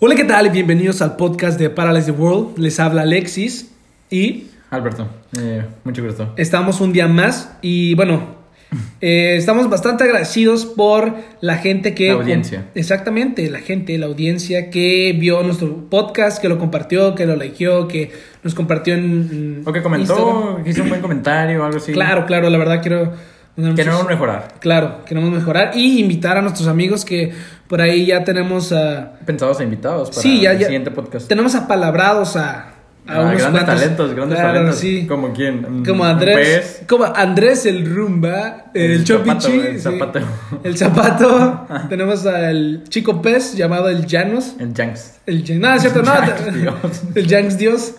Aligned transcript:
Hola, 0.00 0.14
¿qué 0.14 0.22
tal? 0.22 0.48
Bienvenidos 0.50 1.02
al 1.02 1.16
podcast 1.16 1.58
de 1.58 1.70
Paralyze 1.70 2.12
the 2.12 2.16
World. 2.16 2.56
Les 2.56 2.78
habla 2.78 3.02
Alexis 3.02 3.72
y 4.08 4.46
Alberto, 4.70 5.08
eh, 5.36 5.64
mucho 5.82 6.04
gusto. 6.04 6.34
estamos 6.36 6.80
un 6.80 6.92
día 6.92 7.08
más. 7.08 7.56
Y 7.62 7.96
bueno, 7.96 8.36
eh, 9.00 9.34
estamos 9.36 9.68
bastante 9.68 10.04
agradecidos 10.04 10.66
por 10.66 11.16
la 11.40 11.56
gente 11.56 11.96
que. 11.96 12.10
La 12.10 12.14
audiencia. 12.14 12.66
Exactamente, 12.76 13.50
la 13.50 13.58
gente, 13.58 13.98
la 13.98 14.06
audiencia 14.06 14.70
que 14.70 15.16
vio 15.18 15.42
nuestro 15.42 15.90
podcast, 15.90 16.40
que 16.40 16.48
lo 16.48 16.58
compartió, 16.58 17.16
que 17.16 17.26
lo 17.26 17.34
likeó, 17.34 17.88
que 17.88 18.12
nos 18.44 18.54
compartió 18.54 18.94
en. 18.94 19.64
O 19.66 19.72
que 19.72 19.82
comentó, 19.82 20.14
Instagram. 20.14 20.62
que 20.62 20.70
hizo 20.70 20.82
un 20.84 20.90
buen 20.90 21.00
comentario 21.00 21.60
o 21.60 21.64
algo 21.64 21.78
así. 21.78 21.90
Claro, 21.90 22.24
claro, 22.24 22.48
la 22.50 22.58
verdad 22.58 22.80
quiero. 22.80 23.14
Mandar 23.58 23.76
Que 23.76 23.84
muchos- 23.90 24.02
no 24.02 24.08
mejorar. 24.08 24.48
Claro, 24.60 25.04
queremos 25.04 25.30
mejorar 25.30 25.72
y 25.74 26.00
invitar 26.00 26.36
a 26.38 26.42
nuestros 26.42 26.68
amigos 26.68 27.04
que 27.04 27.32
por 27.66 27.80
ahí 27.80 28.06
ya 28.06 28.24
tenemos 28.24 28.72
a. 28.72 29.12
Pensados 29.26 29.60
e 29.60 29.64
invitados 29.64 30.08
para 30.10 30.22
Sí, 30.22 30.40
ya, 30.40 30.52
el 30.52 30.58
ya. 30.58 30.66
siguiente 30.66 30.90
podcast. 30.90 31.28
Tenemos 31.28 31.54
apalabrados 31.54 32.36
a, 32.36 32.42
a 32.60 32.72
Ah, 33.06 33.20
unos 33.20 33.36
grandes 33.38 33.50
cuantos. 33.64 33.74
talentos, 33.80 34.14
grandes 34.14 34.38
Claro, 34.38 34.54
talentos. 34.54 34.78
sí. 34.80 35.06
¿Como 35.06 35.32
quién? 35.32 35.82
Como 35.84 36.04
Andrés. 36.04 36.82
Como 36.88 37.04
Andrés 37.04 37.64
el 37.66 37.86
Rumba, 37.94 38.66
el, 38.74 38.90
El 38.92 39.04
Chopichi. 39.04 39.30
Zapato, 39.30 39.68
el 39.68 39.76
sí. 39.78 39.80
Zapato. 39.80 40.18
El 40.64 40.76
Zapato. 40.78 41.66
Tenemos 41.88 42.26
al 42.26 42.84
chico 42.88 43.20
pez 43.22 43.54
llamado 43.54 43.88
el 43.88 44.06
Llanos. 44.06 44.54
El 44.58 44.74
Janks. 44.74 45.20
El 45.26 45.44
Jan- 45.44 45.58
No, 45.60 45.74
es 45.74 45.80
cierto, 45.82 46.02
no. 46.02 46.10
Janks 46.12 46.54
Dios. 46.54 47.02
El 47.14 47.26
Janks 47.28 47.58
Dios. 47.58 47.94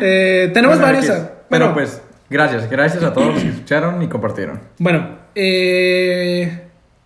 Eh, 0.00 0.50
tenemos 0.54 0.78
Bueno, 0.78 0.92
varios. 0.94 1.10
Ah, 1.14 1.30
Pero 1.50 1.66
bueno, 1.66 1.74
pues, 1.74 2.00
gracias. 2.34 2.68
Gracias 2.68 3.02
a 3.02 3.12
todos 3.14 3.34
los 3.34 3.42
que 3.42 3.48
escucharon 3.48 4.02
y 4.02 4.08
compartieron. 4.08 4.60
Bueno, 4.78 5.08
eh, 5.34 6.60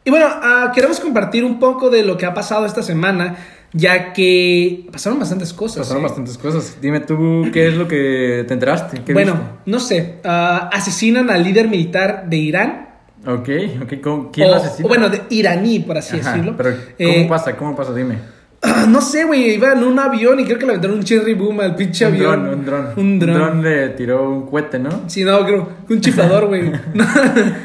y 0.05 0.11
bueno, 0.11 0.27
ah, 0.31 0.73
queremos 0.75 0.99
compartir 1.01 1.45
un 1.45 1.59
poco 1.61 1.91
de 1.91 2.03
lo 2.03 2.17
que 2.17 2.27
ha 2.27 2.33
pasado 2.35 2.65
esta 2.67 2.83
semana, 2.83 3.37
ya 3.73 4.13
que 4.13 4.87
pasaron 4.91 5.19
bastantes 5.19 5.53
cosas. 5.53 5.81
Pasaron 5.81 6.03
¿eh? 6.03 6.07
bastantes 6.07 6.39
cosas. 6.39 6.79
Dime 6.81 7.01
tú, 7.01 7.49
¿qué 7.53 7.69
es 7.69 7.75
lo 7.75 7.87
que 7.87 8.45
te 8.49 8.55
enteraste? 8.55 9.03
¿Qué 9.05 9.13
Bueno, 9.13 9.39
no 9.67 9.79
sé, 9.81 10.17
ah, 10.25 10.71
asesinan 10.73 11.31
al 11.31 11.45
líder 11.45 11.69
militar 11.69 12.25
de 12.29 12.37
Irán. 12.37 12.89
Ok, 13.27 13.49
ok. 13.83 13.93
¿cómo- 14.03 14.31
¿Quién 14.33 14.49
o, 14.49 14.51
lo 14.53 14.57
asesina? 14.57 14.87
o 14.87 14.89
bueno, 14.89 15.09
de 15.11 15.23
iraní, 15.31 15.81
por 15.81 15.99
así 15.99 16.19
Ajá, 16.21 16.31
decirlo. 16.33 16.55
Pero, 16.57 16.71
¿cómo 16.71 16.85
Eh, 16.99 17.27
pasa? 17.29 17.57
¿Cómo 17.57 17.77
pasa? 17.77 17.93
Dime. 17.93 18.17
Ah, 18.63 18.87
no 18.89 19.01
sé, 19.01 19.25
güey, 19.25 19.55
iba 19.55 19.73
en 19.73 19.85
un 19.85 19.99
avión 19.99 20.41
y 20.41 20.45
creo 20.45 20.59
que 20.59 20.67
le 20.67 20.73
aventaron 20.73 20.99
un 20.99 21.05
cherry 21.05 21.35
boom 21.35 21.61
al 21.61 21.75
pinche 21.77 22.07
Un 22.07 22.15
avión. 22.15 22.45
dron, 22.45 22.59
un 22.59 22.65
dron. 22.65 22.87
Un 22.97 23.19
dron. 23.19 23.63
le 23.63 23.89
tiró 23.91 24.29
un 24.31 24.47
cohete, 24.47 24.79
¿no? 24.79 24.91
Sí, 25.07 25.25
no, 25.25 25.45
creo 25.45 25.69
un 25.89 26.01
chiflador, 26.01 26.47
güey. 26.49 26.71
No, 26.95 27.05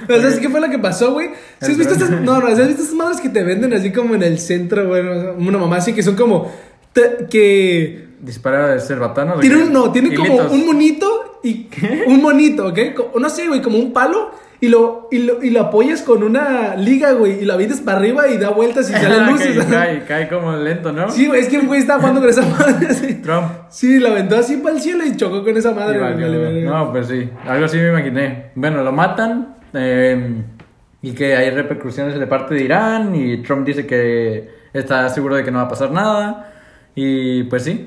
¿Sabes 0.08 0.40
qué 0.40 0.50
fue 0.50 0.62
lo 0.62 0.70
que 0.70 0.80
pasó, 0.80 1.14
güey? 1.14 1.30
¿Sí 1.62 1.72
has 1.72 1.78
visto 1.78 1.96
dron. 1.96 2.04
estas, 2.14 2.22
no, 2.22 2.40
no, 2.40 2.48
¿sí 2.56 2.62
¿has 2.62 2.68
visto 2.68 2.84
estas 2.84 2.96
madres 2.96 3.22
que 3.22 3.30
te 3.30 3.44
venden 3.44 3.74
así 3.74 3.92
como 3.92 4.16
en 4.16 4.24
el 4.24 4.40
centro, 4.40 4.88
güey? 4.88 5.02
Una 5.38 5.58
mamá 5.58 5.78
así 5.78 5.94
que 5.94 6.04
son 6.04 6.16
como, 6.16 6.52
te- 6.94 7.26
que 7.30 8.08
Dispara 8.22 8.80
cerbatanos. 8.80 9.40
tiene 9.42 9.56
¿o 9.56 9.60
qué? 9.60 9.64
un, 9.66 9.74
no, 9.74 9.92
tiene 9.92 10.16
como 10.16 10.36
un 10.48 10.66
monito 10.66 11.40
y 11.44 11.68
un 12.08 12.22
monito, 12.22 12.68
¿ok? 12.68 12.80
No 13.20 13.30
sé, 13.30 13.48
güey, 13.50 13.62
como 13.62 13.78
un 13.78 13.92
palo 13.92 14.32
y 14.64 14.70
lo, 14.70 15.10
y 15.12 15.20
lo, 15.20 15.44
y 15.44 15.50
lo 15.50 15.60
apoyas 15.60 16.04
con 16.04 16.24
una 16.24 16.78
liga, 16.78 17.12
güey, 17.12 17.42
y 17.42 17.46
lo 17.46 17.52
avientas 17.52 17.82
para 17.82 17.98
arriba 17.98 18.30
y 18.30 18.38
da 18.38 18.50
vueltas 18.52 18.90
y 18.90 18.94
salen 18.94 19.24
Ah, 19.24 19.32
luces. 19.32 19.66
cae, 19.66 20.04
cae 20.08 20.30
como 20.30 20.56
lento, 20.56 20.94
¿no? 20.94 21.10
Sí, 21.10 21.28
güey, 21.28 21.42
es 21.42 21.50
que 21.50 21.60
un 21.60 21.68
güey 21.68 21.82
estaba 21.82 22.00
jugando 22.00 22.22
con 22.22 22.30
esa 22.30 22.46
madre 22.46 22.88
así. 22.88 23.16
Trump. 23.16 23.48
Sí, 23.70 24.00
la 24.00 24.12
aventó 24.12 24.38
así 24.38 24.56
para 24.56 24.76
el 24.76 24.82
cielo 24.82 25.06
y 25.06 25.18
chocó 25.18 25.44
con 25.44 25.58
esa 25.58 25.74
madre. 25.74 26.00
Vale. 26.00 26.62
No, 26.62 26.94
pues 26.94 27.08
sí, 27.08 27.30
algo 27.46 27.66
así 27.66 27.76
me 27.76 27.90
imaginé. 27.90 28.52
Bueno, 28.56 28.86
lo 28.86 28.94
matan 28.94 29.56
eh, 29.74 30.34
y 31.02 31.12
que 31.12 31.36
hay 31.36 31.50
repercusiones 31.50 32.18
de 32.18 32.26
parte 32.26 32.56
de 32.56 32.64
Irán 32.64 33.14
y 33.16 33.44
Trump 33.44 33.68
dice 33.68 33.86
que 33.86 34.50
está 34.72 35.10
seguro 35.10 35.36
de 35.36 35.44
que 35.44 35.52
no 35.52 35.58
va 35.58 35.66
a 35.66 35.70
pasar 35.70 35.92
nada. 35.92 36.54
Y 36.96 37.44
pues 37.44 37.64
sí, 37.66 37.86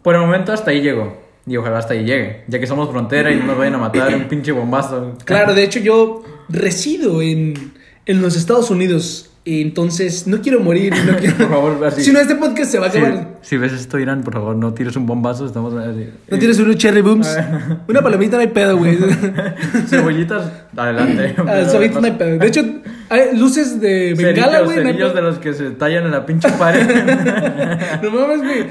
por 0.00 0.14
el 0.14 0.20
momento 0.20 0.52
hasta 0.52 0.70
ahí 0.70 0.80
llegó. 0.80 1.23
Y 1.46 1.56
ojalá 1.58 1.78
hasta 1.78 1.92
ahí 1.94 2.04
llegue, 2.04 2.42
ya 2.48 2.58
que 2.58 2.66
somos 2.66 2.90
frontera 2.90 3.30
y 3.30 3.36
no 3.36 3.46
nos 3.46 3.58
vayan 3.58 3.74
a 3.74 3.78
matar 3.78 4.14
un 4.14 4.24
pinche 4.24 4.50
bombazo. 4.52 5.18
Claro, 5.24 5.52
de 5.54 5.62
hecho 5.62 5.78
yo 5.78 6.22
resido 6.48 7.20
en, 7.20 7.72
en 8.06 8.22
los 8.22 8.34
Estados 8.36 8.70
Unidos, 8.70 9.30
entonces 9.44 10.26
no 10.26 10.40
quiero 10.40 10.60
morir. 10.60 10.94
No 11.06 11.16
quiero... 11.18 11.36
Por 11.36 11.48
favor, 11.50 11.84
así. 11.84 12.02
Si 12.02 12.12
no, 12.12 12.20
este 12.20 12.34
podcast 12.36 12.70
se 12.72 12.78
va 12.78 12.86
a 12.86 12.88
acabar. 12.88 13.28
si 13.42 13.58
ves 13.58 13.74
esto, 13.74 13.98
Irán, 13.98 14.22
por 14.22 14.32
favor, 14.32 14.56
no 14.56 14.72
tires 14.72 14.96
un 14.96 15.04
bombazo, 15.04 15.44
estamos 15.44 15.74
así. 15.74 16.08
No 16.30 16.38
tienes 16.38 16.58
unos 16.60 16.76
cherry 16.76 17.02
booms. 17.02 17.28
Una 17.88 18.00
palomita 18.00 18.36
no 18.36 18.40
hay 18.40 18.48
pedo, 18.48 18.78
güey. 18.78 18.96
Cebollitas, 19.86 20.50
adelante. 20.74 21.34
Ah, 21.46 21.68
Suavitos 21.70 22.00
no 22.00 22.06
hay 22.06 22.12
pedo. 22.14 22.38
De 22.38 22.46
hecho, 22.46 22.62
hay 23.10 23.36
luces 23.36 23.78
de 23.82 24.14
bengala, 24.16 24.60
Cerillos, 24.60 24.64
güey. 24.64 24.76
no 24.76 24.82
hay 24.82 24.86
cerillos 24.94 25.12
pedo. 25.12 25.22
de 25.22 25.28
los 25.30 25.38
que 25.40 25.52
se 25.52 25.70
tallan 25.72 26.04
en 26.06 26.10
la 26.12 26.24
pinche 26.24 26.48
pared. 26.52 28.00
No 28.02 28.10
mames, 28.12 28.40
güey. 28.42 28.66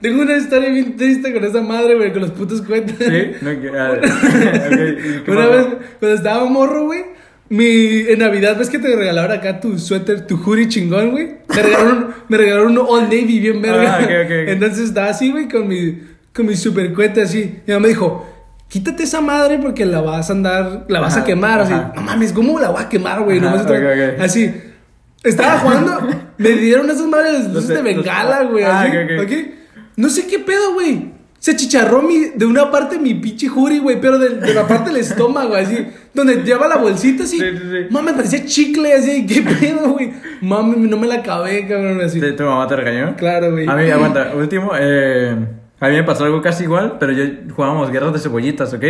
Tengo 0.00 0.22
una 0.22 0.36
historia 0.36 0.68
bien 0.70 0.96
triste 0.96 1.32
con 1.32 1.44
esa 1.44 1.60
madre, 1.60 1.96
güey, 1.96 2.12
con 2.12 2.22
los 2.22 2.30
putos 2.30 2.62
cohetes. 2.62 2.96
¿Sí? 2.98 3.44
No, 3.44 3.60
que- 3.60 3.70
ah, 3.76 3.92
ok, 3.96 4.72
¿y 4.72 5.24
qué 5.24 5.30
Una 5.30 5.46
vez, 5.46 5.66
cuando 5.98 6.16
estaba 6.16 6.44
morro, 6.44 6.84
güey, 6.84 7.04
mi, 7.48 7.64
en 8.08 8.18
Navidad, 8.20 8.56
¿ves 8.58 8.70
que 8.70 8.78
te 8.78 8.94
regalaron 8.94 9.36
acá 9.36 9.58
tu 9.60 9.78
suéter, 9.78 10.26
tu 10.26 10.36
hoodie 10.36 10.68
chingón, 10.68 11.10
güey? 11.10 11.36
Me 11.48 11.62
regalaron, 11.62 12.10
me 12.28 12.36
regalaron 12.36 12.72
un 12.78 12.86
All 12.88 13.02
Navy 13.04 13.40
bien 13.40 13.60
verga. 13.62 13.96
Ah, 13.96 14.04
ok, 14.04 14.10
ok, 14.24 14.24
ok. 14.26 14.48
Entonces 14.48 14.80
estaba 14.88 15.08
así, 15.08 15.32
güey, 15.32 15.48
con 15.48 15.66
mi, 15.66 16.00
con 16.34 16.46
mi 16.46 16.54
super 16.56 16.92
cohete 16.92 17.22
así. 17.22 17.60
Mi 17.66 17.72
mamá 17.72 17.82
me 17.84 17.88
dijo, 17.88 18.26
quítate 18.68 19.02
esa 19.04 19.20
madre 19.20 19.58
porque 19.58 19.84
la 19.86 20.00
vas 20.00 20.28
a 20.30 20.32
andar, 20.34 20.84
la 20.88 21.00
vas 21.00 21.14
a 21.14 21.18
Ajá, 21.18 21.26
quemar. 21.26 21.60
Así, 21.62 21.72
ajá. 21.72 21.92
no 21.96 22.02
mames, 22.02 22.32
¿cómo 22.32 22.60
la 22.60 22.68
voy 22.70 22.82
a 22.82 22.88
quemar, 22.88 23.22
güey? 23.22 23.40
Nomás 23.40 23.62
otra-. 23.62 24.14
Así. 24.20 24.54
Estaba 25.24 25.58
jugando, 25.58 26.06
me 26.36 26.50
dieron 26.50 26.88
esas 26.88 27.06
madres 27.06 27.48
luces 27.52 27.68
de 27.70 27.82
bengala, 27.82 28.44
güey. 28.44 28.62
ah, 28.62 28.82
así, 28.82 28.96
ok, 28.96 29.04
ok. 29.18 29.24
¿ok? 29.24 29.57
No 29.98 30.08
sé 30.08 30.26
qué 30.26 30.38
pedo, 30.38 30.72
güey. 30.74 31.10
Se 31.40 31.54
chicharró 31.54 32.02
mi, 32.02 32.30
de 32.34 32.46
una 32.46 32.70
parte 32.70 32.98
mi 32.98 33.14
pinche 33.14 33.46
jury, 33.48 33.78
güey, 33.78 34.00
pero 34.00 34.18
de, 34.18 34.30
de 34.40 34.54
la 34.54 34.66
parte 34.66 34.90
del 34.90 34.98
estómago, 35.00 35.54
así, 35.54 35.86
donde 36.12 36.42
lleva 36.42 36.66
la 36.66 36.76
bolsita, 36.78 37.22
así. 37.24 37.38
Sí, 37.38 37.44
sí, 37.52 37.58
sí. 37.58 37.86
Mami, 37.90 38.12
parecía 38.12 38.44
chicle, 38.44 38.92
así, 38.92 39.24
¿qué 39.26 39.42
pedo, 39.42 39.90
güey? 39.90 40.12
Mami, 40.40 40.88
no 40.88 40.96
me 40.96 41.06
la 41.06 41.16
acabé, 41.16 41.66
cabrón, 41.68 42.00
así. 42.00 42.18
¿Te- 42.20 42.32
¿Tu 42.32 42.42
mamá 42.42 42.66
te 42.66 42.74
regañó? 42.76 43.14
Claro, 43.16 43.52
güey. 43.52 43.68
A 43.68 43.74
mí, 43.76 43.88
aguanta, 43.88 44.32
último, 44.36 44.72
eh, 44.78 45.36
a 45.78 45.88
mí 45.88 45.94
me 45.94 46.02
pasó 46.02 46.24
algo 46.24 46.42
casi 46.42 46.64
igual, 46.64 46.96
pero 46.98 47.12
yo 47.12 47.24
jugábamos 47.54 47.90
guerras 47.92 48.12
de 48.14 48.18
cebollitas, 48.18 48.74
¿ok? 48.74 48.84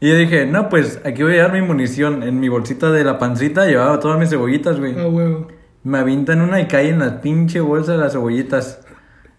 Y 0.00 0.08
yo 0.08 0.16
dije, 0.16 0.44
no, 0.46 0.68
pues 0.68 1.00
aquí 1.04 1.22
voy 1.22 1.36
a 1.38 1.42
dar 1.42 1.52
mi 1.52 1.62
munición. 1.62 2.22
En 2.22 2.40
mi 2.40 2.48
bolsita 2.50 2.90
de 2.90 3.04
la 3.04 3.18
pancita 3.18 3.66
llevaba 3.66 4.00
todas 4.00 4.18
mis 4.18 4.28
cebollitas, 4.28 4.78
güey. 4.78 4.94
Ah, 4.98 5.06
huevo. 5.08 5.48
Me 5.82 5.98
avientan 5.98 6.42
una 6.42 6.60
y 6.60 6.66
cae 6.66 6.90
en 6.90 6.98
la 6.98 7.20
pinche 7.22 7.60
bolsa 7.60 7.92
de 7.92 7.98
las 7.98 8.12
cebollitas. 8.12 8.80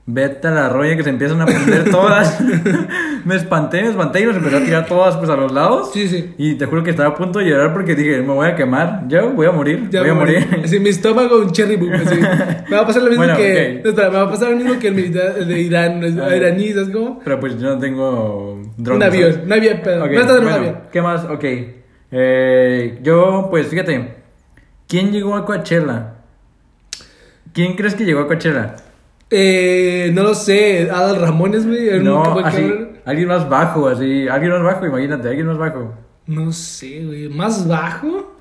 Vete 0.07 0.47
a 0.47 0.51
la 0.51 0.67
roya 0.67 0.97
que 0.97 1.03
se 1.03 1.09
empiezan 1.11 1.39
a 1.41 1.45
prender 1.45 1.89
todas. 1.91 2.39
me 3.25 3.35
espanté, 3.35 3.83
me 3.83 3.89
espanté 3.89 4.21
y 4.21 4.25
los 4.25 4.35
empecé 4.35 4.57
a 4.57 4.65
tirar 4.65 4.85
todas 4.87 5.15
pues 5.15 5.29
a 5.29 5.35
los 5.35 5.51
lados. 5.51 5.91
Sí, 5.93 6.07
sí. 6.07 6.33
Y 6.39 6.55
te 6.55 6.65
juro 6.65 6.83
que 6.83 6.89
estaba 6.89 7.09
a 7.09 7.15
punto 7.15 7.37
de 7.39 7.45
llorar 7.45 7.71
porque 7.71 7.95
dije, 7.95 8.19
me 8.21 8.33
voy 8.33 8.47
a 8.47 8.55
quemar. 8.55 9.03
Yo 9.07 9.31
voy 9.31 9.45
a 9.45 9.51
morir, 9.51 9.89
Ya 9.91 10.01
voy 10.01 10.09
a 10.09 10.13
morir. 10.15 10.47
Así, 10.65 10.79
mi 10.79 10.89
estómago, 10.89 11.37
un 11.37 11.51
cherry 11.51 11.75
boom, 11.75 11.93
así. 11.93 12.15
Me 12.19 12.75
va 12.75 12.81
a 12.81 12.87
pasar 12.87 13.03
lo 13.03 13.09
mismo 13.09 13.23
Bueno, 13.25 13.37
que. 13.37 13.75
espera, 13.85 14.09
me 14.09 14.15
va 14.17 14.23
a 14.23 14.29
pasar 14.31 14.49
lo 14.49 14.55
mismo 14.57 14.79
que 14.79 14.87
el 14.87 14.95
militar 14.95 15.35
el 15.37 15.47
de 15.47 15.59
Irán, 15.61 16.03
el 16.03 16.19
Ah. 16.19 16.35
iraní, 16.35 16.73
¿sabes 16.73 16.89
cómo? 16.89 17.19
Pero 17.23 17.39
pues 17.39 17.59
yo 17.59 17.69
no 17.69 17.77
tengo 17.79 18.53
Un 18.53 18.73
drones. 18.83 19.37
un 19.45 19.53
avión, 19.53 19.79
pedo. 19.83 20.03
Ok, 20.05 20.11
No 20.11 20.19
estás 20.19 20.37
en 20.39 20.43
un 20.45 20.51
avión. 20.51 20.75
¿Qué 20.91 21.01
más? 21.01 21.23
Ok. 21.25 21.43
Eh, 22.11 22.99
yo, 23.03 23.47
pues 23.51 23.67
fíjate. 23.67 24.15
¿Quién 24.87 25.11
llegó 25.11 25.35
a 25.35 25.45
Coachella? 25.45 26.15
¿Quién 27.53 27.75
crees 27.75 27.95
que 27.95 28.03
llegó 28.03 28.21
a 28.21 28.27
Coachella? 28.27 28.75
Eh, 29.33 30.11
no 30.13 30.23
lo 30.23 30.35
sé, 30.35 30.89
Adal 30.91 31.21
Ramones, 31.21 31.65
güey. 31.65 32.03
No, 32.03 32.39
así. 32.39 32.69
Alguien 33.05 33.29
más 33.29 33.47
bajo, 33.47 33.87
así. 33.87 34.27
Alguien 34.27 34.51
más 34.51 34.63
bajo, 34.63 34.85
imagínate, 34.85 35.29
alguien 35.29 35.47
más 35.47 35.57
bajo. 35.57 35.93
No 36.27 36.51
sé, 36.51 37.03
güey. 37.05 37.29
¿Más 37.29 37.65
bajo? 37.67 38.35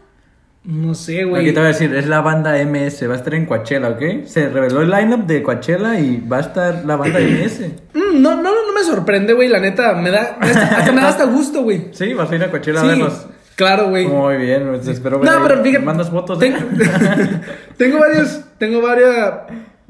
No 0.64 0.94
sé, 0.94 1.24
güey. 1.24 1.42
Aquí 1.42 1.52
te 1.52 1.60
voy 1.60 1.68
a 1.70 1.72
decir, 1.72 1.94
es 1.94 2.06
la 2.06 2.20
banda 2.20 2.52
MS, 2.64 3.08
va 3.08 3.14
a 3.14 3.16
estar 3.16 3.34
en 3.34 3.46
Coachella, 3.46 3.88
¿ok? 3.88 4.26
Se 4.26 4.48
reveló 4.50 4.82
el 4.82 4.90
lineup 4.90 5.26
de 5.26 5.42
Coachella 5.42 5.98
y 5.98 6.20
va 6.20 6.36
a 6.38 6.40
estar 6.40 6.84
la 6.84 6.96
banda 6.96 7.18
MS. 7.20 7.60
Mm, 7.94 8.20
no, 8.20 8.34
no, 8.36 8.42
no 8.42 8.72
me 8.74 8.82
sorprende, 8.84 9.32
güey. 9.32 9.48
La 9.48 9.60
neta, 9.60 9.94
me 9.94 10.10
da. 10.10 10.38
hasta 10.40 10.92
me 10.92 11.00
da 11.00 11.08
hasta 11.08 11.24
gusto, 11.24 11.62
güey. 11.62 11.88
Sí, 11.92 12.12
vas 12.12 12.30
a 12.30 12.34
ir 12.34 12.44
a 12.44 12.50
Coachella 12.50 12.80
Sí, 12.80 13.00
a 13.00 13.08
claro, 13.54 13.88
güey. 13.88 14.06
Muy 14.06 14.36
bien, 14.36 14.68
pues, 14.68 14.88
espero 14.88 15.20
ver. 15.20 15.30
No, 15.30 15.42
pero 15.42 15.62
fíjate. 15.62 15.78
¿Me 15.78 15.84
mandas 15.86 16.10
fotos? 16.10 16.38
Tengo, 16.38 16.58
eh? 16.58 17.40
tengo 17.78 17.98
varios. 17.98 18.40
Tengo 18.58 18.82
varios. 18.82 19.16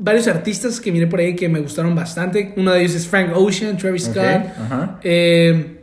Varios 0.02 0.26
artistas 0.28 0.80
que 0.80 0.90
miré 0.90 1.06
por 1.06 1.20
ahí 1.20 1.36
que 1.36 1.48
me 1.48 1.60
gustaron 1.60 1.94
bastante. 1.94 2.54
Uno 2.56 2.72
de 2.72 2.80
ellos 2.80 2.94
es 2.94 3.06
Frank 3.06 3.32
Ocean, 3.34 3.76
Travis 3.76 4.04
Scott. 4.04 4.16
ajá. 4.58 4.98
eh, 5.02 5.82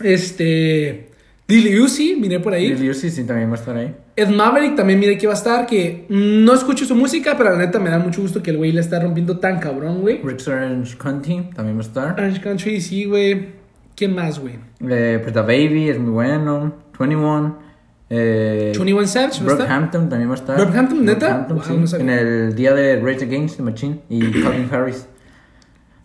este. 0.00 1.08
Dilly 1.48 1.80
Uzi, 1.80 2.14
miré 2.16 2.40
por 2.40 2.52
ahí. 2.52 2.74
Lil 2.74 2.90
Uzi 2.90 3.10
sí 3.10 3.24
también 3.24 3.48
va 3.48 3.54
a 3.54 3.58
estar 3.58 3.74
ahí. 3.76 3.94
Ed 4.16 4.28
Maverick 4.28 4.76
también 4.76 5.00
miré 5.00 5.16
que 5.16 5.26
va 5.26 5.32
a 5.32 5.36
estar. 5.36 5.66
Que 5.66 6.04
no 6.10 6.52
escucho 6.54 6.84
su 6.84 6.94
música, 6.94 7.34
pero 7.38 7.50
la 7.50 7.58
neta 7.58 7.78
me 7.78 7.88
da 7.90 7.98
mucho 7.98 8.20
gusto 8.20 8.42
que 8.42 8.50
el 8.50 8.58
güey 8.58 8.70
la 8.72 8.80
está 8.82 9.00
rompiendo 9.00 9.38
tan 9.38 9.58
cabrón, 9.58 10.02
güey. 10.02 10.20
Rick 10.22 10.46
Orange 10.46 10.96
County 10.98 11.48
también 11.54 11.76
va 11.76 11.82
a 11.82 11.86
estar. 11.86 12.12
Orange 12.12 12.40
Country, 12.40 12.80
sí, 12.80 13.06
güey. 13.06 13.48
¿Quién 13.96 14.14
más, 14.14 14.38
güey? 14.38 14.56
Eh, 14.88 15.18
pues 15.22 15.32
The 15.32 15.40
Baby 15.40 15.88
es 15.88 15.98
muy 15.98 16.10
bueno. 16.10 16.76
21. 16.98 17.67
Eh, 18.10 18.72
21 18.76 19.06
Savage. 19.06 19.42
Brockhampton 19.44 20.08
también 20.08 20.30
va 20.30 20.34
a 20.34 20.38
estar. 20.38 20.56
¿Brockhampton, 20.56 21.04
neta? 21.04 21.46
Brockhampton, 21.48 21.78
Wow, 21.78 21.86
sí. 21.86 21.96
no. 21.96 22.00
En 22.00 22.10
el 22.10 22.54
día 22.54 22.74
de 22.74 23.00
Rage 23.00 23.24
Against 23.24 23.56
the 23.58 23.62
Machine 23.62 24.00
y 24.08 24.20
Calvin 24.42 24.68
Harris. 24.72 25.06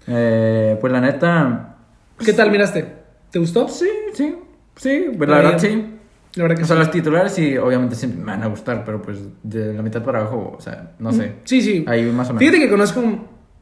Eh, 0.07 0.77
pues 0.81 0.91
la 0.91 1.01
neta. 1.01 1.77
¿Qué 2.23 2.33
tal 2.33 2.51
miraste? 2.51 2.85
¿Te 3.31 3.39
gustó? 3.39 3.67
Sí, 3.67 3.87
sí. 4.13 4.35
Sí, 4.75 5.05
pues 5.17 5.29
la 5.29 5.37
verdad 5.37 5.57
sí. 5.59 5.89
La 6.35 6.43
verdad 6.43 6.57
que 6.57 6.63
O 6.63 6.65
sea, 6.65 6.75
sí. 6.75 6.79
los 6.79 6.91
titulares 6.91 7.31
sí, 7.31 7.57
obviamente 7.57 7.95
siempre 7.95 8.19
me 8.19 8.25
van 8.31 8.41
a 8.43 8.47
gustar, 8.47 8.83
pero 8.83 9.01
pues 9.01 9.19
de 9.43 9.73
la 9.73 9.81
mitad 9.83 10.03
para 10.03 10.19
abajo, 10.21 10.55
o 10.57 10.61
sea, 10.61 10.93
no 10.99 11.11
sé. 11.13 11.33
Sí, 11.43 11.61
sí. 11.61 11.85
Ahí 11.87 12.03
más 12.05 12.29
o 12.29 12.33
menos. 12.33 12.39
Fíjate 12.39 12.59
que 12.59 12.69
conozco 12.71 13.03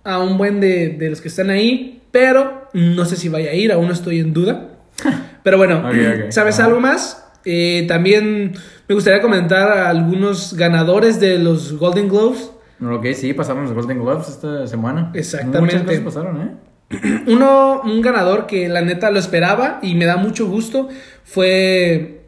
a 0.05 0.19
un 0.19 0.37
buen 0.37 0.61
de, 0.61 0.89
de 0.97 1.09
los 1.09 1.19
que 1.19 1.27
están 1.27 1.49
ahí, 1.49 2.01
pero 2.11 2.69
no 2.73 3.03
sé 3.05 3.17
si 3.17 3.27
vaya 3.27 3.51
a 3.51 3.53
ir, 3.53 3.71
aún 3.73 3.91
estoy 3.91 4.19
en 4.19 4.33
duda. 4.33 4.69
Pero 5.44 5.57
bueno, 5.57 5.79
Ok, 5.79 5.85
ok. 6.25 6.31
¿sabes 6.31 6.59
Ajá. 6.59 6.67
algo 6.67 6.79
más? 6.79 7.31
Eh, 7.45 7.85
también 7.88 8.53
me 8.88 8.95
gustaría 8.95 9.21
comentar 9.21 9.71
a 9.71 9.89
algunos 9.89 10.53
ganadores 10.55 11.19
de 11.19 11.39
los 11.39 11.73
Golden 11.77 12.07
Globes. 12.09 12.51
Ok, 12.83 13.07
sí, 13.13 13.33
pasaron 13.33 13.63
los 13.63 13.73
Golden 13.73 13.99
Globes 14.01 14.27
esta 14.29 14.67
semana. 14.67 15.11
Exactamente. 15.13 15.59
Muchas 15.77 15.81
cosas 15.83 16.01
pasaron, 16.01 16.41
¿eh? 16.41 16.51
Uno, 17.27 17.81
un 17.83 18.01
ganador 18.01 18.47
que 18.47 18.67
la 18.67 18.81
neta 18.81 19.11
lo 19.11 19.19
esperaba 19.19 19.79
y 19.81 19.95
me 19.95 20.05
da 20.05 20.17
mucho 20.17 20.47
gusto 20.47 20.89
fue 21.23 22.21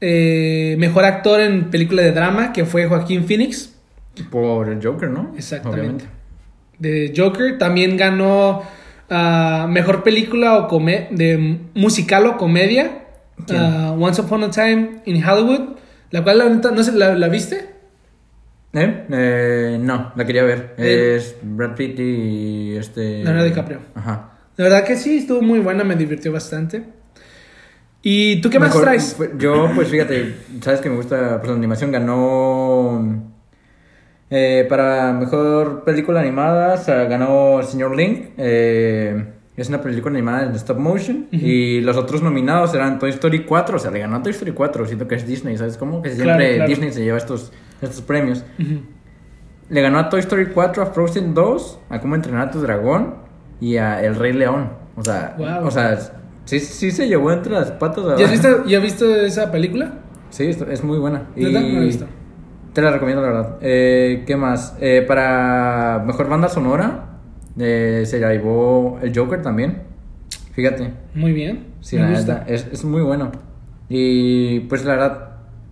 eh, 0.00 0.76
mejor 0.78 1.04
actor 1.04 1.40
en 1.40 1.70
película 1.70 2.02
de 2.02 2.12
drama, 2.12 2.52
que 2.52 2.64
fue 2.64 2.86
Joaquín 2.86 3.24
Phoenix. 3.24 3.74
Por 4.30 4.68
el 4.68 4.84
Joker, 4.84 5.10
¿no? 5.10 5.32
Exactamente. 5.36 5.80
Obviamente. 5.80 6.04
de 6.78 7.12
Joker. 7.16 7.58
También 7.58 7.96
ganó 7.96 8.62
ah, 9.10 9.66
mejor 9.68 10.02
película 10.04 10.58
o 10.58 10.68
come- 10.68 11.08
de 11.10 11.58
musical 11.74 12.26
o 12.26 12.36
comedia. 12.36 13.03
Ah, 13.50 13.94
Once 13.98 14.20
Upon 14.20 14.44
a 14.44 14.50
Time 14.50 15.02
in 15.06 15.22
Hollywood. 15.24 15.76
La 16.10 16.22
cual 16.22 16.38
la 16.38 16.48
neta, 16.48 16.70
no 16.70 16.82
sé, 16.82 16.92
¿la, 16.92 17.14
la 17.14 17.28
viste? 17.28 17.70
¿Eh? 18.72 19.04
Eh, 19.10 19.78
no, 19.80 20.12
la 20.16 20.24
quería 20.24 20.42
ver. 20.44 20.74
Eh. 20.78 21.16
Es 21.16 21.36
Brad 21.42 21.74
Pitt 21.74 21.98
y 21.98 22.76
este. 22.76 23.22
Leonardo 23.24 23.44
DiCaprio. 23.44 23.78
Ajá. 23.94 24.30
La 24.56 24.64
verdad 24.64 24.84
que 24.84 24.96
sí, 24.96 25.18
estuvo 25.18 25.42
muy 25.42 25.58
buena, 25.60 25.82
me 25.84 25.96
divirtió 25.96 26.32
bastante. 26.32 26.84
¿Y 28.02 28.40
tú 28.40 28.50
qué 28.50 28.58
más 28.58 28.78
traes? 28.78 29.16
Yo, 29.38 29.70
pues 29.74 29.88
fíjate, 29.88 30.34
sabes 30.60 30.80
que 30.80 30.90
me 30.90 30.96
gusta 30.96 31.38
pues, 31.38 31.48
la 31.50 31.56
animación. 31.56 31.90
Ganó. 31.90 33.32
eh, 34.30 34.66
para 34.68 35.12
mejor 35.12 35.84
película 35.84 36.20
animada, 36.20 36.74
o 36.74 36.78
sea, 36.84 37.04
ganó 37.04 37.60
el 37.60 37.66
señor 37.66 37.96
Link. 37.96 38.30
eh, 38.36 39.24
es 39.56 39.68
una 39.68 39.80
película 39.80 40.12
animada 40.14 40.44
en 40.44 40.54
stop 40.56 40.78
motion. 40.78 41.26
Y 41.30 41.80
los 41.80 41.96
otros 41.96 42.22
nominados 42.22 42.74
eran 42.74 42.98
Toy 42.98 43.10
Story 43.10 43.44
4. 43.44 43.76
O 43.76 43.78
sea, 43.78 43.90
le 43.90 44.00
ganó 44.00 44.16
a 44.16 44.22
Toy 44.22 44.32
Story 44.32 44.52
4. 44.52 44.86
Siento 44.86 45.06
que 45.06 45.14
es 45.14 45.26
Disney, 45.26 45.56
¿sabes 45.56 45.76
cómo? 45.76 46.02
Que 46.02 46.10
siempre 46.10 46.34
Claro, 46.36 46.54
claro. 46.56 46.68
Disney 46.68 46.92
se 46.92 47.04
lleva 47.04 47.18
estos, 47.18 47.52
estos 47.80 48.00
premios. 48.02 48.44
Le 49.68 49.80
ganó 49.80 49.98
a 49.98 50.08
Toy 50.08 50.20
Story 50.20 50.46
4, 50.46 50.82
a 50.82 50.86
Frozen 50.86 51.34
2, 51.34 51.78
a 51.90 52.00
Cómo 52.00 52.14
entrenar 52.14 52.48
a 52.48 52.50
tu 52.50 52.60
dragón 52.60 53.14
y 53.60 53.76
a 53.76 54.02
El 54.02 54.16
Rey 54.16 54.32
León. 54.32 54.70
O 54.96 55.02
sea, 55.04 55.34
Wow. 55.38 55.66
o 55.66 55.70
sea 55.70 55.98
sí, 56.44 56.60
sí 56.60 56.90
se 56.90 57.08
llevó 57.08 57.32
entre 57.32 57.52
las 57.52 57.70
patas. 57.72 58.18
¿Ya 58.18 58.26
has 58.26 58.30
visto, 58.32 58.64
¿ya 58.66 58.78
has 58.78 58.82
visto 58.84 59.14
esa 59.14 59.50
película? 59.50 59.92
Sí, 60.30 60.44
es 60.46 60.82
muy 60.84 60.98
buena. 60.98 61.28
Visto. 61.36 62.06
Te 62.72 62.82
la 62.82 62.90
recomiendo, 62.90 63.22
la 63.22 63.28
verdad. 63.28 63.58
Eh, 63.60 64.24
¿Qué 64.26 64.36
más? 64.36 64.76
Eh, 64.80 65.04
para 65.06 66.02
mejor 66.04 66.28
banda 66.28 66.48
sonora, 66.48 67.13
eh, 67.58 68.02
se 68.06 68.20
la 68.20 68.32
llevó 68.32 68.98
el 69.02 69.16
Joker 69.16 69.42
también. 69.42 69.82
Fíjate. 70.52 70.92
Muy 71.14 71.32
bien. 71.32 71.66
Sí, 71.80 71.98
la 71.98 72.08
neta, 72.10 72.44
es, 72.46 72.66
es 72.72 72.84
muy 72.84 73.02
bueno. 73.02 73.32
Y 73.88 74.60
pues 74.60 74.84
la 74.84 74.92
verdad, 74.92 75.28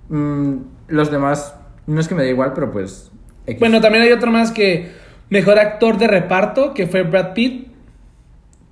mm, 0.09 0.57
los 0.89 1.11
demás, 1.11 1.57
no 1.87 2.01
es 2.01 2.09
que 2.09 2.15
me 2.15 2.23
dé 2.23 2.31
igual, 2.31 2.53
pero 2.55 2.71
pues. 2.71 3.11
X. 3.47 3.61
Bueno, 3.61 3.81
también 3.81 4.05
hay 4.05 4.13
otro 4.13 4.31
más 4.31 4.51
que 4.51 4.91
mejor 5.31 5.59
actor 5.59 5.99
de 5.99 6.09
reparto, 6.09 6.75
que 6.75 6.87
fue 6.87 7.03
Brad 7.03 7.33
Pitt 7.33 7.69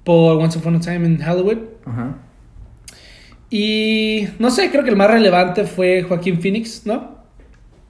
por 0.05 0.37
Once 0.37 0.59
Upon 0.59 0.77
a 0.77 0.81
Time 0.81 1.07
in 1.07 1.23
Hollywood. 1.23 1.59
Ajá. 1.87 2.17
Y 3.51 4.29
no 4.39 4.51
sé, 4.51 4.71
creo 4.71 4.85
que 4.85 4.91
el 4.91 4.97
más 4.97 5.11
relevante 5.11 5.65
fue 5.65 6.03
Joaquín 6.03 6.41
Phoenix, 6.41 6.87
¿no? 6.87 7.19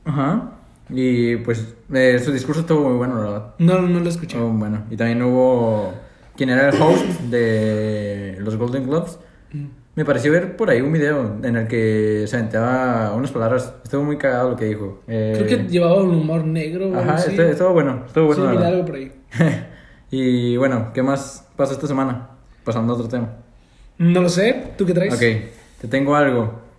Ajá. 0.04 0.52
Y 0.92 1.36
pues 1.36 1.74
eh, 1.92 2.20
su 2.24 2.32
discurso 2.32 2.60
estuvo 2.62 2.88
muy 2.88 2.96
bueno, 2.96 3.16
la 3.16 3.30
verdad. 3.30 3.54
No, 3.58 3.80
no 3.82 4.00
lo 4.00 4.08
escuché. 4.08 4.36
Estuvo 4.36 4.52
bueno. 4.52 4.84
Y 4.90 4.96
también 4.96 5.22
hubo 5.22 5.92
quien 6.36 6.50
era 6.50 6.70
el 6.70 6.80
host 6.80 7.04
de 7.30 8.36
los 8.40 8.56
Golden 8.56 8.86
Globes. 8.86 9.18
Mm. 9.52 9.66
Me 9.96 10.04
pareció 10.04 10.32
ver 10.32 10.56
por 10.56 10.70
ahí 10.70 10.80
un 10.80 10.92
video 10.92 11.36
en 11.42 11.56
el 11.56 11.66
que 11.66 12.24
se 12.26 12.36
aventaba 12.36 13.12
unas 13.14 13.30
palabras. 13.32 13.74
Estuvo 13.82 14.04
muy 14.04 14.16
cagado 14.16 14.50
lo 14.50 14.56
que 14.56 14.66
dijo. 14.66 15.02
Eh, 15.08 15.32
Creo 15.36 15.46
que 15.46 15.68
llevaba 15.68 16.02
un 16.02 16.14
humor 16.14 16.44
negro. 16.44 16.96
Ajá, 16.96 17.14
así. 17.14 17.30
estuvo, 17.32 17.46
estuvo 17.48 17.72
bueno. 17.72 18.04
Estuvo 18.06 18.26
bueno, 18.26 18.58
Sí, 18.58 18.64
algo 18.64 18.84
por 18.84 18.94
ahí. 18.94 19.12
y 20.10 20.56
bueno, 20.56 20.92
¿qué 20.94 21.02
más 21.02 21.46
pasó 21.56 21.72
esta 21.72 21.86
semana? 21.86 22.30
Pasando 22.64 22.92
a 22.92 22.96
otro 22.96 23.08
tema. 23.08 23.30
No 23.98 24.22
lo 24.22 24.28
sé. 24.28 24.72
¿Tú 24.78 24.86
qué 24.86 24.94
traes? 24.94 25.12
Ok, 25.12 25.20
te 25.80 25.88
tengo 25.88 26.14
algo. 26.14 26.69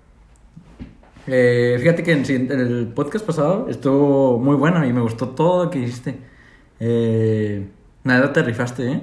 Eh, 1.28 1.78
fíjate 1.80 2.04
que 2.04 2.14
en, 2.14 2.52
el 2.52 2.88
podcast 2.88 3.26
pasado 3.26 3.68
estuvo 3.70 4.40
muy 4.40 4.56
bueno 4.56 4.86
y 4.86 4.94
me 4.94 5.02
gustó 5.02 5.30
todo 5.30 5.66
lo 5.66 5.70
que 5.70 5.80
hiciste. 5.80 6.18
Eh, 6.80 7.68
nada, 8.04 8.34
te 8.34 8.42
rifaste, 8.42 8.92
¿eh? 8.92 9.02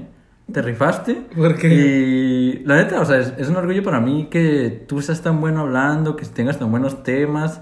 Te 0.52 0.62
rifaste. 0.62 1.14
¿Por 1.36 1.56
qué? 1.56 1.68
Y 1.68 2.64
la 2.64 2.76
neta, 2.76 3.00
o 3.00 3.04
sea, 3.04 3.18
es, 3.18 3.34
es 3.38 3.48
un 3.48 3.56
orgullo 3.56 3.82
para 3.82 4.00
mí 4.00 4.28
que 4.30 4.84
tú 4.88 5.02
seas 5.02 5.22
tan 5.22 5.40
bueno 5.40 5.60
hablando, 5.60 6.16
que 6.16 6.24
tengas 6.24 6.58
tan 6.58 6.70
buenos 6.70 7.02
temas 7.02 7.60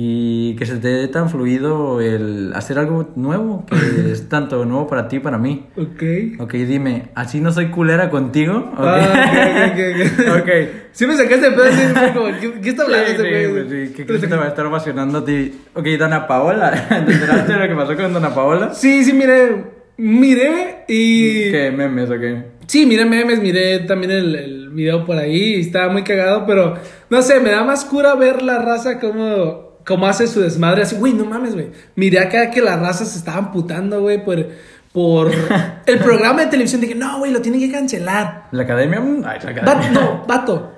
y 0.00 0.54
que 0.54 0.64
se 0.64 0.76
te 0.76 0.86
dé 0.86 1.08
tan 1.08 1.28
fluido 1.28 2.00
el 2.00 2.52
hacer 2.54 2.78
algo 2.78 3.10
nuevo, 3.16 3.66
que 3.66 3.74
es 4.12 4.28
tanto 4.28 4.64
nuevo 4.64 4.86
para 4.86 5.08
ti 5.08 5.16
y 5.16 5.18
para 5.18 5.38
mí. 5.38 5.66
Ok. 5.76 6.38
Ok, 6.38 6.52
dime, 6.52 7.06
¿así 7.16 7.40
no 7.40 7.50
soy 7.50 7.66
culera 7.70 8.08
contigo? 8.08 8.58
Ok. 8.76 8.78
Ah, 8.78 9.72
ok, 9.72 9.78
ok, 9.80 10.28
ok. 10.36 10.40
Ok. 10.42 10.48
Sí 10.92 11.06
me 11.06 11.16
sacaste 11.16 11.50
de 11.50 11.56
pedo, 11.56 11.64
sí, 11.70 11.82
fue 11.94 12.12
como, 12.12 12.26
¿qué, 12.40 12.60
qué 12.60 12.68
está 12.70 12.82
hablando 12.84 13.06
Sí, 13.06 13.12
ese 13.14 13.22
sí, 13.22 13.28
güey? 13.30 13.50
pues 13.52 13.70
sí, 13.88 13.92
¿Qué 13.96 14.06
crees 14.06 14.20
que 14.20 14.26
te 14.28 14.36
va 14.36 14.44
a 14.44 14.48
estar 14.48 14.66
apasionando 14.66 15.18
a 15.18 15.24
ti? 15.24 15.52
Ok, 15.74 15.86
Dana 15.98 16.26
Paola. 16.28 16.70
¿Te 16.88 17.12
enteraste 17.12 17.52
de 17.52 17.58
lo 17.58 17.68
que 17.68 17.74
pasó 17.74 17.96
con 17.96 18.12
Dana 18.14 18.34
Paola? 18.34 18.74
Sí, 18.74 19.04
sí, 19.04 19.12
miré. 19.12 19.64
Miré 19.96 20.84
y. 20.88 21.50
¿Qué 21.50 21.72
memes 21.76 22.08
o 22.10 22.18
qué? 22.18 22.42
Sí, 22.66 22.86
miré 22.86 23.04
memes, 23.04 23.40
miré 23.40 23.80
también 23.80 24.10
el, 24.12 24.34
el 24.36 24.68
video 24.70 25.04
por 25.04 25.16
ahí 25.18 25.56
y 25.56 25.60
estaba 25.60 25.92
muy 25.92 26.02
cagado, 26.04 26.44
pero 26.46 26.74
no 27.10 27.22
sé, 27.22 27.40
me 27.40 27.50
da 27.50 27.64
más 27.64 27.84
cura 27.84 28.14
ver 28.14 28.42
la 28.42 28.58
raza 28.60 28.98
como, 29.00 29.67
como 29.88 30.06
hace 30.06 30.26
su 30.28 30.40
desmadre. 30.40 30.82
Así, 30.82 30.94
güey, 30.96 31.14
no 31.14 31.24
mames, 31.24 31.54
güey. 31.54 31.70
Miré 31.96 32.20
acá 32.20 32.50
que 32.52 32.60
la 32.60 32.76
raza 32.76 33.04
se 33.06 33.18
estaba 33.18 33.50
putando, 33.50 34.00
güey, 34.02 34.24
por, 34.24 34.46
por 34.92 35.32
el 35.86 35.98
programa 35.98 36.42
de 36.42 36.46
televisión. 36.48 36.80
Dije, 36.80 36.94
no, 36.94 37.18
güey, 37.18 37.32
lo 37.32 37.40
tienen 37.40 37.60
que 37.60 37.72
cancelar. 37.72 38.48
¿La 38.52 38.64
academia? 38.64 39.00
Mm, 39.00 39.24
Ay, 39.26 39.38
la 39.42 39.52
Vato, 39.52 39.70
academia. 39.70 39.90
no, 39.90 40.24
vato. 40.28 40.72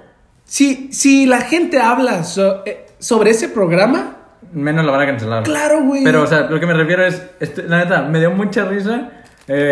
Si, 0.44 0.92
si 0.92 1.26
la 1.26 1.40
gente 1.42 1.80
habla 1.80 2.25
so- 2.25 2.62
eh, 2.64 2.87
sobre 2.99 3.30
ese 3.30 3.49
programa, 3.49 4.16
Menos 4.52 4.84
lo 4.84 4.90
van 4.92 5.02
a 5.02 5.06
cancelar. 5.06 5.42
claro, 5.44 5.82
güey. 5.84 6.02
Pero, 6.02 6.23
o 6.23 6.26
sea, 6.26 6.42
lo 6.50 6.58
que 6.58 6.66
me 6.66 6.75
refiero 6.75 7.04
es, 7.06 7.23
este, 7.38 7.62
la 7.64 7.78
neta, 7.84 8.02
me 8.02 8.18
dio 8.18 8.30
mucha 8.32 8.64
risa. 8.64 9.11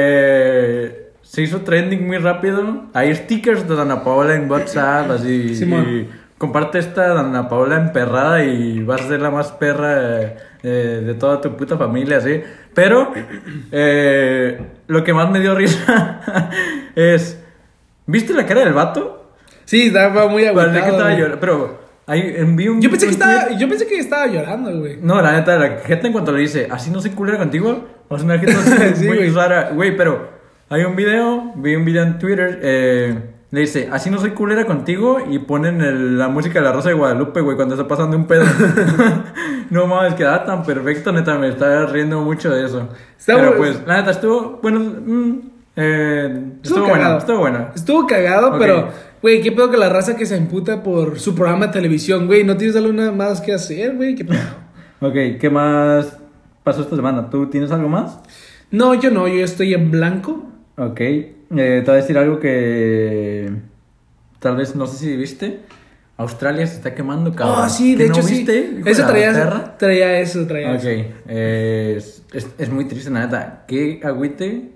Eh, 0.03 1.11
se 1.23 1.43
hizo 1.43 1.63
trending 1.63 2.07
muy 2.07 2.19
rápido. 2.19 2.85
Hay 2.95 3.15
stickers 3.15 3.69
de 3.69 3.75
Dana 3.77 4.03
Paola 4.05 4.35
en 4.35 4.51
WhatsApp, 4.51 5.11
así. 5.11 5.57
Y 5.61 6.09
comparte 6.39 6.79
esta 6.79 7.09
Dana 7.15 7.49
Paola 7.49 7.77
emperrada 7.77 8.43
y 8.45 8.83
vas 8.83 9.03
a 9.03 9.09
ser 9.09 9.21
la 9.21 9.31
más 9.31 9.53
perra 9.53 10.23
eh, 10.23 10.37
eh, 10.63 11.03
de 11.05 11.15
toda 11.15 11.41
tu 11.41 11.57
puta 11.57 11.77
familia, 11.77 12.19
así. 12.19 12.41
Pero, 12.75 13.13
eh, 13.73 14.59
lo 14.87 15.05
que 15.05 15.13
más 15.13 15.31
me 15.31 15.41
dio 15.41 15.55
risa 15.55 16.51
es. 16.95 17.43
¿Viste 18.07 18.33
la 18.33 18.47
cara 18.47 18.61
del 18.65 18.73
vato? 18.73 19.33
Sí, 19.65 19.89
estaba 19.89 20.29
muy 20.29 20.45
agotado. 20.47 20.69
Parecía 20.71 20.85
que 20.85 20.91
estaba 20.91 21.11
güey. 21.11 21.19
llorando. 21.21 21.41
Pero, 21.41 21.81
ahí 22.07 22.35
enví 22.39 22.69
un. 22.69 22.81
Yo 22.81 22.89
pensé 22.91 23.07
que 23.07 23.13
estaba, 23.13 23.51
yo 23.51 23.69
pensé 23.69 23.87
que 23.87 23.99
estaba 23.99 24.27
llorando, 24.27 24.79
güey. 24.79 24.99
no, 25.03 25.21
la 25.21 25.33
neta, 25.33 25.59
la 25.59 25.79
gente 25.81 26.07
en 26.07 26.13
cuanto 26.13 26.33
le 26.33 26.41
dice, 26.41 26.69
así 26.71 26.91
no 26.91 27.01
soy 27.03 27.11
culera 27.11 27.37
contigo, 27.39 27.87
o 28.09 28.17
sea, 28.17 28.25
una 28.25 28.39
gente 28.39 28.95
Sí, 28.97 29.07
muy 29.07 29.17
güey. 29.19 29.31
rara. 29.31 29.71
Güey, 29.75 29.97
pero 29.97 30.31
hay 30.71 30.85
un 30.85 30.97
video, 30.97 31.53
vi 31.57 31.75
un 31.75 31.85
video 31.85 32.03
en 32.05 32.19
Twitter, 32.19 32.59
eh, 32.63 33.19
le 33.51 33.61
dice, 33.61 33.89
así 33.91 34.11
no 34.11 34.19
soy 34.19 34.31
culera 34.33 34.67
contigo, 34.67 35.19
y 35.31 35.39
ponen 35.39 35.81
el- 35.81 36.19
la 36.19 36.29
música 36.29 36.59
de 36.59 36.65
la 36.67 36.73
Rosa 36.73 36.91
de 36.91 36.95
Guadalupe, 36.97 37.41
güey, 37.41 37.57
cuando 37.57 37.75
está 37.75 37.89
pasando 37.89 38.17
un 38.17 38.27
pedo. 38.27 38.45
no 39.71 39.87
mames, 39.87 40.15
quedaba 40.15 40.45
tan 40.45 40.63
perfecto, 40.65 41.13
neta, 41.13 41.39
me 41.39 41.49
estaba 41.49 41.87
riendo 41.87 42.21
mucho 42.23 42.51
de 42.51 42.65
eso. 42.67 42.89
Está 43.19 43.37
pero 43.37 43.57
pues, 43.57 43.83
la 43.87 43.99
neta, 43.99 44.11
estuvo, 44.11 44.59
bueno, 44.63 44.81
mm, 44.81 45.41
eh, 45.77 46.45
estuvo, 46.63 46.87
cagado. 46.87 46.99
bueno, 46.99 47.19
estuvo 47.19 47.39
bueno. 47.39 47.69
Estuvo 47.75 48.07
cagado, 48.07 48.59
pero, 48.59 48.89
güey, 49.23 49.41
qué 49.41 49.53
pedo 49.53 49.71
que 49.71 49.77
la 49.77 49.89
raza 49.89 50.17
que 50.17 50.27
se 50.27 50.37
emputa 50.37 50.83
por 50.83 51.19
su 51.19 51.35
programa 51.35 51.67
de 51.69 51.73
televisión, 51.73 52.27
güey. 52.27 52.45
No 52.45 52.57
tienes 52.57 52.77
alguna 52.77 53.13
más 53.13 53.41
que 53.41 53.55
hacer, 53.55 53.95
güey. 53.97 54.15
¿Qué 54.15 54.25
pedo? 54.25 54.41
Ok, 55.01 55.15
¿qué 55.41 55.49
más 55.49 56.19
pasó 56.65 56.81
esta 56.83 56.97
semana? 56.97 57.31
¿Tú 57.31 57.47
tienes 57.49 57.71
algo 57.71 57.89
más? 57.89 58.19
No, 58.73 58.95
yo 58.95 59.13
no, 59.13 59.29
yo 59.29 59.45
estoy 59.45 59.73
en 59.73 59.93
blanco. 59.93 60.43
Ok, 60.77 61.01
eh, 61.57 61.83
te 61.85 61.91
voy 61.91 61.99
a 61.99 62.03
decir 62.03 62.19
algo 62.19 62.39
que 62.41 63.51
tal 64.39 64.57
vez 64.57 64.75
no 64.77 64.87
sé 64.87 64.97
si 64.99 65.17
viste. 65.17 65.61
Australia 66.17 66.67
se 66.67 66.75
está 66.77 66.95
quemando, 66.97 67.33
cabrón. 67.33 67.65
Oh, 67.67 67.69
sí, 67.69 67.93
de 67.95 68.05
¿Qué 68.07 68.11
hecho 68.11 68.23
no 68.23 68.27
sí. 68.27 68.35
viste, 68.39 68.81
Eso 68.87 69.07
traía, 69.07 69.33
perra? 69.33 69.77
traía 69.79 70.19
eso, 70.19 70.45
traía 70.49 70.73
Ok, 70.73 70.79
eso. 70.85 70.89
eh, 71.29 71.95
es, 71.97 72.23
es, 72.33 72.49
es 72.59 72.71
muy 72.71 72.87
triste, 72.87 73.09
la 73.11 73.21
neta. 73.21 73.65
Qué 73.69 74.01
agüite. 74.03 74.73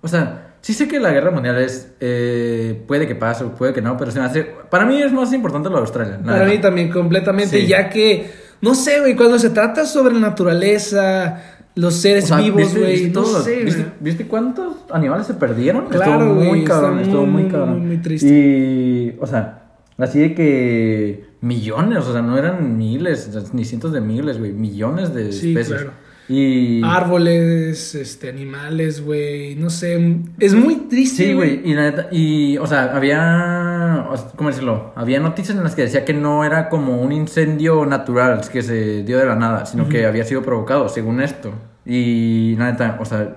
O 0.00 0.06
sea, 0.06 0.54
sí 0.60 0.72
sé 0.72 0.86
que 0.86 1.00
la 1.00 1.10
guerra 1.10 1.32
mundial 1.32 1.58
es. 1.58 1.92
eh, 1.98 2.80
puede 2.86 3.08
que 3.08 3.16
pase, 3.16 3.44
puede 3.46 3.72
que 3.72 3.82
no, 3.82 3.96
pero 3.96 4.12
se 4.12 4.20
me 4.20 4.26
hace. 4.26 4.44
Para 4.70 4.84
mí 4.86 5.02
es 5.02 5.12
más 5.12 5.32
importante 5.32 5.68
lo 5.70 5.74
de 5.74 5.80
Australia. 5.80 6.20
Para 6.24 6.38
neta. 6.44 6.50
mí 6.50 6.58
también, 6.60 6.88
completamente, 6.92 7.58
Sí. 7.62 7.66
ya 7.66 7.90
que, 7.90 8.30
no 8.60 8.76
sé, 8.76 9.00
güey, 9.00 9.16
cuando 9.16 9.40
se 9.40 9.50
trata 9.50 9.86
sobre 9.86 10.14
la 10.14 10.20
naturaleza, 10.20 11.55
los 11.76 11.94
seres 11.94 12.24
O 12.24 12.26
sea, 12.28 12.36
vivos, 12.38 12.62
¿viste- 12.62 12.80
güey, 12.80 13.10
no 13.10 13.24
sé, 13.24 13.92
¿viste, 14.00 14.26
cuántos 14.26 14.74
animales 14.90 15.26
se 15.28 15.34
perdieron? 15.34 15.86
Claro, 15.86 16.26
estuvo 16.26 16.34
muy 16.44 16.64
cabrón, 16.64 16.98
estuvo 16.98 17.26
muy, 17.26 17.42
muy 17.44 17.50
cabrón. 17.52 17.78
muy, 17.78 17.86
muy 17.86 17.98
triste. 17.98 18.28
Y, 18.28 19.16
o 19.20 19.26
sea, 19.26 19.62
así 19.98 20.18
de 20.20 20.34
que 20.34 21.24
millones, 21.42 21.98
o 22.04 22.12
sea, 22.12 22.22
no 22.22 22.36
eran 22.36 22.76
miles, 22.76 23.30
ni 23.52 23.64
cientos 23.64 23.92
de 23.92 24.00
miles, 24.00 24.38
güey, 24.38 24.52
millones 24.52 25.14
de 25.14 25.32
Sí, 25.32 25.50
especies. 25.50 25.82
claro. 25.82 26.05
Y... 26.28 26.82
Árboles, 26.84 27.94
este, 27.94 28.28
animales, 28.28 29.04
güey, 29.04 29.54
no 29.54 29.70
sé, 29.70 30.16
es 30.40 30.54
muy 30.54 30.74
triste, 30.88 31.24
Sí, 31.26 31.32
güey, 31.34 31.60
y 31.64 31.72
la 31.74 31.82
neta, 31.82 32.08
y, 32.10 32.58
o 32.58 32.66
sea, 32.66 32.96
había, 32.96 34.08
¿cómo 34.34 34.50
decirlo? 34.50 34.92
Había 34.96 35.20
noticias 35.20 35.56
en 35.56 35.62
las 35.62 35.74
que 35.76 35.82
decía 35.82 36.04
que 36.04 36.14
no 36.14 36.44
era 36.44 36.68
como 36.68 37.00
un 37.00 37.12
incendio 37.12 37.86
natural 37.86 38.40
que 38.50 38.62
se 38.62 39.04
dio 39.04 39.18
de 39.18 39.26
la 39.26 39.36
nada, 39.36 39.66
sino 39.66 39.88
que 39.88 40.04
había 40.04 40.24
sido 40.24 40.42
provocado, 40.42 40.88
según 40.88 41.20
esto. 41.20 41.52
Y 41.84 42.56
la 42.56 42.72
neta, 42.72 42.98
o 43.00 43.04
sea, 43.04 43.36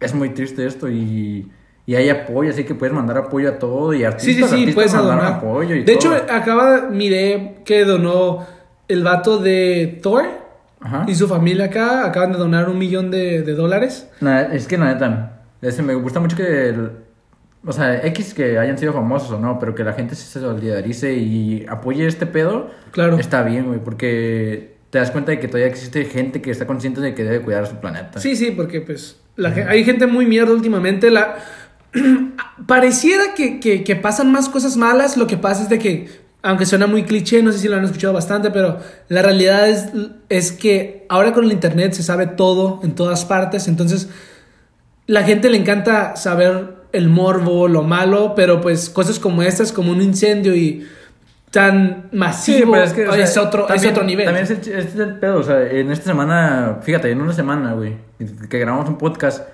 es 0.00 0.14
muy 0.14 0.30
triste 0.30 0.64
esto 0.64 0.88
y, 0.88 1.46
y 1.84 1.94
hay 1.94 2.08
apoyo, 2.08 2.48
así 2.50 2.64
que 2.64 2.74
puedes 2.74 2.94
mandar 2.94 3.18
apoyo 3.18 3.50
a 3.50 3.58
todo 3.58 3.92
y 3.92 3.98
Sí, 3.98 4.04
artistas, 4.04 4.48
sí, 4.50 4.56
sí, 4.56 4.62
artistas 4.62 4.74
puedes 4.74 4.92
donar. 4.92 5.24
apoyo 5.34 5.74
y 5.74 5.84
de 5.84 5.92
hecho, 5.92 6.10
acaba, 6.30 6.88
miré 6.90 7.56
que 7.66 7.84
donó 7.84 8.46
el 8.88 9.04
vato 9.04 9.36
de 9.38 9.98
Thor 10.02 10.24
Ajá. 10.80 11.04
y 11.06 11.14
su 11.14 11.28
familia 11.28 11.66
acá, 11.66 12.06
acaban 12.06 12.32
de 12.32 12.38
donar 12.38 12.68
un 12.68 12.78
millón 12.78 13.10
de, 13.10 13.42
de 13.42 13.54
dólares. 13.54 14.08
Es 14.52 14.66
que 14.66 14.78
la 14.78 14.92
neta, 14.94 15.42
me 15.82 15.94
gusta 15.94 16.20
mucho 16.20 16.36
que, 16.36 16.68
el- 16.70 16.90
o 17.66 17.72
sea, 17.72 18.06
X 18.06 18.32
que 18.32 18.58
hayan 18.58 18.78
sido 18.78 18.92
famosos 18.94 19.30
o 19.32 19.38
no, 19.38 19.58
pero 19.58 19.74
que 19.74 19.84
la 19.84 19.92
gente 19.92 20.14
se 20.14 20.40
solidarice 20.40 21.12
y 21.14 21.66
apoye 21.68 22.06
este 22.06 22.24
pedo, 22.26 22.70
Claro. 22.92 23.18
está 23.18 23.42
bien, 23.42 23.66
güey, 23.66 23.80
porque 23.84 24.76
te 24.88 24.98
das 24.98 25.10
cuenta 25.10 25.32
de 25.32 25.38
que 25.40 25.46
todavía 25.48 25.68
existe 25.68 26.04
gente 26.06 26.40
que 26.40 26.50
está 26.50 26.66
consciente 26.66 27.00
de 27.02 27.14
que 27.14 27.22
debe 27.24 27.42
cuidar 27.42 27.66
su 27.66 27.76
planeta. 27.76 28.18
Sí, 28.18 28.34
sí, 28.34 28.50
porque 28.50 28.80
pues 28.80 29.20
la 29.36 29.50
hay 29.50 29.84
gente 29.84 30.06
muy 30.06 30.24
mierda 30.26 30.52
últimamente. 30.52 31.10
La... 31.10 31.36
Pareciera 32.66 33.34
que, 33.36 33.60
que- 33.60 33.84
que 33.84 33.96
pasan 33.96 34.32
más 34.32 34.48
cosas 34.48 34.76
malas. 34.76 35.16
Lo 35.16 35.26
que 35.26 35.36
pasa 35.36 35.62
es 35.64 35.68
de 35.68 35.78
que, 35.78 36.08
aunque 36.42 36.66
suena 36.66 36.86
muy 36.86 37.04
cliché, 37.04 37.42
no 37.42 37.52
sé 37.52 37.58
si 37.58 37.68
lo 37.68 37.76
han 37.76 37.84
escuchado 37.84 38.12
bastante, 38.12 38.50
pero 38.50 38.78
la 39.08 39.22
realidad 39.22 39.68
es, 39.68 39.88
es 40.28 40.52
que 40.52 41.06
ahora 41.08 41.32
con 41.32 41.44
el 41.44 41.52
internet 41.52 41.92
se 41.92 42.02
sabe 42.02 42.26
todo 42.26 42.80
en 42.82 42.94
todas 42.94 43.24
partes. 43.24 43.68
Entonces, 43.68 44.08
la 45.06 45.22
gente 45.22 45.50
le 45.50 45.58
encanta 45.58 46.16
saber 46.16 46.76
el 46.92 47.08
morbo, 47.08 47.68
lo 47.68 47.82
malo, 47.82 48.34
pero 48.34 48.60
pues 48.60 48.90
cosas 48.90 49.18
como 49.18 49.42
estas, 49.42 49.72
como 49.72 49.92
un 49.92 50.00
incendio 50.00 50.54
y 50.54 50.86
tan 51.50 52.08
masivo, 52.12 52.76
es, 52.76 52.92
que, 52.92 53.08
o 53.08 53.12
sea, 53.12 53.24
es 53.24 53.36
otro, 53.36 53.68
es 53.68 53.84
otro 53.84 54.04
nivel. 54.04 54.24
También 54.24 54.44
es 54.44 54.50
el, 54.50 54.72
es 54.72 54.94
el 54.94 55.18
pedo, 55.18 55.40
o 55.40 55.42
sea, 55.42 55.62
en 55.68 55.90
esta 55.90 56.06
semana, 56.06 56.78
fíjate, 56.82 57.10
en 57.10 57.20
una 57.20 57.32
semana, 57.32 57.72
güey, 57.72 57.96
que 58.48 58.58
grabamos 58.58 58.88
un 58.88 58.98
podcast, 58.98 59.46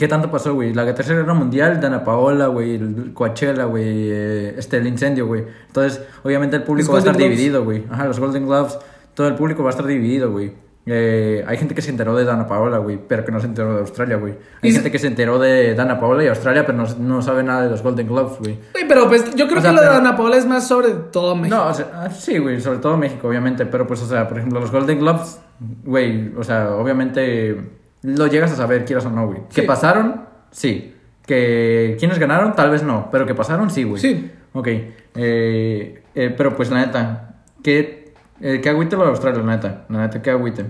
¿qué 0.00 0.08
tanto 0.08 0.30
pasó, 0.30 0.54
güey? 0.54 0.74
La 0.74 0.92
Tercera 0.94 1.20
Guerra 1.20 1.34
Mundial, 1.34 1.80
Dana 1.80 2.02
Paola, 2.02 2.46
güey, 2.48 2.74
el 2.74 3.12
Coachella, 3.14 3.64
güey, 3.66 3.84
eh, 4.10 4.54
este, 4.58 4.78
el 4.78 4.86
incendio, 4.88 5.26
güey. 5.26 5.44
Entonces, 5.68 6.02
obviamente 6.24 6.56
el 6.56 6.62
público 6.64 6.92
Los 6.92 7.04
va 7.04 7.10
a 7.10 7.12
estar 7.12 7.16
dividido, 7.22 7.62
güey. 7.64 7.84
Ajá, 7.90 8.06
los 8.06 8.18
Golden 8.18 8.46
Gloves, 8.46 8.78
todo 9.14 9.28
el 9.28 9.34
público 9.36 9.62
va 9.62 9.68
a 9.68 9.72
estar 9.72 9.86
dividido, 9.86 10.32
güey. 10.32 10.52
Eh, 10.86 11.44
hay 11.46 11.58
gente 11.58 11.74
que 11.74 11.82
se 11.82 11.90
enteró 11.90 12.16
de 12.16 12.24
Dana 12.24 12.46
Paola, 12.48 12.78
güey, 12.78 12.98
pero 13.06 13.22
que 13.24 13.30
no 13.30 13.38
se 13.38 13.46
enteró 13.46 13.74
de 13.74 13.80
Australia, 13.80 14.16
güey. 14.16 14.32
Hay 14.62 14.70
Y- 14.70 14.72
gente 14.72 14.90
que 14.90 14.98
se 14.98 15.06
enteró 15.08 15.38
de 15.38 15.74
Dana 15.74 16.00
Paola 16.00 16.24
y 16.24 16.28
Australia, 16.28 16.64
pero 16.64 16.78
no, 16.78 16.86
no 16.98 17.20
sabe 17.22 17.42
nada 17.42 17.62
de 17.64 17.70
los 17.70 17.82
Golden 17.82 18.08
Globes, 18.08 18.38
güey. 18.38 18.58
Güey, 18.72 18.88
pero 18.88 19.06
pues 19.06 19.34
yo 19.34 19.46
creo 19.46 19.58
O 19.58 19.60
sea, 19.60 19.70
que 19.70 19.76
lo 19.76 19.82
pero- 19.82 19.92
de 19.92 19.98
Ana 19.98 20.16
Paola 20.16 20.36
es 20.38 20.46
más 20.46 20.66
sobre 20.66 20.88
todo 21.12 21.36
México. 21.36 21.54
No, 21.56 21.68
o 21.68 21.74
sea, 21.74 21.86
ah, 21.94 22.08
sí, 22.10 22.38
güey, 22.38 22.58
sobre 22.62 22.78
todo 22.78 22.96
México, 22.96 23.28
obviamente, 23.28 23.66
pero 23.66 23.86
pues, 23.86 24.00
o 24.02 24.06
sea, 24.06 24.26
por 24.26 24.38
ejemplo, 24.38 24.58
los 24.60 24.72
Golden 24.72 24.98
Globes, 24.98 25.38
güey, 25.84 26.32
o 26.36 26.42
sea, 26.42 26.70
obviamente 26.74 27.60
lo 28.02 28.26
llegas 28.26 28.52
a 28.52 28.56
saber, 28.56 28.84
quieras 28.84 29.06
o 29.06 29.10
no, 29.10 29.26
güey. 29.26 29.40
¿Que 29.54 29.62
pasaron? 29.62 30.22
Sí. 30.50 30.94
¿Que 31.26 31.96
quiénes 31.98 32.18
ganaron? 32.18 32.54
Tal 32.54 32.70
vez 32.70 32.82
no, 32.82 33.08
pero 33.12 33.26
que 33.26 33.34
pasaron, 33.34 33.70
sí, 33.70 33.84
güey. 33.84 34.00
Sí. 34.00 34.30
Ok, 34.52 34.66
eh, 34.66 36.02
eh, 36.14 36.34
pero 36.36 36.56
pues 36.56 36.70
la 36.70 36.84
neta, 36.84 37.42
¿qué, 37.62 38.14
eh, 38.40 38.60
qué 38.60 38.68
agüite 38.68 38.96
lo 38.96 39.04
de 39.04 39.10
Australia, 39.10 39.42
la 39.42 39.56
neta? 39.56 39.84
La 39.88 40.00
neta, 40.00 40.20
¿qué 40.20 40.30
agüite? 40.30 40.64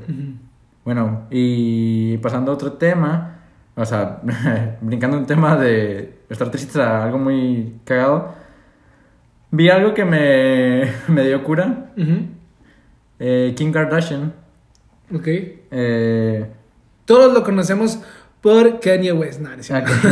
Bueno, 0.85 1.27
y 1.31 2.19
pasando 2.19 2.53
a 2.53 2.55
otro 2.55 2.73
tema, 2.75 3.39
o 3.75 3.85
sea, 3.85 4.21
brincando 4.83 5.17
un 5.17 5.27
tema 5.27 5.57
de 5.57 6.21
estar 6.29 6.51
triste 6.51 6.81
a 6.81 7.05
algo 7.05 7.19
muy 7.19 7.77
cagado, 7.85 8.35
vi 9.51 9.71
algo 9.71 9.95
que 9.95 10.05
me, 10.05 10.93
me 11.09 11.25
dio 11.25 11.43
cura. 11.43 11.93
Eh, 13.19 13.55
Kim 13.57 13.73
Kardashian. 13.73 14.33
Ok. 15.15 15.27
Eh, 15.27 16.47
Todos 17.11 17.35
lo 17.35 17.43
conocemos 17.43 17.99
por 18.41 18.79
Kanye 18.79 19.11
West. 19.11 19.41
No, 19.41 19.51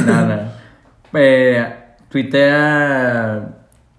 nada. 0.05 0.64
Eh, 1.14 1.64
tuitea 2.11 3.49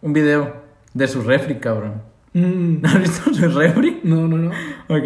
un 0.01 0.11
video 0.11 0.53
de 0.93 1.07
su 1.07 1.21
refri, 1.23 1.55
cabrón. 1.59 2.01
Mm, 2.33 2.85
¿Has 2.85 2.99
visto 2.99 3.33
su 3.33 3.47
refri? 3.57 4.01
no, 4.03 4.27
no, 4.27 4.37
no. 4.37 4.49
Ok. 4.89 5.05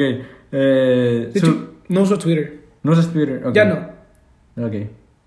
Eh, 0.52 1.30
De 1.32 1.40
su- 1.40 1.46
hecho, 1.46 1.74
no 1.90 2.02
uso 2.02 2.18
Twitter. 2.18 2.62
no 2.82 2.94
usas 2.94 3.10
Twitter. 3.14 3.46
ok. 3.46 3.54
Ya 3.54 3.66
no. 3.66 4.66
Ok. 4.66 4.74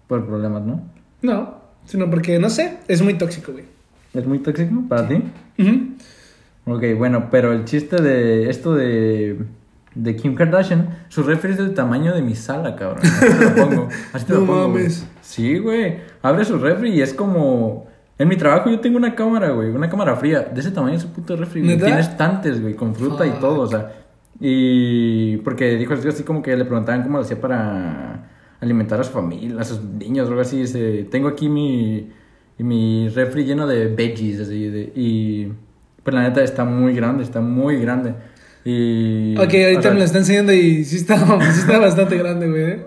Por 0.09 0.27
problemas, 0.27 0.63
¿no? 0.65 0.83
No. 1.23 1.61
Sino 1.85 2.11
porque, 2.11 2.41
no 2.41 2.51
sé, 2.51 2.79
es 2.89 3.01
muy 3.01 3.15
tóxico, 3.15 3.53
güey. 3.53 3.65
¿Es 4.13 4.27
muy 4.27 4.41
tóxico 4.41 4.83
para 4.89 5.07
ti? 5.07 5.23
Ujú. 5.59 6.75
Ok, 6.75 6.83
bueno, 6.99 7.29
pero 7.31 7.53
el 7.53 7.65
chiste 7.65 8.03
de 8.03 8.51
esto 8.51 8.75
de, 8.75 9.39
de 9.97 10.15
Kim 10.15 10.35
Kardashian, 10.35 11.07
su 11.09 11.23
refri 11.23 11.53
es 11.53 11.59
del 11.59 11.75
tamaño 11.75 12.15
de 12.15 12.23
mi 12.23 12.35
sala, 12.35 12.77
cabrón. 12.77 13.01
Así 13.05 13.29
te 13.29 13.45
lo 13.45 13.55
pongo. 13.55 13.89
Así 14.13 14.27
te 14.27 14.33
lo 14.35 14.41
No 14.41 14.47
pongo, 14.47 14.69
güey. 14.69 14.83
mames. 14.85 15.09
Sí, 15.23 15.59
güey. 15.59 15.97
Abre 16.23 16.45
su 16.45 16.59
refri 16.59 16.91
y 16.91 17.01
es 17.01 17.15
como... 17.15 17.87
En 18.19 18.29
mi 18.29 18.37
trabajo 18.37 18.71
yo 18.71 18.81
tengo 18.81 18.97
una 18.97 19.15
cámara, 19.15 19.51
güey. 19.51 19.71
Una 19.71 19.89
cámara 19.91 20.17
fría. 20.17 20.41
De 20.41 20.61
ese 20.61 20.71
tamaño 20.71 20.97
es 20.97 21.03
su 21.03 21.13
puto 21.13 21.37
refri, 21.37 21.63
güey. 21.63 21.79
Tiene 21.79 22.01
estantes, 22.01 22.61
güey, 22.61 22.75
con 22.75 22.95
fruta 22.95 23.27
y 23.27 23.31
todo, 23.41 23.61
o 23.61 23.67
sea. 23.67 23.93
Y... 24.41 25.39
Porque 25.39 25.77
dijo 25.77 25.95
así 25.95 26.23
como 26.23 26.43
que 26.43 26.57
le 26.57 26.65
preguntaban 26.65 27.03
cómo 27.03 27.19
lo 27.19 27.25
hacía 27.25 27.41
para 27.41 28.29
alimentar 28.61 29.01
a 29.01 29.05
su 29.05 29.13
familia, 29.13 29.61
a 29.61 29.65
sus 29.65 29.83
niños 29.83 30.27
o 30.27 30.31
algo 30.31 30.43
así. 30.43 30.61
Dice, 30.61 31.09
tengo 31.11 31.29
aquí 31.29 31.49
mi... 31.49 32.13
Mi 32.59 33.11
refri 33.11 33.45
lleno 33.45 33.67
de 33.67 33.89
veggies, 33.89 34.41
así, 34.41 34.69
de, 34.69 34.93
y... 34.95 35.53
Pues 36.03 36.15
la 36.15 36.23
neta 36.23 36.43
está 36.43 36.65
muy 36.65 36.95
grande, 36.95 37.25
está 37.25 37.41
muy 37.41 37.81
grande. 37.81 38.15
Y... 38.67 39.37
Ok, 39.37 39.55
ahorita 39.55 39.79
o 39.79 39.83
sea, 39.83 39.91
me 39.93 39.99
lo 39.99 40.05
está 40.05 40.19
enseñando 40.19 40.53
y 40.53 40.85
sí 40.85 40.97
está, 40.97 41.17
sí 41.53 41.61
está 41.61 41.79
bastante 41.79 42.19
grande, 42.19 42.49
güey. 42.49 42.63
¿eh? 42.63 42.87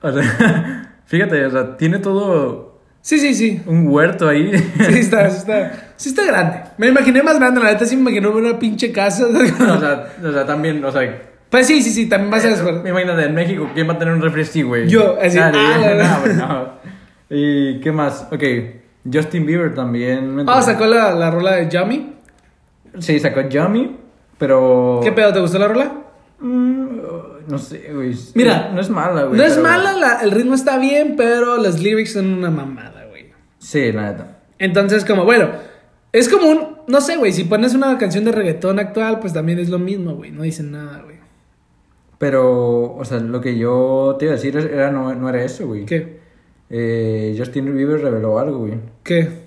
o 0.00 0.12
sea, 0.12 0.92
fíjate, 1.06 1.44
o 1.46 1.50
sea, 1.50 1.76
tiene 1.76 1.98
todo 1.98 2.76
Sí, 3.00 3.20
sí, 3.20 3.34
sí. 3.34 3.62
un 3.66 3.86
huerto 3.86 4.28
ahí. 4.28 4.50
Sí 4.78 4.98
está, 4.98 5.30
sí 5.30 5.38
está, 5.38 5.92
sí 5.96 6.08
está 6.08 6.26
grande. 6.26 6.58
Me 6.76 6.88
imaginé 6.88 7.22
más 7.22 7.38
grande, 7.38 7.60
la 7.60 7.72
neta 7.72 7.84
sí 7.86 7.94
me 7.94 8.02
imaginé 8.02 8.26
una 8.26 8.58
pinche 8.58 8.90
casa. 8.90 9.26
o, 9.28 9.78
sea, 9.78 10.08
o 10.24 10.32
sea, 10.32 10.44
también, 10.46 10.84
o 10.84 10.90
sea... 10.90 11.22
Pues 11.48 11.68
sí, 11.68 11.82
sí, 11.82 11.90
sí, 11.90 12.08
también 12.08 12.32
vas 12.32 12.44
a 12.44 12.48
descubrir. 12.48 12.80
Me 12.82 12.90
imagino 12.90 13.16
en 13.18 13.32
México, 13.32 13.70
¿quién 13.74 13.88
va 13.88 13.92
a 13.92 13.98
tener 13.98 14.12
un 14.12 14.22
refri 14.22 14.42
así, 14.42 14.62
güey? 14.62 14.88
Yo, 14.88 15.16
así, 15.22 15.38
ah, 15.38 15.52
la 15.52 15.78
verdad. 15.78 16.26
no, 16.34 16.48
no. 16.48 16.72
¿Y 17.30 17.78
qué 17.80 17.92
más? 17.92 18.26
Ok, 18.32 18.42
Justin 19.12 19.46
Bieber 19.46 19.72
también. 19.72 20.38
Ah, 20.38 20.40
enteré. 20.40 20.62
sacó 20.62 20.86
la, 20.86 21.14
la 21.14 21.30
rola 21.30 21.54
de 21.56 21.68
Yummy. 21.68 22.12
Sí, 22.98 23.20
sacó 23.20 23.48
Yummy, 23.48 23.96
pero... 24.38 25.00
¿Qué 25.02 25.12
pedo? 25.12 25.32
¿Te 25.32 25.40
gustó 25.40 25.58
la 25.58 25.68
rola? 25.68 25.92
Mm, 26.40 26.86
no 27.48 27.58
sé, 27.58 27.90
güey. 27.94 28.14
Mira, 28.34 28.70
no 28.74 28.80
es 28.80 28.90
mala, 28.90 29.24
güey. 29.24 29.38
No 29.38 29.44
es 29.44 29.54
pero- 29.54 29.62
mala, 29.68 29.92
la- 29.94 30.20
el 30.22 30.30
ritmo 30.30 30.54
está 30.54 30.78
bien, 30.78 31.14
pero 31.16 31.56
los 31.56 31.80
lyrics 31.80 32.12
son 32.12 32.32
una 32.34 32.50
mamada, 32.50 33.06
güey. 33.08 33.26
Sí, 33.58 33.90
la 33.92 34.12
neta. 34.12 34.38
Entonces, 34.58 35.04
como, 35.04 35.24
bueno, 35.24 35.48
es 36.12 36.28
como 36.28 36.48
un, 36.48 36.76
no 36.86 37.00
sé, 37.00 37.16
güey, 37.16 37.32
si 37.32 37.44
pones 37.44 37.74
una 37.74 37.96
canción 37.98 38.24
de 38.24 38.32
reggaetón 38.32 38.78
actual, 38.78 39.18
pues 39.20 39.32
también 39.32 39.58
es 39.58 39.68
lo 39.70 39.78
mismo, 39.78 40.14
güey, 40.14 40.30
no 40.30 40.42
dicen 40.42 40.72
nada, 40.72 41.00
güey. 41.02 41.16
Pero, 42.18 42.94
o 42.94 43.04
sea, 43.04 43.18
lo 43.20 43.40
que 43.42 43.58
yo 43.58 44.16
te 44.18 44.24
iba 44.24 44.32
a 44.32 44.36
decir 44.36 44.56
era, 44.56 44.90
no, 44.90 45.14
no 45.14 45.28
era 45.28 45.42
eso, 45.44 45.66
güey. 45.66 45.84
¿Qué? 45.84 46.20
Eh, 46.70 47.34
Justin 47.38 47.74
Bieber 47.76 48.00
reveló 48.00 48.38
algo, 48.38 48.60
güey. 48.60 48.74
¿Qué? 49.04 49.46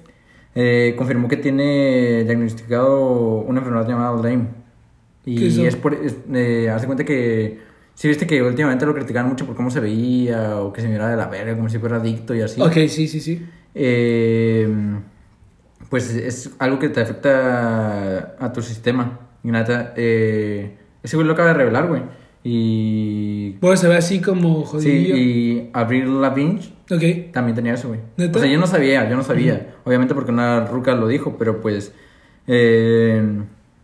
Eh, 0.55 0.93
confirmó 0.97 1.27
que 1.27 1.37
tiene 1.37 2.23
diagnosticado 2.25 3.39
una 3.41 3.59
enfermedad 3.59 3.87
llamada 3.87 4.29
Lyme. 4.29 4.47
¿Qué 5.25 5.31
Y 5.31 5.65
es 5.65 5.75
por. 5.75 5.93
Es, 5.93 6.15
eh, 6.33 6.69
hace 6.69 6.85
cuenta 6.85 7.03
que. 7.03 7.59
Si 7.93 8.07
viste 8.07 8.25
que 8.25 8.41
últimamente 8.41 8.85
lo 8.85 8.93
criticaban 8.93 9.29
mucho 9.29 9.45
por 9.45 9.55
cómo 9.55 9.69
se 9.69 9.79
veía 9.81 10.57
o 10.61 10.71
que 10.71 10.81
se 10.81 10.87
miraba 10.87 11.09
de 11.11 11.17
la 11.17 11.27
verga, 11.27 11.55
como 11.55 11.67
si 11.69 11.77
fuera 11.79 11.97
adicto 11.97 12.33
y 12.33 12.41
así. 12.41 12.61
Ok, 12.61 12.73
sí, 12.87 13.07
sí, 13.09 13.19
sí. 13.19 13.45
Eh, 13.75 14.67
pues 15.89 16.09
es 16.15 16.51
algo 16.59 16.79
que 16.79 16.89
te 16.89 17.01
afecta 17.01 18.35
a 18.39 18.53
tu 18.53 18.61
sistema. 18.61 19.19
Y 19.43 19.51
neta, 19.51 19.93
eh, 19.97 20.77
ese 21.03 21.15
güey 21.17 21.27
lo 21.27 21.33
acaba 21.33 21.49
de 21.49 21.53
revelar, 21.55 21.87
güey. 21.87 22.03
Y. 22.43 23.51
Pues 23.59 23.81
se 23.81 23.87
ve 23.89 23.97
así 23.97 24.21
como 24.21 24.61
Sí, 24.65 24.71
jodidillo. 24.71 25.15
y 25.17 25.69
Avril 25.73 26.21
Lavigne 26.21 26.61
Ok. 26.89 27.31
también 27.33 27.55
tenía 27.55 27.73
eso, 27.73 27.89
güey. 27.89 27.99
¿Neta? 28.17 28.37
O 28.37 28.41
sea, 28.41 28.49
yo 28.49 28.59
no 28.59 28.67
sabía, 28.67 29.09
yo 29.09 29.17
no 29.17 29.23
sabía. 29.23 29.75
Obviamente 29.83 30.13
porque 30.15 30.31
una 30.31 30.65
ruca 30.65 30.95
lo 30.95 31.07
dijo, 31.07 31.35
pero 31.37 31.59
pues. 31.59 31.93
eh, 32.47 33.21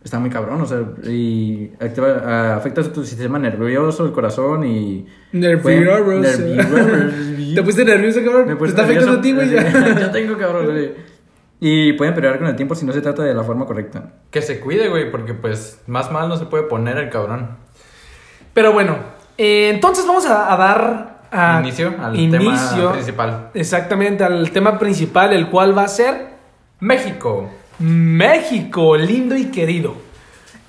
está 0.06 0.18
muy 0.18 0.30
cabrón, 0.30 0.60
o 0.62 0.66
sea, 0.66 0.78
y 1.04 1.70
activa- 1.80 2.54
afecta 2.56 2.80
a 2.80 2.84
tu 2.84 3.04
sistema 3.04 3.38
nervioso, 3.38 4.04
el 4.06 4.12
corazón 4.12 4.64
y. 4.64 5.06
Nervioso. 5.32 6.14
Nervioso. 6.20 7.52
Te 7.54 7.62
pusiste 7.62 7.84
nervioso, 7.84 8.20
cabrón. 8.24 8.48
Me 8.48 8.54
Te 8.56 8.64
está 8.66 8.82
afectando 8.84 9.12
a 9.18 9.20
ti, 9.20 9.32
güey. 9.32 9.46
nervioso. 9.48 9.78
ya. 9.86 10.00
Yo 10.00 10.10
tengo 10.10 10.36
cabrón, 10.38 10.66
güey. 10.66 10.92
Y 11.58 11.94
pueden 11.94 12.14
empeorar 12.14 12.38
con 12.38 12.48
el 12.48 12.56
tiempo 12.56 12.74
si 12.74 12.84
no 12.84 12.92
se 12.92 13.00
trata 13.00 13.22
de 13.22 13.32
la 13.34 13.42
forma 13.42 13.64
correcta. 13.66 14.12
Que 14.30 14.42
se 14.42 14.60
cuide, 14.60 14.88
güey, 14.88 15.10
porque 15.10 15.32
pues 15.34 15.80
más 15.86 16.10
mal 16.12 16.28
no 16.28 16.36
se 16.36 16.44
puede 16.46 16.64
poner 16.64 16.98
el 16.98 17.08
cabrón. 17.08 17.56
Pero 18.52 18.72
bueno, 18.72 18.96
eh, 19.38 19.70
entonces 19.72 20.06
vamos 20.06 20.26
a, 20.26 20.52
a 20.52 20.56
dar 20.56 21.20
a- 21.30 21.60
Inicio 21.62 21.94
al 22.00 22.14
inicio, 22.18 22.38
tema 22.76 22.92
principal. 22.92 23.50
Exactamente, 23.54 24.22
al 24.24 24.50
tema 24.50 24.78
principal, 24.78 25.32
el 25.32 25.48
cual 25.48 25.76
va 25.76 25.84
a 25.84 25.88
ser 25.88 26.28
México. 26.80 27.50
México, 27.78 28.96
lindo 28.96 29.36
y 29.36 29.46
querido. 29.46 29.94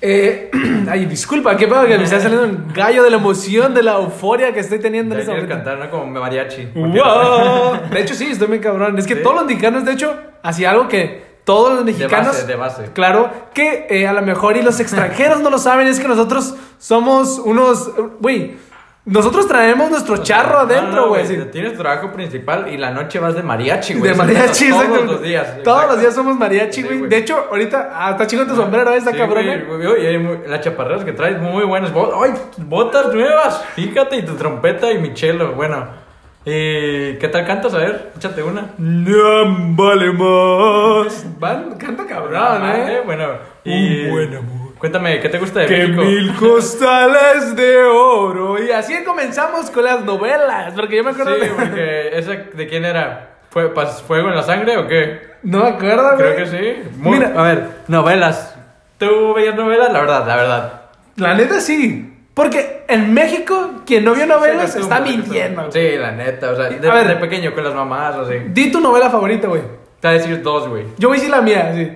Eh, 0.00 0.50
ay, 0.88 1.06
disculpa, 1.06 1.56
qué 1.56 1.66
pedo 1.66 1.84
que 1.86 1.98
me 1.98 2.04
está 2.04 2.20
saliendo 2.20 2.46
un 2.46 2.72
gallo 2.72 3.02
de 3.02 3.10
la 3.10 3.16
emoción, 3.16 3.74
de 3.74 3.82
la 3.82 3.94
euforia 3.94 4.52
que 4.52 4.60
estoy 4.60 4.78
teniendo 4.78 5.14
en 5.14 5.18
Ya 5.18 5.22
este 5.22 5.32
quieres 5.32 5.48
momento. 5.48 5.70
cantar, 5.70 5.84
¿no? 5.86 5.90
Como 5.90 6.20
mariachi. 6.20 6.68
¡Wow! 6.74 7.88
De 7.90 8.00
hecho, 8.00 8.14
sí, 8.14 8.26
estoy 8.30 8.48
muy 8.48 8.60
cabrón. 8.60 8.96
Es 8.98 9.06
que 9.06 9.16
Sí. 9.16 9.22
todos 9.22 9.36
los 9.36 9.46
mexicanos, 9.46 9.84
de 9.84 9.92
hecho, 9.92 10.14
hacía 10.42 10.70
algo 10.70 10.86
que 10.88 11.26
todos 11.44 11.74
los 11.74 11.84
mexicanos. 11.84 12.28
base, 12.28 12.46
de 12.46 12.54
base. 12.54 12.90
Claro, 12.92 13.30
que 13.54 13.86
eh, 13.90 14.06
a 14.06 14.12
lo 14.12 14.22
mejor 14.22 14.56
y 14.56 14.62
los 14.62 14.78
extranjeros 14.80 15.40
no 15.40 15.50
lo 15.50 15.58
saben, 15.58 15.86
es 15.88 15.98
que 15.98 16.06
nosotros 16.06 16.54
somos 16.78 17.38
unos. 17.38 17.90
Güey, 18.20 18.56
nosotros 19.04 19.48
traemos 19.48 19.90
nuestro 19.90 20.18
charro 20.18 20.50
No, 20.50 20.64
no, 20.66 20.72
adentro, 20.74 21.00
no, 21.02 21.08
güey. 21.08 21.26
sí. 21.26 21.38
Tienes 21.50 21.72
tu 21.72 21.78
trabajo 21.78 22.12
principal 22.12 22.68
y 22.70 22.76
la 22.76 22.90
noche 22.90 23.18
vas 23.18 23.34
de 23.34 23.42
mariachi, 23.42 23.94
güey. 23.94 24.10
De 24.12 24.16
mariachi, 24.18 24.66
exacto. 24.66 24.94
Todos 24.94 25.06
los 25.06 25.22
días. 25.22 25.46
Todos 25.46 25.58
exacto. 25.76 25.86
los 25.92 26.00
días 26.00 26.14
somos 26.14 26.36
mariachi, 26.36 26.82
Sí, 26.82 26.88
güey. 26.88 27.08
de 27.08 27.16
hecho, 27.16 27.46
ahorita, 27.50 27.90
ah, 27.94 28.10
está 28.10 28.26
chico 28.26 28.44
tu 28.46 28.54
sombrero, 28.54 28.92
¿eh? 28.92 28.98
está 28.98 29.12
Sí, 29.12 29.16
cabrón. 29.16 29.44
güey, 29.66 30.06
¿eh? 30.06 30.42
y 30.46 30.48
las 30.50 30.60
chaparreras 30.60 31.04
que 31.04 31.12
traes 31.12 31.40
muy 31.40 31.64
buenas. 31.64 31.90
¡Ay! 32.22 32.32
Botas 32.58 33.14
nuevas. 33.14 33.64
Fíjate, 33.74 34.16
y 34.16 34.22
tu 34.22 34.34
trompeta 34.34 34.92
y 34.92 34.98
mi 34.98 35.14
chelo. 35.14 35.52
Bueno. 35.52 36.06
¿Y 36.44 37.14
qué 37.18 37.28
tal 37.30 37.46
cantas? 37.46 37.74
A 37.74 37.78
ver, 37.78 38.12
échate 38.16 38.42
una. 38.42 38.70
No 38.78 39.74
vale 39.76 40.12
más. 40.12 41.26
Van, 41.38 41.74
canta 41.78 42.06
cabrón, 42.06 42.36
Ah, 42.36 42.74
¿eh? 42.88 43.02
Bueno. 43.04 43.24
Y... 43.64 44.04
Un 44.06 44.10
buen 44.12 44.36
amor. 44.36 44.57
Cuéntame, 44.78 45.18
¿qué 45.20 45.28
te 45.28 45.38
gusta 45.38 45.60
de 45.60 45.66
Que 45.66 45.86
México? 45.88 46.02
mil 46.02 46.34
costales 46.38 47.56
de 47.56 47.82
oro. 47.84 48.62
Y 48.62 48.70
así 48.70 49.02
comenzamos 49.04 49.70
con 49.70 49.84
las 49.84 50.04
novelas. 50.04 50.72
Porque 50.74 50.96
yo 50.96 51.04
me 51.04 51.10
acuerdo 51.10 51.34
Sí, 51.34 51.40
de. 51.40 51.46
porque 51.48 52.10
esa 52.18 52.30
de 52.32 52.66
quién 52.68 52.84
era. 52.84 53.36
¿Fue 53.50 53.70
fuego 54.06 54.28
en 54.28 54.36
la 54.36 54.42
sangre 54.42 54.76
o 54.76 54.86
qué? 54.86 55.20
No 55.42 55.62
me 55.64 55.70
acuerdo. 55.70 56.16
Creo 56.16 56.36
que 56.36 56.46
sí. 56.46 56.90
Muy- 56.98 57.18
Mira. 57.18 57.32
a 57.36 57.42
ver, 57.42 57.68
novelas. 57.88 58.54
¿Tú 58.98 59.34
veías 59.34 59.54
novelas? 59.54 59.92
La 59.92 60.00
verdad, 60.00 60.26
la 60.26 60.36
verdad. 60.36 60.82
La 61.16 61.34
neta 61.34 61.60
sí. 61.60 62.14
Porque 62.34 62.84
en 62.88 63.12
México, 63.12 63.82
quien 63.84 64.04
no 64.04 64.14
vio 64.14 64.26
novelas 64.26 64.72
Sí, 64.74 64.80
está 64.80 65.00
mintiendo. 65.00 65.72
Sí, 65.72 65.96
la 65.98 66.12
neta. 66.12 66.50
O 66.50 66.56
sea, 66.56 66.68
de, 66.68 66.88
A 66.88 66.94
ver. 66.94 67.08
de 67.08 67.16
pequeño 67.16 67.52
con 67.54 67.64
las 67.64 67.74
mamás, 67.74 68.14
así. 68.16 68.34
Di 68.48 68.70
tu 68.70 68.80
novela 68.80 69.10
favorita, 69.10 69.48
güey. 69.48 69.62
Te 69.98 70.06
voy 70.08 70.16
a 70.16 70.20
decir 70.20 70.42
dos, 70.42 70.68
güey. 70.68 70.84
Yo 70.98 71.08
voy 71.08 71.16
a 71.16 71.20
decir 71.20 71.34
la 71.34 71.40
mía, 71.42 71.72
sí. 71.74 71.90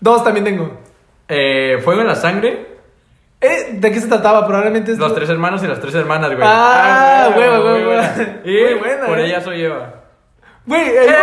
Dos 0.00 0.24
también 0.24 0.44
tengo. 0.44 0.80
Eh, 1.28 1.78
Fuego 1.82 2.00
en 2.02 2.06
la 2.08 2.14
sangre. 2.14 2.66
Eh, 3.40 3.70
¿De 3.72 3.92
qué 3.92 4.00
se 4.00 4.08
trataba? 4.08 4.46
Probablemente 4.46 4.92
es. 4.92 4.98
Los 4.98 5.14
tres 5.14 5.28
hermanos 5.28 5.62
y 5.62 5.66
las 5.66 5.80
tres 5.80 5.94
hermanas, 5.94 6.30
güey. 6.30 6.40
Ah, 6.42 7.30
güey, 7.34 7.48
huevo, 7.48 7.62
muy 7.64 7.72
huevo, 7.72 7.86
buena. 7.86 8.14
huevo. 8.16 8.32
Y 8.44 8.62
Muy 8.64 8.74
buena, 8.80 9.06
por 9.06 9.18
eh. 9.20 9.26
ella 9.26 9.40
soy 9.40 9.62
Eva. 9.62 9.94
Güey, 10.64 10.82
eh. 10.82 11.14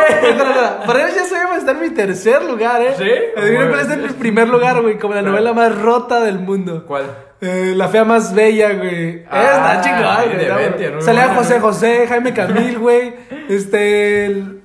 Para 0.85 1.07
eso 1.07 1.17
ya 1.17 1.25
sabemos 1.25 1.57
está 1.57 1.71
en 1.71 1.81
mi 1.81 1.89
tercer 1.89 2.43
lugar, 2.43 2.81
¿eh? 2.81 2.93
¿Sí? 2.97 3.09
Adivina 3.41 3.67
cuál 3.67 3.79
está 3.81 3.93
en 3.95 4.03
mi 4.03 4.09
primer 4.09 4.47
lugar, 4.47 4.81
güey. 4.81 4.97
Como 4.97 5.15
la 5.15 5.21
novela 5.21 5.53
más 5.53 5.77
rota 5.81 6.21
del 6.21 6.39
mundo. 6.39 6.85
¿Cuál? 6.87 7.03
Eh, 7.41 7.73
la 7.75 7.89
fea 7.89 8.05
más 8.05 8.33
bella, 8.33 8.71
güey. 8.73 9.25
Ah, 9.29 9.73
está 9.75 9.81
chingada, 9.81 10.23
güey. 10.23 10.69
güey. 10.91 11.01
Salía 11.01 11.33
José. 11.35 11.59
José, 11.59 12.05
Jaime 12.07 12.33
Camil, 12.33 12.77
güey. 12.79 13.13
Este. 13.49 14.27
el- 14.27 14.62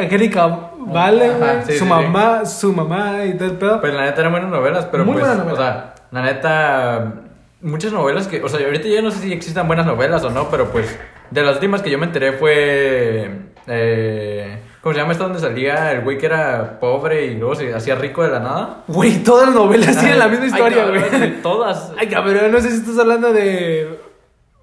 Angélica 0.00 0.70
Vale, 0.78 1.26
Ajá, 1.26 1.36
güey. 1.38 1.62
sí, 1.66 1.72
su 1.74 1.84
sí, 1.84 1.90
mamá, 1.90 2.44
su 2.44 2.72
mamá 2.72 3.24
y 3.24 3.34
todo 3.34 3.48
el 3.50 3.56
pedo. 3.56 3.80
Pues 3.80 3.94
la 3.94 4.04
neta 4.06 4.20
eran 4.20 4.32
buenas 4.32 4.50
novelas, 4.50 4.86
pero 4.90 5.04
Muy 5.04 5.14
pues, 5.14 5.26
novela. 5.26 5.52
o 5.52 5.56
sea, 5.56 5.94
la 6.10 6.22
neta, 6.22 7.12
muchas 7.60 7.92
novelas 7.92 8.26
que, 8.26 8.42
o 8.42 8.48
sea, 8.48 8.64
ahorita 8.64 8.88
ya 8.88 9.02
no 9.02 9.10
sé 9.10 9.18
si 9.20 9.32
existan 9.32 9.66
buenas 9.66 9.86
novelas 9.86 10.24
o 10.24 10.30
no, 10.30 10.48
pero 10.50 10.70
pues, 10.70 10.98
de 11.30 11.42
las 11.42 11.54
últimas 11.54 11.82
que 11.82 11.90
yo 11.90 11.98
me 11.98 12.06
enteré 12.06 12.32
fue, 12.32 13.30
eh, 13.66 14.58
¿cómo 14.80 14.94
se 14.94 15.00
llama 15.00 15.12
esta 15.12 15.24
donde 15.24 15.38
salía 15.38 15.92
el 15.92 16.00
güey 16.00 16.18
que 16.18 16.26
era 16.26 16.80
pobre 16.80 17.26
y 17.26 17.34
luego 17.36 17.54
se 17.54 17.72
hacía 17.74 17.94
rico 17.94 18.22
de 18.22 18.30
la 18.30 18.40
nada? 18.40 18.78
Güey, 18.88 19.22
todas 19.22 19.46
las 19.46 19.54
novelas 19.54 19.96
tienen 19.98 20.18
la 20.18 20.28
misma 20.28 20.46
historia, 20.46 20.86
güey. 20.86 21.42
Todas. 21.42 21.92
Ay, 21.98 22.08
cabrón, 22.08 22.50
no 22.50 22.60
sé 22.60 22.70
si 22.70 22.76
estás 22.78 22.98
hablando 22.98 23.32
de. 23.32 24.09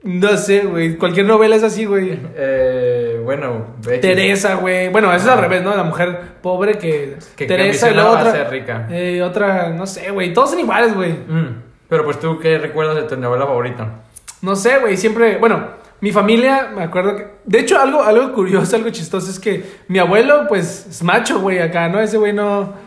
No 0.08 0.38
sé, 0.38 0.62
güey. 0.62 0.96
Cualquier 0.96 1.26
novela 1.26 1.58
es 1.58 1.64
así, 1.64 1.84
güey. 1.84 2.18
Eh, 2.38 3.20
bueno, 3.26 3.76
X. 3.86 4.00
Teresa, 4.00 4.56
güey. 4.56 4.88
Bueno, 4.88 5.14
eso 5.14 5.26
es 5.26 5.32
al 5.34 5.42
revés, 5.42 5.64
¿no? 5.64 5.76
La 5.76 5.84
mujer 5.84 6.18
pobre 6.42 6.78
que. 6.78 7.18
Que 7.36 7.46
Teresa 7.46 7.92
y 7.92 7.94
la 7.94 8.10
otra. 8.10 8.32
ser 8.32 8.50
rica. 8.50 8.88
Eh, 8.90 9.22
otra, 9.22 9.70
no 9.72 9.86
sé, 9.86 10.10
güey. 10.12 10.32
Todos 10.32 10.52
son 10.52 10.60
iguales, 10.62 10.96
güey. 10.96 11.12
Mm, 11.12 11.62
Pero 11.90 12.06
pues 12.06 12.22
tú, 12.22 12.40
¿qué 12.40 12.58
recuerdas 12.58 12.96
de 12.96 13.04
tu 13.04 13.18
novela 13.18 13.46
favorita? 13.46 14.04
No 14.42 14.56
sé, 14.56 14.80
güey. 14.80 14.96
Siempre. 14.96 15.40
Bueno, 15.40 15.72
mi 16.00 16.14
familia, 16.14 16.72
me 16.74 16.84
acuerdo 16.84 17.18
que. 17.18 17.28
De 17.44 17.60
hecho, 17.60 17.78
algo, 17.78 18.02
algo 18.02 18.32
curioso, 18.32 18.78
algo 18.78 18.90
chistoso 18.92 19.30
es 19.30 19.42
que 19.42 19.62
mi 19.90 20.00
abuelo, 20.00 20.46
pues, 20.48 20.88
es 20.90 21.04
macho, 21.04 21.42
güey, 21.42 21.60
acá, 21.60 21.90
¿no? 21.90 22.00
Ese 22.00 22.18
güey 22.18 22.32
no. 22.32 22.87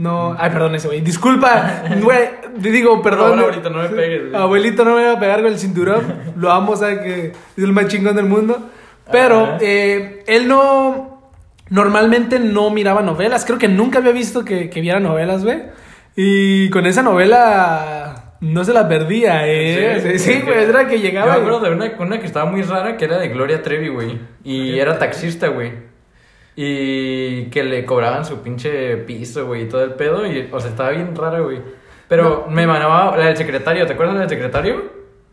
No. 0.00 0.34
Ay, 0.38 0.48
perdón, 0.50 0.74
ese 0.74 0.88
güey. 0.88 1.02
Disculpa, 1.02 1.82
güey. 2.02 2.30
te 2.62 2.70
Digo, 2.70 3.02
perdón. 3.02 3.38
favor, 3.38 3.40
abuelito, 3.40 3.68
no 3.70 3.82
me 3.82 3.88
pegues. 3.90 4.34
Abuelito, 4.34 4.84
no 4.86 4.96
me 4.96 5.04
va 5.04 5.12
a 5.12 5.20
pegar 5.20 5.42
con 5.42 5.52
el 5.52 5.58
cinturón. 5.58 6.32
Lo 6.36 6.50
amo, 6.50 6.74
sabe 6.74 7.02
que 7.02 7.26
es 7.56 7.64
el 7.64 7.72
más 7.74 7.88
chingón 7.88 8.16
del 8.16 8.24
mundo. 8.24 8.70
Pero 9.12 9.58
eh, 9.60 10.24
él 10.26 10.48
no. 10.48 11.20
Normalmente 11.68 12.38
no 12.38 12.70
miraba 12.70 13.02
novelas. 13.02 13.44
Creo 13.44 13.58
que 13.58 13.68
nunca 13.68 13.98
había 13.98 14.12
visto 14.12 14.42
que, 14.42 14.70
que 14.70 14.80
viera 14.80 15.00
novelas, 15.00 15.44
güey. 15.44 15.64
Y 16.16 16.70
con 16.70 16.86
esa 16.86 17.02
novela 17.02 18.36
no 18.40 18.64
se 18.64 18.72
la 18.72 18.88
perdía, 18.88 19.46
¿eh? 19.46 20.16
Sí, 20.16 20.18
sí, 20.18 20.40
güey. 20.40 20.64
Era 20.64 20.88
que 20.88 20.98
llegaba. 20.98 21.26
Yo 21.36 21.42
me 21.42 21.46
acuerdo 21.46 21.60
de 21.68 21.76
una, 21.76 21.92
una 21.98 22.18
que 22.18 22.26
estaba 22.26 22.50
muy 22.50 22.62
rara 22.62 22.96
que 22.96 23.04
era 23.04 23.18
de 23.18 23.28
Gloria 23.28 23.62
Trevi, 23.62 23.88
güey. 23.88 24.18
Y 24.44 24.78
era 24.78 24.98
taxista, 24.98 25.48
güey. 25.48 25.89
Y 26.56 27.44
que 27.46 27.62
le 27.64 27.84
cobraban 27.86 28.24
su 28.24 28.38
pinche 28.42 28.96
piso, 28.98 29.46
güey, 29.46 29.62
y 29.62 29.68
todo 29.68 29.82
el 29.84 29.92
pedo. 29.94 30.26
Y, 30.26 30.48
o 30.52 30.60
sea, 30.60 30.70
estaba 30.70 30.90
bien 30.90 31.14
rara, 31.16 31.40
güey. 31.40 31.60
Pero 32.08 32.46
me 32.50 32.66
mandaba 32.66 33.16
la 33.16 33.26
del 33.26 33.36
secretario, 33.36 33.86
¿te 33.86 33.92
acuerdas 33.92 34.14
la 34.16 34.20
del 34.22 34.30
secretario? 34.30 34.82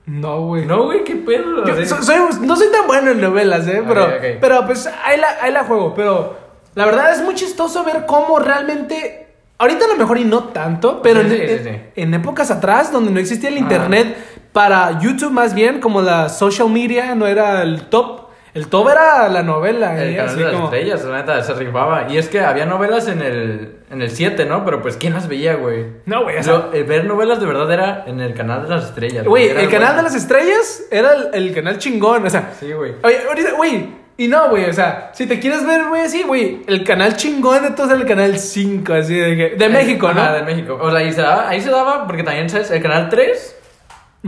No, 0.05 0.41
güey. 0.45 0.65
No, 0.65 0.83
güey, 0.85 1.03
qué 1.03 1.15
pedo. 1.15 1.65
Yo 1.65 1.85
soy- 2.01 2.15
no 2.41 2.55
soy 2.55 2.71
tan 2.71 2.87
bueno 2.87 3.11
en 3.11 3.19
novelas, 3.19 3.67
¿eh? 3.67 3.83
Pero, 3.85 4.07
pero 4.39 4.65
pues 4.65 4.87
ahí 5.03 5.19
la, 5.19 5.27
ahí 5.41 5.51
la 5.51 5.63
juego. 5.65 5.93
Pero 5.95 6.37
la 6.75 6.85
verdad 6.85 7.11
es 7.11 7.21
muy 7.23 7.35
chistoso 7.35 7.83
ver 7.83 8.05
cómo 8.05 8.39
realmente. 8.39 9.25
Ahorita 9.57 9.85
a 9.85 9.87
lo 9.87 9.95
mejor 9.95 10.19
y 10.19 10.23
no 10.23 10.45
tanto, 10.45 11.01
pero 11.01 11.21
Sí, 11.23 11.35
en, 11.35 11.47
sí, 11.49 11.63
sí, 11.63 11.69
en- 11.95 12.13
épocas 12.13 12.51
atrás, 12.51 12.91
donde 12.91 13.09
no 13.11 13.19
existía 13.19 13.49
el 13.49 13.55
Ajá. 13.57 13.63
internet, 13.63 14.15
para 14.53 14.99
YouTube 14.99 15.31
más 15.31 15.55
bien, 15.55 15.79
como 15.81 16.01
la 16.03 16.29
social 16.29 16.69
media 16.69 17.15
no 17.15 17.25
era 17.25 17.63
el 17.63 17.85
top. 17.89 18.26
El 18.57 18.67
top 18.69 18.89
era 18.89 19.29
la 19.29 19.43
novela, 19.43 20.01
El 20.01 20.13
¿eh? 20.13 20.17
canal 20.17 20.35
de 20.35 20.43
las 20.43 20.53
como- 20.53 20.65
estrellas, 20.65 21.05
la 21.05 21.17
neta, 21.17 21.43
se 21.43 21.53
rifaba. 21.53 22.07
Y 22.09 22.17
es 22.17 22.27
que 22.27 22.39
había 22.41 22.65
novelas 22.65 23.07
en 23.07 23.21
el, 23.21 23.75
en 23.91 24.01
el 24.01 24.09
7, 24.09 24.45
¿no? 24.45 24.65
Pero 24.65 24.81
pues, 24.81 24.97
¿quién 24.97 25.13
las 25.13 25.27
veía, 25.27 25.55
güey? 25.55 25.85
No, 26.05 26.23
güey, 26.23 26.37
o 26.37 26.43
sea- 26.43 26.53
Lo- 26.53 26.73
el 26.73 26.83
ver 26.85 27.05
novelas 27.05 27.39
de 27.39 27.45
verdad 27.45 27.71
era 27.71 28.03
en 28.07 28.19
el 28.19 28.33
canal 28.33 28.63
de 28.63 28.69
las 28.69 28.85
estrellas. 28.85 29.25
Güey, 29.25 29.49
el 29.49 29.69
canal 29.69 29.79
bueno. 29.79 29.95
de 29.97 30.01
las 30.03 30.15
estrellas 30.15 30.83
era 30.89 31.13
el, 31.13 31.29
el 31.33 31.53
canal 31.53 31.77
chingón, 31.77 32.25
o 32.25 32.29
sea. 32.31 32.51
Sí, 32.59 32.71
güey. 32.73 32.93
Oye, 33.03 33.19
ahorita, 33.29 33.51
güey. 33.53 34.07
Y 34.19 34.27
no, 34.27 34.49
güey, 34.49 34.65
o 34.67 34.73
sea, 34.73 35.11
si 35.13 35.27
te 35.27 35.39
quieres 35.39 35.63
ver, 35.63 35.89
güey, 35.89 36.09
sí, 36.09 36.23
güey. 36.23 36.63
El 36.65 36.83
canal 36.83 37.15
chingón 37.15 37.61
de 37.61 37.69
todos 37.69 37.91
era 37.91 37.99
el 37.99 38.07
canal 38.07 38.39
5, 38.39 38.91
así 38.93 39.13
de 39.13 39.37
que. 39.37 39.49
De 39.55 39.69
México, 39.69 40.11
¿no? 40.11 40.19
Ajá, 40.19 40.33
de 40.33 40.41
México. 40.41 40.75
O 40.81 40.89
sea, 40.89 40.99
ahí 40.99 41.13
se 41.13 41.21
daba, 41.21 41.47
ahí 41.47 41.61
se 41.61 41.69
daba 41.69 42.07
porque 42.07 42.23
también, 42.23 42.49
¿sabes? 42.49 42.71
El 42.71 42.81
canal 42.81 43.09
3. 43.09 43.56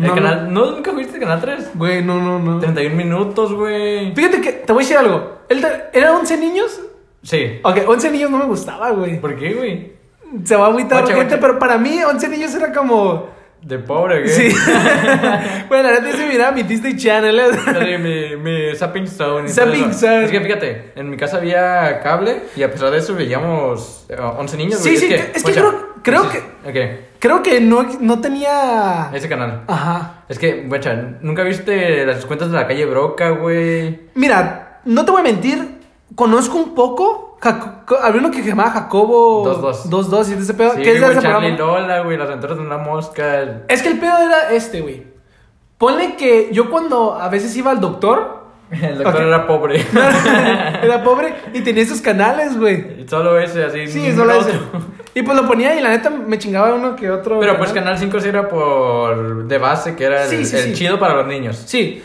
El 0.01 0.07
No, 0.07 0.15
canal. 0.15 0.53
¿No 0.53 0.71
nunca 0.71 0.91
fuiste 0.91 1.15
el 1.15 1.19
canal 1.21 1.41
3? 1.41 1.71
Güey, 1.75 2.03
no, 2.03 2.19
no, 2.21 2.39
no. 2.39 2.59
31 2.59 2.95
minutos, 2.95 3.53
güey. 3.53 4.13
Fíjate 4.15 4.41
que 4.41 4.51
te 4.53 4.71
voy 4.73 4.83
a 4.83 4.85
decir 4.85 4.97
algo. 4.97 5.39
¿El 5.49 5.61
de- 5.61 5.83
¿Era 5.93 6.15
11 6.15 6.37
niños? 6.37 6.79
Sí. 7.23 7.59
Ok, 7.63 7.77
11 7.87 8.11
niños 8.11 8.29
no 8.31 8.37
me 8.37 8.45
gustaba, 8.45 8.91
güey. 8.91 9.19
¿Por 9.19 9.35
qué, 9.35 9.53
güey? 9.53 9.93
Se 10.45 10.55
va 10.55 10.69
muy 10.69 10.85
tarde, 10.85 11.07
gente, 11.13 11.23
guacha. 11.35 11.39
pero 11.39 11.59
para 11.59 11.77
mí 11.77 11.99
11 12.03 12.29
niños 12.29 12.53
era 12.55 12.71
como. 12.71 13.27
De 13.61 13.77
pobre, 13.79 14.21
güey. 14.23 14.29
Sí. 14.33 14.55
bueno, 15.67 15.91
la 15.91 15.99
neta 15.99 16.17
sí 16.17 16.23
miraba 16.29 16.51
mi 16.51 16.63
Disney 16.63 16.95
Channel. 16.95 17.39
¿eh? 17.39 17.97
Mi, 17.97 18.35
mi 18.37 18.75
Zapping 18.75 19.07
Zone. 19.07 19.49
Zapping. 19.49 19.93
Zone. 19.93 20.25
Es 20.25 20.31
que 20.31 20.39
fíjate, 20.41 20.93
en 20.95 21.09
mi 21.09 21.17
casa 21.17 21.37
había 21.37 21.99
cable 22.01 22.43
y 22.55 22.63
a 22.63 22.71
pesar 22.71 22.91
de 22.91 22.99
eso 22.99 23.13
veíamos 23.15 24.05
eh, 24.09 24.15
11 24.19 24.57
niños, 24.57 24.79
Sí, 24.79 24.95
sí, 24.97 25.13
es 25.13 25.43
que 25.43 25.51
creo- 25.53 25.89
creo 26.03 26.29
que- 26.29 26.39
Ok, 26.69 26.99
Creo 27.19 27.43
que 27.43 27.59
no, 27.59 27.83
no 27.99 28.21
tenía. 28.21 29.09
ese 29.13 29.27
canal. 29.27 29.63
Ajá. 29.67 30.23
Es 30.29 30.39
que, 30.39 30.63
guacha, 30.67 30.93
¿nunca 31.21 31.43
viste 31.43 32.05
las 32.05 32.25
cuentas 32.25 32.49
de 32.49 32.55
la 32.55 32.65
calle 32.65 32.85
Broca, 32.85 33.31
güey? 33.31 34.07
Mira, 34.15 34.79
no 34.85 35.03
te 35.03 35.11
voy 35.11 35.19
a 35.19 35.23
mentir. 35.25 35.79
Conozco 36.15 36.57
un 36.57 36.73
poco. 36.75 37.28
Jaco- 37.41 37.85
co- 37.85 37.97
había 38.01 38.19
uno 38.19 38.31
que 38.31 38.41
se 38.43 38.49
llamaba 38.49 38.71
Jacobo. 38.71 39.45
2-2. 39.45 39.89
2-2 39.89 40.27
y 40.29 40.33
de 40.35 40.41
ese 40.41 40.53
pedo. 40.53 40.71
Sí, 40.75 40.81
¿Qué 40.81 40.93
es 40.95 41.01
de 41.07 41.19
Charlie? 41.21 41.55
Lola, 41.57 42.01
güey, 42.01 42.17
las 42.17 42.27
aventuras 42.27 42.57
de 42.57 42.63
una 42.63 42.77
mosca. 42.77 43.63
Es 43.67 43.81
que 43.81 43.89
el 43.89 43.99
pedo 43.99 44.17
era 44.17 44.51
este, 44.51 44.81
güey. 44.81 45.07
Ponle 45.77 46.15
que 46.17 46.49
yo 46.51 46.69
cuando 46.69 47.13
a 47.15 47.29
veces 47.29 47.55
iba 47.55 47.71
al 47.71 47.79
doctor. 47.79 48.39
El 48.71 48.99
doctor 48.99 49.23
era 49.23 49.47
pobre. 49.47 49.83
era 50.83 51.03
pobre 51.03 51.33
y 51.53 51.61
tenía 51.61 51.81
esos 51.83 52.01
canales, 52.01 52.57
güey. 52.59 53.01
Y 53.01 53.07
solo 53.07 53.39
ese, 53.39 53.63
así. 53.63 53.87
Sí, 53.87 54.11
solo 54.13 54.37
otro. 54.37 54.49
ese. 54.51 54.59
Y 55.15 55.23
pues 55.23 55.35
lo 55.35 55.47
ponía 55.47 55.75
y 55.75 55.81
la 55.81 55.89
neta 55.89 56.09
me 56.11 56.37
chingaba 56.37 56.75
uno 56.75 56.95
que 56.95 57.09
otro. 57.09 57.39
Pero 57.39 57.57
pues 57.57 57.71
Canal 57.73 57.97
5 57.97 58.19
sí 58.19 58.29
era 58.29 58.47
por... 58.47 59.45
De 59.47 59.57
base, 59.57 59.95
que 59.95 60.03
era 60.03 60.23
el, 60.25 60.29
Sí, 60.29 60.45
sí, 60.45 60.55
el 60.57 60.63
sí. 60.65 60.73
chido 60.73 60.99
para 60.99 61.15
los 61.15 61.25
niños. 61.25 61.63
Sí, 61.65 62.03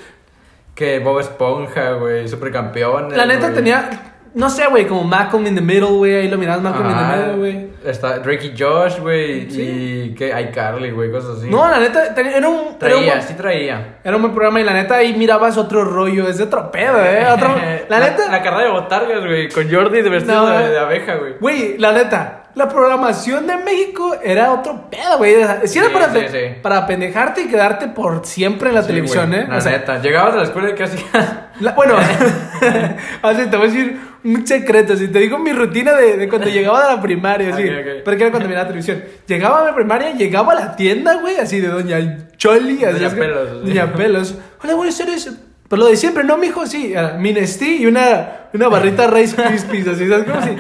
Que 0.74 1.00
Bob 1.00 1.20
Esponja, 1.20 1.92
güey, 1.92 2.26
supercampeones. 2.28 3.14
la 3.16 3.26
neta 3.26 3.52
tenía. 3.52 4.13
No 4.34 4.50
sé, 4.50 4.66
güey, 4.66 4.86
como 4.86 5.04
Malcolm 5.04 5.46
in 5.46 5.54
the 5.54 5.60
Middle, 5.60 5.90
güey. 5.92 6.14
Ahí 6.16 6.28
lo 6.28 6.36
mirabas 6.36 6.60
Malcolm 6.62 6.90
in 6.90 6.96
the 6.96 7.02
Ajá. 7.02 7.16
Middle, 7.16 7.36
güey. 7.36 7.68
Está 7.84 8.18
Drake 8.18 8.46
y 8.46 8.54
Josh, 8.60 8.98
güey. 8.98 9.48
Sí. 9.50 9.62
Y 10.10 10.14
que 10.14 10.28
iCarly, 10.28 10.90
güey, 10.90 11.10
cosas 11.12 11.38
así. 11.38 11.48
No, 11.48 11.68
la 11.70 11.78
neta, 11.78 12.12
tenía- 12.14 12.36
era 12.36 12.48
un. 12.48 12.56
era 12.58 12.64
un 12.66 12.78
Traía, 12.78 13.20
sí 13.22 13.34
traía. 13.34 13.98
Era 14.02 14.16
un 14.16 14.22
buen 14.22 14.34
programa 14.34 14.60
y 14.60 14.64
la 14.64 14.72
neta 14.72 14.96
ahí 14.96 15.14
mirabas 15.14 15.56
otro 15.56 15.84
rollo, 15.84 16.26
es 16.28 16.38
de 16.38 16.44
otro 16.44 16.70
pedo, 16.72 16.98
eh. 17.04 17.26
Otro, 17.32 17.54
la 17.88 18.00
neta, 18.00 18.28
La 18.30 18.42
carrera 18.42 18.64
de 18.64 18.70
botargas, 18.70 19.20
güey. 19.24 19.48
Con 19.50 19.70
Jordi 19.72 20.02
de 20.02 20.10
vestido 20.10 20.34
No, 20.46 20.58
de, 20.58 20.70
de 20.70 20.78
abeja, 20.78 21.14
güey. 21.14 21.34
güey, 21.38 21.78
la 21.78 21.92
neta, 21.92 22.44
la 22.54 22.68
programación 22.68 23.46
de 23.46 23.56
México 23.58 24.16
era 24.22 24.52
otro 24.52 24.88
pedo, 24.90 25.18
güey. 25.18 25.34
Sea, 25.36 25.60
sí 25.66 25.78
era 25.78 25.90
para, 25.92 26.10
sí, 26.12 26.36
para 26.62 26.86
pendejarte 26.86 27.42
y 27.42 27.48
quedarte 27.48 27.86
por 27.88 28.24
siempre 28.26 28.70
en 28.70 28.74
la 28.76 28.84
televisión, 28.86 29.28
güey, 29.28 29.42
eh. 29.42 29.46
La 29.48 29.58
O 29.58 29.60
sea, 29.60 29.72
neta. 29.72 30.00
Llegabas 30.00 30.34
a 30.34 30.38
la 30.38 30.42
escuela 30.44 30.70
y 30.70 30.74
¿qué 30.74 30.82
hacías? 30.84 31.32
la- 31.60 31.72
bueno, 31.72 31.94
así 33.22 33.46
te 33.46 33.56
voy 33.56 33.66
a 33.66 33.70
decir 33.70 34.00
un 34.24 34.46
secreto. 34.46 34.96
Si 34.96 35.08
te 35.08 35.18
digo 35.20 35.38
mi 35.38 35.52
rutina 35.52 35.92
de, 35.94 36.16
de 36.16 36.28
cuando 36.28 36.48
llegaba 36.50 36.86
a 36.86 36.96
la 36.96 37.00
primaria, 37.02 37.54
así, 37.54 37.62
Ok, 37.62 37.70
ok. 37.80 38.04
porque 38.04 38.22
era 38.22 38.30
cuando 38.30 38.48
miraba 38.48 38.66
televisión. 38.66 39.02
Llegaba 39.26 39.60
a 39.60 39.64
la 39.66 39.74
primaria, 39.74 40.12
llegaba 40.14 40.52
a 40.52 40.56
la 40.56 40.76
tienda, 40.76 41.16
güey, 41.20 41.36
así 41.36 41.60
de 41.60 41.68
Doña 41.68 42.28
Choli, 42.36 42.84
así 42.84 42.94
Doña 42.94 43.06
es 43.06 43.14
que- 43.14 43.20
Pelos. 43.20 43.64
Doña 43.64 43.92
Pelos. 43.92 44.34
Hola, 44.62 44.74
buenas 44.74 44.96
tardes. 44.98 45.30
Pero 45.68 45.82
lo 45.82 45.88
de 45.88 45.96
siempre, 45.96 46.24
¿no, 46.24 46.36
mijo? 46.36 46.66
Sí, 46.66 46.94
Minestí 47.18 47.76
y 47.82 47.86
una, 47.86 48.48
una 48.52 48.68
barrita 48.68 49.06
Rice 49.10 49.34
Krispies, 49.36 49.88
así, 49.88 50.08
¿sabes 50.08 50.24
cómo? 50.24 50.38
Así. 50.38 50.50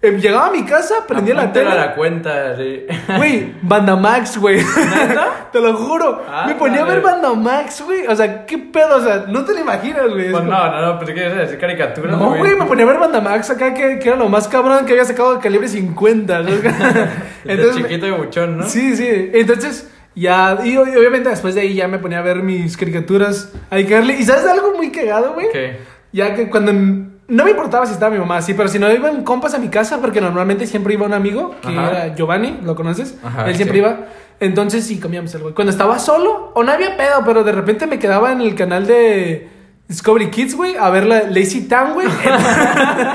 Eh, 0.00 0.12
Llegaba 0.12 0.46
a 0.46 0.50
mi 0.52 0.64
casa, 0.64 0.94
prendía 1.08 1.34
la 1.34 1.52
tele. 1.52 1.70
a 1.70 1.74
la 1.74 1.94
cuenta, 1.96 2.56
sí. 2.56 2.86
Güey, 3.16 3.52
Bandamax, 3.62 4.38
güey. 4.38 4.60
te 5.52 5.60
lo 5.60 5.74
juro. 5.76 6.22
Ah, 6.30 6.44
me 6.46 6.54
ponía 6.54 6.82
a 6.82 6.84
ver. 6.84 7.00
Bandamax, 7.00 7.82
güey. 7.82 8.06
O 8.06 8.14
sea, 8.14 8.46
qué 8.46 8.58
pedo, 8.58 8.98
o 8.98 9.00
sea, 9.00 9.24
no 9.26 9.44
te 9.44 9.54
lo 9.54 9.58
imaginas, 9.60 10.08
güey. 10.08 10.26
Es 10.26 10.30
Pues 10.32 10.44
no, 10.44 10.70
no, 10.70 10.80
no, 10.82 10.98
pero 11.00 11.06
¿qué 11.08 11.14
quieres 11.14 11.36
decir? 11.36 11.58
Caricaturas, 11.58 12.16
no, 12.16 12.36
güey, 12.36 12.54
me 12.54 12.64
ponía 12.66 12.84
a 12.84 12.88
ver 12.88 12.98
Bandamax 12.98 13.50
acá, 13.50 13.74
que, 13.74 13.98
que 13.98 14.08
era 14.08 14.16
lo 14.16 14.28
más 14.28 14.46
cabrón 14.46 14.86
que 14.86 14.92
había 14.92 15.04
sacado 15.04 15.34
de 15.34 15.40
calibre 15.40 15.66
50. 15.66 16.42
¿no? 16.42 16.48
Entonces, 17.44 17.82
chiquito 17.82 18.06
y 18.06 18.10
buchón, 18.12 18.58
¿no? 18.58 18.68
Sí, 18.68 18.94
sí. 18.96 19.30
Entonces, 19.34 19.90
ya, 20.14 20.58
y 20.64 20.74
ob- 20.76 20.96
obviamente 20.96 21.28
después 21.28 21.56
de 21.56 21.62
ahí 21.62 21.74
ya 21.74 21.88
me 21.88 21.98
ponía 21.98 22.18
a 22.20 22.22
ver 22.22 22.36
mis 22.42 22.76
caricaturas 22.76 23.52
a 23.68 23.76
Carly. 23.88 24.14
¿Y 24.14 24.22
sabes 24.22 24.46
algo 24.46 24.74
muy 24.76 24.92
cagado, 24.92 25.32
güey? 25.34 25.48
¿Qué? 25.52 25.76
Ya 26.12 26.34
que 26.36 26.48
cuando. 26.48 26.72
No 27.28 27.44
me 27.44 27.50
importaba 27.50 27.84
si 27.84 27.92
estaba 27.92 28.10
mi 28.10 28.18
mamá 28.18 28.38
así, 28.38 28.54
pero 28.54 28.68
si 28.70 28.78
no 28.78 28.90
iban 28.90 29.22
compas 29.22 29.52
a 29.52 29.58
mi 29.58 29.68
casa, 29.68 30.00
porque 30.00 30.18
normalmente 30.20 30.66
siempre 30.66 30.94
iba 30.94 31.04
un 31.04 31.12
amigo, 31.12 31.54
que 31.60 31.68
Ajá. 31.68 31.90
era 31.90 32.14
Giovanni, 32.14 32.58
¿lo 32.62 32.74
conoces? 32.74 33.16
Ajá, 33.22 33.46
Él 33.48 33.54
siempre 33.56 33.76
sí. 33.78 33.84
iba. 33.84 33.98
Entonces 34.40 34.86
sí 34.86 34.98
comíamos 34.98 35.34
algo. 35.34 35.54
Cuando 35.54 35.70
estaba 35.70 35.98
solo, 35.98 36.52
o 36.54 36.62
no 36.64 36.72
había 36.72 36.96
pedo, 36.96 37.22
pero 37.26 37.44
de 37.44 37.52
repente 37.52 37.86
me 37.86 37.98
quedaba 37.98 38.32
en 38.32 38.40
el 38.40 38.54
canal 38.54 38.86
de 38.86 39.48
Discovery 39.88 40.28
Kids, 40.30 40.54
güey, 40.54 40.76
a 40.76 40.90
ver 40.90 41.06
la 41.06 41.22
Lazy 41.30 41.66
Town, 41.66 41.94
güey. 41.94 42.06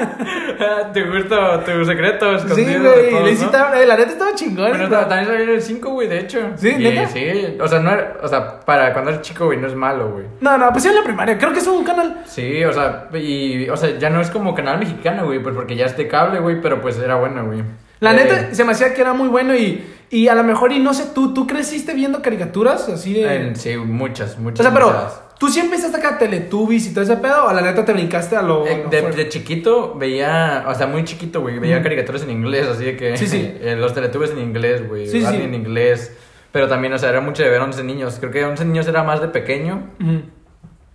¿Te 0.93 1.03
gusta 1.03 1.63
tu 1.63 1.85
secreto 1.85 2.39
sí, 2.39 2.45
escondido 2.47 2.91
de 2.91 3.11
güey, 3.11 3.31
Lazy 3.31 3.45
¿no? 3.45 3.51
Town, 3.51 3.67
eh, 3.75 3.85
la 3.85 3.95
neta 3.97 4.11
estaba 4.11 4.35
chingón. 4.35 4.71
Pero 4.71 4.89
también 4.89 5.25
salió 5.25 5.43
en 5.43 5.49
el 5.49 5.61
5, 5.61 5.89
güey, 5.91 6.07
de 6.07 6.19
hecho. 6.19 6.39
¿Sí? 6.55 6.69
Y- 6.69 6.77
¿Neta? 6.83 7.07
Sí, 7.09 7.57
o 7.61 7.67
sea, 7.67 7.79
no 7.79 7.91
era, 7.91 8.17
o 8.21 8.27
sea, 8.27 8.59
para 8.61 8.91
cuando 8.93 9.11
eres 9.11 9.21
chico, 9.21 9.45
güey, 9.45 9.59
no 9.59 9.67
es 9.67 9.75
malo, 9.75 10.11
güey. 10.13 10.25
No, 10.41 10.57
no, 10.57 10.71
pues 10.71 10.83
sí 10.83 10.89
en 10.89 10.95
la 10.95 11.03
primaria. 11.03 11.37
Creo 11.37 11.53
que 11.53 11.59
es 11.59 11.67
un 11.67 11.83
canal. 11.83 12.21
Sí, 12.25 12.63
o 12.63 12.73
sea, 12.73 13.07
y, 13.13 13.69
o 13.69 13.77
sea, 13.77 13.97
ya 13.99 14.09
no 14.09 14.21
es 14.21 14.29
como 14.31 14.55
canal 14.55 14.79
mexicano, 14.79 15.25
güey, 15.25 15.39
pues 15.41 15.53
porque 15.55 15.75
ya 15.75 15.85
es 15.85 15.95
de 15.95 16.07
cable, 16.07 16.39
güey, 16.39 16.59
pero 16.61 16.81
pues 16.81 16.97
era 16.97 17.15
bueno, 17.15 17.45
güey. 17.45 17.63
La 17.99 18.11
Eh, 18.13 18.15
neta 18.15 18.53
se 18.53 18.63
me 18.65 18.71
hacía 18.73 18.93
que 18.93 19.01
era 19.01 19.13
muy 19.13 19.29
bueno 19.29 19.55
y, 19.55 19.85
y 20.09 20.27
a 20.27 20.35
lo 20.35 20.43
mejor, 20.43 20.71
y 20.73 20.79
no 20.79 20.93
sé, 20.93 21.05
tú, 21.13 21.33
tú 21.33 21.47
creciste 21.47 21.93
viendo 21.93 22.21
caricaturas 22.21 22.89
así 22.89 23.13
de. 23.13 23.35
en- 23.35 23.55
sí, 23.55 23.77
muchas, 23.77 24.37
muchas. 24.39 24.59
o 24.59 24.63
sea, 24.63 24.73
pero 24.73 24.87
muchas. 24.87 25.21
Tú 25.45 25.49
siempre 25.49 25.75
empezaste 25.75 25.97
acá 25.97 26.17
Teletubbies 26.17 26.87
y 26.87 26.93
todo 26.93 27.03
ese 27.03 27.17
pedo, 27.17 27.47
o 27.47 27.51
la 27.51 27.59
neta 27.61 27.83
te 27.83 27.91
brincaste 27.91 28.37
a 28.37 28.41
lo. 28.41 28.65
Eh, 28.65 28.85
de, 28.89 29.27
chiquito 29.27 29.93
veía, 29.95 30.63
o 30.69 30.73
sea, 30.73 30.87
muy 30.87 31.03
chiquito, 31.03 31.41
güey, 31.41 31.59
veía 31.59 31.83
caricaturas 31.83 32.23
en 32.23 32.29
inglés, 32.29 32.65
así 32.65 32.85
de 32.85 32.95
que 32.95 33.17
Sí, 33.17 33.27
sí. 33.27 33.41
eh, 33.61 33.75
los 33.77 33.93
teletubes 33.93 34.31
en 34.31 34.39
inglés, 34.39 34.87
güey, 34.87 35.05
Sí, 35.07 35.19
sí. 35.19 35.35
en 35.35 35.53
inglés, 35.53 36.15
pero 36.53 36.69
también, 36.69 36.93
o 36.93 36.97
sea, 36.97 37.09
era 37.09 37.19
mucho 37.19 37.43
de 37.43 37.49
ver 37.49 37.59
11 37.59 37.83
niños, 37.83 38.15
creo 38.21 38.31
que 38.31 38.45
11 38.45 38.63
niños 38.63 38.87
era 38.87 39.03
más 39.03 39.19
de 39.19 39.27
pequeño. 39.27 39.89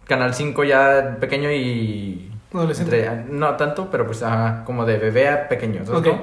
Canal 0.07 0.33
5 0.33 0.65
ya 0.65 1.19
pequeño 1.21 1.53
y... 1.53 2.31
Adolescente. 2.55 3.05
entre- 3.05 3.25
no 3.35 3.55
tanto, 3.57 3.91
pero 3.91 4.07
pues 4.07 4.23
ajá, 4.23 4.65
como 4.65 4.87
de 4.87 4.97
bebé 4.97 5.29
a 5.29 5.47
pequeño, 5.49 5.85
¿sabes 5.85 6.01
Ok. 6.01 6.07
cómo? 6.07 6.23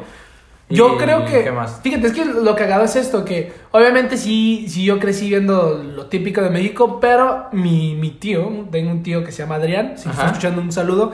Yo 0.70 0.98
creo 0.98 1.26
que. 1.26 1.44
¿Qué 1.44 1.52
más? 1.52 1.80
Fíjate, 1.84 2.08
es 2.08 2.14
que 2.14 2.26
lo 2.26 2.56
cagado 2.56 2.84
es 2.86 2.96
esto: 2.96 3.24
que 3.24 3.54
obviamente 3.72 4.18
sí, 4.18 4.66
sí 4.68 4.84
yo 4.84 5.00
crecí 5.00 5.30
viendo 5.30 5.84
lo 5.84 6.08
típico 6.08 6.42
de 6.42 6.50
México, 6.50 7.00
pero 7.00 7.48
mi, 7.52 7.96
mi 7.96 8.10
tío, 8.12 8.66
tengo 8.72 8.90
un 8.92 9.04
tío 9.04 9.24
que 9.24 9.32
se 9.32 9.44
llama 9.44 9.56
Adrián, 9.56 9.94
si 9.98 10.10
está 10.10 10.28
escuchando 10.28 10.62
un 10.62 10.72
saludo. 10.72 11.14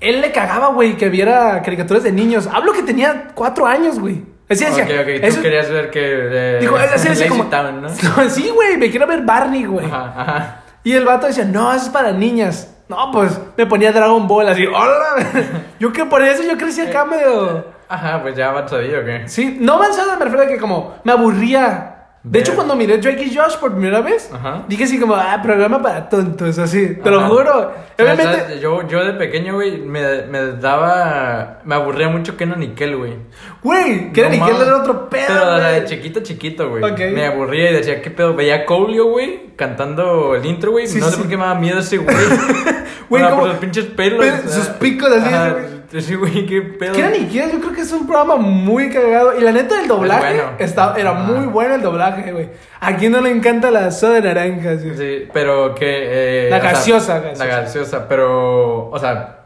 Él 0.00 0.22
le 0.22 0.32
cagaba, 0.32 0.68
güey, 0.68 0.96
que 0.96 1.10
viera 1.10 1.60
caricaturas 1.62 2.02
de 2.02 2.12
niños. 2.12 2.48
Hablo 2.50 2.72
que 2.72 2.82
tenía 2.82 3.28
cuatro 3.34 3.66
años, 3.66 3.98
güey. 3.98 4.22
Así 4.48 4.64
decía. 4.64 4.84
Ok, 4.84 4.90
ok, 5.00 5.20
tú 5.20 5.26
eso- 5.26 5.42
querías 5.42 5.70
ver 5.70 5.90
que... 5.90 6.00
eh, 6.02 6.58
Dijo, 6.60 6.74
así 6.76 7.08
decía 7.10 7.28
como. 7.28 7.44
Town, 7.48 7.82
¿no? 7.82 7.88
sí, 8.30 8.48
güey, 8.48 8.78
me 8.78 8.90
quiero 8.90 9.06
ver 9.06 9.22
Barney, 9.22 9.64
güey. 9.66 9.84
Ajá, 9.86 10.14
ajá. 10.16 10.60
Y 10.82 10.92
el 10.94 11.04
vato 11.04 11.26
decía, 11.26 11.44
no, 11.44 11.70
eso 11.74 11.84
es 11.84 11.90
para 11.90 12.12
niñas. 12.12 12.74
No, 12.88 13.10
pues 13.12 13.38
me 13.58 13.66
ponía 13.66 13.92
Dragon 13.92 14.26
Ball 14.26 14.48
así, 14.48 14.64
hola. 14.66 15.30
Yo 15.78 15.92
que 15.92 16.06
por 16.06 16.22
eso 16.22 16.42
yo 16.42 16.56
crecí 16.56 16.80
acá 16.80 17.04
medio. 17.04 17.69
Ajá, 17.90 18.22
pues 18.22 18.36
ya 18.36 18.48
avanzadillo, 18.50 19.00
¿o 19.00 19.04
qué? 19.04 19.22
Sí, 19.26 19.58
no 19.60 19.74
avanzada, 19.74 20.16
me 20.16 20.24
refiero 20.24 20.44
a 20.44 20.48
que 20.48 20.58
como 20.58 20.94
me 21.04 21.12
aburría. 21.12 21.96
De 22.22 22.38
Ver. 22.38 22.42
hecho, 22.42 22.54
cuando 22.54 22.76
miré 22.76 22.98
Drake 22.98 23.22
y 23.24 23.34
Josh 23.34 23.56
por 23.56 23.72
primera 23.72 24.02
vez, 24.02 24.30
Ajá. 24.30 24.64
dije 24.68 24.84
así 24.84 25.00
como, 25.00 25.14
ah, 25.14 25.40
programa 25.42 25.80
para 25.80 26.06
tontos, 26.06 26.58
así. 26.58 26.96
Te 27.02 27.10
lo 27.10 27.20
Ajá. 27.20 27.28
juro. 27.28 27.52
¿Sabes? 27.96 28.12
Obviamente. 28.14 28.40
¿Sabes? 28.42 28.60
Yo, 28.60 28.86
yo 28.86 29.02
de 29.02 29.14
pequeño, 29.14 29.54
güey, 29.54 29.78
me, 29.78 30.22
me 30.26 30.52
daba... 30.52 31.60
Me 31.64 31.74
aburría 31.76 32.10
mucho 32.10 32.36
Kenan 32.36 32.62
y 32.62 32.68
Kel, 32.74 32.96
güey. 32.96 33.14
Güey, 33.62 34.10
era 34.14 34.28
No 34.28 34.36
mames. 34.36 34.60
era 34.60 34.76
otro 34.76 35.08
pedo. 35.08 35.24
Pero 35.28 35.40
o 35.40 35.56
sea, 35.58 35.68
güey. 35.70 35.80
de 35.80 35.86
chiquito, 35.86 36.20
chiquito, 36.20 36.68
güey. 36.68 36.84
Ok. 36.84 36.98
Me 37.14 37.24
aburría 37.26 37.70
y 37.70 37.74
decía, 37.76 38.02
¿qué 38.02 38.10
pedo? 38.10 38.34
Veía 38.34 38.54
a 38.56 38.64
Coolio, 38.66 39.06
güey, 39.06 39.54
cantando 39.56 40.34
el 40.34 40.44
intro, 40.44 40.72
güey. 40.72 40.86
Sí, 40.88 40.98
no 41.00 41.06
sí, 41.06 41.12
sé 41.12 41.16
por 41.18 41.26
qué 41.28 41.38
me 41.38 41.44
daba 41.44 41.58
miedo 41.58 41.78
ese 41.78 41.96
güey. 41.96 42.16
Güey, 43.10 43.24
O 43.24 43.26
sea, 43.26 43.30
como- 43.34 43.42
por 43.42 43.50
los 43.50 43.58
pinches 43.58 43.86
pelos. 43.86 44.24
pe- 44.24 44.30
o 44.30 44.48
sea. 44.48 44.50
sus 44.50 44.66
picos 44.76 45.10
así, 45.10 45.26
ese 45.28 45.69
Sí, 45.98 46.14
güey, 46.14 46.46
qué 46.46 46.62
pedo. 46.62 46.92
Que 46.92 47.00
era 47.00 47.16
yo 47.16 47.60
creo 47.60 47.72
que 47.72 47.80
es 47.80 47.92
un 47.92 48.06
programa 48.06 48.36
muy 48.36 48.90
cagado. 48.90 49.36
Y 49.38 49.42
la 49.42 49.50
neta, 49.50 49.80
el 49.80 49.88
doblaje 49.88 50.34
bueno. 50.34 50.50
está, 50.58 50.94
era 50.96 51.14
muy 51.14 51.46
bueno 51.46 51.74
el 51.74 51.82
doblaje, 51.82 52.30
güey. 52.32 52.48
¿A 52.80 52.96
quién 52.96 53.10
no 53.12 53.20
le 53.20 53.30
encanta 53.30 53.70
la 53.70 53.90
soda 53.90 54.14
de 54.14 54.22
naranja? 54.22 54.70
así? 54.70 54.90
Sí, 54.96 55.28
pero 55.32 55.74
que... 55.74 56.46
eh, 56.46 56.50
La 56.50 56.60
sea, 56.60 56.70
gaseosa, 56.72 57.18
gaseosa. 57.18 57.44
La 57.44 57.60
gaseosa, 57.60 58.08
pero... 58.08 58.88
O 58.90 58.98
sea, 58.98 59.36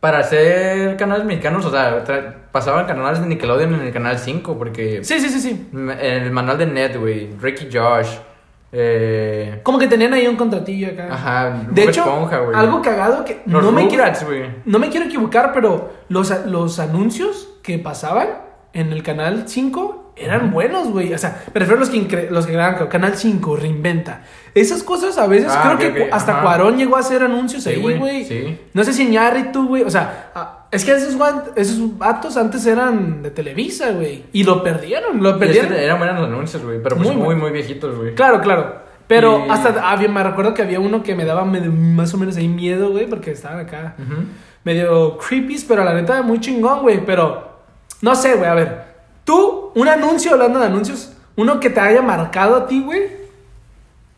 para 0.00 0.18
hacer 0.18 0.96
canales 0.96 1.24
mexicanos, 1.24 1.64
o 1.64 1.70
sea, 1.70 2.04
pasaban 2.52 2.86
canales 2.86 3.20
de 3.20 3.26
Nickelodeon 3.26 3.74
en 3.74 3.80
el 3.80 3.92
canal 3.92 4.18
5, 4.18 4.58
porque... 4.58 5.02
Sí, 5.02 5.18
sí, 5.18 5.30
sí, 5.30 5.40
sí. 5.40 5.68
En 5.72 5.90
el 5.90 6.30
manual 6.30 6.58
de 6.58 6.66
Ned, 6.66 6.98
güey. 6.98 7.30
Ricky 7.40 7.68
Josh. 7.72 8.08
Eh... 8.72 9.60
Como 9.62 9.78
que 9.78 9.86
tenían 9.88 10.12
ahí 10.14 10.26
un 10.26 10.36
contratillo 10.36 10.88
acá. 10.88 11.08
Ajá, 11.10 11.62
De 11.70 11.84
hecho, 11.84 12.00
Esponja, 12.02 12.40
algo 12.54 12.82
cagado 12.82 13.24
que 13.24 13.42
Los 13.46 13.62
no 13.64 13.72
me, 13.72 13.88
quiero, 13.88 14.04
no 14.64 14.78
me 14.78 14.88
quiero 14.90 15.06
equivocar, 15.06 15.52
pero 15.52 15.92
los, 16.08 16.32
los 16.46 16.78
anuncios 16.78 17.48
que 17.62 17.78
pasaban 17.78 18.28
en 18.72 18.92
el 18.92 19.02
canal 19.02 19.44
5 19.46 20.12
eran 20.16 20.50
buenos, 20.50 20.90
güey. 20.90 21.12
O 21.12 21.18
sea, 21.18 21.42
me 21.52 21.60
refiero 21.60 21.76
a 21.76 21.80
los 21.80 21.90
que, 21.90 22.28
los 22.30 22.46
que 22.46 22.52
grababan 22.52 22.78
como 22.78 22.88
Canal 22.90 23.16
5, 23.16 23.56
Reinventa. 23.56 24.22
Esas 24.54 24.82
cosas 24.82 25.18
a 25.18 25.26
veces 25.26 25.52
Ah, 25.54 25.74
creo 25.76 25.92
que 25.94 26.08
hasta 26.10 26.32
ajá. 26.32 26.42
Cuarón 26.42 26.78
llegó 26.78 26.96
a 26.96 27.00
hacer 27.00 27.22
anuncios 27.22 27.64
Sí, 27.64 27.70
ahí, 27.70 27.82
güey, 27.82 27.98
güey. 27.98 28.24
sí. 28.24 28.58
No 28.72 28.82
sé 28.82 28.92
si 28.94 29.06
Ñarritu, 29.06 29.68
güey. 29.68 29.82
O 29.82 29.90
sea, 29.90 30.30
a- 30.34 30.65
Es 30.70 30.84
que 30.84 30.92
esos, 30.92 31.16
esos 31.54 31.96
vatos 31.98 32.36
antes 32.36 32.66
eran 32.66 33.22
de 33.22 33.30
Televisa, 33.30 33.92
güey. 33.92 34.24
Y 34.32 34.44
lo 34.44 34.62
perdieron, 34.62 35.22
lo 35.22 35.30
es 35.30 35.36
perdieron. 35.36 35.72
que 35.72 35.84
eran 35.84 35.98
buenos 35.98 36.24
anuncios, 36.24 36.62
güey. 36.64 36.82
Pero 36.82 36.96
pues 36.96 37.08
Muy 37.08 37.16
muy, 37.16 37.34
muy, 37.36 37.50
viejitos, 37.50 37.96
güey. 37.96 38.14
Claro, 38.14 38.40
claro. 38.40 38.84
Pero 39.06 39.44
Y- 39.46 39.50
hasta 39.50 39.88
había, 39.90 40.08
me 40.08 40.22
recuerdo 40.22 40.52
que 40.54 40.62
había 40.62 40.80
uno 40.80 41.02
que 41.02 41.14
me 41.14 41.24
daba 41.24 41.44
medio- 41.44 41.70
más 41.70 42.12
o 42.14 42.18
menos 42.18 42.36
ahí 42.36 42.48
miedo, 42.48 42.90
güey, 42.90 43.06
porque 43.06 43.30
estaban 43.30 43.60
acá 43.60 43.94
medio 44.64 45.16
creepy, 45.18 45.64
pero 45.68 45.84
la 45.84 45.94
neta 45.94 46.20
muy 46.22 46.40
chingón, 46.40 46.82
güey. 46.82 47.04
Pero 47.06 47.48
no 48.02 48.14
sé, 48.16 48.34
güey, 48.34 48.50
a 48.50 48.54
ver. 48.54 48.84
Tú, 49.24 49.70
un 49.74 49.88
anuncio, 49.88 50.32
hablando 50.32 50.58
de 50.58 50.66
anuncios, 50.66 51.12
uno 51.36 51.60
que 51.60 51.70
te 51.70 51.78
haya 51.80 52.02
marcado 52.02 52.56
a 52.56 52.66
ti, 52.66 52.82
güey. 52.82 53.02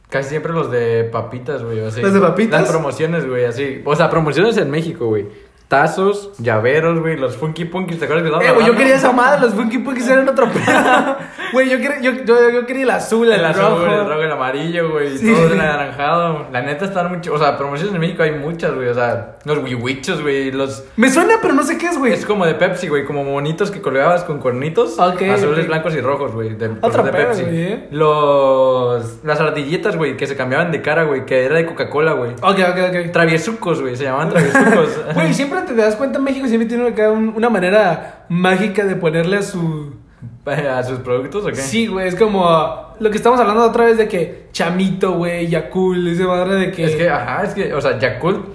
Casi 0.09 0.31
siempre 0.31 0.53
los 0.55 0.71
de 0.71 1.05
papitas, 1.05 1.63
güey. 1.63 1.85
así. 1.85 2.01
¿Los 2.01 2.15
de 2.15 2.21
papitas? 2.21 2.63
Las 2.63 2.71
promociones, 2.71 3.27
güey, 3.29 3.45
así. 3.45 3.83
O 3.85 3.95
sea, 3.95 4.09
promociones 4.09 4.57
en 4.57 4.71
México, 4.71 5.07
güey. 5.07 5.27
Tazos, 5.69 6.31
llaveros, 6.39 6.99
güey, 7.01 7.19
los 7.19 7.37
Funky 7.37 7.67
Punkies, 7.67 7.99
¿te 7.99 8.07
acuerdas 8.07 8.25
que 8.41 8.47
Eh, 8.47 8.53
güey, 8.53 8.67
yo 8.67 8.75
quería 8.75 8.95
esa 8.95 9.13
madre, 9.13 9.43
los 9.43 9.53
Funky 9.53 9.79
Punkies 9.79 10.09
eran 10.09 10.27
otro 10.29 10.47
pedo. 10.49 11.17
Güey, 11.51 11.71
yo, 11.71 11.79
quería- 11.79 12.01
yo, 12.03 12.13
yo, 12.27 12.51
yo 12.51 12.67
quería 12.67 12.83
el 12.83 12.91
azul, 12.91 13.27
el, 13.27 13.41
El 13.41 13.45
azul, 13.47 13.63
rojo. 13.63 13.87
el 13.87 14.07
rojo, 14.07 14.21
el 14.23 14.33
amarillo, 14.33 14.91
güey, 14.91 15.17
Sí. 15.17 15.33
todo 15.33 15.47
el 15.47 15.59
anaranjado. 15.59 16.47
La 16.53 16.61
neta 16.61 16.85
están 16.85 17.11
mucho, 17.11 17.33
o 17.33 17.39
sea, 17.39 17.57
promociones 17.57 17.95
en 17.95 18.01
México 18.03 18.23
hay 18.23 18.33
muchas, 18.33 18.75
güey, 18.75 18.89
o 18.89 18.93
sea, 18.95 19.37
los 19.47 19.57
wiwichos, 19.63 20.21
güey, 20.21 20.51
los 20.53 20.85
Me 20.97 21.11
suena, 21.11 21.37
pero 21.41 21.55
no 21.55 21.63
sé 21.63 21.79
qué 21.79 21.87
es, 21.87 21.97
güey. 21.99 22.13
es 22.13 22.27
como 22.27 22.45
de 22.45 22.55
Pepsi, 22.55 22.89
güey, 22.89 23.07
como 23.07 23.25
monitos 23.25 23.71
que 23.71 23.81
colgabas 23.81 24.25
con 24.25 24.41
cuernitos, 24.41 24.99
Ok, 24.99 25.23
azules, 25.23 25.61
ok. 25.61 25.67
blancos 25.69 25.95
y 25.95 26.03
rojos, 26.03 26.33
güey, 26.33 26.51
de, 26.55 26.71
Otro 26.83 27.03
de 27.03 27.13
pedo, 27.13 27.29
Pepsi. 27.29 27.43
güey, 27.45 27.63
¿eh? 27.63 27.89
Los 27.93 29.25
las 29.25 29.41
ardillitas, 29.41 29.97
güey, 29.97 30.19
que 30.19 30.27
se 30.27 30.37
cambiaban 30.37 30.71
de 30.71 30.83
cara, 30.83 31.05
güey, 31.05 31.25
que 31.25 31.45
era 31.47 31.55
de 31.57 31.65
Coca-Cola, 31.65 32.13
güey. 32.13 32.33
Ok, 32.43 32.59
ok, 32.59 32.79
ok. 33.07 33.11
Traviesucos, 33.13 33.81
güey, 33.81 33.97
se 33.97 34.05
llamaban 34.05 34.29
traviesucos. 34.29 34.89
Güey, 35.15 35.33
siempre 35.33 35.58
te 35.65 35.75
das 35.75 35.97
cuenta, 35.97 36.19
México 36.19 36.47
siempre 36.47 36.69
tiene 36.69 36.89
acá 36.89 37.11
un- 37.11 37.33
una 37.37 37.49
manera 37.51 38.25
mágica 38.29 38.85
de 38.85 38.97
ponerle 38.97 39.39
a 39.39 39.43
su... 39.43 39.97
¿A 40.47 40.83
sus 40.83 40.99
productos 41.01 41.45
o 41.45 41.49
qué? 41.49 41.57
Sí, 41.57 41.87
güey, 41.87 42.09
es 42.09 42.15
como 42.17 42.95
lo 42.99 43.11
que 43.11 43.17
estamos 43.17 43.39
hablando 43.39 43.63
otra 43.65 43.85
vez 43.85 43.99
de 43.99 44.09
que 44.09 44.47
Chamito, 44.53 45.13
güey, 45.13 45.47
Yakul, 45.47 46.09
esa 46.09 46.27
madre 46.27 46.55
de 46.57 46.73
que... 46.73 46.85
Es 46.85 46.97
que, 46.97 47.09
ajá, 47.09 47.45
es 47.45 47.55
que, 47.55 47.73
o 47.75 47.81
sea, 47.81 47.99
Yakult. 47.99 48.47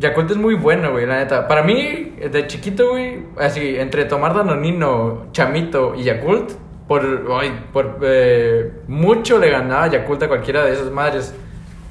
Yakult 0.00 0.30
es 0.30 0.36
muy 0.36 0.54
bueno, 0.54 0.92
güey, 0.92 1.06
la 1.06 1.16
neta. 1.18 1.48
Para 1.48 1.62
mí, 1.62 2.14
de 2.30 2.46
chiquito, 2.46 2.90
güey, 2.90 3.24
así, 3.38 3.76
entre 3.76 4.04
tomar 4.04 4.34
Danonino, 4.34 5.26
Chamito 5.32 5.94
y 5.96 6.04
Yakult, 6.04 6.52
por, 6.86 7.02
ay, 7.40 7.64
por 7.72 7.98
eh, 8.02 8.72
mucho 8.86 9.38
le 9.38 9.50
ganaba 9.50 9.88
Yakult 9.88 10.22
a 10.22 10.28
cualquiera 10.28 10.64
de 10.64 10.72
esas 10.74 10.90
madres. 10.92 11.34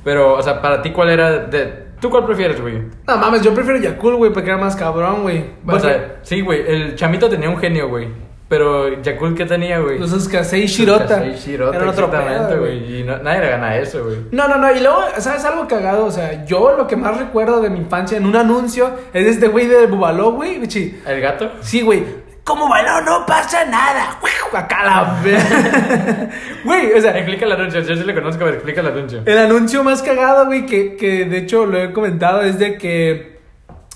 Pero, 0.06 0.36
o 0.36 0.42
sea, 0.42 0.62
para 0.62 0.82
ti, 0.82 0.92
¿cuál 0.92 1.10
era? 1.10 1.38
De, 1.48 1.87
¿Tú 2.00 2.10
cuál 2.10 2.26
prefieres, 2.26 2.62
güey? 2.62 2.82
No 3.08 3.18
mames, 3.18 3.42
yo 3.42 3.54
prefiero 3.54 3.80
Yakul, 3.80 4.16
güey, 4.16 4.32
porque 4.32 4.50
era 4.50 4.58
más 4.60 4.76
cabrón, 4.76 5.24
güey. 5.24 5.44
O 5.68 5.80
sea, 5.80 6.18
sí, 6.22 6.42
güey, 6.42 6.62
el 6.68 6.96
Chamito 6.96 7.30
tenía 7.30 7.50
un 7.50 7.58
genio, 7.58 7.90
güey. 7.90 8.08
Pero 8.50 9.02
Yakult, 9.02 9.36
¿qué 9.36 9.46
tenía, 9.46 9.80
güey? 9.80 10.00
los 10.00 10.14
Escasei 10.14 10.68
Shirota. 10.68 11.22
Sí, 11.22 11.32
Shirota, 11.52 11.76
eran 11.76 11.90
otro 11.90 12.10
pedo, 12.10 12.60
güey. 12.60 13.00
Y 13.02 13.04
no- 13.04 13.18
nadie 13.18 13.42
le 13.42 13.50
gana 13.50 13.76
eso, 13.78 14.06
güey. 14.06 14.18
No, 14.32 14.48
no, 14.48 14.58
no, 14.58 14.74
y 14.74 14.80
luego, 14.80 15.00
¿sabes 15.18 15.44
algo 15.44 15.68
cagado? 15.68 16.06
O 16.06 16.12
sea, 16.12 16.46
yo 16.46 16.78
lo 16.78 16.88
que 16.88 16.96
más 16.96 17.18
recuerdo 17.18 17.60
de 17.62 17.70
mi 17.70 17.80
infancia 17.80 18.18
en 18.18 18.26
un 18.26 18.38
anuncio 18.38 18.90
es 19.14 19.28
este 19.28 19.50
güey 19.50 19.66
de 19.68 19.86
Bubaló, 19.88 20.32
güey, 20.32 20.60
bichi. 20.60 20.98
¿El 21.06 21.20
gato? 21.20 21.52
Sí, 21.60 21.82
güey. 21.82 22.06
Como 22.48 22.70
balón 22.70 23.04
no 23.04 23.26
pasa 23.26 23.66
nada. 23.66 24.18
Acá 24.54 24.86
la 24.86 25.20
Güey, 26.64 26.94
o 26.94 27.02
sea, 27.02 27.18
Explica 27.18 27.44
el 27.46 27.52
anuncio, 27.52 27.82
yo 27.82 27.96
sí 27.98 28.04
le 28.06 28.14
conozco, 28.14 28.40
pero 28.40 28.54
explica 28.54 28.80
el 28.80 28.88
anuncio. 28.88 29.22
el 29.26 29.38
anuncio 29.38 29.84
más 29.84 30.02
cagado, 30.02 30.46
güey, 30.46 30.66
que, 30.66 30.96
que 30.96 31.26
de 31.26 31.40
hecho 31.40 31.66
lo 31.66 31.78
he 31.78 31.92
comentado, 31.92 32.42
es 32.42 32.58
de 32.58 32.78
que 32.78 33.40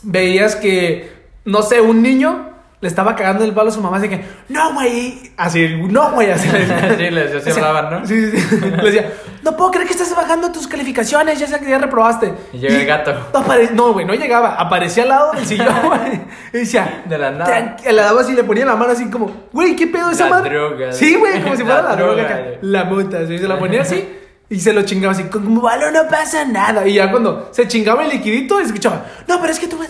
veías 0.04 0.58
que, 0.58 1.14
no 1.46 1.62
sé, 1.62 1.80
un 1.80 2.04
niño 2.04 2.51
le 2.82 2.88
estaba 2.88 3.16
cagando 3.16 3.44
el 3.46 3.54
palo 3.54 3.70
a 3.70 3.72
su 3.72 3.80
mamá, 3.82 3.98
así 3.98 4.10
que, 4.10 4.26
no, 4.50 4.74
güey, 4.74 5.32
así, 5.38 5.68
no, 5.88 6.12
güey, 6.12 6.32
así. 6.32 6.50
Sí, 6.98 7.10
les 7.12 7.28
así 7.36 7.46
Decía- 7.46 7.54
hablaban, 7.68 8.02
¿no? 8.02 8.08
Sí, 8.08 8.32
sí, 8.32 8.38
sí. 8.40 8.60
Le 8.60 8.84
decía, 8.92 9.14
no 9.44 9.56
puedo 9.56 9.72
creer 9.72 9.86
que 9.88 9.94
estás 9.94 10.16
bajando 10.16 10.52
tus 10.52 10.68
calificaciones, 10.68 11.40
ya 11.40 11.46
sé 11.48 11.60
que 11.60 11.70
ya 11.70 11.78
reprobaste. 11.78 12.34
Y 12.54 12.58
llega 12.58 12.76
el 12.76 12.86
gato. 12.88 13.14
No, 13.34 13.46
apare- 13.46 13.70
no, 13.72 13.94
güey, 13.94 14.06
no 14.06 14.14
llegaba. 14.16 14.56
Aparecía 14.56 15.04
al 15.04 15.10
lado 15.10 15.32
del 15.34 15.46
sillón, 15.46 15.68
güey. 15.86 16.22
Y 16.54 16.58
decía, 16.58 17.04
De 17.06 17.18
la 17.18 17.32
nada. 17.32 17.78
Le 17.86 17.94
daba 18.02 18.22
así, 18.22 18.34
le 18.34 18.44
ponía 18.44 18.66
la 18.66 18.76
mano 18.76 18.92
así 18.94 19.10
como, 19.10 19.32
güey, 19.54 19.76
¿qué 19.76 19.86
pedo 19.88 20.10
esa 20.12 20.26
La 20.26 20.30
madre? 20.38 20.50
droga. 20.56 20.92
Sí, 20.92 21.16
güey, 21.16 21.42
como 21.42 21.56
si 21.56 21.64
fuera 21.64 21.82
La 21.84 21.90
la, 21.90 21.96
droga. 21.96 22.24
güey. 22.24 22.58
La 22.64 22.84
mota, 22.86 23.28
sí, 23.28 23.38
se 23.38 23.48
la 23.48 23.58
ponía 23.60 23.82
así. 23.84 24.18
Y 24.50 24.60
se 24.60 24.74
lo 24.74 24.82
chingaba 24.82 25.14
así, 25.14 25.24
como 25.26 25.62
balón 25.62 25.94
no 25.94 26.08
pasa 26.10 26.44
nada. 26.46 26.86
Y 26.86 26.96
ya 26.96 27.10
cuando 27.10 27.50
se 27.54 27.68
chingaba 27.70 28.04
el 28.04 28.10
liquidito, 28.10 28.60
escuchaba, 28.60 29.06
no, 29.28 29.40
pero 29.40 29.54
es 29.54 29.60
que 29.60 29.68
tú. 29.68 29.78
Y 29.82 29.88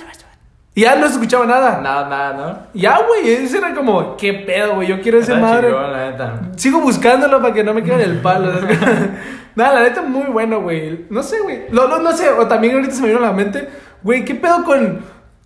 ya 0.76 0.96
no 0.96 1.06
escuchaba 1.06 1.46
nada. 1.46 1.82
Nada, 1.82 2.08
nada, 2.08 2.34
¿no? 2.34 2.80
Ya, 2.80 3.00
güey, 3.06 3.30
ese 3.30 3.58
era 3.58 3.74
como, 3.74 4.16
qué 4.16 4.34
pedo, 4.34 4.76
güey, 4.76 4.88
yo 4.88 5.02
quiero 5.02 5.20
esa 5.20 5.36
madre. 5.36 5.68
chingón, 5.68 5.92
la 5.92 6.12
neta. 6.12 6.42
Sigo 6.56 6.80
buscándolo 6.80 7.42
para 7.42 7.54
que 7.54 7.64
no 7.64 7.74
me 7.74 7.84
quede 7.84 8.04
el 8.04 8.22
palo. 8.22 8.52
Nada, 9.56 9.74
la 9.74 9.84
neta, 9.84 10.02
muy 10.02 10.28
bueno, 10.28 10.62
güey. 10.62 11.06
No 11.10 11.22
sé, 11.24 11.40
güey. 11.42 11.64
No, 11.72 11.88
no, 11.88 12.00
no 12.00 12.12
sé. 12.14 12.30
O 12.30 12.48
también 12.48 12.76
ahorita 12.76 12.94
se 12.94 13.02
me 13.02 13.10
vino 13.10 13.20
a 13.20 13.28
la 13.28 13.34
mente, 13.34 13.68
güey, 14.02 14.24
¿qué 14.24 14.36
pedo 14.36 14.64
con 14.64 15.00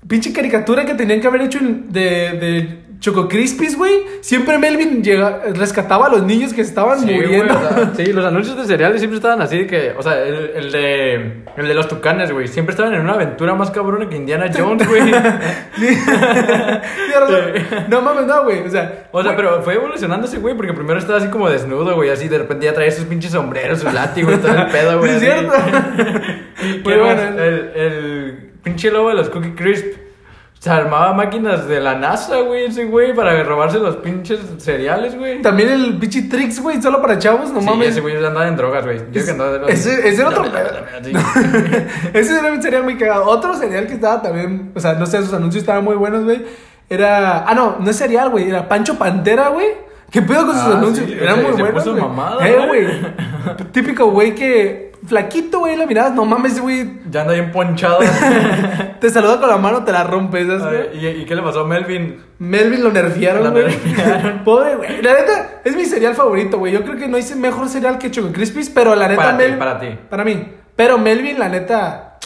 pinche 0.07 0.31
caricatura 0.31 0.85
que 0.85 0.93
tenían 0.93 1.19
que 1.19 1.27
haber 1.27 1.41
hecho 1.41 1.59
de, 1.61 2.01
de 2.01 2.85
Choco 3.06 3.28
Crispies, 3.28 3.78
güey? 3.78 4.02
Siempre 4.22 4.58
Melvin 4.58 5.04
llega, 5.04 5.41
rescataba 5.54 6.08
a 6.08 6.10
los 6.10 6.24
niños 6.24 6.54
que 6.56 6.62
estaban 6.62 6.98
Sí, 7.00 7.06
güey, 7.06 7.22
muriendo. 7.22 7.54
o 7.54 7.60
sea, 7.60 7.91
sí, 7.96 8.12
los 8.12 8.26
anuncios 8.26 8.58
de 8.58 8.65
cereales 8.65 9.00
siempre 9.00 9.18
estaban 9.18 9.39
así 9.44 9.60
de 9.60 9.68
que, 9.68 9.94
o 9.96 10.02
sea, 10.02 10.20
el, 10.24 10.34
el 10.56 10.72
de 10.72 11.13
el 11.56 11.68
de 11.68 11.74
los 11.76 11.88
tucanes, 11.88 12.32
güey, 12.32 12.48
siempre 12.48 12.72
estaban 12.74 12.96
en 12.96 13.02
una 13.02 13.13
aventura 13.13 13.54
más 13.54 13.70
cabrona 13.70 14.10
que 14.10 14.15
Indiana 14.15 14.48
Jones, 14.52 14.88
güey. 14.88 15.04
Sí. 15.78 15.88
No 17.89 18.02
mames, 18.02 18.26
no, 18.26 18.44
güey. 18.44 18.62
O 18.65 18.70
sea, 18.70 19.08
O 19.12 19.22
sea, 19.22 19.34
güey, 19.34 19.36
pero 19.36 19.62
fue 19.62 19.76
evolucionando 19.76 20.26
ese 20.26 20.39
güey, 20.39 20.56
porque 20.56 20.74
primero 20.74 20.98
estaba 21.00 21.20
así 21.20 21.28
como 21.28 21.48
desnudo, 21.50 21.94
güey, 21.96 22.10
así 22.10 22.28
de 22.28 22.39
repente 22.39 22.65
ya 22.65 22.74
traía 22.74 22.91
sus 22.91 23.06
pinches 23.06 23.32
sombreros, 23.34 23.80
su 23.82 23.91
látigo 23.91 24.32
y 24.34 24.38
todo 24.38 24.52
el 24.52 24.65
pedo, 24.68 24.98
güey. 25.00 25.12
Es 25.12 25.20
cierto. 25.20 25.54
¿Qué 25.56 26.80
Muy 26.84 26.98
más? 26.98 27.15
bueno. 27.15 27.44
El, 27.44 27.72
el 27.76 28.52
pinche 28.63 28.89
lobo 28.89 29.10
de 29.10 29.15
los 29.15 29.30
Cookie 29.30 29.52
Crisp. 29.54 29.86
Se 30.65 30.71
armaba 30.71 31.13
máquinas 31.13 31.67
de 31.67 31.80
la 31.80 31.93
NASA, 31.93 32.39
güey, 32.39 32.65
ese 32.65 32.86
güey, 32.86 33.13
para 33.13 33.43
robarse 33.43 33.78
los 33.78 33.97
pinches 33.97 34.39
cereales, 34.58 35.15
güey. 35.15 35.39
También 35.43 35.69
el 35.69 35.99
pinche 35.99 36.23
Trix, 36.23 36.60
güey, 36.60 36.82
solo 36.82 37.04
para 37.04 37.19
chavos, 37.19 37.51
no 37.51 37.60
sí, 37.60 37.67
mames. 37.67 37.89
ese 37.89 38.01
güey 38.01 38.15
andaba 38.17 38.47
en 38.47 38.56
drogas, 38.58 38.84
güey. 38.84 38.97
Yo 39.12 39.23
que 39.23 39.30
andaba 39.30 39.60
de 39.60 39.71
Ese- 39.71 40.10
ese 40.10 40.21
era 40.21 40.30
otro 40.32 40.43
sí. 40.45 41.12
Ese 42.15 42.39
era 42.39 42.51
un 42.51 42.63
cereal 42.63 42.84
muy 42.84 42.97
cagado. 42.97 43.25
Otro 43.25 43.54
cereal 43.54 43.86
que 43.86 43.93
estaba 43.93 44.23
también, 44.23 44.71
o 44.75 44.80
sea, 44.80 44.93
no 44.93 45.06
sé, 45.06 45.19
sus 45.21 45.34
anuncios 45.36 45.62
estaban 45.62 45.84
muy 45.84 45.97
buenos, 45.97 46.23
güey. 46.23 46.43
Era. 46.89 47.47
Ah, 47.47 47.54
no, 47.54 47.78
no 47.80 47.91
es 47.91 47.95
cereal, 47.97 48.30
güey. 48.32 48.49
Era 48.49 48.67
Pancho 48.67 48.97
Pantera, 48.97 49.49
güey. 49.49 49.67
¿Qué 50.10 50.23
pedo 50.23 50.47
con 50.47 50.56
sus 50.56 50.63
Ah, 50.73 50.78
anuncios? 50.80 51.06
sí, 51.08 51.13
Eran 51.21 51.36
se- 51.36 51.41
muy 51.43 51.54
se 51.58 51.62
buenos. 51.62 51.88
güey. 51.88 52.49
Eh, 52.49 52.65
güey. 52.67 52.88
Típico, 53.71 54.08
güey, 54.10 54.34
que. 54.34 54.94
Flaquito, 55.08 55.60
güey, 55.60 55.76
la 55.76 55.86
mirada. 55.86 56.10
No 56.10 56.26
mames, 56.26 56.60
güey. 56.60 57.00
Ya 57.10 57.22
anda 57.22 57.34
bien 57.34 57.52
ponchado. 57.52 58.00
Te 59.00 59.10
saluda 59.10 59.39
con 59.39 59.50
la 59.50 59.58
mano, 59.58 59.84
te 59.84 59.91
la 59.91 60.04
rompes. 60.04 60.48
Ay, 60.50 61.00
¿Y, 61.00 61.08
¿Y 61.22 61.26
qué 61.26 61.36
le 61.36 61.41
pasó 61.41 61.62
a 61.62 61.68
Melvin? 61.68 62.22
Melvin 62.39 62.84
lo 62.84 62.91
nerfearon, 62.91 63.52
güey. 63.52 63.76
Pobre, 64.46 64.76
güey. 64.76 65.02
La 65.02 65.13
neta, 65.13 65.62
es 65.63 65.76
mi 65.76 65.86
cereal 65.86 66.15
favorito, 66.15 66.58
güey. 66.58 66.74
Yo 66.74 66.84
creo 66.84 66.96
que 66.98 67.08
no 67.08 67.18
hice 67.18 67.36
mejor 67.36 67.70
cereal 67.70 67.98
que 67.98 68.10
Choco 68.10 68.32
Crispies, 68.32 68.70
pero 68.70 68.96
la 68.96 69.08
neta, 69.08 69.22
Para 69.22 69.38
ti, 69.38 69.44
para 69.60 69.80
ti. 69.80 69.88
Para 70.10 70.24
mí. 70.24 70.48
Pero 70.76 70.98
Melvin, 70.98 71.38
la 71.39 71.50
neta. 71.50 72.18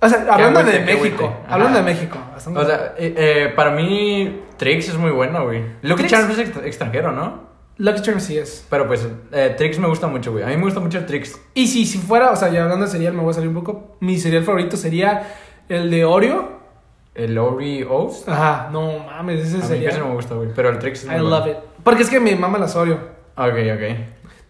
O 0.00 0.08
sea, 0.08 0.26
hablando 0.30 0.62
de 0.62 0.80
México. 0.80 1.32
Hablando 1.48 1.78
de 1.78 1.84
México. 1.84 2.18
O 2.54 2.64
sea, 2.64 2.94
eh, 2.98 3.14
eh, 3.16 3.52
para 3.56 3.70
mí, 3.70 4.42
Trix 4.58 4.90
es 4.90 4.96
muy 4.98 5.10
bueno, 5.10 5.44
güey. 5.44 5.62
Lucky. 5.82 6.06
Charms 6.06 6.30
es 6.38 6.38
extra- 6.40 6.66
extranjero, 6.66 7.12
¿no? 7.12 7.45
Lucky 7.78 8.00
Charms 8.02 8.22
sí 8.24 8.38
es. 8.38 8.64
Pero 8.70 8.86
pues, 8.86 9.06
eh, 9.32 9.54
Trix 9.56 9.78
me 9.78 9.86
gusta 9.88 10.06
mucho, 10.06 10.32
güey. 10.32 10.44
A 10.44 10.48
mí 10.48 10.56
me 10.56 10.62
gusta 10.62 10.80
mucho 10.80 10.98
el 10.98 11.06
Trix. 11.06 11.38
Y 11.54 11.66
si, 11.66 11.84
si 11.84 11.98
fuera, 11.98 12.30
o 12.30 12.36
sea, 12.36 12.48
ya 12.48 12.62
hablando 12.62 12.86
de 12.86 12.90
cereal, 12.90 13.12
me 13.14 13.20
voy 13.22 13.30
a 13.30 13.34
salir 13.34 13.48
un 13.48 13.54
poco. 13.54 13.96
Mi 14.00 14.18
cereal 14.18 14.44
favorito 14.44 14.76
sería 14.76 15.34
el 15.68 15.90
de 15.90 16.04
Oreo. 16.04 16.56
El 17.14 17.36
Oreos. 17.38 18.24
Ajá, 18.28 18.68
no 18.72 18.98
mames, 19.00 19.40
ese 19.46 19.56
A 19.56 19.60
mí 19.60 19.66
sería. 19.66 19.88
casi 19.90 20.00
no 20.00 20.08
me 20.08 20.14
gusta, 20.14 20.34
güey. 20.34 20.50
Pero 20.54 20.68
el 20.70 20.78
Trix 20.78 21.00
es 21.00 21.04
I 21.04 21.08
bueno. 21.08 21.28
love 21.30 21.46
it. 21.48 21.56
Porque 21.82 22.02
es 22.02 22.10
que 22.10 22.20
me 22.20 22.34
mama 22.36 22.58
las 22.58 22.74
Oreo. 22.76 22.96
Ok, 23.36 23.54
ok. 23.74 23.96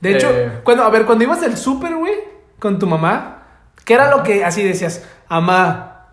De 0.00 0.12
hecho, 0.14 0.30
Eh, 0.32 0.50
cuando, 0.62 0.84
a 0.84 0.90
ver, 0.90 1.04
cuando 1.04 1.24
ibas 1.24 1.42
al 1.42 1.56
súper, 1.56 1.94
güey, 1.96 2.14
con 2.58 2.78
tu 2.78 2.86
mamá, 2.86 3.42
¿qué 3.84 3.94
era 3.94 4.10
lo 4.16 4.22
que 4.22 4.44
así 4.44 4.62
decías? 4.62 5.04
Amá, 5.28 6.06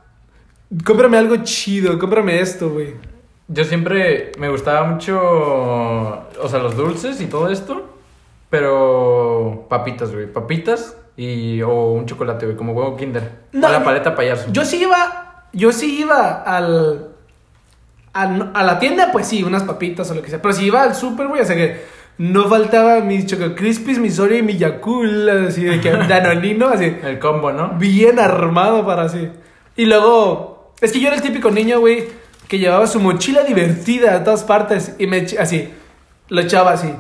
cómprame 0.86 1.18
algo 1.18 1.36
chido, 1.44 1.98
cómprame 2.00 2.40
esto, 2.40 2.70
güey. 2.72 2.94
Yo 3.48 3.64
siempre 3.66 4.32
me 4.40 4.50
gustaba 4.50 4.84
mucho, 4.86 5.20
o 5.22 6.48
sea, 6.50 6.60
los 6.60 6.76
dulces 6.78 7.20
y 7.22 7.26
todo 7.26 7.50
esto, 7.50 7.84
pero 8.50 9.66
papitas, 9.70 10.14
güey, 10.14 10.32
papitas 10.32 10.96
y 11.18 11.62
o 11.62 11.92
un 11.94 12.06
chocolate, 12.06 12.46
güey, 12.46 12.58
como 12.58 12.74
huevo 12.74 12.96
Kinder. 12.96 13.30
No, 13.52 13.68
o 13.68 13.72
la 13.72 13.84
paleta 13.84 14.16
payaso. 14.16 14.48
Yo 14.52 14.64
sí 14.64 14.82
iba, 14.84 15.48
yo 15.54 15.72
sí 15.72 16.00
iba 16.00 16.42
al, 16.44 17.10
al- 18.14 18.52
a 18.54 18.64
la 18.64 18.80
tienda, 18.80 19.12
pues 19.12 19.28
sí, 19.28 19.44
unas 19.44 19.64
papitas 19.64 20.10
o 20.12 20.16
lo 20.16 20.22
que 20.22 20.30
sea. 20.30 20.42
Pero 20.42 20.54
si 20.54 20.66
iba 20.66 20.82
al 20.84 20.96
súper, 20.96 21.28
güey, 21.28 21.42
o 21.42 21.46
sea 21.46 21.56
que 21.56 21.82
no 22.18 22.48
faltaba 22.48 23.02
mis 23.02 23.26
Choco 23.26 23.56
Crispies, 23.56 24.00
mi 24.00 24.10
Oreo 24.18 24.38
y 24.38 24.44
mi 24.44 24.58
Yakul, 24.58 25.28
así 25.48 25.64
de 25.66 25.82
que 25.82 25.90
Danonino, 26.08 26.70
así. 26.70 26.96
El 27.04 27.20
combo, 27.20 27.52
¿no? 27.52 27.70
bien 27.78 28.20
armado 28.20 28.86
para 28.86 29.04
así. 29.04 29.30
Y 29.76 29.86
luego, 29.86 30.74
es 30.80 30.92
que 30.92 31.00
yo 31.00 31.08
era 31.08 31.16
el 31.18 31.22
típico 31.24 31.50
niño, 31.52 31.80
güey, 31.80 32.06
que 32.54 32.60
llevaba 32.60 32.86
su 32.86 33.00
mochila 33.00 33.44
divertida 33.44 34.14
a 34.14 34.24
todas 34.24 34.44
partes 34.44 34.94
y 35.00 35.08
me 35.08 35.26
así, 35.40 35.74
lo 36.30 36.40
echaba 36.40 36.74
así. 36.74 36.94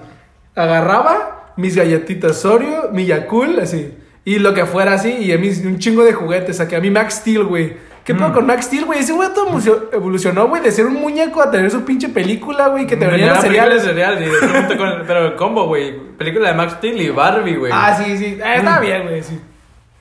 Agarraba 0.55 1.53
mis 1.57 1.75
galletitas 1.75 2.43
Oreo, 2.43 2.89
mi 2.91 3.05
Yakul, 3.05 3.59
así. 3.59 3.93
Y 4.25 4.39
lo 4.39 4.55
que 4.55 4.65
fuera 4.65 4.93
así, 4.93 5.11
y 5.11 5.31
a 5.31 5.37
mí 5.37 5.49
un 5.63 5.77
chingo 5.77 6.03
de 6.03 6.13
juguetes. 6.13 6.57
Saqué 6.57 6.77
a 6.77 6.79
mi 6.79 6.89
Max 6.89 7.15
Steel, 7.15 7.43
güey. 7.43 7.77
¿Qué 8.03 8.15
pedo 8.15 8.33
con 8.33 8.47
Max 8.47 8.65
Steel, 8.65 8.85
güey? 8.85 8.99
Ese 9.01 9.13
güey 9.13 9.29
todo 9.33 9.45
evolucio- 9.49 9.89
evolucionó, 9.93 10.47
güey, 10.47 10.63
de 10.63 10.71
ser 10.71 10.87
un 10.87 10.95
muñeco 10.95 11.39
a 11.39 11.51
tener 11.51 11.69
su 11.69 11.85
pinche 11.85 12.09
película, 12.09 12.69
güey, 12.69 12.87
que 12.87 12.97
te 12.97 13.05
Venía 13.05 13.27
la 13.27 13.41
cereales. 13.41 13.83
cereal, 13.83 14.23
y 14.23 14.75
con- 14.77 15.03
pero 15.05 15.27
el 15.27 15.35
combo, 15.35 15.67
güey. 15.67 15.99
Película 16.17 16.47
de 16.49 16.55
Max 16.55 16.73
Steel 16.79 16.99
y 16.99 17.09
Barbie, 17.11 17.57
güey. 17.57 17.71
Ah, 17.75 17.95
sí, 17.95 18.17
sí. 18.17 18.39
Ah, 18.43 18.55
estaba 18.55 18.79
bien, 18.79 19.03
güey, 19.03 19.21
sí. 19.21 19.39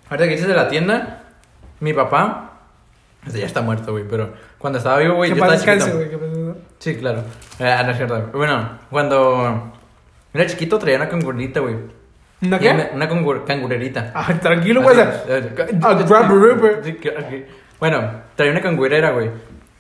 Ahorita 0.09 0.25
que 0.25 0.31
dices 0.33 0.49
de 0.49 0.55
la 0.55 0.69
tienda, 0.69 1.25
mi 1.81 1.93
papá, 1.93 2.52
este 3.27 3.41
ya 3.41 3.47
está 3.47 3.63
muerto, 3.63 3.93
güey, 3.93 4.05
pero 4.09 4.33
cuando 4.59 4.79
estaba 4.79 4.99
vivo, 4.99 5.15
güey, 5.17 5.31
yo 5.31 5.37
estaba 5.37 5.53
chiquito. 5.81 5.97
güey. 5.97 6.11
que 6.11 6.55
Sí, 6.79 6.97
claro. 6.97 7.23
Ah, 7.61 7.83
no 7.85 7.91
es 7.93 7.97
cierto. 7.97 8.31
Bueno, 8.35 8.79
cuando 8.91 9.73
era 10.35 10.47
chiquito 10.47 10.79
traía 10.79 10.97
una 10.97 11.09
cangurerita, 11.09 11.61
güey. 11.61 11.77
¿Una 12.43 12.59
qué? 12.59 12.75
me- 12.75 12.91
Una 12.95 13.09
cangur- 13.09 13.45
cangurerita. 13.45 14.11
Ah, 14.15 14.35
tranquilo, 14.41 14.83
güey. 14.83 14.97
O 14.97 15.01
sea, 15.01 15.23
eh. 15.29 15.53
Bueno, 17.79 18.11
traía 18.35 18.53
una 18.53 18.61
cangurera, 18.61 19.11
güey. 19.11 19.31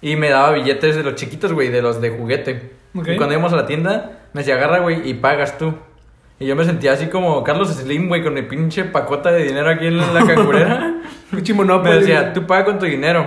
Y 0.01 0.17
me 0.17 0.31
daba 0.31 0.53
billetes 0.53 0.97
de 0.97 1.03
los 1.03 1.15
chiquitos, 1.17 1.53
güey, 1.53 1.69
de 1.69 1.83
los 1.83 2.01
de 2.01 2.11
juguete. 2.11 2.73
Ok. 2.95 3.09
Y 3.09 3.17
cuando 3.17 3.35
íbamos 3.35 3.53
a 3.53 3.57
la 3.57 3.67
tienda, 3.67 4.21
me 4.33 4.41
decía, 4.41 4.55
agarra, 4.57 4.79
güey, 4.81 5.09
y 5.09 5.15
pagas 5.15 5.59
tú. 5.59 5.75
Y 6.43 6.47
yo 6.47 6.57
me 6.57 6.65
sentía 6.65 6.95
así 6.95 7.07
como 7.07 7.45
Carlos 7.45 7.69
Slim, 7.69 8.09
güey, 8.09 8.25
con 8.25 8.35
mi 8.35 8.43
pinche 8.43 8.83
pacota 8.83 9.31
de 9.31 9.45
dinero 9.45 9.71
aquí 9.71 9.87
en 9.87 9.99
la 9.99 10.27
cangurera. 10.27 10.95
Me 11.31 11.95
decía, 11.95 12.33
tú 12.33 12.47
paga 12.49 12.65
con 12.65 12.81
tu 12.81 12.87
dinero. 12.87 13.27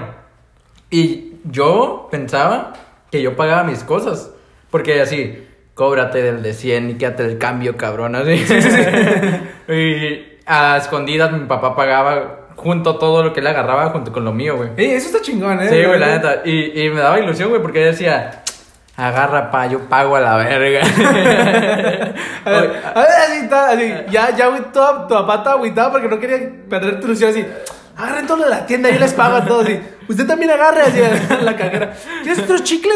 Y 0.90 1.36
yo 1.46 2.10
pensaba 2.12 2.74
que 3.10 3.22
yo 3.22 3.38
pagaba 3.38 3.64
mis 3.64 3.86
cosas. 3.86 4.32
Porque 4.70 5.00
así, 5.00 5.48
cóbrate 5.74 6.22
del 6.22 6.44
de 6.44 6.54
100 6.54 6.90
y 6.90 6.94
quédate 6.96 7.24
el 7.26 7.38
cambio, 7.38 7.78
cabrón. 7.78 8.16
Así. 8.16 8.34
y 9.70 10.38
a 10.46 10.76
escondidas 10.76 11.32
mi 11.32 11.46
papá 11.46 11.74
pagaba 11.74 12.50
junto 12.58 12.98
todo 12.98 13.24
lo 13.24 13.32
que 13.32 13.42
le 13.42 13.50
agarraba 13.50 13.92
junto 13.92 14.12
con 14.12 14.26
lo 14.26 14.34
mío, 14.34 14.58
güey. 14.58 14.72
Ey, 14.76 14.92
eso 14.92 15.08
está 15.08 15.22
chingón, 15.22 15.62
¿eh? 15.62 15.70
Sí, 15.70 15.86
güey, 15.86 16.00
la 16.00 16.18
neta. 16.18 16.42
Y, 16.44 16.82
y 16.82 16.90
me 16.90 17.00
daba 17.00 17.18
ilusión, 17.18 17.48
güey, 17.48 17.62
porque 17.62 17.80
decía, 17.80 18.44
agarra 18.98 19.52
pa, 19.52 19.68
yo 19.68 19.80
pago 19.90 20.16
a 20.16 20.22
la 20.22 20.38
verga. 20.38 20.82
A 22.46 22.50
ver, 22.52 22.72
a 22.84 23.00
ver, 23.00 23.10
así 23.28 23.38
está, 23.44 23.72
así. 23.72 23.92
Ya, 24.12 24.30
ya, 24.36 24.48
güey, 24.50 24.62
toda 24.72 25.08
tu 25.08 25.16
papá 25.16 25.38
estaba 25.38 25.56
agüitado 25.56 25.92
porque 25.92 26.08
no 26.08 26.20
quería 26.20 26.48
perder 26.70 27.00
tu 27.00 27.08
ilusión, 27.08 27.32
así. 27.32 27.44
Agarren 27.98 28.28
todo 28.28 28.44
de 28.44 28.50
la 28.52 28.66
tienda, 28.68 28.90
yo 28.92 29.00
les 29.00 29.14
pago 29.14 29.38
a 29.38 29.46
todos, 29.46 29.66
así. 29.66 29.80
Usted 30.08 30.28
también 30.28 30.52
agarre, 30.52 30.82
así, 30.82 31.02
a 31.02 31.42
la 31.42 31.56
cajera. 31.56 31.94
¿Tienes 32.22 32.40
otros 32.44 32.64
chicles? 32.64 32.96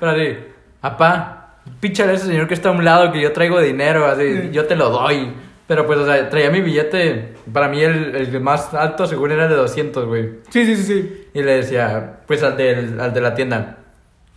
Pero 0.00 0.12
así, 0.12 0.38
papá, 0.80 1.56
píchale 1.78 2.12
a 2.12 2.14
ese 2.14 2.26
señor 2.26 2.48
que 2.48 2.54
está 2.54 2.70
a 2.70 2.72
un 2.72 2.84
lado 2.84 3.12
que 3.12 3.20
yo 3.20 3.32
traigo 3.32 3.60
dinero, 3.60 4.06
así, 4.06 4.48
yo 4.50 4.64
te 4.64 4.76
lo 4.76 4.88
doy. 4.88 5.34
Pero 5.66 5.86
pues, 5.86 5.98
o 5.98 6.06
sea, 6.06 6.30
traía 6.30 6.50
mi 6.50 6.62
billete, 6.62 7.34
para 7.52 7.68
mí 7.68 7.82
el, 7.82 8.16
el 8.16 8.40
más 8.40 8.72
alto 8.72 9.06
seguro 9.06 9.34
era 9.34 9.46
de 9.46 9.56
200, 9.56 10.06
güey. 10.06 10.38
Sí, 10.48 10.64
sí, 10.64 10.74
sí, 10.76 10.82
sí. 10.84 11.28
Y 11.34 11.42
le 11.42 11.56
decía, 11.56 12.20
pues 12.26 12.42
al, 12.42 12.56
del, 12.56 12.98
al 12.98 13.12
de 13.12 13.20
la 13.20 13.34
tienda, 13.34 13.76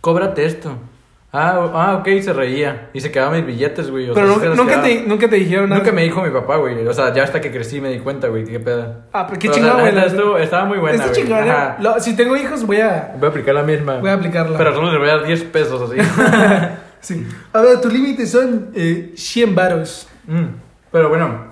cóbrate 0.02 0.44
esto. 0.44 0.76
Ah, 1.34 1.70
ah, 1.72 1.96
ok, 1.96 2.20
se 2.20 2.34
reía. 2.34 2.90
Y 2.92 3.00
se 3.00 3.10
quedaban 3.10 3.36
mis 3.36 3.46
billetes, 3.46 3.90
güey. 3.90 4.10
o 4.10 4.12
Pero 4.12 4.26
sea, 4.38 4.50
nunca, 4.50 4.54
nunca, 4.54 4.66
quedaba. 4.82 4.82
te, 4.86 5.02
nunca 5.08 5.30
te 5.30 5.36
dijeron 5.36 5.70
nada. 5.70 5.78
Nunca 5.80 5.90
me 5.92 6.02
dijo 6.02 6.20
mi 6.22 6.28
papá, 6.28 6.56
güey. 6.58 6.86
O 6.86 6.92
sea, 6.92 7.10
ya 7.14 7.22
hasta 7.22 7.40
que 7.40 7.50
crecí 7.50 7.80
me 7.80 7.88
di 7.88 8.00
cuenta, 8.00 8.28
güey, 8.28 8.44
qué 8.44 8.60
pedo. 8.60 8.96
Ah, 9.14 9.26
pero 9.26 9.38
qué 9.38 9.48
la 9.62 9.72
güey. 9.72 9.84
neta, 9.86 9.96
la- 9.96 10.06
estuvo- 10.08 10.36
estaba 10.36 10.66
muy 10.66 10.76
buena, 10.76 11.06
güey. 11.06 11.16
chingón, 11.16 11.48
¿eh? 11.48 11.54
Lo- 11.80 11.98
Si 12.00 12.14
tengo 12.14 12.36
hijos, 12.36 12.66
voy 12.66 12.80
a, 12.82 13.14
Voy 13.16 13.26
a 13.28 13.30
aplicar 13.30 13.54
la 13.54 13.62
misma. 13.62 13.96
voy 14.00 14.10
a 14.10 14.12
aplicarla. 14.12 14.58
Pero 14.58 14.74
solo 14.74 14.90
les 14.90 14.98
voy 15.00 15.08
a 15.08 15.16
dar 15.16 15.24
10 15.26 15.42
pesos 15.44 15.90
así. 15.90 15.96
Sí. 17.00 17.26
A 17.52 17.60
ver, 17.62 17.80
tu 17.80 17.88
límite 17.88 18.26
son 18.26 18.68
eh, 18.76 19.12
100 19.16 19.54
varos. 19.56 20.06
Mm, 20.26 20.44
Pero 20.92 21.08
bueno, 21.08 21.46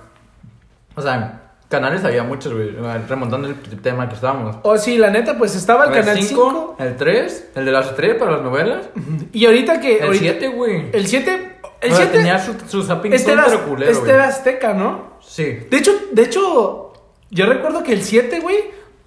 o 0.94 1.00
sea, 1.02 1.39
canales 1.70 2.04
había 2.04 2.22
muchos, 2.24 2.52
güey. 2.52 2.76
Remontando 3.08 3.48
el 3.48 3.54
tema 3.80 4.06
que 4.08 4.16
estábamos. 4.16 4.56
Oh, 4.62 4.76
sí, 4.76 4.98
la 4.98 5.08
neta, 5.08 5.38
pues 5.38 5.54
estaba 5.56 5.86
el 5.86 5.92
canal 5.92 6.16
5. 6.22 6.26
cinco, 6.28 6.76
el 6.78 6.96
3, 6.96 7.50
el 7.54 7.64
de 7.64 7.72
las 7.72 7.86
estrellas 7.86 8.16
para 8.18 8.32
las 8.32 8.42
novelas. 8.42 8.90
Y 9.32 9.46
ahorita 9.46 9.80
que. 9.80 9.98
El 9.98 10.04
ahorita- 10.06 10.22
7, 10.22 10.48
güey. 10.48 10.90
El 10.92 11.06
7. 11.06 11.56
El 11.80 11.92
O 11.92 11.96
sea, 11.96 12.04
7. 12.04 12.18
tenía 12.18 12.38
su, 12.38 12.54
su 12.68 12.82
zapping 12.82 13.14
Este 13.14 13.32
era, 13.32 13.44
culero, 13.66 13.90
este 13.90 14.10
era 14.10 14.28
Azteca, 14.28 14.74
¿no? 14.74 15.14
Sí. 15.22 15.44
De 15.70 15.78
hecho, 15.78 15.92
de 16.12 16.22
hecho, 16.24 16.92
yo 17.30 17.46
recuerdo 17.46 17.82
que 17.82 17.94
el 17.94 18.02
7, 18.02 18.40
güey, 18.40 18.56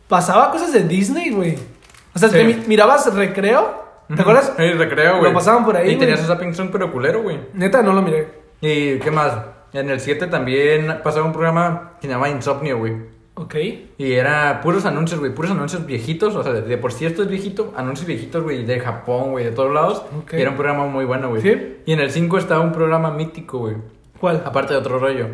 pasaba 0.07 0.49
cosas 0.49 0.73
de 0.73 0.81
Disney, 0.87 1.29
güey. 1.29 1.55
O 2.15 2.19
sea, 2.19 2.29
Sí. 2.29 2.43
mi- 2.43 2.63
mirabas 2.65 3.13
recreo, 3.13 3.83
¿te 4.15 4.21
acuerdas? 4.21 4.53
El 4.57 4.79
recreo, 4.79 5.19
güey. 5.19 5.31
Lo 5.31 5.37
pasaban 5.37 5.63
por 5.65 5.77
ahí, 5.77 5.91
Y 5.91 5.97
tenía 5.97 6.17
su 6.17 6.25
zapping 6.25 6.55
super 6.55 6.81
culero, 6.89 7.21
güey. 7.21 7.39
Neta, 7.53 7.83
no 7.83 7.93
lo 7.93 8.01
miré. 8.01 8.27
¿Y 8.61 8.97
qué 8.99 9.11
más? 9.11 9.33
En 9.73 9.89
el 9.89 9.99
7 9.99 10.27
también 10.27 10.99
pasaba 11.03 11.25
un 11.25 11.33
programa 11.33 11.93
que 11.99 12.07
se 12.07 12.13
llamaba 12.13 12.29
Insomnio, 12.29 12.77
güey. 12.77 12.93
Ok. 13.35 13.55
Y 13.97 14.13
era 14.13 14.61
puros 14.61 14.85
anuncios, 14.85 15.19
güey, 15.19 15.33
puros 15.33 15.51
anuncios 15.51 15.85
viejitos. 15.85 16.35
O 16.35 16.43
sea, 16.43 16.53
de, 16.53 16.61
de 16.61 16.77
por 16.77 16.93
sí 16.93 17.05
esto 17.05 17.23
es 17.23 17.27
viejito, 17.27 17.73
anuncios 17.75 18.07
viejitos, 18.07 18.43
güey, 18.43 18.63
de 18.65 18.79
Japón, 18.79 19.31
güey, 19.31 19.45
de 19.45 19.51
todos 19.51 19.73
lados. 19.73 20.03
Ok. 20.21 20.33
Y 20.33 20.41
era 20.41 20.51
un 20.51 20.55
programa 20.55 20.85
muy 20.85 21.05
bueno, 21.05 21.29
güey. 21.29 21.41
¿Sí? 21.41 21.77
Y 21.85 21.93
en 21.93 21.99
el 21.99 22.11
5 22.11 22.37
estaba 22.37 22.61
un 22.61 22.71
programa 22.71 23.11
mítico, 23.11 23.57
güey. 23.59 23.75
¿Cuál? 24.19 24.43
Aparte 24.45 24.73
de 24.73 24.79
otro 24.79 24.99
rollo. 24.99 25.27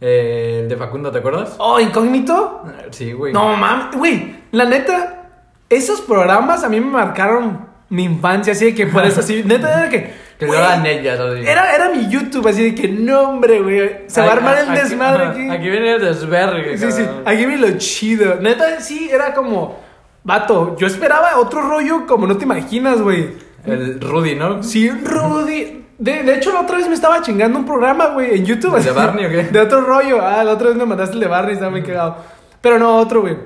Eh, 0.00 0.60
el 0.62 0.68
de 0.68 0.76
Facundo, 0.76 1.10
¿te 1.10 1.18
acuerdas? 1.18 1.56
Oh, 1.58 1.80
incógnito. 1.80 2.62
Sí, 2.90 3.12
güey. 3.12 3.32
No 3.32 3.56
mames, 3.56 3.96
güey, 3.96 4.36
la 4.52 4.66
neta, 4.66 5.30
esos 5.70 6.02
programas 6.02 6.62
a 6.64 6.68
mí 6.68 6.78
me 6.80 6.90
marcaron 6.90 7.66
mi 7.88 8.04
infancia, 8.04 8.52
así 8.52 8.66
de 8.66 8.74
que 8.74 8.86
por 8.86 9.04
eso, 9.04 9.20
así, 9.20 9.42
neta, 9.44 9.80
era 9.80 9.90
que. 9.90 10.25
Que 10.38 10.46
lo 10.46 10.58
hagan 10.58 10.84
ellas, 10.84 11.18
así. 11.18 11.46
Era, 11.46 11.74
era 11.74 11.88
mi 11.88 12.08
YouTube, 12.08 12.46
así 12.46 12.62
de 12.70 12.74
que 12.74 12.88
no, 12.88 13.22
hombre, 13.22 13.60
güey. 13.60 13.90
Se 14.06 14.20
va 14.20 14.28
a 14.28 14.32
armar 14.32 14.58
el 14.58 14.74
desmadre 14.74 15.26
aquí. 15.26 15.48
Aquí 15.48 15.70
viene 15.70 15.94
el 15.94 16.00
desvergue, 16.00 16.76
Sí, 16.76 16.92
sí, 16.92 17.06
aquí 17.24 17.46
vi 17.46 17.56
lo 17.56 17.78
chido. 17.78 18.36
Neta, 18.36 18.80
sí, 18.80 19.08
era 19.10 19.32
como. 19.32 19.84
Vato, 20.24 20.76
yo 20.76 20.86
esperaba 20.86 21.38
otro 21.38 21.62
rollo 21.62 22.06
como 22.06 22.26
no 22.26 22.36
te 22.36 22.44
imaginas, 22.44 23.00
güey. 23.00 23.30
El 23.64 24.00
Rudy, 24.00 24.34
¿no? 24.34 24.62
Sí, 24.62 24.90
Rudy. 24.90 25.84
De, 25.98 26.22
de 26.22 26.34
hecho, 26.34 26.52
la 26.52 26.60
otra 26.60 26.76
vez 26.76 26.88
me 26.88 26.94
estaba 26.94 27.22
chingando 27.22 27.58
un 27.58 27.64
programa, 27.64 28.08
güey, 28.08 28.36
en 28.36 28.44
YouTube. 28.44 28.76
¿El 28.76 28.84
de 28.84 28.90
Barney 28.90 29.24
o 29.24 29.28
qué? 29.30 29.42
De 29.50 29.60
otro 29.60 29.80
rollo. 29.80 30.20
Ah, 30.20 30.44
la 30.44 30.52
otra 30.52 30.68
vez 30.68 30.76
me 30.76 30.84
mandaste 30.84 31.14
el 31.14 31.20
de 31.20 31.28
Barney, 31.28 31.54
estaba 31.54 31.70
muy 31.70 31.82
cagado. 31.82 32.16
Pero 32.60 32.78
no, 32.78 32.98
otro, 32.98 33.22
güey. 33.22 33.36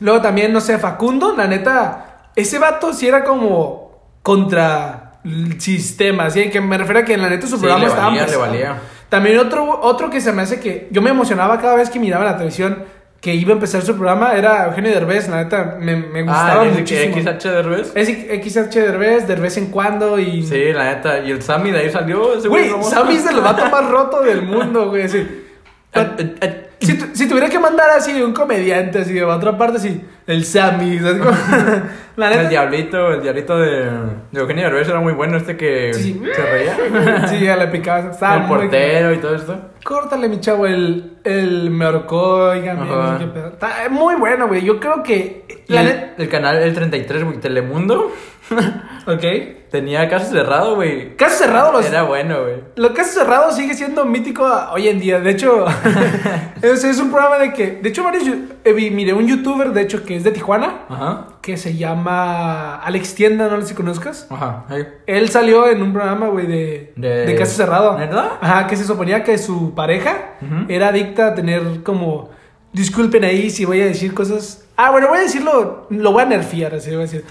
Luego 0.00 0.20
también, 0.20 0.52
no 0.52 0.60
sé, 0.60 0.78
Facundo, 0.78 1.34
la 1.36 1.46
neta, 1.46 2.30
ese 2.34 2.58
vato 2.58 2.92
sí 2.92 3.06
era 3.06 3.24
como 3.24 4.18
contra 4.22 5.05
el 5.26 5.60
sistema, 5.60 6.24
así 6.26 6.48
que 6.50 6.60
me 6.60 6.78
refiero 6.78 7.00
a 7.00 7.04
que 7.04 7.14
en 7.14 7.22
la 7.22 7.28
neta 7.30 7.46
su 7.46 7.56
Sí, 7.56 7.62
programa 7.62 7.86
estaba 7.86 8.06
valía, 8.06 8.20
le 8.22 8.26
pesado. 8.26 8.46
valía. 8.46 8.76
También 9.08 9.38
otro, 9.38 9.80
otro 9.82 10.10
que 10.10 10.20
se 10.20 10.32
me 10.32 10.42
hace 10.42 10.58
que 10.60 10.88
yo 10.90 11.02
me 11.02 11.10
emocionaba 11.10 11.60
cada 11.60 11.74
vez 11.76 11.90
que 11.90 11.98
miraba 11.98 12.24
la 12.24 12.34
televisión 12.36 12.84
que 13.20 13.34
iba 13.34 13.50
a 13.50 13.54
empezar 13.54 13.82
su 13.82 13.94
programa 13.96 14.34
era 14.34 14.66
Eugenio 14.66 14.90
Derbez, 14.92 15.28
la 15.28 15.38
neta, 15.42 15.76
me, 15.80 15.96
me 15.96 16.22
gustaba 16.22 16.62
Ah, 16.62 16.64
muchísimo. 16.72 17.16
XH 17.16 17.48
Derbez. 17.48 17.92
Es 17.94 18.08
XH 18.08 18.74
Derbez, 18.80 19.26
de 19.26 19.34
vez 19.36 19.56
en 19.56 19.66
cuando 19.66 20.18
y... 20.18 20.44
Sí, 20.46 20.72
la 20.72 20.84
neta. 20.94 21.18
Y 21.20 21.30
el 21.32 21.42
Sammy 21.42 21.70
de 21.72 21.78
ahí 21.80 21.90
salió. 21.90 22.38
Güey. 22.48 22.70
Sammy 22.82 23.16
es 23.16 23.26
el 23.26 23.40
vato 23.40 23.64
más 23.70 23.84
roto 23.90 24.20
del 24.22 24.42
mundo, 24.42 24.90
güey, 24.90 25.06
eh. 25.06 26.68
Si, 26.78 26.92
si 27.14 27.26
tuviera 27.28 27.48
que 27.48 27.58
mandar 27.58 27.88
así 27.90 28.12
de 28.12 28.24
un 28.24 28.32
comediante, 28.32 28.98
así 29.00 29.14
de 29.14 29.24
otra 29.24 29.56
parte, 29.56 29.78
así, 29.78 30.00
el 30.26 30.44
Sammy, 30.44 30.98
¿sabes 30.98 31.20
El 32.16 32.48
diablito, 32.48 33.12
el 33.12 33.22
diablito 33.22 33.58
de, 33.58 33.90
de 34.32 34.40
Eugenio 34.40 34.64
Derbez 34.64 34.88
era 34.88 35.00
muy 35.00 35.12
bueno, 35.12 35.36
este 35.36 35.54
que 35.56 35.92
Sí. 35.92 36.18
se 36.34 36.42
reía. 36.42 37.26
Sí, 37.28 37.40
ya 37.44 37.56
le 37.56 37.66
picaba. 37.66 38.10
El 38.36 38.44
portero 38.46 39.12
y 39.12 39.18
todo 39.18 39.34
esto. 39.36 39.60
Córtale, 39.84 40.26
mi 40.28 40.40
chavo, 40.40 40.66
el, 40.66 41.18
el 41.24 41.70
me 41.70 41.84
ahorcó, 41.84 42.48
oigan, 42.50 42.78
Ajá. 42.78 42.86
no 42.86 43.18
sé 43.18 43.24
qué 43.26 43.30
pedo. 43.30 43.48
Está 43.48 43.68
muy 43.90 44.14
bueno, 44.14 44.48
güey. 44.48 44.64
Yo 44.64 44.80
creo 44.80 45.02
que. 45.02 45.44
Y 45.68 45.72
La 45.72 45.82
el, 45.82 45.86
neta. 45.88 46.14
el 46.22 46.28
canal, 46.30 46.56
el 46.56 46.74
33, 46.74 47.22
güey, 47.24 47.36
Telemundo, 47.38 48.10
Ok. 49.06 49.22
tenía 49.70 50.08
caso 50.08 50.32
cerrado, 50.32 50.74
güey. 50.76 51.16
Caso 51.16 51.44
cerrado, 51.44 51.70
los. 51.72 51.84
Era 51.86 52.02
bueno, 52.04 52.42
güey. 52.42 52.54
Lo 52.76 52.94
caso 52.94 53.20
cerrado 53.20 53.52
sigue 53.52 53.74
siendo 53.74 54.04
mítico 54.06 54.44
hoy 54.72 54.88
en 54.88 54.98
día. 54.98 55.20
De 55.20 55.30
hecho, 55.30 55.66
es, 56.62 56.82
es 56.82 56.98
un 56.98 57.10
programa 57.10 57.38
de 57.38 57.52
que. 57.52 57.72
De 57.82 57.90
hecho, 57.90 58.02
varios. 58.04 58.24
yu- 58.24 58.48
eh, 58.64 58.72
vi- 58.72 58.90
miré 58.90 59.12
un 59.12 59.26
youtuber, 59.28 59.68
de 59.72 59.82
hecho, 59.82 60.04
que 60.04 60.15
es 60.16 60.24
de 60.24 60.30
Tijuana, 60.32 60.82
Ajá. 60.88 61.26
que 61.42 61.56
se 61.56 61.76
llama 61.76 62.76
Alex 62.76 63.14
Tienda, 63.14 63.48
no 63.48 63.60
sé 63.60 63.68
si 63.68 63.74
conozcas. 63.74 64.26
Ajá. 64.30 64.64
Él 65.06 65.28
salió 65.30 65.68
en 65.68 65.82
un 65.82 65.92
programa, 65.92 66.28
güey, 66.28 66.46
de, 66.46 66.92
De- 66.96 67.26
de 67.26 67.34
caso 67.34 67.54
cerrado. 67.56 67.96
¿Neta? 67.98 68.38
Ajá, 68.40 68.66
que 68.66 68.76
se 68.76 68.84
suponía 68.84 69.22
que 69.24 69.38
su 69.38 69.74
pareja 69.74 70.34
era 70.68 70.88
adicta 70.88 71.28
a 71.28 71.34
tener 71.34 71.82
como. 71.82 72.30
Disculpen 72.72 73.24
ahí 73.24 73.48
si 73.50 73.64
voy 73.64 73.80
a 73.80 73.86
decir 73.86 74.12
cosas. 74.12 74.64
Ah, 74.76 74.90
bueno, 74.90 75.08
voy 75.08 75.18
a 75.18 75.22
decirlo. 75.22 75.86
Lo 75.90 76.12
voy 76.12 76.22
a 76.22 76.26
nerfear, 76.26 76.74
así 76.74 76.90
voy 76.90 76.98
a 76.98 77.02
decir. 77.02 77.24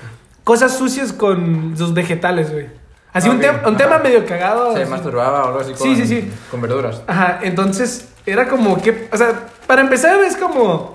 Cosas 0.44 0.76
sucias 0.78 1.14
con 1.14 1.78
sus 1.78 1.94
vegetales, 1.94 2.52
güey. 2.52 2.68
Así 3.14 3.30
un, 3.30 3.38
Ok, 3.38 3.44
tem- 3.44 3.68
un 3.68 3.78
tema 3.78 4.00
medio 4.00 4.26
cagado. 4.26 4.74
Se 4.76 4.82
así. 4.82 4.92
masturbaba 4.92 5.44
o 5.44 5.48
algo 5.48 5.60
así 5.60 5.74
con, 5.74 5.82
Sí, 5.88 5.96
sí, 5.96 6.08
sí. 6.08 6.32
con 6.52 6.62
verduras. 6.62 7.02
Ajá, 7.08 7.40
entonces 7.44 8.10
era 8.26 8.48
como 8.48 8.82
que, 8.82 9.08
o 9.12 9.18
sea, 9.18 9.48
para 9.68 9.82
empezar 9.82 10.20
es 10.22 10.36
como, 10.36 10.95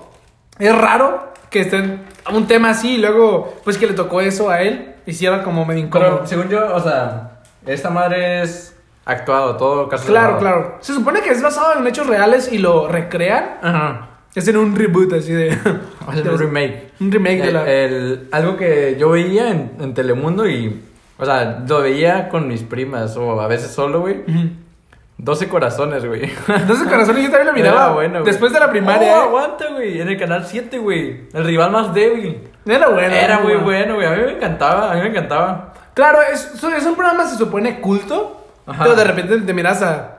es 0.67 0.77
raro 0.77 1.31
que 1.49 1.61
estén 1.61 2.01
a 2.25 2.33
un 2.33 2.47
tema 2.47 2.69
así 2.71 2.95
y 2.95 2.97
luego, 2.97 3.55
pues 3.63 3.77
que 3.77 3.87
le 3.87 3.93
tocó 3.93 4.21
eso 4.21 4.49
a 4.49 4.61
él. 4.61 4.87
Y 5.05 5.13
sí 5.13 5.25
era 5.25 5.43
como 5.43 5.65
medio 5.65 5.83
incómodo. 5.83 6.11
Pero 6.17 6.27
según 6.27 6.49
yo, 6.49 6.75
o 6.75 6.79
sea, 6.79 7.39
esta 7.65 7.89
madre 7.89 8.43
es 8.43 8.75
actuado, 9.03 9.57
todo 9.57 9.89
caso 9.89 10.05
Claro, 10.05 10.37
claro. 10.37 10.77
Se 10.81 10.93
supone 10.93 11.21
que 11.21 11.31
es 11.31 11.41
basado 11.41 11.79
en 11.79 11.87
hechos 11.87 12.05
reales 12.07 12.51
y 12.51 12.59
lo 12.59 12.87
recrean. 12.87 13.57
Ajá. 13.63 14.07
Es 14.35 14.47
en 14.47 14.57
un 14.57 14.75
reboot 14.75 15.11
así 15.13 15.33
de. 15.33 15.49
Es 16.13 16.23
de- 16.23 16.29
un 16.29 16.37
remake. 16.39 16.91
Un 17.01 17.11
remake 17.11 17.41
de 17.41 17.47
El- 17.47 17.53
la. 17.53 17.69
el- 17.71 18.29
algo 18.31 18.55
que 18.57 18.95
yo 18.99 19.09
veía 19.09 19.49
en, 19.49 19.71
en 19.81 19.93
Telemundo 19.93 20.47
y, 20.47 20.81
o 21.17 21.25
sea, 21.25 21.63
lo 21.67 21.81
veía 21.81 22.29
con 22.29 22.47
mis 22.47 22.61
primas 22.63 23.17
o 23.17 23.41
a 23.41 23.47
veces 23.47 23.71
solo, 23.71 24.01
güey. 24.01 24.19
Ujú. 24.21 24.49
12 25.23 25.47
corazones, 25.49 26.03
güey. 26.05 26.23
Entonces, 26.47 26.87
corazón, 26.87 27.15
yo 27.17 27.23
también 27.29 27.47
lo 27.47 27.53
miraba. 27.53 27.83
Era 27.83 27.91
bueno, 27.93 28.13
güey. 28.21 28.25
Después 28.25 28.51
de 28.51 28.59
la 28.59 28.65
Oh, 28.65 28.71
primaria. 28.71 29.07
¿eh? 29.07 29.21
aguanta, 29.21 29.65
güey. 29.71 30.01
En 30.01 30.07
el 30.07 30.17
canal 30.17 30.45
7, 30.47 30.79
güey. 30.79 31.27
El 31.33 31.43
rival 31.45 31.71
más 31.71 31.93
débil. 31.93 32.41
Era 32.65 32.89
bueno. 32.89 33.13
Era 33.15 33.39
muy 33.39 33.55
bueno. 33.55 33.95
güey. 33.95 34.07
A 34.07 34.11
mí 34.11 34.23
me 34.25 34.31
encantaba, 34.31 34.91
a 34.91 34.95
mí 34.95 35.01
me 35.01 35.09
encantaba. 35.09 35.73
Claro, 35.93 36.19
es, 36.33 36.51
es 36.63 36.85
un 36.85 36.95
programa 36.95 37.27
se 37.27 37.37
supone 37.37 37.79
culto. 37.81 38.45
Ajá. 38.65 38.83
Pero 38.83 38.95
de 38.95 39.03
repente 39.03 39.37
te 39.39 39.53
miras 39.53 39.81
a 39.83 40.17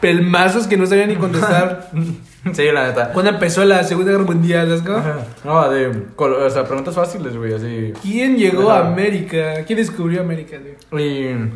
pelmazos 0.00 0.66
que 0.66 0.76
no 0.76 0.86
sabían 0.86 1.10
ni 1.10 1.16
contestar. 1.16 1.90
sí, 2.52 2.64
la 2.72 2.88
neta. 2.88 3.10
Cuando 3.12 3.30
empezó 3.30 3.64
la 3.64 3.84
Segunda 3.84 4.10
Guerra 4.12 4.24
Mundial, 4.24 4.66
¿sabes 4.66 4.82
cómo? 4.82 4.98
Ajá. 4.98 5.16
No, 5.44 5.70
de, 5.70 5.92
o 6.16 6.50
sea, 6.50 6.64
preguntas 6.64 6.94
fáciles, 6.94 7.36
güey, 7.36 7.54
así. 7.54 7.92
¿Quién 8.02 8.36
llegó 8.36 8.70
a. 8.70 8.80
América? 8.80 9.64
¿Quién 9.64 9.78
descubrió 9.78 10.22
América, 10.22 10.56
güey? 10.90 11.04
Y, 11.30 11.50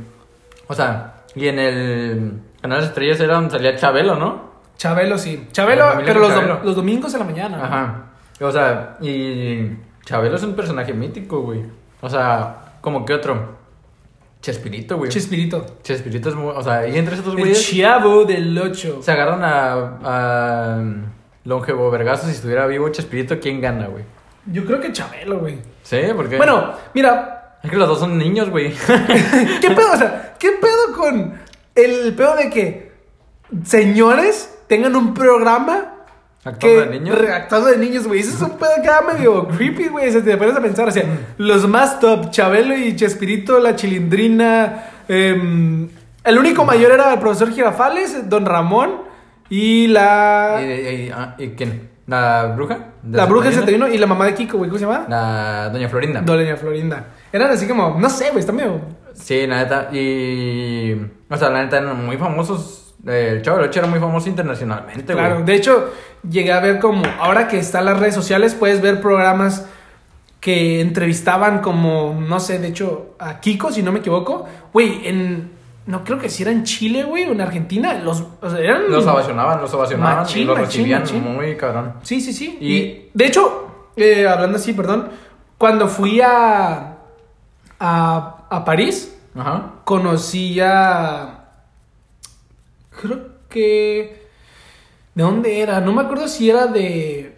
o 0.68 0.74
sea, 0.74 1.14
y 1.34 1.48
en 1.48 1.58
el 1.58 2.32
canal 2.60 2.80
de 2.80 2.86
estrellas 2.86 3.20
era 3.20 3.34
donde 3.34 3.50
salía 3.50 3.76
Chabelo, 3.76 4.16
¿no? 4.16 4.48
Chabelo, 4.76 5.18
sí. 5.18 5.48
Chabelo, 5.52 5.84
pero 6.04 6.20
los, 6.20 6.28
Chabelo. 6.30 6.60
dom- 6.60 6.62
los 6.64 6.76
domingos 6.76 7.12
en 7.14 7.18
la 7.20 7.24
mañana. 7.26 7.64
Ajá. 7.64 8.04
O 8.40 8.50
sea, 8.52 8.96
y 9.00 9.70
Chabelo 10.04 10.36
es 10.36 10.42
un 10.44 10.54
personaje 10.54 10.92
mítico, 10.94 11.40
güey. 11.42 11.62
O 12.00 12.08
sea, 12.08 12.74
como 12.80 13.04
que 13.04 13.14
otro. 13.14 13.58
Chespirito, 14.40 14.96
güey. 14.96 15.10
Chespirito. 15.10 15.66
Chespirito 15.82 16.28
es 16.28 16.34
muy. 16.36 16.52
O 16.54 16.62
sea, 16.62 16.86
y 16.86 16.96
entre 16.96 17.14
esos 17.14 17.26
dos 17.26 17.34
El 17.34 17.40
güeyes 17.40 17.70
chavo 17.76 18.24
del 18.24 18.56
8. 18.56 18.98
se 19.02 19.10
agarran 19.10 19.42
a, 19.42 19.98
a 20.04 20.82
Longevo 21.44 21.90
Vergazo. 21.90 22.26
Si 22.26 22.32
estuviera 22.34 22.66
vivo 22.68 22.88
Chespirito, 22.90 23.40
¿quién 23.40 23.60
gana, 23.60 23.88
güey? 23.88 24.04
Yo 24.46 24.64
creo 24.64 24.80
que 24.80 24.92
Chabelo, 24.92 25.40
güey. 25.40 25.58
Sí, 25.82 25.98
porque. 26.14 26.36
Bueno, 26.36 26.72
mira, 26.94 27.56
Es 27.64 27.68
que 27.70 27.76
los 27.76 27.88
dos 27.88 27.98
son 27.98 28.16
niños, 28.16 28.48
güey. 28.50 28.72
¿qué 29.60 29.70
pedo? 29.70 29.92
O 29.92 29.96
sea, 29.96 30.36
¿qué 30.38 30.52
pedo 30.52 30.96
con 30.96 31.34
el 31.84 32.14
pedo 32.14 32.36
de 32.36 32.50
que 32.50 32.92
señores 33.64 34.58
tengan 34.66 34.94
un 34.96 35.14
programa 35.14 35.94
Actuando 36.44 36.58
que 36.60 36.88
de 36.88 37.00
niños. 37.00 37.18
actuando 37.34 37.68
de 37.68 37.76
niños, 37.78 38.06
güey? 38.06 38.20
Eso 38.20 38.30
es 38.34 38.40
un 38.42 38.56
pedo 38.58 38.70
acá 38.78 39.02
medio 39.12 39.48
creepy, 39.56 39.88
güey. 39.88 40.10
Sea, 40.12 40.22
te 40.22 40.36
pones 40.36 40.56
a 40.56 40.60
pensar, 40.62 40.88
o 40.88 40.90
sea, 40.92 41.04
los 41.36 41.68
más 41.68 42.00
top, 42.00 42.30
Chabelo 42.30 42.76
y 42.76 42.94
Chespirito, 42.96 43.58
la 43.58 43.76
Chilindrina. 43.76 44.84
em, 45.08 45.88
el 46.24 46.38
único 46.38 46.64
mayor 46.64 46.92
era 46.92 47.12
el 47.14 47.18
profesor 47.18 47.50
Girafales, 47.52 48.28
Don 48.28 48.46
Ramón 48.46 49.02
y 49.50 49.88
la. 49.88 50.58
¿Y, 50.62 50.64
y- 50.64 51.10
ah, 51.14 51.34
¿y 51.38 51.48
quién? 51.50 51.88
¿La 52.06 52.54
bruja? 52.56 52.78
¿De 53.02 53.16
la 53.18 53.26
bruja 53.26 53.46
del 53.46 53.54
Santorina? 53.54 53.84
71 53.86 53.94
y 53.94 53.98
la 53.98 54.06
mamá 54.06 54.24
de 54.26 54.34
Kiko, 54.34 54.56
güey. 54.58 54.70
¿Cómo 54.70 54.78
se 54.78 54.86
llama? 54.86 55.06
La 55.08 55.68
Doña 55.70 55.88
Florinda. 55.90 56.20
Doña 56.22 56.56
Florinda. 56.56 57.04
Eran 57.32 57.50
así 57.50 57.66
como, 57.66 57.98
no 58.00 58.08
sé, 58.08 58.26
güey, 58.30 58.40
está 58.40 58.52
medio. 58.52 58.80
Sí, 59.18 59.46
la 59.46 59.56
neta. 59.64 59.88
Y. 59.92 60.94
O 61.30 61.36
sea, 61.36 61.50
la 61.50 61.62
neta 61.64 61.78
eran 61.78 62.04
muy 62.06 62.16
famosos. 62.16 62.94
El 63.06 63.42
Chavo 63.42 63.58
del 63.58 63.68
Ocho 63.68 63.78
era 63.80 63.88
muy 63.88 64.00
famoso 64.00 64.28
internacionalmente, 64.28 65.12
güey. 65.14 65.24
Claro, 65.26 65.44
de 65.44 65.54
hecho, 65.54 65.92
llegué 66.28 66.52
a 66.52 66.60
ver 66.60 66.78
como, 66.80 67.02
ahora 67.20 67.46
que 67.46 67.58
están 67.58 67.84
las 67.84 67.98
redes 67.98 68.14
sociales, 68.14 68.54
puedes 68.54 68.80
ver 68.82 69.00
programas 69.00 69.66
que 70.40 70.80
entrevistaban 70.80 71.60
como, 71.60 72.18
no 72.20 72.40
sé, 72.40 72.58
de 72.58 72.68
hecho, 72.68 73.14
a 73.18 73.40
Kiko, 73.40 73.70
si 73.72 73.82
no 73.82 73.92
me 73.92 74.00
equivoco. 74.00 74.46
Güey, 74.72 75.06
en, 75.06 75.50
no 75.86 76.02
creo 76.04 76.18
que 76.18 76.28
si 76.28 76.42
era 76.42 76.50
en 76.52 76.64
Chile, 76.64 77.04
güey, 77.04 77.24
o 77.28 77.32
en 77.32 77.40
Argentina, 77.40 77.94
los, 77.94 78.24
o 78.40 78.50
sea, 78.50 78.58
eran... 78.58 78.90
Los 78.90 79.06
ovacionaban, 79.06 79.60
los 79.60 79.72
ovacionaban 79.74 80.16
Machín, 80.18 80.42
y 80.42 80.44
los 80.44 80.58
machín, 80.58 80.66
recibían 80.70 81.00
machín. 81.02 81.34
muy 81.34 81.56
cabrón. 81.56 81.94
Sí, 82.02 82.20
sí, 82.20 82.32
sí. 82.32 82.58
Y- 82.60 82.76
Y, 82.76 83.10
de 83.14 83.26
hecho, 83.26 83.90
eh, 83.96 84.26
hablando 84.28 84.58
así, 84.58 84.72
perdón, 84.72 85.08
cuando 85.56 85.88
fui 85.88 86.20
a, 86.20 86.96
a, 87.80 88.36
a 88.50 88.64
París, 88.64 89.16
Ajá. 89.36 89.72
conocí 89.84 90.58
a. 90.60 91.44
Creo 93.00 93.28
que. 93.48 94.26
¿De 95.14 95.22
dónde 95.22 95.60
era? 95.60 95.80
No 95.80 95.92
me 95.92 96.02
acuerdo 96.02 96.28
si 96.28 96.48
era 96.50 96.66
de. 96.66 97.36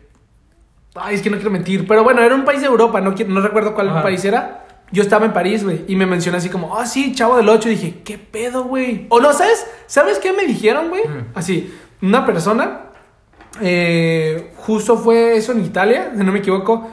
Ay, 0.94 1.14
es 1.14 1.22
que 1.22 1.30
no 1.30 1.36
quiero 1.36 1.50
mentir. 1.50 1.86
Pero 1.86 2.02
bueno, 2.04 2.20
era 2.22 2.34
un 2.34 2.44
país 2.44 2.60
de 2.60 2.66
Europa, 2.66 3.00
no, 3.00 3.14
quiero- 3.14 3.32
no 3.32 3.40
recuerdo 3.40 3.74
cuál 3.74 3.90
Ajá. 3.90 4.02
país 4.02 4.24
era. 4.24 4.66
Yo 4.92 5.02
estaba 5.02 5.24
en 5.24 5.32
París, 5.32 5.62
güey, 5.62 5.84
y 5.86 5.94
me 5.94 6.04
mencionó 6.04 6.38
así 6.38 6.48
como, 6.48 6.76
ah, 6.76 6.84
sí, 6.84 7.14
chavo 7.14 7.36
del 7.36 7.48
8. 7.48 7.68
Y 7.68 7.72
dije, 7.76 8.00
¿qué 8.04 8.18
pedo, 8.18 8.64
güey? 8.64 9.06
O 9.08 9.20
no, 9.20 9.32
¿sabes? 9.32 9.64
¿Sabes 9.86 10.18
qué 10.18 10.32
me 10.32 10.44
dijeron, 10.46 10.88
güey? 10.88 11.06
Mm. 11.06 11.26
Así, 11.36 11.72
una 12.02 12.26
persona, 12.26 12.86
eh, 13.60 14.52
justo 14.56 14.96
fue 14.98 15.36
eso 15.36 15.52
en 15.52 15.64
Italia, 15.64 16.10
si 16.16 16.24
no 16.24 16.32
me 16.32 16.40
equivoco. 16.40 16.90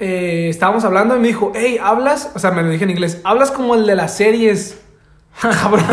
Eh, 0.00 0.48
estábamos 0.48 0.84
hablando 0.84 1.16
y 1.16 1.20
me 1.20 1.28
dijo, 1.28 1.52
hey, 1.54 1.78
hablas, 1.80 2.32
o 2.34 2.38
sea, 2.38 2.50
me 2.50 2.62
lo 2.62 2.70
dije 2.70 2.84
en 2.84 2.90
inglés, 2.90 3.20
hablas 3.24 3.50
como 3.50 3.74
el 3.74 3.86
de 3.86 3.94
las 3.94 4.16
series. 4.16 4.80
Cabrón, 5.40 5.84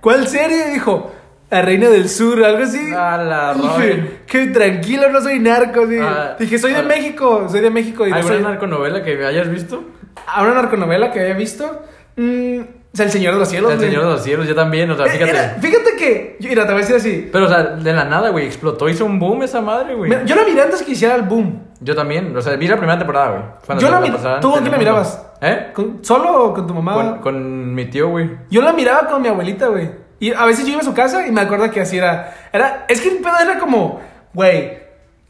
¿cuál 0.00 0.26
serie? 0.26 0.70
Dijo, 0.70 1.12
La 1.50 1.62
Reina 1.62 1.88
del 1.88 2.08
Sur, 2.08 2.42
algo 2.44 2.64
así. 2.64 2.92
A 2.94 3.16
la 3.18 3.54
Dije, 3.54 4.20
que 4.26 4.46
tranquilo, 4.48 5.10
no 5.10 5.20
soy 5.20 5.38
narco. 5.38 5.86
Dije, 5.86 6.02
Ah, 6.02 6.36
dije 6.38 6.58
soy 6.58 6.72
de 6.72 6.78
ah. 6.80 6.82
México, 6.82 7.46
soy 7.48 7.60
de 7.60 7.70
México. 7.70 8.06
Y 8.06 8.10
no 8.10 8.16
¿Alguna 8.16 8.34
soy- 8.34 8.42
narconovela 8.42 9.02
que 9.04 9.24
hayas 9.24 9.48
visto? 9.50 9.84
¿A 10.26 10.42
una 10.42 10.54
narconovela 10.54 11.12
que 11.12 11.20
había 11.20 11.34
visto? 11.34 11.82
Mm, 12.16 12.60
o 12.92 12.96
sea, 12.96 13.06
El 13.06 13.12
Señor 13.12 13.32
de 13.34 13.40
los 13.40 13.48
Cielos. 13.48 13.70
El 13.72 13.78
güey. 13.78 13.88
Señor 13.88 14.04
de 14.04 14.10
los 14.12 14.22
Cielos, 14.22 14.46
yo 14.46 14.54
también, 14.54 14.90
o 14.90 14.96
sea, 14.96 15.06
Eh, 15.06 15.10
fíjate. 15.10 15.30
era- 15.30 15.56
fíjate 15.60 15.96
que, 15.96 16.36
mira, 16.40 16.66
te 16.66 16.72
voy 16.72 16.82
a 16.82 16.84
decir 16.86 16.96
así. 16.96 17.28
Pero, 17.32 17.46
o 17.46 17.48
sea, 17.48 17.62
de 17.62 17.92
la 17.92 18.04
nada, 18.04 18.28
güey, 18.30 18.46
explotó, 18.46 18.88
hizo 18.88 19.04
un 19.06 19.18
boom 19.18 19.42
esa 19.44 19.60
madre, 19.60 19.94
güey. 19.94 20.10
Yo 20.26 20.36
la 20.36 20.44
miré 20.44 20.62
antes 20.62 20.82
que 20.82 20.92
hiciera 20.92 21.14
el 21.14 21.22
boom. 21.22 21.60
Yo 21.80 21.94
también, 21.94 22.36
o 22.36 22.40
sea, 22.42 22.54
vi 22.56 22.68
la 22.68 22.76
primera 22.76 22.98
temporada, 22.98 23.30
güey. 23.30 23.42
cuando 23.66 23.82
Yo 23.84 23.90
la 23.90 24.00
miré- 24.00 24.40
¿tú 24.40 24.50
con 24.50 24.60
quién 24.60 24.72
la 24.72 24.78
mirabas? 24.78 25.26
¿Eh? 25.40 25.70
¿Con- 25.74 26.04
¿Solo 26.04 26.44
o 26.44 26.54
con 26.54 26.66
tu 26.66 26.74
mamá? 26.74 26.94
Con, 26.94 27.18
con 27.18 27.74
mi 27.74 27.86
tío, 27.86 28.08
güey. 28.10 28.30
Yo 28.50 28.62
la 28.62 28.72
miraba 28.72 29.08
con 29.08 29.20
mi 29.22 29.28
abuelita, 29.28 29.66
güey. 29.68 29.90
Y 30.20 30.32
a 30.32 30.44
veces 30.44 30.64
yo 30.64 30.72
iba 30.72 30.80
a 30.80 30.84
su 30.84 30.94
casa 30.94 31.26
y 31.26 31.32
me 31.32 31.40
acuerdo 31.40 31.68
que 31.70 31.80
así 31.80 31.96
era. 31.98 32.32
era 32.52 32.84
es 32.88 33.00
que 33.00 33.08
el 33.08 33.16
pedo 33.18 33.34
era 33.42 33.58
como, 33.58 34.00
güey, 34.34 34.81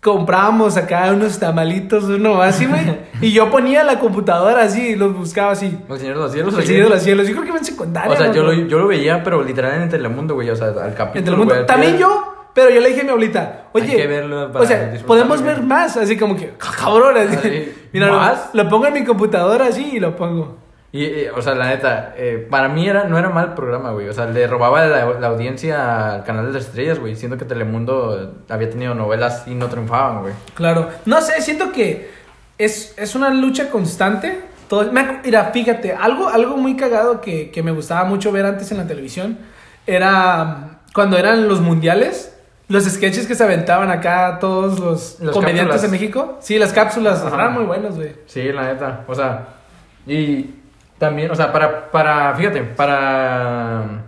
comprábamos 0.02 0.76
acá 0.76 1.12
unos 1.12 1.38
tamalitos, 1.38 2.04
uno 2.04 2.42
así, 2.42 2.66
güey. 2.66 2.98
y 3.22 3.32
yo 3.32 3.50
ponía 3.50 3.84
la 3.84 4.00
computadora 4.00 4.64
así 4.64 4.88
y 4.88 4.96
los 4.96 5.16
buscaba 5.16 5.52
así. 5.52 5.78
El 5.88 5.98
Señor 5.98 6.16
de 6.16 6.22
los 6.22 6.32
Cielos. 6.32 6.58
El. 6.58 6.66
Señor 6.66 6.84
de 6.84 6.90
los 6.90 7.02
Cielos. 7.02 7.28
Yo 7.28 7.36
creo 7.36 7.52
que 7.52 7.58
en 7.58 7.64
secundaria. 7.64 8.10
O 8.10 8.16
sea, 8.16 8.26
¿no? 8.26 8.34
yo 8.34 8.42
lo, 8.42 8.52
yo 8.52 8.78
lo 8.80 8.88
veía, 8.88 9.22
pero 9.22 9.42
literal 9.42 9.80
en 9.80 9.88
Telemundo, 9.88 10.34
güey. 10.34 10.50
O 10.50 10.56
sea, 10.56 10.66
al 10.68 10.94
capítulo. 10.94 11.18
Entre 11.18 11.32
el 11.32 11.38
mundo. 11.38 11.54
güey, 11.54 11.66
También 11.66 11.98
yo, 11.98 12.48
pero 12.52 12.70
yo 12.70 12.80
le 12.80 12.88
dije 12.88 13.02
a 13.02 13.04
mi 13.04 13.10
abuelita, 13.10 13.66
oye, 13.72 13.90
Hay 13.92 13.96
que 13.96 14.06
verlo 14.08 14.52
para 14.52 14.64
o 14.64 14.68
sea, 14.68 14.92
podemos 15.06 15.40
bien". 15.40 15.54
ver 15.54 15.64
más, 15.64 15.96
así 15.96 16.16
como 16.18 16.36
que, 16.36 16.52
cabrón, 16.58 17.16
así. 17.16 17.72
Mira, 17.92 18.08
lo- 18.08 18.16
¿más? 18.16 18.50
Lo, 18.52 18.68
pongo 18.68 18.86
en 18.88 18.94
mi 18.94 19.04
computadora 19.04 19.66
así 19.66 19.92
y 19.94 20.00
lo 20.00 20.16
pongo. 20.16 20.58
Y, 20.92 21.04
eh, 21.04 21.30
o 21.34 21.40
sea, 21.40 21.54
la 21.54 21.68
neta, 21.68 22.14
eh, 22.18 22.46
para 22.50 22.68
mí 22.68 22.86
era, 22.86 23.04
no 23.04 23.18
era 23.18 23.30
mal 23.30 23.54
programa, 23.54 23.92
güey. 23.92 24.08
O 24.08 24.12
sea, 24.12 24.26
le 24.26 24.46
robaba 24.46 24.84
la, 24.86 25.18
la 25.18 25.26
audiencia 25.28 26.16
al 26.16 26.24
canal 26.24 26.46
de 26.46 26.52
las 26.52 26.66
estrellas, 26.66 26.98
güey. 26.98 27.16
Siendo 27.16 27.38
que 27.38 27.46
Telemundo 27.46 28.42
había 28.50 28.68
tenido 28.68 28.94
novelas 28.94 29.44
y 29.46 29.54
no 29.54 29.68
triunfaban, 29.68 30.20
güey. 30.20 30.34
Claro. 30.54 30.90
No 31.06 31.22
sé, 31.22 31.40
siento 31.40 31.72
que 31.72 32.10
es, 32.58 32.94
es 32.98 33.14
una 33.14 33.30
lucha 33.30 33.70
constante. 33.70 34.40
Todo, 34.68 34.92
me 34.92 35.20
mira, 35.24 35.44
fíjate, 35.46 35.94
algo, 35.94 36.28
algo 36.28 36.58
muy 36.58 36.76
cagado 36.76 37.22
que, 37.22 37.50
que 37.50 37.62
me 37.62 37.72
gustaba 37.72 38.04
mucho 38.04 38.30
ver 38.30 38.44
antes 38.44 38.70
en 38.70 38.78
la 38.78 38.86
televisión 38.86 39.38
era 39.86 40.44
mm, 40.44 40.92
cuando 40.94 41.16
eran 41.16 41.48
los 41.48 41.60
mundiales, 41.60 42.36
los 42.68 42.84
sketches 42.84 43.26
que 43.26 43.34
se 43.34 43.44
aventaban 43.44 43.90
acá 43.90 44.38
todos 44.40 44.78
los, 44.78 45.32
comediantes 45.32 45.76
cápsulas. 45.76 45.82
de 45.82 45.88
México. 45.88 46.38
Sí, 46.40 46.58
las 46.58 46.72
cápsulas 46.72 47.24
eran 47.24 47.54
muy 47.54 47.64
buenos, 47.64 47.96
güey. 47.96 48.14
Sí, 48.26 48.52
la 48.52 48.64
neta. 48.64 49.04
O 49.08 49.14
sea, 49.14 49.48
y 50.06 50.61
también, 51.02 51.32
o 51.32 51.34
sea, 51.34 51.52
para, 51.52 51.90
para, 51.90 52.32
fíjate, 52.36 52.62
para, 52.62 54.04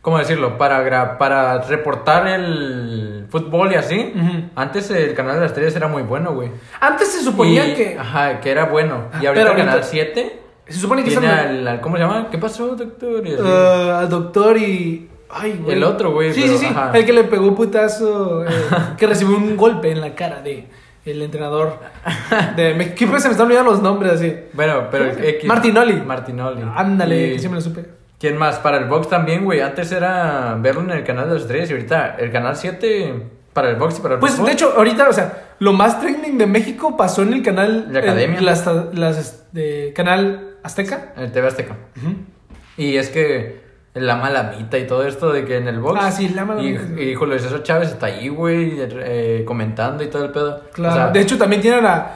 ¿cómo 0.00 0.16
decirlo? 0.18 0.56
Para, 0.56 0.82
gra- 0.86 1.18
para 1.18 1.58
reportar 1.62 2.26
el 2.28 3.26
fútbol 3.28 3.72
y 3.72 3.74
así, 3.74 4.14
antes 4.54 4.90
el 4.90 5.12
canal 5.12 5.34
de 5.34 5.40
las 5.42 5.50
estrellas 5.50 5.76
era 5.76 5.86
muy 5.86 6.02
bueno, 6.02 6.32
güey. 6.32 6.50
Antes 6.80 7.12
se 7.12 7.20
suponía 7.22 7.66
Y- 7.68 7.74
que. 7.74 7.98
Ajá, 7.98 8.40
que 8.40 8.50
era 8.50 8.64
bueno. 8.64 9.08
Y 9.20 9.26
Ah, 9.26 9.28
ahorita 9.28 9.32
pero 9.34 9.50
el 9.50 9.56
canal 9.56 9.74
ahorita- 9.74 9.86
7 9.90 10.42
Se 10.68 10.78
supone 10.80 11.04
que 11.04 11.10
tiene 11.10 11.28
al, 11.28 11.68
al- 11.68 11.80
¿cómo 11.82 11.96
se 11.96 12.02
llama? 12.02 12.28
¿Qué 12.30 12.38
pasó, 12.38 12.74
doctor? 12.74 13.26
Y 13.26 13.34
así. 13.34 13.42
Eh, 13.44 13.90
al 13.98 14.08
doctor 14.08 14.56
y. 14.56 15.10
Ay, 15.28 15.60
güey. 15.62 15.76
El 15.76 15.84
otro, 15.84 16.12
güey, 16.12 16.32
Sí, 16.32 16.40
pero, 16.42 16.52
sí, 16.54 16.58
sí. 16.58 16.66
ajá. 16.70 16.90
El 16.94 17.04
que 17.04 17.12
le 17.12 17.24
pegó 17.24 17.46
un 17.48 17.54
putazo. 17.54 18.44
eh, 18.44 18.48
que 18.96 19.06
recibió 19.06 19.36
un 19.36 19.56
golpe 19.56 19.90
en 19.92 20.00
la 20.00 20.14
cara 20.14 20.40
de 20.40 20.66
el 21.06 21.22
entrenador. 21.22 21.78
De, 22.56 22.74
me, 22.74 22.94
¿Qué 22.94 23.06
pues 23.06 23.22
se 23.22 23.28
me 23.28 23.32
están 23.32 23.46
olvidando 23.46 23.70
los 23.70 23.82
nombres 23.82 24.12
así? 24.12 24.34
bueno, 24.52 24.88
pero 24.90 25.06
¿Cómo 25.10 25.18
se- 25.18 25.28
X. 25.30 25.44
Martinoli. 25.48 25.94
Martinoli. 26.02 26.62
Ándale, 26.74 27.36
que 27.36 27.48
me 27.48 27.54
lo 27.56 27.60
supe. 27.60 27.84
¿Quién 28.18 28.36
más? 28.36 28.58
Para 28.58 28.78
el 28.78 28.86
box 28.86 29.08
también, 29.08 29.44
güey. 29.44 29.60
Antes 29.60 29.92
era 29.92 30.56
verlo 30.58 30.80
en 30.82 30.90
el 30.90 31.04
canal 31.04 31.28
de 31.28 31.34
las 31.34 31.42
estrellas 31.42 31.68
y 31.70 31.74
ahorita 31.74 32.16
el 32.18 32.32
canal 32.32 32.56
7 32.56 33.14
para 33.52 33.70
el 33.70 33.76
box 33.76 33.98
y 33.98 34.02
para 34.02 34.14
el 34.14 34.20
Pues 34.20 34.32
fútbol. 34.32 34.46
de 34.46 34.52
hecho, 34.52 34.72
ahorita, 34.76 35.08
o 35.08 35.12
sea, 35.12 35.54
lo 35.58 35.72
más 35.72 36.00
trending 36.00 36.38
de 36.38 36.46
México 36.46 36.96
pasó 36.96 37.22
en 37.22 37.32
el 37.34 37.42
canal. 37.42 37.88
La 37.90 38.00
Academia. 38.00 38.38
en 38.38 38.44
las, 38.44 38.66
las, 38.94 39.52
de 39.52 39.92
canal 39.94 40.56
Azteca. 40.62 41.12
En 41.16 41.24
el 41.24 41.32
TV 41.32 41.46
Azteca. 41.46 41.76
Y 42.78 42.96
es 42.96 43.10
que 43.10 43.65
la 43.96 44.16
malamita 44.16 44.78
y 44.78 44.86
todo 44.86 45.06
esto 45.06 45.32
de 45.32 45.44
que 45.44 45.56
en 45.56 45.68
el 45.68 45.80
box. 45.80 45.98
Ah, 46.02 46.12
sí, 46.12 46.28
la 46.28 46.44
Malamita, 46.44 46.82
Y, 47.00 47.10
y 47.10 47.14
Julio 47.14 47.38
César 47.38 47.62
Chávez 47.62 47.90
está 47.90 48.06
ahí, 48.06 48.28
güey, 48.28 48.78
eh, 48.78 49.42
comentando 49.46 50.04
y 50.04 50.08
todo 50.08 50.24
el 50.24 50.30
pedo. 50.30 50.60
Claro. 50.72 50.94
O 50.94 50.96
sea, 50.96 51.08
de 51.08 51.20
hecho, 51.20 51.38
también 51.38 51.62
tienen 51.62 51.84
a, 51.86 52.10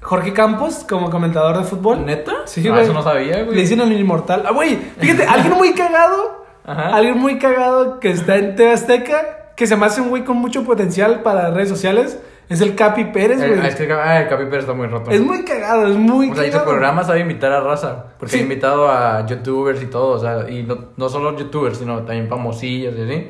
Jorge 0.00 0.32
Campos 0.32 0.84
como 0.88 1.10
comentador 1.10 1.58
de 1.58 1.64
fútbol. 1.64 2.04
¿Neta? 2.04 2.32
Sí, 2.46 2.66
Ah, 2.66 2.72
güey. 2.72 2.82
eso 2.84 2.92
no 2.92 3.02
sabía, 3.02 3.42
güey. 3.44 3.54
Le 3.54 3.60
dicen 3.60 3.80
al 3.80 3.92
inmortal. 3.92 4.42
Ah, 4.46 4.52
güey, 4.52 4.76
fíjate, 4.98 5.24
alguien 5.26 5.54
muy 5.54 5.74
cagado. 5.74 6.44
Ajá. 6.66 6.96
Alguien 6.96 7.18
muy 7.18 7.38
cagado 7.38 8.00
que 8.00 8.10
está 8.10 8.36
en 8.36 8.56
TV 8.56 8.72
Azteca, 8.72 9.52
que 9.54 9.66
se 9.66 9.76
me 9.76 9.86
hace 9.86 10.00
un 10.00 10.08
güey 10.08 10.24
con 10.24 10.38
mucho 10.38 10.64
potencial 10.64 11.20
para 11.22 11.50
redes 11.50 11.68
sociales. 11.68 12.18
Es 12.52 12.60
el 12.60 12.74
Capi 12.74 13.04
Pérez, 13.06 13.40
El- 13.40 13.50
güey. 13.50 13.60
ah, 13.62 13.68
es 13.68 13.74
que 13.76 13.92
ah, 13.92 14.22
el 14.22 14.28
Capi 14.28 14.44
Pérez 14.44 14.60
está 14.60 14.72
muy 14.74 14.86
roto. 14.86 15.10
Es 15.10 15.20
muy 15.20 15.44
cagado, 15.44 15.86
es 15.86 15.96
muy 15.96 16.30
O 16.30 16.34
sea, 16.34 16.44
cagado. 16.44 16.64
programa 16.68 17.02
sabe 17.04 17.20
invitar 17.20 17.50
a 17.52 17.60
raza. 17.60 18.06
Porque 18.18 18.32
Sí. 18.34 18.38
ha 18.40 18.42
invitado 18.42 18.88
a 18.90 19.24
youtubers 19.26 19.82
y 19.82 19.86
todo. 19.86 20.08
O 20.10 20.18
sea, 20.18 20.48
y 20.50 20.62
no, 20.64 20.88
no 20.96 21.08
solo 21.08 21.36
youtubers, 21.36 21.78
sino 21.78 21.98
también 22.02 22.28
famosillos 22.28 22.94
y 22.98 23.02
así. 23.02 23.28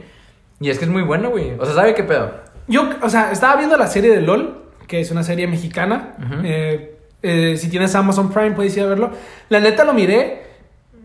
Y 0.60 0.70
es 0.70 0.78
que 0.78 0.84
es 0.86 0.90
muy 0.90 1.02
bueno, 1.02 1.30
güey. 1.30 1.52
O 1.58 1.64
sea, 1.64 1.74
¿sabe 1.74 1.94
qué 1.94 2.02
pedo? 2.04 2.30
Yo, 2.68 2.88
o 3.02 3.08
sea, 3.08 3.32
estaba 3.32 3.56
viendo 3.56 3.76
la 3.76 3.86
serie 3.86 4.10
de 4.10 4.20
LOL, 4.22 4.62
que 4.86 5.00
es 5.00 5.10
una 5.10 5.22
serie 5.22 5.46
mexicana. 5.46 6.14
Ujú. 6.18 6.40
Eh, 6.44 6.96
eh, 7.22 7.56
si 7.56 7.68
tienes 7.70 7.94
Amazon 7.94 8.30
Prime, 8.32 8.52
puedes 8.52 8.76
ir 8.76 8.82
a 8.84 8.86
verlo. 8.86 9.10
La 9.48 9.60
neta 9.60 9.84
lo 9.84 9.92
miré 9.94 10.42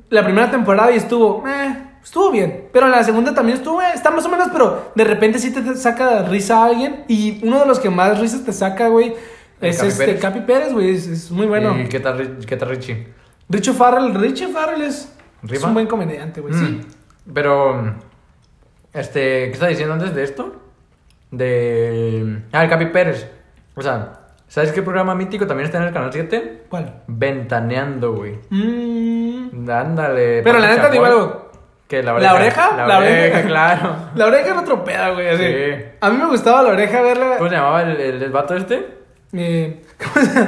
la 0.10 0.24
primera 0.24 0.50
temporada 0.50 0.92
y 0.92 0.96
estuvo, 0.98 1.44
eh, 1.48 1.76
estuvo 2.08 2.32
bien. 2.32 2.70
Pero 2.72 2.88
la 2.88 3.04
segunda 3.04 3.34
también 3.34 3.58
estuvo, 3.58 3.82
eh, 3.82 3.86
está 3.94 4.12
más 4.12 4.26
o 4.26 4.30
menos, 4.30 4.48
pero 4.52 4.92
de 4.96 5.04
repente 5.04 5.40
sí 5.40 5.52
te, 5.54 5.76
saca 5.76 6.24
risa 6.24 6.64
a 6.64 6.66
alguien. 6.68 7.04
Y 7.08 7.40
uno 7.46 7.60
de 7.60 7.66
los 7.66 7.80
que 7.80 7.90
más 7.90 8.20
risas 8.20 8.44
te 8.44 8.54
saca, 8.54 8.88
güey, 8.88 9.14
es 9.62 9.78
Capi 9.78 9.88
este 9.90 10.06
Pérez. 10.06 10.22
Capi 10.22 10.40
Pérez, 10.42 10.74
güey. 10.74 10.92
Es, 10.92 11.08
es 11.08 11.32
muy 11.32 11.46
bueno. 11.48 11.78
¿Y 11.80 11.88
qué 11.90 12.00
tal, 12.00 12.18
Ri- 12.18 12.46
qué 12.46 12.56
tal 12.58 12.70
Richie? 12.70 13.08
Richie 13.50 13.74
Farrell, 13.74 14.14
Richie 14.16 14.48
Farrell 14.48 14.82
es, 14.82 15.14
es 15.50 15.64
un 15.64 15.74
buen 15.74 15.88
comediante, 15.88 16.42
güey. 16.42 16.54
Sí. 16.54 16.60
Mm. 16.64 17.34
Pero, 17.34 17.96
este, 18.94 19.20
¿qué 19.48 19.52
estás 19.52 19.70
diciendo 19.70 19.94
antes 19.94 20.14
de 20.16 20.24
esto? 20.24 20.56
De. 21.32 22.42
Ah, 22.54 22.64
el 22.64 22.70
Capi 22.70 22.86
Pérez. 22.88 23.28
O 23.76 23.82
sea, 23.82 24.14
¿sabes 24.48 24.72
qué 24.72 24.82
programa 24.82 25.14
mítico 25.14 25.46
también 25.46 25.66
está 25.66 25.78
en 25.78 25.84
el 25.86 25.94
canal 25.94 26.12
7? 26.12 26.64
¿Cuál? 26.70 27.04
Ventaneando, 27.08 28.14
güey. 28.16 28.40
Mm, 28.50 29.70
Ándale. 29.70 30.42
Pero 30.44 30.60
la 30.60 30.70
neta, 30.70 30.90
digo 30.90 31.06
algo. 31.06 31.47
¿Qué? 31.88 32.04
¿La 32.04 32.12
¿La 32.20 32.34
oreja? 32.34 32.34
oreja? 32.70 32.78
La, 32.78 32.88
La 32.88 32.98
oreja, 33.00 33.22
oreja. 33.38 33.42
claro. 33.48 33.96
La 34.16 34.26
oreja 34.26 34.50
era 34.50 34.60
otro 34.60 34.84
pedo, 34.84 35.14
güey. 35.14 35.30
así. 35.30 35.44
Sí. 35.46 35.86
A 36.02 36.10
mí 36.10 36.18
me 36.18 36.26
gustaba 36.28 36.62
la 36.64 36.70
oreja 36.70 37.02
verla. 37.02 37.38
¿Cómo 37.38 37.50
se 37.50 37.56
llamaba 37.56 37.82
el, 37.84 38.02
el, 38.02 38.24
el 38.24 38.32
vato 38.32 38.56
este? 38.56 38.88
Eh, 39.34 39.82
¿cómo 40.14 40.26
se- 40.26 40.48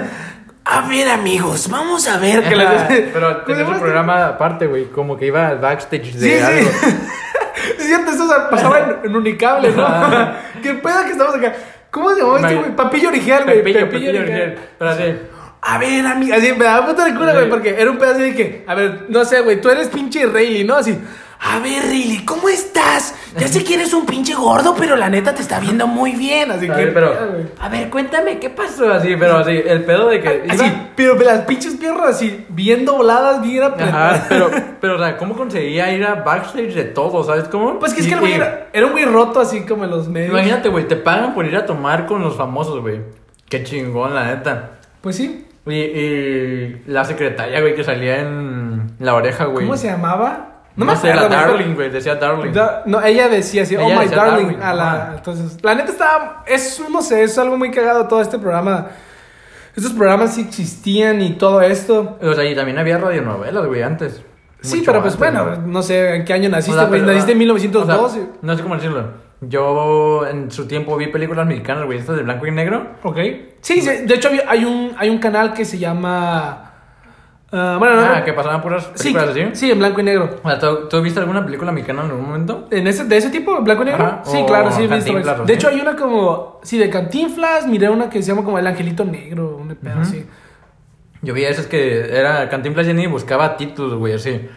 a 0.71 0.87
ver, 0.87 1.09
amigos, 1.09 1.67
vamos 1.69 2.07
a 2.07 2.17
ver. 2.19 2.43
que 2.43 2.55
le- 2.55 2.65
Pero 3.11 3.27
¿Cómo 3.27 3.39
se 3.39 3.45
tenía 3.45 3.63
llama 3.63 3.75
su 3.75 3.81
programa 3.81 4.27
aparte, 4.27 4.67
güey. 4.67 4.85
Como 4.85 5.17
que 5.17 5.25
iba 5.27 5.47
al 5.47 5.57
backstage 5.57 6.13
de 6.13 6.37
Sí, 6.37 6.43
algo. 6.43 6.69
sí. 6.69 6.95
es 7.79 7.85
cierto, 7.87 8.11
eso 8.11 8.27
pasaba 8.51 8.79
en, 8.79 8.97
en 9.09 9.15
Unicable, 9.15 9.71
¿no? 9.71 9.87
¿Qué 10.61 10.73
pedo 10.75 11.03
que 11.05 11.11
estamos 11.11 11.35
acá? 11.35 11.53
¿Cómo 11.89 12.11
se 12.13 12.21
llamaba 12.21 12.39
este, 12.41 12.55
güey? 12.55 12.75
Papillo 12.75 13.09
original, 13.09 13.43
güey. 13.45 13.57
Pepillo, 13.63 13.79
Pepillo 13.89 14.09
original. 14.19 14.55
Pero 14.77 14.91
así. 14.91 15.15
A 15.61 15.77
ver, 15.79 16.05
amiga, 16.05 16.35
así 16.37 16.53
me 16.53 16.63
daba 16.65 16.85
puta 16.85 17.03
de 17.05 17.15
cura, 17.15 17.31
Sí. 17.31 17.37
güey, 17.37 17.49
porque 17.49 17.75
era 17.81 17.89
un 17.89 17.97
pedazo 17.97 18.19
de 18.19 18.35
que, 18.35 18.63
a 18.67 18.75
ver, 18.75 19.05
no 19.09 19.25
sé, 19.25 19.41
güey, 19.41 19.59
tú 19.59 19.69
eres 19.69 19.87
pinche 19.87 20.25
Rayleigh, 20.27 20.65
¿no? 20.65 20.75
Así, 20.75 20.97
a 21.41 21.59
ver, 21.59 21.83
Rayleigh, 21.83 22.25
¿cómo 22.25 22.49
estás? 22.49 23.15
Ya 23.37 23.47
sé 23.47 23.63
que 23.63 23.75
eres 23.75 23.93
un 23.93 24.05
pinche 24.05 24.33
gordo, 24.35 24.75
pero 24.77 24.95
la 24.95 25.09
neta 25.09 25.33
te 25.33 25.41
está 25.41 25.59
viendo 25.59 25.87
muy 25.87 26.11
bien, 26.13 26.51
así 26.51 26.67
A 26.69 26.75
que. 26.75 26.85
ver, 26.85 26.93
pero, 26.93 27.13
a 27.59 27.69
ver, 27.69 27.89
cuéntame, 27.89 28.39
¿qué 28.39 28.49
pasó? 28.49 28.91
Así, 28.91 29.15
pero 29.17 29.37
así, 29.37 29.51
el 29.65 29.83
pedo 29.85 30.09
de 30.09 30.19
que. 30.19 30.43
Así, 30.49 30.65
iba- 30.65 30.89
pero 30.95 31.15
las 31.15 31.41
pinches 31.41 31.75
piernas 31.77 32.09
así, 32.09 32.45
bien 32.49 32.83
dobladas, 32.85 33.41
bien 33.41 33.63
apretadas. 33.63 34.17
Ajá, 34.19 34.25
pero, 34.27 34.49
pero, 34.81 34.95
o 34.95 34.99
sea, 34.99 35.15
¿cómo 35.17 35.35
conseguía 35.35 35.91
ir 35.93 36.03
a 36.03 36.15
backstage 36.15 36.73
de 36.73 36.83
todo? 36.85 37.23
¿Sabes 37.23 37.45
cómo? 37.45 37.79
Pues 37.79 37.93
que 37.93 38.01
es 38.01 38.07
que 38.07 38.13
el 38.15 38.19
güey 38.19 38.33
era, 38.33 38.67
era 38.73 38.85
un 38.87 38.91
güey 38.91 39.05
roto, 39.05 39.39
así 39.39 39.61
como 39.61 39.85
en 39.85 39.91
los 39.91 40.07
medios. 40.09 40.31
Imagínate, 40.31 40.67
güey, 40.69 40.87
te 40.87 40.95
pagan 40.97 41.33
por 41.33 41.45
ir 41.45 41.55
a 41.55 41.65
tomar 41.65 42.05
con 42.05 42.21
los 42.21 42.35
famosos, 42.35 42.81
güey. 42.81 42.99
Qué 43.47 43.63
chingón, 43.63 44.13
la 44.13 44.25
neta. 44.25 44.71
Pues 45.01 45.15
sí. 45.15 45.45
Y, 45.65 45.73
y 45.73 46.81
la 46.87 47.05
secretaria, 47.05 47.61
güey, 47.61 47.75
que 47.75 47.83
salía 47.83 48.19
en 48.21 48.91
la 48.99 49.13
oreja, 49.13 49.45
güey. 49.45 49.65
¿Cómo 49.65 49.77
se 49.77 49.87
llamaba? 49.87 50.59
No, 50.86 50.91
acuerdo, 50.91 51.15
la 51.15 51.27
güey, 51.27 51.39
Darling, 51.57 51.75
güey, 51.75 51.89
decía 51.89 52.15
Darling. 52.15 52.51
Da- 52.51 52.84
no, 52.86 53.01
ella 53.03 53.27
decía 53.30 53.63
así, 53.63 53.75
oh 53.75 53.88
my 53.88 54.07
darling. 54.07 54.09
darling, 54.47 54.61
a 54.61 54.73
la, 54.73 55.13
entonces, 55.17 55.57
la 55.63 55.75
neta 55.75 55.91
estaba, 55.91 56.43
es, 56.47 56.82
no 56.89 57.01
sé, 57.01 57.23
es 57.23 57.38
algo 57.38 57.57
muy 57.57 57.71
cagado 57.71 58.07
todo 58.07 58.21
este 58.21 58.38
programa. 58.39 58.88
Estos 59.75 59.93
programas 59.93 60.36
sí 60.36 60.41
existían 60.41 61.21
y 61.21 61.34
todo 61.34 61.61
esto. 61.61 62.17
O 62.21 62.34
sea, 62.34 62.43
y 62.43 62.55
también 62.55 62.77
había 62.80 62.97
radionovelas, 62.97 63.65
güey, 63.65 63.82
antes. 63.82 64.21
Sí, 64.61 64.84
pero 64.86 65.01
pues 65.01 65.17
bueno, 65.17 65.55
no 65.65 65.82
sé 65.82 66.15
en 66.15 66.25
qué 66.25 66.34
año 66.34 66.49
O 66.49 66.51
naciste, 66.51 66.86
güey. 66.86 67.01
naciste 67.01 67.32
en 67.32 67.38
o 67.38 67.39
1912. 67.39 68.13
sea, 68.15 68.27
no 68.41 68.57
sé 68.57 68.63
cómo 68.63 68.75
decirlo. 68.75 69.07
Yo 69.41 70.27
en 70.27 70.51
su 70.51 70.67
tiempo 70.67 70.97
vi 70.97 71.07
películas 71.07 71.47
mexicanas, 71.47 71.86
güey, 71.86 71.97
estas 71.99 72.17
de 72.17 72.23
blanco 72.23 72.45
y 72.45 72.51
negro. 72.51 72.88
ok. 73.03 73.17
Sí, 73.61 73.80
sí, 73.82 73.89
de 74.05 74.15
hecho 74.15 74.30
hay 74.47 74.65
un, 74.65 74.93
hay 74.97 75.09
un 75.09 75.19
canal 75.19 75.53
que 75.53 75.63
se 75.63 75.77
llama... 75.77 76.68
ah, 77.52 77.76
bueno, 77.80 77.95
no, 77.95 78.02
Ah, 78.02 78.20
no. 78.20 78.26
que 78.26 78.34
pasaban 78.34 78.62
puras 78.62 78.89
sí, 78.95 79.16
así. 79.16 79.41
sí, 79.54 79.72
en 79.72 79.80
blanco 79.80 80.02
y 80.02 80.04
negro. 80.04 80.30
O 80.43 80.50
sea, 80.50 80.60
¿tú, 80.60 80.88
tú 80.89 81.02
viste 81.02 81.20
alguna 81.20 81.45
película 81.45 81.72
mexicana 81.72 82.04
en 82.04 82.12
algún 82.12 82.26
momento? 82.26 82.68
¿En 82.72 82.88
ese, 82.88 83.06
¿De 83.06 83.18
ese 83.18 83.30
tipo? 83.30 83.60
¿Blanco 83.62 83.84
y 83.84 83.86
negro? 83.88 84.04
Ajá, 84.06 84.22
Sí, 84.26 84.43
claro, 84.45 84.72
sí, 84.72 84.84
he 84.84 84.88
visto 84.88 84.95
Cantinflas, 84.95 85.26
varias. 85.26 85.39
¿o 85.39 85.45
De 85.45 85.54
sí? 85.54 85.58
hecho, 85.60 85.68
hay 85.70 85.82
una 85.82 85.95
como. 85.95 86.60
Sí, 86.64 86.78
de 86.78 86.89
Cantinflas. 86.89 87.68
Miré 87.68 87.89
una 87.89 88.10
que 88.10 88.22
se 88.22 88.30
llama 88.32 88.43
como 88.43 88.60
El 88.60 88.68
Angelito 88.68 89.04
Negro. 89.06 89.58
Un 89.58 89.76
pedo 89.76 89.93
Ujú. 89.93 90.02
así. 90.02 90.26
Yo 91.22 91.34
vi 91.34 91.43
esas 91.43 91.66
que 91.68 92.18
era 92.18 92.47
Cantinflas 92.50 92.88
Jenny 92.88 93.04
y 93.04 93.08
buscaba 93.08 93.58
títulos, 93.58 93.95
güey, 94.00 94.14
así. 94.14 94.47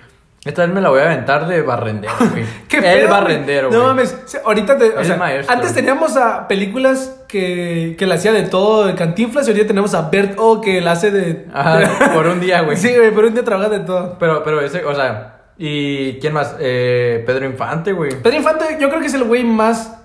Esta 0.45 0.63
vez 0.67 0.75
me 0.75 0.81
la 0.81 0.89
voy 0.89 0.99
a 1.01 1.05
aventar 1.05 1.47
de 1.47 1.63
barrendero, 1.63 2.13
güey. 2.33 2.45
¿Qué 2.69 2.79
El 2.79 2.83
pedo, 2.83 3.09
barrendero, 3.09 3.69
güey. 3.69 3.79
No 3.79 3.87
mames. 3.87 4.17
ahorita 4.45 4.77
te. 4.77 4.91
O 4.91 5.05
sea, 5.05 5.17
maestro. 5.17 5.55
antes 5.55 5.73
teníamos 5.73 6.17
a 6.17 6.49
películas 6.49 7.23
que, 7.29 7.95
que 7.97 8.07
le 8.07 8.15
hacía 8.15 8.33
de 8.33 8.43
todo 8.43 8.87
de 8.87 8.97
Cantinflas. 8.97 9.47
Y 9.47 9.53
ahorita 9.53 9.69
tenemos 9.69 9.95
a 9.95 10.11
Bert 10.11 10.35
O 10.39 10.61
que 10.61 10.81
la 10.81 10.93
hace 10.93 11.13
de. 11.13 11.47
Ajá, 11.55 12.11
por 12.15 12.27
un 12.27 12.41
día, 12.41 12.63
güey. 12.63 12.77
Sí, 12.77 12.93
güey, 12.93 13.13
por 13.13 13.25
un 13.25 13.35
día 13.35 13.45
trabaja 13.45 13.69
de 13.69 13.81
todo. 13.81 14.17
Pero, 14.19 14.43
pero 14.43 14.61
ese, 14.61 14.85
o 14.85 14.95
sea, 14.97 15.43
¿y 15.59 16.19
quién 16.19 16.33
más? 16.33 16.57
Eh, 16.59 17.23
Pedro 17.25 17.47
Infante, 17.47 17.93
güey. 17.93 18.21
Pedro 18.21 18.37
Infante, 18.37 18.79
yo 18.81 18.89
creo 18.89 19.01
que 19.01 19.07
es 19.07 19.15
el 19.15 19.23
güey 19.25 19.45
más. 19.45 19.97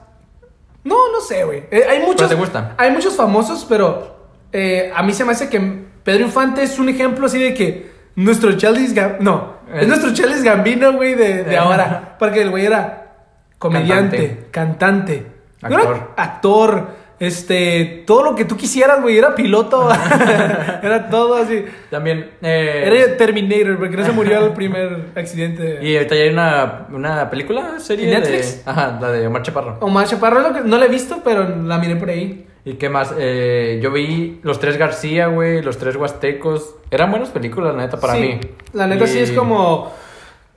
No, 0.84 1.12
no 1.12 1.20
sé, 1.20 1.46
güey. 1.46 1.64
Eh, 1.72 1.84
hay 1.90 2.00
muchos. 2.06 2.30
te 2.30 2.36
gusta? 2.36 2.76
Hay 2.78 2.92
muchos 2.92 3.16
famosos, 3.16 3.66
pero 3.68 4.18
eh, 4.54 4.92
a 4.96 5.02
mí 5.02 5.14
se 5.14 5.26
me 5.26 5.32
hace 5.32 5.50
que 5.50 5.60
Pedro 6.04 6.24
Infante 6.26 6.62
es 6.62 6.78
un 6.78 6.90
ejemplo 6.90 7.26
así 7.26 7.40
de 7.40 7.56
que 7.56 7.92
nuestro 8.16 8.56
Charles 8.56 8.94
Gambino. 8.94 9.24
No. 9.32 9.57
Es 9.74 9.88
nuestro 9.88 10.13
Charles 10.13 10.43
Gambino, 10.43 10.93
güey, 10.93 11.15
de, 11.15 11.43
de 11.43 11.53
Eh. 11.53 11.57
ahora. 11.57 12.15
Porque 12.20 12.41
el 12.41 12.49
güey 12.49 12.65
era 12.65 13.13
comediante, 13.59 14.45
cantante, 14.51 15.26
¿no 15.61 15.70
era 15.70 15.80
Actor. 15.80 16.09
actor. 16.18 17.07
Este, 17.20 18.03
todo 18.05 18.22
lo 18.24 18.36
que 18.36 18.45
tú 18.45 18.55
quisieras, 18.55 19.01
güey, 19.01 19.18
era 19.18 19.34
piloto, 19.34 19.89
era 20.84 21.09
todo 21.09 21.34
así. 21.36 21.65
También, 21.89 22.30
eh... 22.43 22.84
Era 22.86 23.18
Terminator, 23.18 23.80
porque 23.80 23.97
no 23.97 24.05
se 24.05 24.11
murió 24.11 24.38
al 24.38 24.53
primer 24.53 25.05
accidente. 25.15 25.80
Y 25.82 25.95
ahorita 25.97 26.13
ya 26.15 26.22
hay 26.22 26.30
una, 26.30 26.86
una 26.91 27.28
película, 27.32 27.80
serie 27.80 28.05
¿En 28.13 28.20
Netflix? 28.20 28.63
de... 28.63 28.70
Ajá, 28.72 28.99
la 29.01 29.11
de 29.11 29.26
Omar 29.26 29.41
Chaparro. 29.41 29.78
Omar 29.82 30.05
Chaparro 30.05 30.41
es 30.41 30.47
lo 30.47 30.53
que 30.53 30.61
no 30.61 30.78
la 30.78 30.86
he 30.86 30.89
visto, 30.89 31.22
pero 31.24 31.49
la 31.63 31.80
miré 31.80 31.95
por 31.95 32.09
ahí. 32.09 32.47
¿Y 32.68 32.74
qué 32.74 32.89
más? 32.89 33.13
Eh, 33.18 33.80
yo 33.82 33.91
vi 33.91 34.39
Los 34.43 34.59
Tres 34.59 34.78
García, 34.78 35.28
güey, 35.28 35.61
Los 35.61 35.78
Tres 35.78 35.95
Huastecos. 35.95 36.76
Eran 36.91 37.11
buenas 37.11 37.30
películas, 37.30 37.74
la 37.74 37.84
neta, 37.84 37.97
para 37.97 38.13
Sí, 38.15 38.20
mí. 38.20 38.39
La 38.74 38.88
neta 38.88 39.07
sí 39.07 39.20
es 39.20 39.32
como. 39.32 39.93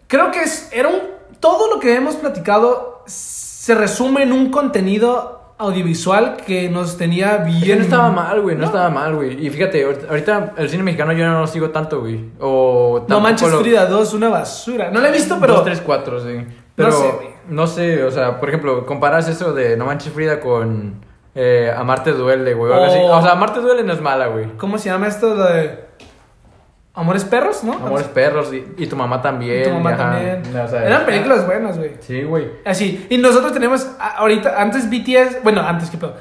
Creo 0.08 0.32
que 0.32 0.40
es. 0.42 0.68
Era 0.72 0.88
un. 0.88 0.98
Todo 1.38 1.72
lo 1.72 1.78
que 1.80 1.94
hemos 1.94 2.16
platicado 2.16 3.04
se 3.06 3.74
resume 3.76 4.24
en 4.24 4.32
un 4.32 4.50
contenido 4.50 5.54
audiovisual 5.58 6.38
que 6.44 6.68
nos 6.68 6.96
tenía 6.96 7.36
bien. 7.38 7.78
no 7.78 7.84
estaba 7.84 8.10
mal, 8.10 8.40
güey, 8.40 8.56
no, 8.56 8.64
estaba 8.64 8.90
mal, 8.90 9.14
güey. 9.14 9.46
Y 9.46 9.50
fíjate, 9.50 9.84
ahorita- 9.84 10.54
el 10.56 10.68
cine 10.68 10.82
mexicano 10.82 11.12
yo 11.12 11.24
no 11.26 11.40
lo 11.40 11.46
sigo 11.46 11.70
tanto, 11.70 12.00
güey. 12.00 12.24
O 12.40 13.04
No 13.08 13.20
manches 13.20 13.50
lo- 13.52 13.60
Frida 13.60 13.86
2, 13.86 14.14
una 14.14 14.30
basura. 14.30 14.90
No 14.90 15.00
la 15.00 15.10
he 15.10 15.12
visto, 15.12 15.36
pero. 15.40 15.54
2, 15.54 15.64
3, 15.64 15.80
4, 15.86 16.20
sí. 16.20 16.44
Pero, 16.74 16.90
sé, 16.92 17.10
güey. 17.12 17.28
no 17.50 17.66
sé, 17.68 18.02
o 18.02 18.10
sea, 18.10 18.40
por 18.40 18.48
ejemplo, 18.48 18.84
comparas 18.84 19.28
eso 19.28 19.52
de 19.52 19.76
No 19.76 19.84
Manches 19.86 20.12
Frida 20.12 20.40
con 20.40 21.08
eh, 21.34 21.72
Amarte 21.76 22.12
Duele, 22.12 22.54
güey, 22.54 22.70
o 22.70 22.74
algo 22.74 22.86
así. 22.86 22.98
O- 23.02 23.22
sea, 23.22 23.32
Amarte 23.32 23.60
Duele 23.60 23.82
no 23.84 23.92
es 23.92 24.00
mala, 24.00 24.26
güey. 24.28 24.46
¿Cómo 24.56 24.78
se 24.78 24.88
llama 24.90 25.06
esto? 25.08 25.34
De. 25.36 25.90
Amores 26.92 27.24
perros, 27.24 27.62
¿no? 27.62 27.74
Amores 27.74 28.08
Perros 28.08 28.52
y, 28.52 28.64
y 28.76 28.86
Tu 28.86 28.96
Mamá 28.96 29.22
también. 29.22 29.60
Y 29.60 29.64
tu 29.64 29.70
mamá 29.70 29.90
ajá. 29.94 30.10
también. 30.10 30.42
O 30.56 30.68
sea, 30.68 30.84
Eran 30.84 31.06
películas 31.06 31.46
buenas, 31.46 31.78
güey. 31.78 31.92
Sí, 32.00 32.24
güey. 32.24 32.48
Así. 32.64 33.06
Y 33.08 33.16
nosotros 33.18 33.52
tenemos 33.52 33.88
ahorita, 34.18 34.60
antes 34.60 34.90
BTS, 34.90 35.42
bueno, 35.44 35.60
antes 35.62 35.88
que 35.88 35.96
pedo. 35.96 36.16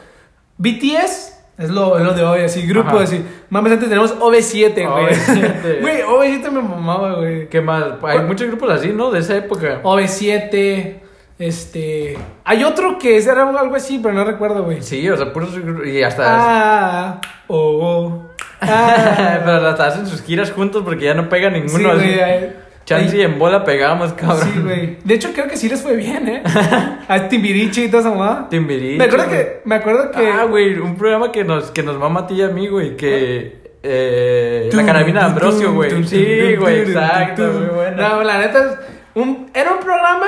BTS 0.58 1.38
es 1.58 1.70
lo, 1.72 1.98
es 1.98 2.04
lo 2.06 2.14
de 2.14 2.24
hoy, 2.24 2.42
así, 2.44 2.66
grupo, 2.68 2.90
Ajá. 2.92 3.04
así. 3.04 3.26
Mames, 3.50 3.74
antes 3.74 3.90
tenemos 3.90 4.18
OV7, 4.20 4.90
güey. 4.90 5.06
OV7. 5.08 5.82
Güey, 5.82 6.02
OV7 6.04 6.52
me 6.52 6.62
mamaba, 6.62 7.16
güey. 7.16 7.50
¿Qué 7.50 7.62
más? 7.62 7.86
Hay 8.04 8.20
muchos 8.20 8.48
grupos 8.48 8.70
así, 8.72 8.90
¿no? 8.94 9.10
De 9.10 9.20
esa 9.20 9.36
época. 9.38 9.82
OV7, 9.84 11.00
Este. 11.40 12.18
Hay 12.44 12.66
otro 12.66 13.00
que 13.00 13.18
era 13.18 13.50
algo 13.50 13.76
así, 13.76 14.00
pero 14.04 14.14
no 14.14 14.26
recuerdo, 14.26 14.64
güey. 14.64 14.82
Sí, 14.84 15.10
o 15.10 15.16
sea, 15.16 15.32
puros. 15.32 15.52
Y 15.86 16.04
hasta. 16.04 16.24
Ah, 16.28 17.22
oh, 17.48 17.80
oh. 17.82 18.30
Ah. 18.62 19.40
Pero 19.46 19.68
hasta 19.68 19.88
hacen 19.88 20.06
sus 20.06 20.22
giras 20.22 20.52
juntos 20.52 20.84
porque 20.84 21.06
ya 21.06 21.14
no 21.14 21.30
pega 21.30 21.50
Sí, 21.50 21.62
ninguno. 21.62 21.92
así. 21.92 22.14
Chance 22.84 23.18
y 23.18 23.22
en 23.22 23.40
bola 23.40 23.64
pegamos, 23.64 24.12
cabrón. 24.14 24.50
Sí, 24.54 24.60
güey. 24.60 24.98
De 25.04 25.14
hecho, 25.14 25.32
creo 25.32 25.48
que 25.48 25.56
sí 25.56 25.70
les 25.70 25.82
fue 25.82 25.96
bien, 25.96 26.28
¿eh? 26.28 26.44
A 27.08 27.30
Timbiriche 27.30 27.86
y 27.86 27.88
toda 27.88 28.02
esa 28.02 28.10
mamá. 28.10 28.48
Timbiriche, 28.50 28.98
Me 28.98 29.06
acuerdo 29.06 29.30
que. 29.30 29.62
Me 29.64 29.76
acuerdo 29.76 30.12
que. 30.12 30.28
Ah, 30.28 30.44
güey, 30.44 30.78
un 30.78 30.96
programa 30.98 31.32
que 31.32 31.46
nos, 31.46 31.72
que 31.72 31.84
nos 31.84 31.98
mama 31.98 32.22
a 32.22 32.28
ti 32.28 32.34
y 32.34 32.42
a 32.42 32.50
mí, 32.50 32.68
güey, 32.68 32.98
que... 32.98 33.60
Eh, 33.82 34.70
la 34.74 34.78
Tum, 34.80 34.86
carabina 34.86 35.20
de 35.22 35.26
Ambrosio, 35.28 35.74
güey. 35.74 36.04
Sí, 36.04 36.56
güey, 36.58 36.80
exacto, 36.82 37.44
muy 37.44 37.68
bueno. 37.68 38.10
No, 38.10 38.24
la 38.24 38.40
neta, 38.40 38.80
un, 39.14 39.50
era 39.54 39.72
un 39.72 39.80
programa 39.80 40.26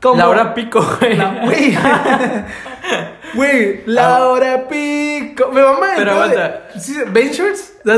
como. 0.00 0.16
La 0.16 0.28
hora 0.28 0.54
pico, 0.54 0.84
güey. 1.00 1.16
La- 1.16 2.46
Güey. 3.34 3.80
La 3.86 4.26
hora 4.28 4.66
pico. 4.68 5.50
Me 5.52 5.62
mama 5.62 5.90
el 5.92 5.96
Pero 5.96 6.12
aguanta. 6.12 6.62
¿Sí. 6.78 6.96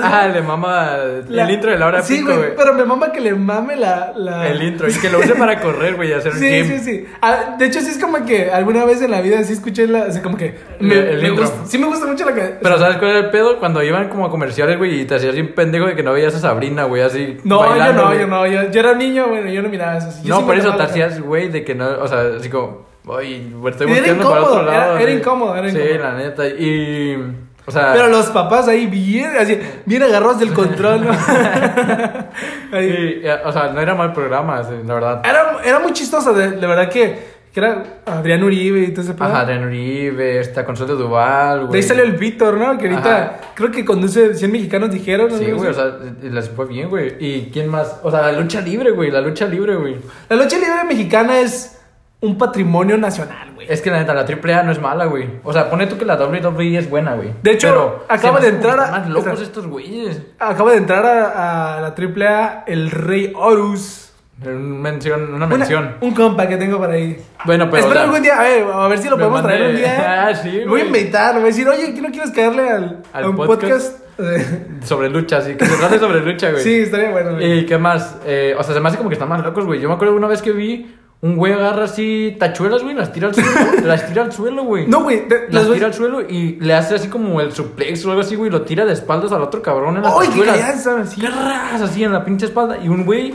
Ah, 0.02 0.28
le 0.32 0.42
mama 0.42 0.96
La- 1.28 1.44
el 1.44 1.50
intro 1.50 1.70
de 1.72 1.78
la 1.78 1.86
hora 1.86 2.02
Sí, 2.02 2.18
pico, 2.18 2.36
güey. 2.36 2.54
Pero 2.56 2.74
me 2.74 2.84
mama 2.84 3.10
que 3.12 3.20
le 3.20 3.34
mame 3.34 3.76
la. 3.76 4.12
la... 4.16 4.46
El 4.48 4.62
intro, 4.62 4.88
y 4.88 4.94
que 4.94 5.10
lo 5.10 5.18
use 5.18 5.34
para 5.34 5.60
correr, 5.60 5.96
güey, 5.96 6.10
y 6.10 6.12
hacer 6.12 6.32
un 6.32 6.38
Sí, 6.38 6.64
sí, 6.64 6.78
sí. 6.78 7.04
Ah, 7.20 7.56
de 7.58 7.66
hecho, 7.66 7.80
sí 7.80 7.88
es 7.90 7.98
como 7.98 8.24
que 8.24 8.50
alguna 8.50 8.84
vez 8.84 9.02
en 9.02 9.10
la 9.10 9.20
vida 9.20 9.42
sí 9.42 9.54
escuché 9.54 9.86
la. 9.88 10.04
Así 10.04 10.20
como 10.20 10.36
que. 10.36 10.54
Me, 10.78 10.94
El 10.94 11.22
me 11.22 11.28
intro. 11.28 11.44
gusta, 11.46 11.66
sí, 11.66 11.78
me 11.78 11.86
gusta 11.86 12.06
mucho 12.06 12.24
la 12.24 12.34
que. 12.34 12.40
Pero 12.62 12.78
¿sabes 12.78 12.96
cuál 12.98 13.10
era 13.10 13.20
el 13.20 13.30
pedo? 13.30 13.58
Cuando 13.58 13.82
iban 13.82 14.08
como 14.08 14.26
a 14.26 14.30
comerciales, 14.30 14.78
güey, 14.78 15.00
y 15.00 15.04
te 15.04 15.16
hacías 15.16 15.34
bien 15.34 15.54
pendejo 15.54 15.86
de 15.86 15.96
que 15.96 16.02
no 16.02 16.12
veías 16.12 16.34
a 16.34 16.38
Sabrina, 16.38 16.84
güey, 16.84 17.02
así 17.02 17.38
No, 17.44 17.58
bailando, 17.60 18.02
yo 18.02 18.08
no, 18.08 18.20
yo 18.20 18.26
no. 18.26 18.46
Yo, 18.64 18.70
yo 18.70 18.80
era 18.80 18.94
niño, 18.94 19.26
bueno, 19.28 19.50
yo 19.50 19.62
no 19.62 19.68
miraba 19.68 19.96
eso. 19.98 20.08
Yo 20.22 20.34
No, 20.34 20.40
sí 20.40 20.46
por 20.46 20.56
eso 20.56 20.76
te 20.76 20.82
hacías, 20.82 21.20
güey, 21.20 21.48
de 21.48 21.64
que 21.64 21.74
no, 21.74 21.88
o 22.00 22.06
sea, 22.06 22.22
así 22.38 22.48
como, 22.48 22.86
güey, 23.04 23.42
estoy 23.68 23.90
era 23.92 24.00
otro 24.00 24.14
incómodo, 24.14 24.62
era- 24.62 24.72
lado. 24.78 24.98
era 24.98 25.10
sí. 25.10 25.16
incómodo, 25.18 25.56
era 25.56 25.70
Sí, 25.70 25.76
incómodo. 25.78 25.98
la 26.02 26.14
neta, 26.14 26.46
y, 26.48 27.34
o 27.66 27.70
sea... 27.70 27.92
Pero 27.94 28.08
los 28.08 28.26
papás 28.26 28.68
ahí 28.68 28.86
bien, 28.86 29.30
así, 29.38 29.58
bien 29.86 30.02
agarrados 30.02 30.38
del 30.40 30.52
control, 30.52 31.04
¿no? 31.06 31.12
Sí, 32.72 33.20
ya, 33.22 33.42
o 33.44 33.52
sea, 33.52 33.68
no 33.72 33.80
era 33.80 33.94
mal 33.94 34.12
programa, 34.12 34.62
sí, 34.64 34.74
la 34.86 34.94
verdad. 34.94 35.20
Era, 35.24 35.58
era 35.64 35.78
muy 35.78 35.92
chistoso, 35.92 36.32
de, 36.32 36.52
de 36.52 36.66
verdad 36.66 36.88
que, 36.88 37.18
que 37.52 37.60
era 37.60 37.82
Adrián 38.06 38.42
Uribe 38.42 38.80
y 38.80 38.88
todo 38.92 39.02
ese 39.02 39.12
pedo. 39.12 39.24
Ajá, 39.28 39.40
Adrián 39.40 39.64
Uribe, 39.64 40.40
está 40.40 40.64
Consuelo 40.64 40.96
Duval, 40.96 41.60
güey. 41.66 41.72
De 41.72 41.76
ahí 41.78 41.82
salió 41.82 42.02
el 42.04 42.12
Víctor, 42.12 42.54
¿no? 42.56 42.78
Que 42.78 42.88
ahorita 42.88 43.16
Ajá. 43.16 43.40
creo 43.54 43.70
que 43.70 43.84
conduce 43.84 44.34
100 44.34 44.50
mexicanos, 44.50 44.90
dijeron. 44.90 45.28
¿no? 45.30 45.36
Sí, 45.36 45.50
güey, 45.50 45.68
o 45.68 45.74
sea, 45.74 45.98
les 46.22 46.48
fue 46.48 46.64
bien, 46.66 46.88
güey. 46.88 47.14
¿Y 47.20 47.50
quién 47.52 47.68
más? 47.68 48.00
O 48.02 48.10
sea, 48.10 48.22
la 48.22 48.32
lucha 48.32 48.60
libre, 48.62 48.90
güey, 48.92 49.10
la 49.10 49.20
lucha 49.20 49.44
libre, 49.46 49.74
güey. 49.76 49.96
La 50.30 50.36
lucha 50.36 50.56
libre 50.56 50.84
mexicana 50.88 51.40
es 51.40 51.78
un 52.22 52.38
patrimonio 52.38 52.96
nacional, 52.96 53.50
güey. 53.54 53.66
Es 53.70 53.82
que 53.82 53.90
la 53.90 53.98
neta, 53.98 54.14
la 54.14 54.24
AAA 54.24 54.62
no 54.62 54.72
es 54.72 54.80
mala, 54.80 55.04
güey. 55.06 55.28
O 55.44 55.52
sea, 55.52 55.68
pone 55.68 55.86
tú 55.86 55.98
que 55.98 56.04
la 56.04 56.14
WWE 56.16 56.78
es 56.78 56.88
buena, 56.88 57.14
güey. 57.14 57.32
De 57.42 57.50
hecho, 57.52 57.68
Pero 57.68 58.04
acaba 58.08 58.40
de 58.40 58.48
entrar 58.48 58.80
a- 58.80 58.90
Más 58.92 59.08
locos 59.08 59.32
o 59.32 59.36
sea- 59.36 59.44
estos 59.44 59.66
güeyes. 59.66 60.22
Acaba 60.38 60.70
de 60.70 60.78
entrar 60.78 61.04
a, 61.04 61.76
a 61.76 61.80
la 61.80 61.94
AAA 61.94 62.64
el 62.66 62.90
Rey 62.90 63.32
Horus. 63.36 64.08
Un 64.44 64.80
mención, 64.80 65.34
una 65.34 65.46
Una- 65.46 65.46
mención. 65.56 65.96
un 66.00 66.12
compa 66.14 66.48
que 66.48 66.56
tengo 66.56 66.78
por 66.78 66.90
ahí. 66.90 67.20
Bueno, 67.44 67.68
pero. 67.70 67.82
Espero 67.84 68.00
algún 68.00 68.22
día, 68.22 68.40
a 68.40 68.42
ver, 68.42 68.64
a 68.72 68.88
ver 68.88 68.98
si 68.98 69.08
lo 69.08 69.16
podemos 69.16 69.42
traer 69.42 69.70
un 69.70 69.76
día. 69.76 70.26
Ah, 70.28 70.34
sí, 70.34 70.62
voy 70.66 70.80
a 70.80 70.84
invitar, 70.86 71.34
voy 71.34 71.42
a 71.44 71.46
decir, 71.46 71.68
oye, 71.68 71.94
¿qué 71.94 72.00
no 72.00 72.10
quieres 72.10 72.30
caerle 72.32 72.68
al, 72.68 73.02
¿Al 73.12 73.24
a 73.24 73.28
un 73.28 73.36
podcast? 73.36 73.98
podcast? 74.16 74.84
Sobre 74.84 75.10
lucha, 75.10 75.40
sí, 75.42 75.54
que 75.54 75.64
se 75.66 75.76
trate 75.76 75.98
sobre 75.98 76.20
lucha, 76.20 76.50
güey. 76.50 76.62
sí, 76.64 76.80
estaría 76.80 77.10
bueno, 77.10 77.32
güey. 77.34 77.60
¿Y 77.60 77.66
qué 77.66 77.78
más? 77.78 78.16
Eh, 78.26 78.54
o 78.58 78.62
sea, 78.62 78.74
se 78.74 78.80
me 78.80 78.88
hace 78.88 78.96
como 78.96 79.08
que 79.08 79.14
están 79.14 79.28
más 79.28 79.42
locos, 79.44 79.64
güey. 79.64 79.80
Yo 79.80 79.88
me 79.88 79.94
acuerdo 79.94 80.14
una 80.14 80.26
vez 80.28 80.42
que 80.42 80.52
vi 80.52 80.94
un 81.22 81.36
güey 81.36 81.52
agarra 81.52 81.84
así 81.84 82.36
tachuelas, 82.38 82.82
güey, 82.82 82.94
las 82.96 83.12
tira 83.12 83.28
al 83.28 83.34
suelo. 83.34 83.50
las 83.84 84.06
tira 84.06 84.22
al 84.22 84.32
suelo, 84.32 84.64
güey. 84.64 84.86
No, 84.88 85.02
güey, 85.04 85.26
de- 85.28 85.46
Las 85.50 85.70
tira 85.72 85.86
al 85.86 85.94
suelo 85.94 86.20
y 86.20 86.56
le 86.60 86.74
hace 86.74 86.96
así 86.96 87.08
como 87.08 87.40
el 87.40 87.52
suplex 87.52 88.04
o 88.04 88.10
algo 88.10 88.22
así, 88.22 88.34
güey. 88.36 88.50
Lo 88.50 88.62
tira 88.62 88.84
de 88.84 88.92
espaldas 88.92 89.30
al 89.32 89.40
otro 89.42 89.62
cabrón 89.62 89.96
en 89.96 90.02
las 90.02 90.12
¡Ay, 90.12 90.18
qué 90.20 90.26
tachuelas. 90.40 90.56
calladas 90.56 90.82
son 90.82 91.00
así! 91.00 91.20
¡Ras! 91.20 91.80
Así 91.80 92.02
en 92.04 92.12
la 92.12 92.24
pinche 92.24 92.46
espalda. 92.46 92.76
Y 92.82 92.88
un 92.88 93.04
güey, 93.04 93.34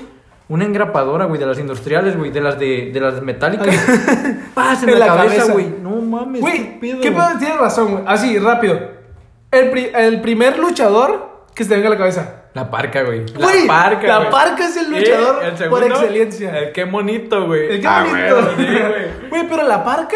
una 0.49 0.65
engrapadora, 0.65 1.25
güey, 1.25 1.39
de 1.39 1.45
las 1.45 1.59
industriales, 1.59 2.17
güey, 2.17 2.29
de 2.29 2.41
las 2.41 2.59
de, 2.59 2.91
de 2.93 2.99
las 2.99 3.21
metálicas. 3.21 3.67
¡Paz! 4.53 4.83
En, 4.83 4.89
En 4.89 4.99
la, 4.99 5.05
la 5.07 5.15
cabeza, 5.15 5.35
cabeza. 5.37 5.53
güey. 5.53 5.67
No 5.81 5.91
mames, 6.01 6.41
Güey, 6.41 6.79
pedo? 6.81 6.99
¿qué 7.01 7.11
pedo? 7.11 7.27
Tienes 7.39 7.57
razón, 7.57 7.91
güey. 7.93 8.03
Así, 8.05 8.37
rápido. 8.37 8.79
El, 9.49 9.69
pri- 9.71 9.91
el 9.95 10.19
primer 10.19 10.59
luchador 10.59 11.45
que 11.55 11.63
se 11.63 11.69
te 11.69 11.75
venga 11.75 11.87
a 11.87 11.91
la 11.91 11.97
cabeza. 11.97 12.36
La 12.53 12.71
parca, 12.71 13.03
güey. 13.03 13.23
Güey, 13.35 13.67
la 13.67 13.73
parca, 13.73 14.07
la 14.07 14.17
güey. 14.19 14.31
parca 14.31 14.65
es 14.67 14.77
el 14.77 14.89
luchador 14.91 15.43
el 15.43 15.69
por 15.69 15.83
excelencia. 15.83 16.57
El 16.59 16.71
qué 16.71 16.85
bonito, 16.85 17.45
güey. 17.45 17.71
El 17.75 17.81
que 17.81 17.87
Ah, 17.87 18.03
bonito. 18.09 18.35
güey, 18.55 18.67
sí, 18.67 18.73
güey. 18.73 19.07
Güey, 19.29 19.47
pero 19.49 19.63
la 19.67 19.83
parca 19.83 20.15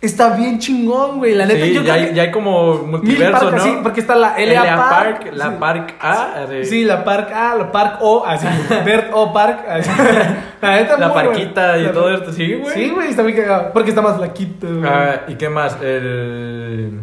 está 0.00 0.36
bien 0.36 0.60
chingón, 0.60 1.18
güey. 1.18 1.34
La 1.34 1.44
neta, 1.46 1.64
Sí, 1.64 1.72
yo 1.74 1.82
ya, 1.82 1.94
creo 1.94 2.04
hay, 2.04 2.08
que- 2.10 2.14
ya 2.14 2.22
hay 2.22 2.30
como 2.30 2.74
multiverso, 2.74 3.50
¿no? 3.50 3.58
sí, 3.58 3.78
porque 3.82 3.98
está 4.00 4.14
la 4.14 4.36
LA, 4.38 4.62
LA 4.64 4.76
Park. 4.76 5.18
Park, 5.24 5.28
la 5.32 5.44
sí. 5.46 5.56
Park 5.58 5.94
A. 6.00 6.34
así. 6.44 6.64
Sí, 6.66 6.84
la 6.84 7.02
Park 7.04 7.32
A, 7.34 7.54
la 7.56 7.72
Park 7.72 7.96
O, 8.00 8.24
así. 8.24 8.46
Bert 8.84 9.10
O 9.12 9.32
Park. 9.32 9.64
Así. 9.68 9.90
La, 10.62 10.76
neta, 10.76 10.96
La 10.98 11.08
muy 11.08 11.14
parquita 11.16 11.78
y 11.78 11.82
La- 11.84 11.92
todo 11.92 12.14
esto, 12.14 12.32
sí, 12.32 12.54
güey. 12.54 12.74
Sí, 12.74 12.90
güey, 12.90 13.08
está 13.10 13.22
muy 13.24 13.34
cagado. 13.34 13.72
Porque 13.72 13.90
está 13.90 14.02
más 14.02 14.16
flaquito, 14.18 14.66
güey. 14.68 14.88
Ah, 14.88 15.22
¿Y 15.26 15.34
qué 15.34 15.48
más? 15.48 15.76
El 15.82 17.00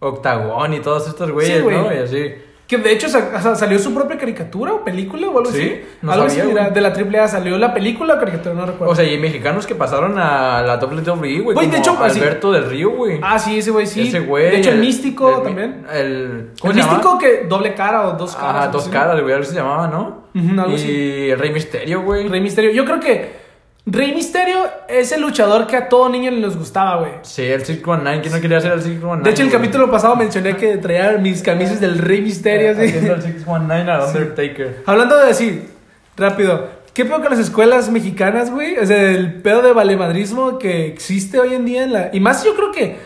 Octagón 0.00 0.74
y 0.74 0.80
todos 0.80 1.06
estos 1.08 1.30
güeyes, 1.30 1.58
Sí, 1.58 1.62
güey. 1.62 1.76
¿no? 1.76 1.92
Y 1.94 1.98
así. 1.98 2.34
Que 2.76 2.78
de 2.78 2.92
hecho 2.92 3.08
sa- 3.08 3.40
sa- 3.40 3.54
salió 3.54 3.78
su 3.78 3.92
propia 3.94 4.16
caricatura 4.16 4.72
o 4.72 4.84
película 4.84 5.28
o 5.28 5.38
algo 5.38 5.50
¿Sí? 5.52 5.60
así. 5.60 5.80
No 6.02 6.12
algo 6.12 6.28
sabía, 6.28 6.42
así, 6.44 6.52
era 6.52 6.70
de 6.70 6.80
la 6.80 6.92
AAA 6.92 7.28
salió 7.28 7.58
la 7.58 7.74
película 7.74 8.14
o 8.14 8.18
caricatura, 8.18 8.54
no 8.54 8.64
recuerdo. 8.66 8.92
O 8.92 8.94
sea, 8.96 9.04
y 9.04 9.18
mexicanos 9.18 9.66
que 9.66 9.74
pasaron 9.74 10.18
a 10.18 10.62
la 10.62 10.78
WWE, 10.78 11.40
güey. 11.40 11.54
Güey, 11.54 11.66
de 11.70 11.78
hecho, 11.78 11.96
así- 12.00 12.18
Alberto 12.20 12.50
del 12.52 12.70
Río, 12.70 12.90
güey. 12.90 13.20
ah, 13.22 13.38
sí, 13.38 13.58
ese 13.58 13.70
güey 13.70 13.86
sí. 13.86 14.08
Ese 14.08 14.20
güey. 14.20 14.50
De 14.50 14.56
hecho, 14.58 14.70
el, 14.70 14.76
el- 14.76 14.80
místico 14.80 15.36
el- 15.38 15.42
también. 15.42 15.86
El, 15.92 16.50
El 16.62 16.70
se 16.70 16.72
místico 16.74 17.18
que 17.18 17.44
doble 17.48 17.74
cara 17.74 18.08
o 18.08 18.12
dos 18.12 18.34
caras. 18.34 18.50
Ajá, 18.50 18.60
algo 18.64 18.72
dos 18.72 18.82
así. 18.82 18.90
caras, 18.90 19.20
güey, 19.20 19.34
algo 19.34 19.44
se 19.46 19.54
llamaba, 19.54 19.88
¿no? 19.88 20.22
Algo 20.62 20.72
y 20.72 20.74
así. 20.76 21.30
el 21.30 21.38
Rey 21.38 21.50
Misterio, 21.52 22.02
güey. 22.02 22.26
Rey 22.28 22.40
Misterio. 22.40 22.70
Yo 22.72 22.84
creo 22.86 22.98
que 23.00 23.41
Rey 23.84 24.14
Misterio 24.14 24.58
es 24.88 25.10
el 25.10 25.20
luchador 25.22 25.66
que 25.66 25.76
a 25.76 25.88
todo 25.88 26.08
niño 26.08 26.30
les 26.30 26.56
gustaba, 26.56 27.00
güey. 27.00 27.12
Sí, 27.22 27.42
el 27.42 27.64
619, 27.64 28.20
¿quién 28.20 28.32
no 28.34 28.40
quería 28.40 28.58
hacer 28.58 28.72
el 28.72 28.78
619? 28.80 29.24
De 29.24 29.30
hecho, 29.30 29.42
el 29.42 29.50
capítulo 29.50 29.90
pasado 29.90 30.14
mencioné 30.14 30.56
que 30.56 30.76
traía 30.76 31.12
mis 31.18 31.42
camisas 31.42 31.80
del 31.80 31.98
Rey 31.98 32.20
Misterio. 32.22 32.70
así. 32.72 32.82
Haciendo 32.86 33.14
el 33.14 33.22
619 33.22 33.90
al 33.90 34.00
Undertaker. 34.08 34.82
Hablando 34.86 35.18
de 35.18 35.30
así, 35.30 35.68
rápido. 36.16 36.68
¿Qué 36.94 37.04
pedo 37.04 37.20
con 37.22 37.30
las 37.30 37.38
escuelas 37.40 37.90
mexicanas, 37.90 38.50
güey? 38.52 38.78
O 38.78 38.86
sea, 38.86 39.00
el 39.10 39.40
pedo 39.42 39.62
de 39.62 39.72
valemadrismo 39.72 40.58
que 40.58 40.86
existe 40.86 41.40
hoy 41.40 41.54
en 41.54 41.64
día 41.64 41.82
en 41.82 41.92
la... 41.92 42.10
Y 42.12 42.20
más 42.20 42.44
yo 42.44 42.54
creo 42.54 42.70
que... 42.70 42.98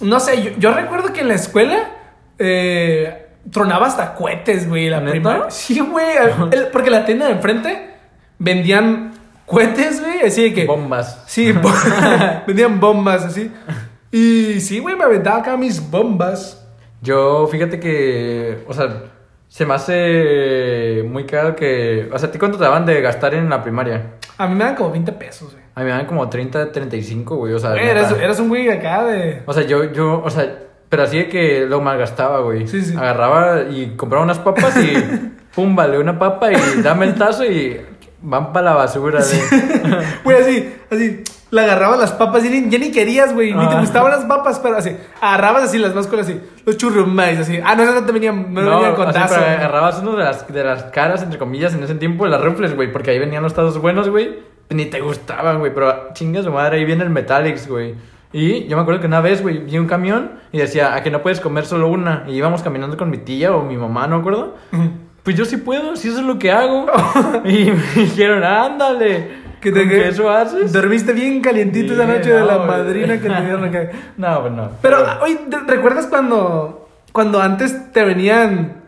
No 0.00 0.18
sé, 0.20 0.40
yo, 0.42 0.50
yo 0.58 0.72
recuerdo 0.72 1.12
que 1.12 1.20
en 1.20 1.28
la 1.28 1.34
escuela... 1.34 1.90
Eh, 2.38 3.22
tronaba 3.50 3.86
hasta 3.86 4.14
cohetes, 4.14 4.68
güey, 4.68 4.88
la 4.88 4.98
¿Neta? 5.00 5.10
prima. 5.10 5.50
Sí, 5.50 5.78
güey. 5.80 6.06
el- 6.52 6.68
porque 6.68 6.90
la 6.90 7.04
tienda 7.04 7.26
de 7.26 7.32
enfrente 7.32 7.90
vendían 8.38 9.12
cohetes, 9.46 10.00
güey. 10.00 10.20
Así 10.26 10.42
de 10.42 10.54
que... 10.54 10.64
Bombas. 10.66 11.22
Sí, 11.26 11.52
bo- 11.62 11.72
vendían 12.46 12.78
bombas, 12.80 13.24
así. 13.24 13.50
Y 14.12 14.60
sí, 14.60 14.78
güey, 14.78 14.96
me 14.96 15.04
aventaba 15.04 15.38
acá 15.38 15.56
mis 15.56 15.90
bombas. 15.90 16.66
Yo, 17.02 17.46
fíjate 17.48 17.78
que, 17.78 18.64
o 18.66 18.72
sea, 18.72 19.02
se 19.48 19.64
me 19.66 19.74
hace 19.74 21.04
muy 21.08 21.24
caro 21.24 21.54
que, 21.54 22.08
o 22.12 22.18
sea, 22.18 22.28
¿a 22.28 22.32
ti 22.32 22.38
cuánto 22.38 22.58
te 22.58 22.64
daban 22.64 22.86
de 22.86 23.00
gastar 23.00 23.34
en 23.34 23.48
la 23.48 23.62
primaria? 23.62 24.14
A 24.38 24.46
mí 24.48 24.54
me 24.54 24.64
dan 24.64 24.74
como 24.74 24.90
20 24.90 25.12
pesos, 25.12 25.52
güey. 25.52 25.64
A 25.74 25.80
mí 25.80 25.86
me 25.86 25.92
dan 25.92 26.06
como 26.06 26.28
30, 26.28 26.72
35, 26.72 27.36
güey, 27.36 27.52
o 27.52 27.58
sea, 27.58 27.70
Güey, 27.70 27.86
eras, 27.86 28.12
eras 28.12 28.40
un 28.40 28.48
güey 28.48 28.68
acá 28.70 29.04
de... 29.04 29.42
O 29.46 29.52
sea, 29.52 29.62
yo, 29.64 29.92
yo, 29.92 30.22
o 30.24 30.30
sea, 30.30 30.58
pero 30.88 31.02
así 31.02 31.18
de 31.18 31.28
que 31.28 31.66
lo 31.66 31.80
malgastaba, 31.80 32.40
güey. 32.40 32.66
Sí, 32.66 32.80
sí. 32.82 32.96
Agarraba 32.96 33.62
y 33.70 33.94
compraba 33.96 34.24
unas 34.24 34.38
papas 34.38 34.76
y 34.78 34.94
pum, 35.54 35.76
vale 35.76 35.98
una 35.98 36.18
papa 36.18 36.50
y 36.52 36.82
dame 36.82 37.06
el 37.06 37.14
tazo 37.14 37.44
y 37.44 37.80
van 38.22 38.52
para 38.52 38.70
la 38.70 38.74
basura. 38.74 39.20
De... 39.22 40.04
Güey, 40.24 40.36
así, 40.40 40.74
así, 40.90 41.22
le 41.50 41.60
agarrabas 41.62 41.98
las 42.00 42.12
papas 42.12 42.44
y 42.44 42.48
ni- 42.48 42.68
ya 42.70 42.78
ni 42.78 42.90
querías, 42.90 43.32
güey, 43.32 43.52
ni 43.54 43.66
te 43.68 43.74
Ah. 43.76 43.80
gustaban 43.80 44.10
las 44.10 44.24
papas, 44.24 44.58
pero 44.60 44.76
así, 44.76 44.96
agarrabas 45.20 45.64
así 45.64 45.78
las 45.78 45.94
más 45.94 46.06
así, 46.12 46.40
los 46.64 46.76
churrumais, 46.76 47.38
así. 47.38 47.58
Ah, 47.64 47.74
no, 47.76 47.84
no, 47.84 47.92
no 47.92 48.04
te 48.04 48.12
venían, 48.12 48.52
no, 48.52 48.62
No, 48.62 48.70
venían 48.76 48.94
con 48.94 49.08
así, 49.08 49.18
tazo. 49.18 49.34
pero 49.34 49.46
agarrabas 49.46 49.98
uno 50.00 50.16
de 50.16 50.24
las, 50.24 50.46
de 50.52 50.64
las 50.64 50.82
caras, 50.84 51.22
entre 51.22 51.38
comillas, 51.38 51.74
en 51.74 51.82
ese 51.84 51.94
tiempo, 51.94 52.26
las 52.26 52.42
rufles, 52.42 52.74
güey, 52.74 52.90
porque 52.92 53.10
ahí 53.12 53.18
venían 53.18 53.42
los 53.42 53.54
tazos 53.54 53.78
buenos, 53.78 54.08
güey. 54.08 54.38
Ni 54.70 54.86
te 54.86 55.00
gustaban, 55.00 55.60
güey, 55.60 55.72
pero 55.72 56.12
chinga 56.12 56.42
su 56.42 56.50
madre, 56.50 56.78
ahí 56.78 56.84
viene 56.84 57.04
el 57.04 57.10
Metallics, 57.10 57.68
güey. 57.68 57.94
Y 58.32 58.66
yo 58.66 58.76
me 58.76 58.82
acuerdo 58.82 59.00
que 59.00 59.06
una 59.06 59.20
vez, 59.20 59.40
güey, 59.40 59.58
vi 59.58 59.78
un 59.78 59.86
camión 59.86 60.32
y 60.50 60.58
decía, 60.58 60.94
a 60.96 61.02
que 61.04 61.10
no 61.12 61.22
puedes 61.22 61.40
comer 61.40 61.64
solo 61.64 61.86
una. 61.86 62.24
Y 62.26 62.32
íbamos 62.32 62.62
caminando 62.62 62.96
con 62.96 63.08
mi 63.08 63.18
tía 63.18 63.54
o 63.54 63.62
mi 63.62 63.76
mamá, 63.76 64.08
no 64.08 64.16
me 64.16 64.20
acuerdo. 64.20 64.54
Pues 65.26 65.36
yo 65.36 65.44
sí 65.44 65.56
puedo, 65.56 65.96
si 65.96 66.06
eso 66.08 66.20
es 66.20 66.24
lo 66.24 66.38
que 66.38 66.52
hago. 66.52 66.86
y 67.44 67.64
me 67.72 67.82
dijeron, 67.96 68.44
ándale. 68.44 69.44
Que 69.60 69.72
¿con 69.72 69.82
te 69.82 69.88
qué 69.88 70.08
eso 70.08 70.30
haces? 70.30 70.72
Dormiste 70.72 71.12
bien 71.12 71.40
calientito 71.40 71.88
Sí, 71.88 72.00
esa 72.00 72.06
noche 72.06 72.30
de 72.32 72.44
la 72.44 72.58
madrina 72.58 73.20
que 73.20 73.28
te 73.28 73.40
dieron 73.42 73.64
acá. 73.64 73.90
No, 74.16 74.40
pues 74.42 74.52
no. 74.52 74.70
Pero, 74.80 74.98
oye, 75.22 75.40
¿te- 75.50 75.58
¿recuerdas 75.66 76.06
cuando, 76.06 76.88
cuando 77.10 77.42
antes 77.42 77.90
te 77.92 78.04
venían, 78.04 78.82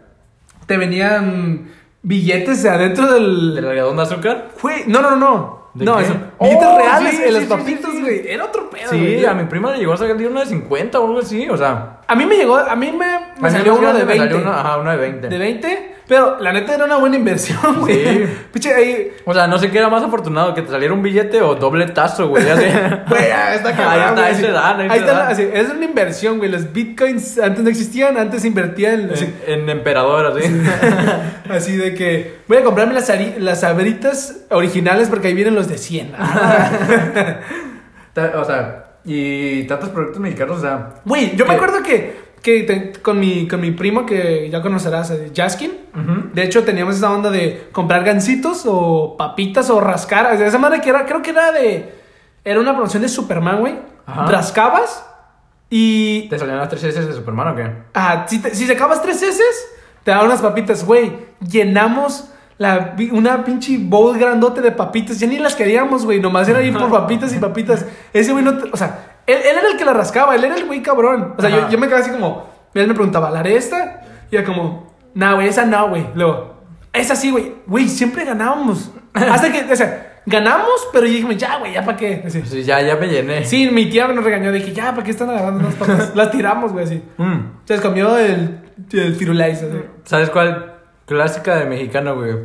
te 0.66 0.76
venían 0.76 1.70
billetes 2.02 2.64
adentro 2.66 3.12
del... 3.12 3.56
¿Del 3.56 3.64
algodón 3.66 3.96
de 3.96 4.02
azúcar? 4.04 4.48
Güey, 4.62 4.84
no, 4.86 5.02
no, 5.02 5.16
no. 5.16 5.58
¿De 5.74 5.84
no, 5.84 5.96
qué? 5.96 6.04
eso. 6.04 6.14
Oh, 6.38 6.44
Billetes 6.48 6.76
reales 6.76 7.10
sí, 7.16 7.22
en 7.22 7.28
sí, 7.28 7.34
los 7.34 7.44
papitos, 7.44 8.00
güey. 8.00 8.28
Era 8.28 8.44
otro 8.44 8.70
pedo, 8.70 8.90
Sí, 8.90 8.96
güey. 8.98 9.24
a 9.26 9.34
mi 9.34 9.44
prima 9.44 9.72
le 9.72 9.78
llegó 9.78 9.92
a 9.94 9.96
salir 9.96 10.28
uno 10.28 10.40
de 10.40 10.46
50 10.46 11.00
o 11.00 11.06
algo 11.06 11.18
así, 11.18 11.48
o 11.48 11.56
sea. 11.56 12.00
A 12.06 12.14
mí 12.14 12.24
me 12.26 12.36
llegó, 12.36 12.56
a 12.56 12.74
mí 12.76 12.92
me, 12.92 13.27
me 13.40 13.48
a 13.48 13.50
mí 13.50 13.56
salió 13.58 13.72
uno 13.74 13.80
de 13.88 14.04
grande 14.04 14.04
me 14.04 14.18
20. 14.18 14.34
salió 14.34 14.48
uno- 14.48 14.58
ajá, 14.58 14.76
uno 14.78 14.90
de 14.90 14.96
20. 14.96 15.28
De 15.28 15.38
20, 15.38 15.94
pero 16.08 16.38
la 16.40 16.52
neta 16.52 16.74
era 16.74 16.84
una 16.86 16.96
buena 16.96 17.16
inversión, 17.16 17.80
güey. 17.80 18.04
Sí. 18.04 18.24
Piche, 18.52 18.72
ahí. 18.74 19.12
O 19.24 19.34
sea, 19.34 19.46
no 19.46 19.58
sé 19.58 19.70
qué 19.70 19.78
era 19.78 19.88
más 19.88 20.02
afortunado, 20.02 20.54
que 20.54 20.62
te 20.62 20.70
saliera 20.70 20.94
un 20.94 21.02
billete 21.02 21.42
o 21.42 21.54
doble 21.54 21.86
tazo, 21.88 22.28
güey. 22.28 22.48
así. 22.48 22.64
Güey, 23.08 23.30
ahí 23.30 23.56
está 23.56 23.74
cabrón, 23.76 24.00
Ahí 24.00 24.08
está, 24.08 24.24
ahí 24.26 24.34
se 24.34 24.50
dan, 24.52 24.80
ahí 24.80 24.90
se 24.90 24.96
está, 24.96 25.12
dan. 25.18 25.32
así, 25.32 25.48
es 25.52 25.70
una 25.70 25.84
inversión, 25.84 26.38
güey. 26.38 26.50
Los 26.50 26.72
bitcoins 26.72 27.38
antes 27.38 27.62
no 27.62 27.70
existían, 27.70 28.16
antes 28.16 28.44
invertían. 28.44 29.10
Así, 29.12 29.32
en, 29.46 29.60
en 29.62 29.70
emperador, 29.70 30.26
así. 30.26 30.48
así 31.50 31.76
de 31.76 31.94
que 31.94 32.36
voy 32.48 32.58
a 32.58 32.62
comprarme 32.64 32.94
las, 32.94 33.08
ari- 33.10 33.36
las 33.38 33.60
sabritas 33.60 34.44
originales 34.50 35.08
porque 35.08 35.28
ahí 35.28 35.34
vienen 35.34 35.54
los 35.54 35.68
de 35.68 35.78
100. 35.78 36.12
Ta- 38.12 38.32
o 38.36 38.44
sea, 38.44 38.84
y 39.04 39.64
tantos 39.64 39.90
productos 39.90 40.20
mexicanos, 40.20 40.58
o 40.58 40.60
sea. 40.60 40.94
Güey, 41.04 41.36
yo 41.36 41.46
me 41.46 41.54
acuerdo 41.54 41.82
que, 41.82 42.27
que 42.42 42.62
te- 42.62 42.92
con, 43.02 43.18
mi, 43.20 43.46
con 43.48 43.60
mi 43.60 43.70
primo 43.72 44.06
que 44.06 44.48
ya 44.50 44.62
conocerás, 44.62 45.10
eh, 45.10 45.32
Jaskin. 45.34 45.72
De 46.32 46.42
hecho, 46.44 46.62
teníamos 46.64 46.96
esa 46.96 47.12
onda 47.12 47.30
de 47.30 47.68
comprar 47.72 48.04
gancitos 48.04 48.62
o 48.66 49.16
papitas 49.16 49.68
o 49.70 49.80
rascar. 49.80 50.40
Esa 50.40 50.58
manera 50.58 50.80
que 50.80 50.90
era, 50.90 51.04
creo 51.06 51.22
que 51.22 51.30
era 51.30 51.50
de. 51.52 51.92
Era 52.44 52.60
una 52.60 52.72
promoción 52.72 53.02
de 53.02 53.08
Superman, 53.08 53.60
güey. 53.60 53.74
Rascabas 54.06 55.04
y. 55.70 56.28
¿Te 56.30 56.38
salían 56.38 56.58
las 56.58 56.68
tres 56.68 56.84
S 56.84 57.00
de 57.04 57.12
Superman 57.12 57.48
o 57.48 57.56
qué? 57.56 57.70
Ah, 57.94 58.24
si, 58.28 58.40
te- 58.40 58.54
si 58.54 58.66
sacabas 58.66 59.02
tres 59.02 59.20
heces, 59.22 59.66
te 60.04 60.10
daban 60.10 60.26
unas 60.26 60.40
papitas, 60.40 60.84
güey. 60.84 61.12
Llenamos 61.40 62.30
la, 62.56 62.94
una 63.12 63.44
pinche 63.44 63.76
bowl 63.78 64.18
grandote 64.18 64.60
de 64.60 64.72
papitas. 64.72 65.18
Ya 65.20 65.26
ni 65.26 65.38
las 65.38 65.54
queríamos, 65.54 66.04
güey. 66.04 66.20
Nomás 66.20 66.48
era 66.48 66.62
ir 66.62 66.72
por 66.76 66.90
papitas 66.90 67.34
y 67.34 67.38
papitas. 67.38 67.84
Ese 68.12 68.32
güey 68.32 68.44
no. 68.44 68.56
te- 68.58 68.70
o 68.72 68.76
sea, 68.76 69.07
él, 69.28 69.38
él 69.44 69.58
era 69.58 69.68
el 69.70 69.76
que 69.76 69.84
la 69.84 69.92
rascaba. 69.92 70.34
Él 70.34 70.42
era 70.42 70.56
el 70.56 70.64
güey 70.64 70.82
cabrón. 70.82 71.34
O 71.36 71.40
sea, 71.40 71.50
yo, 71.50 71.68
yo 71.68 71.78
me 71.78 71.86
quedaba 71.86 72.02
así 72.02 72.10
como. 72.10 72.48
Él 72.74 72.88
me 72.88 72.94
preguntaba, 72.94 73.30
¿la 73.30 73.40
haré 73.40 73.56
esta? 73.56 74.02
Y 74.30 74.36
era 74.36 74.44
como, 74.44 74.92
no, 75.14 75.34
güey, 75.34 75.48
esa 75.48 75.64
no, 75.64 75.88
güey. 75.88 76.06
Luego, 76.14 76.54
esa 76.92 77.14
sí, 77.14 77.30
güey. 77.30 77.54
Güey, 77.66 77.88
siempre 77.88 78.24
ganábamos. 78.24 78.90
Hasta 79.12 79.52
que, 79.52 79.72
o 79.72 79.76
sea, 79.76 80.20
ganamos, 80.26 80.88
pero 80.92 81.06
yo 81.06 81.12
dije, 81.12 81.36
ya, 81.36 81.58
güey, 81.58 81.72
ya 81.72 81.84
para 81.84 81.96
qué. 81.96 82.22
Así. 82.26 82.42
Sí, 82.44 82.62
ya, 82.62 82.80
ya 82.80 82.96
me 82.96 83.08
llené. 83.08 83.44
Sí, 83.44 83.70
mi 83.70 83.90
tía 83.90 84.08
nos 84.08 84.24
regañó. 84.24 84.52
Dije, 84.52 84.72
ya, 84.72 84.92
¿para 84.92 85.02
qué 85.02 85.10
están 85.10 85.30
agarrando 85.30 85.60
unas 85.60 85.74
papas? 85.74 86.12
las 86.14 86.30
tiramos, 86.30 86.72
güey, 86.72 86.84
así. 86.84 87.02
Mm. 87.16 87.38
Se 87.64 87.74
les 87.74 87.82
comió 87.82 88.16
el, 88.16 88.60
el 88.92 89.14
firulais. 89.14 89.64
¿Sabes 90.04 90.30
cuál? 90.30 90.74
Clásica 91.06 91.56
de 91.56 91.66
mexicano, 91.66 92.16
güey. 92.16 92.36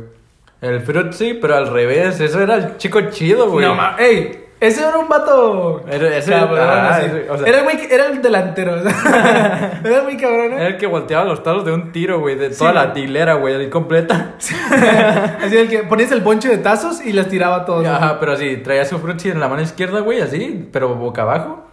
El 0.60 0.80
Fruitsy, 0.80 1.34
pero 1.34 1.56
al 1.56 1.68
revés. 1.68 2.20
Eso 2.20 2.40
era 2.40 2.56
el 2.56 2.76
chico 2.78 3.00
chido, 3.10 3.50
güey. 3.50 3.66
No, 3.66 3.74
ma, 3.74 3.96
ey, 3.98 4.43
ese 4.60 4.82
era 4.86 4.98
un 4.98 5.08
vato. 5.08 5.84
Era- 5.90 6.16
ese- 6.16 6.30
cabrón, 6.32 6.58
ah, 6.60 6.96
así. 6.96 7.06
ese, 7.06 7.30
o 7.30 7.36
sea- 7.38 7.46
era 7.46 7.58
el 7.58 7.64
güey, 7.64 7.78
era 7.90 8.06
el 8.06 8.22
delantero. 8.22 8.74
o 8.74 8.82
sea, 8.88 9.80
era 9.84 10.02
muy 10.02 10.16
cabrón, 10.16 10.52
Era 10.54 10.64
¿eh? 10.64 10.66
el 10.68 10.76
que 10.78 10.86
volteaba 10.86 11.24
los 11.24 11.42
talos 11.42 11.64
de 11.64 11.72
un 11.72 11.92
tiro, 11.92 12.20
güey. 12.20 12.36
De 12.36 12.50
toda 12.50 12.70
Sí, 12.70 12.74
la 12.76 12.92
tilera, 12.92 13.34
güey. 13.34 13.54
Ahí 13.54 13.68
completa. 13.70 14.34
así 15.42 15.56
el 15.56 15.68
que 15.68 15.80
ponías 15.84 16.10
el 16.12 16.20
bonche 16.20 16.48
de 16.48 16.58
tazos 16.58 17.04
y 17.04 17.12
las 17.12 17.28
tiraba 17.28 17.64
todos. 17.64 17.86
Ajá, 17.86 18.18
pero 18.20 18.32
así, 18.32 18.56
traía 18.58 18.84
su 18.84 18.98
Fruitsy 18.98 19.30
en 19.30 19.40
la 19.40 19.48
mano 19.48 19.62
izquierda, 19.62 20.00
güey, 20.00 20.20
así, 20.20 20.68
pero 20.72 20.94
boca 20.94 21.22
abajo. 21.22 21.66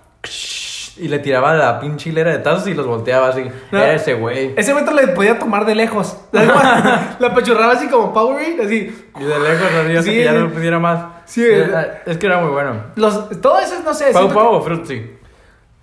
Y 1.01 1.07
le 1.07 1.17
tiraba 1.17 1.55
la 1.55 1.79
pinche 1.79 2.09
hilera 2.11 2.29
de 2.31 2.37
tazos 2.37 2.67
y 2.67 2.75
los 2.75 2.85
volteaba 2.85 3.29
así. 3.29 3.43
No. 3.71 3.79
Era 3.79 3.93
ese 3.93 4.13
güey. 4.13 4.53
Ese 4.55 4.71
momento 4.71 4.93
le 4.93 5.07
podía 5.07 5.39
tomar 5.39 5.65
de 5.65 5.73
lejos. 5.73 6.15
la 6.31 7.17
apachurraba 7.19 7.73
así 7.73 7.87
como 7.87 8.13
Powerade, 8.13 8.57
así. 8.63 9.09
Y 9.19 9.23
de 9.23 9.39
lejos, 9.39 9.67
así, 9.83 9.89
hasta 9.97 10.01
Sí, 10.03 10.09
que 10.11 10.23
ya 10.23 10.33
no 10.33 10.49
pudiera 10.51 10.77
más. 10.77 11.05
Sí, 11.25 11.43
Era- 11.43 12.03
es 12.05 12.17
que 12.17 12.27
era 12.27 12.37
muy 12.39 12.51
bueno. 12.51 12.75
Los, 12.95 13.41
todo 13.41 13.59
eso, 13.59 13.75
no 13.83 13.93
sé. 13.95 14.11
¿Pau 14.13 14.27
Pau 14.31 14.51
que- 14.51 14.57
o 14.57 14.61
Fruitsy? 14.61 15.11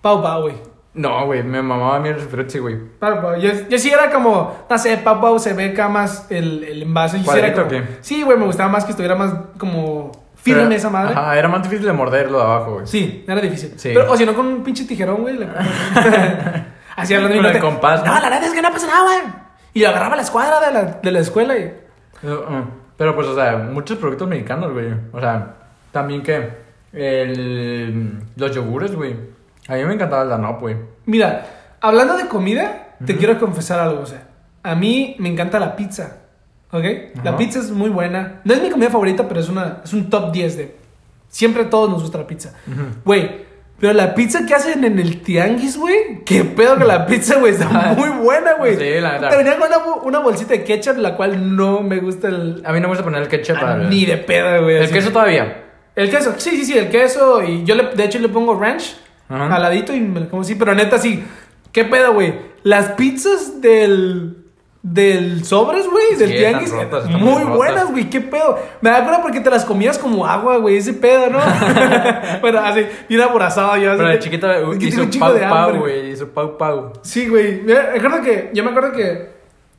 Pau 0.00 0.22
Pau, 0.22 0.42
güey. 0.42 0.54
No, 0.94 1.26
güey, 1.26 1.42
me 1.42 1.62
mamaba 1.62 1.96
a 1.96 2.00
mí 2.00 2.08
el 2.10 2.16
Fruitsy, 2.20 2.60
güey. 2.60 2.76
Pau 3.00 3.20
Pau. 3.20 3.36
Yo, 3.40 3.50
yo 3.68 3.78
sí 3.78 3.90
era 3.90 4.10
como, 4.10 4.66
no 4.70 4.78
sé, 4.78 4.98
Pau 4.98 5.20
Pau 5.20 5.38
se 5.40 5.52
ve 5.52 5.70
acá 5.70 5.88
más 5.88 6.26
el, 6.30 6.62
el 6.62 6.82
envase. 6.82 7.18
Yo 7.22 7.32
sí 7.32 7.38
era 7.38 7.52
¿Cuadrito 7.52 7.84
como-? 7.84 7.96
Sí, 8.02 8.22
güey, 8.22 8.38
me 8.38 8.44
gustaba 8.46 8.68
más 8.68 8.84
que 8.84 8.92
estuviera 8.92 9.16
más 9.16 9.32
como 9.58 10.12
firme 10.43 10.62
Pero- 10.64 10.74
esa 10.76 10.91
madre. 10.91 11.12
Ajá, 11.12 11.39
era 11.39 11.49
más 11.49 11.62
difícil 11.62 11.86
de 11.86 11.93
morderlo 11.93 12.39
de 12.39 12.45
abajo, 12.45 12.74
güey. 12.74 12.86
Sí, 12.86 13.24
era 13.26 13.41
difícil. 13.41 13.74
Sí. 13.76 13.91
Pero, 13.95 14.11
o 14.12 14.16
si 14.16 14.24
no, 14.24 14.34
con 14.34 14.47
un 14.47 14.62
pinche 14.62 14.84
tijerón, 14.84 15.22
güey. 15.22 15.36
Así 16.97 17.14
hablando 17.14 17.36
Con 17.36 17.47
el 17.47 17.61
compás, 17.61 18.05
¿no? 18.05 18.12
La 18.12 18.28
neta 18.28 18.47
es 18.47 18.53
que 18.53 18.62
no 18.62 18.72
pasa 18.72 18.86
nada, 18.89 19.03
güey. 19.05 19.32
Y 19.74 19.84
agarraba 19.84 20.16
la 20.16 20.22
escuadra 20.22 20.61
de 20.66 20.72
la, 20.72 20.82
de 21.01 21.12
la 21.12 21.18
escuela 21.20 21.57
y. 21.57 21.72
Uh. 22.24 22.64
Pero 22.97 23.14
pues, 23.14 23.28
o 23.28 23.34
sea, 23.36 23.57
muchos 23.57 23.99
productos 23.99 24.26
mexicanos, 24.26 24.72
güey. 24.72 24.93
O 25.12 25.20
sea, 25.20 25.55
también 25.93 26.22
que 26.24 26.51
el, 26.93 28.18
los 28.34 28.53
yogures, 28.55 28.95
güey. 28.95 29.14
A 29.68 29.74
mí 29.74 29.84
me 29.84 29.95
encantaba 29.95 30.22
el 30.22 30.28
Danop, 30.30 30.61
güey. 30.61 30.76
Mira, 31.07 31.47
hablando 31.80 32.16
de 32.16 32.26
comida, 32.26 32.97
te 33.05 33.16
quiero 33.16 33.39
confesar 33.39 33.78
algo, 33.78 34.03
o 34.03 34.07
sea. 34.07 34.24
A 34.64 34.74
mí 34.74 35.14
me 35.20 35.28
encanta 35.28 35.61
la 35.61 35.76
pizza. 35.76 36.16
¿Ok? 36.70 36.84
La 37.24 37.36
pizza 37.36 37.58
es 37.60 37.70
muy 37.70 37.90
buena. 37.90 38.40
No 38.44 38.54
es 38.54 38.62
mi 38.62 38.70
comida 38.70 38.90
favorita, 38.90 39.26
pero 39.26 39.40
es, 39.40 39.48
una, 39.48 39.80
es 39.84 39.92
un 39.92 40.10
top 40.10 40.32
10 40.32 40.56
de. 40.56 40.76
Siempre 41.28 41.64
a 41.64 41.70
todos 41.70 41.90
nos 41.90 42.02
gusta 42.02 42.18
la 42.18 42.26
pizza. 42.26 42.54
Güey, 43.04 43.46
pero 43.78 43.92
la 43.92 44.14
pizza 44.14 44.44
que 44.44 44.54
hacen 44.54 44.82
en 44.82 44.98
el 44.98 45.22
tianguis, 45.22 45.76
güey. 45.76 46.24
Qué 46.24 46.42
pedo 46.44 46.76
que 46.76 46.84
la 46.84 47.06
pizza, 47.06 47.36
güey. 47.38 47.52
Está 47.52 47.68
muy 47.96 48.08
buena, 48.08 48.54
güey. 48.54 48.76
Sí, 48.76 49.00
la 49.00 49.12
neta. 49.12 49.28
Te 49.28 49.36
venía 49.36 49.56
con 49.56 49.68
una, 49.68 50.02
una 50.02 50.18
bolsita 50.18 50.54
de 50.54 50.64
ketchup, 50.64 50.98
la 50.98 51.16
cual 51.16 51.54
no 51.54 51.80
me 51.82 51.98
gusta 51.98 52.28
el. 52.28 52.62
A 52.64 52.72
mí 52.72 52.80
no 52.80 52.88
me 52.88 52.88
gusta 52.88 53.04
poner 53.04 53.22
el 53.22 53.28
ketchup 53.28 53.60
para... 53.60 53.76
Ni 53.76 54.04
de 54.04 54.16
pedo, 54.16 54.64
güey. 54.64 54.76
El 54.76 54.84
así. 54.84 54.92
queso 54.92 55.12
todavía. 55.12 55.64
El 55.94 56.10
queso, 56.10 56.34
sí, 56.38 56.50
sí, 56.50 56.64
sí, 56.64 56.76
el 56.76 56.88
queso. 56.88 57.42
Y 57.42 57.64
yo, 57.64 57.76
le, 57.76 57.94
de 57.94 58.04
hecho, 58.04 58.18
le 58.18 58.28
pongo 58.28 58.58
ranch 58.58 58.96
Ajá. 59.28 59.54
al 59.54 59.62
ladito 59.62 59.94
y 59.94 60.00
me 60.00 60.20
lo 60.20 60.28
como 60.28 60.42
así. 60.42 60.56
Pero 60.56 60.74
neta, 60.74 60.98
sí. 60.98 61.22
¿Qué 61.70 61.84
pedo, 61.84 62.14
güey? 62.14 62.34
Las 62.64 62.92
pizzas 62.92 63.60
del. 63.60 64.38
Del 64.81 65.45
sobres, 65.45 65.87
güey, 65.91 66.14
del 66.16 66.31
Sí, 66.31 66.37
tianguis. 66.37 66.70
rotas, 66.70 67.07
muy 67.11 67.43
buenas, 67.43 67.91
güey, 67.91 68.09
qué 68.09 68.20
pedo. 68.20 68.59
Me 68.81 68.91
da 68.91 69.03
cuenta 69.05 69.20
porque 69.22 69.41
te 69.41 69.51
las 69.51 69.64
comías 69.64 69.99
como 69.99 70.24
agua, 70.24 70.59
güey, 70.59 70.76
ese 70.76 70.93
pedo, 70.93 71.29
¿no? 71.31 71.41
bueno, 72.41 72.61
así, 72.61 72.87
bien 73.09 73.20
aborazado 73.20 73.76
yo. 73.76 73.91
así 73.91 73.99
Pero 73.99 74.09
de 74.11 74.18
chiquita 74.20 74.57
hizo 74.81 75.03
un 75.03 75.11
pau 75.11 75.35
de 75.35 75.41
pau, 75.41 75.76
güey. 75.79 76.12
Hizo 76.12 76.29
pau 76.29 76.57
pau. 76.57 76.93
Sí, 77.03 77.29
güey. 77.29 77.61
Me 77.62 77.74
acuerdo 77.76 78.22
que, 78.22 78.51
yo 78.55 78.62
me 78.62 78.70
acuerdo 78.70 78.93
que 78.93 79.31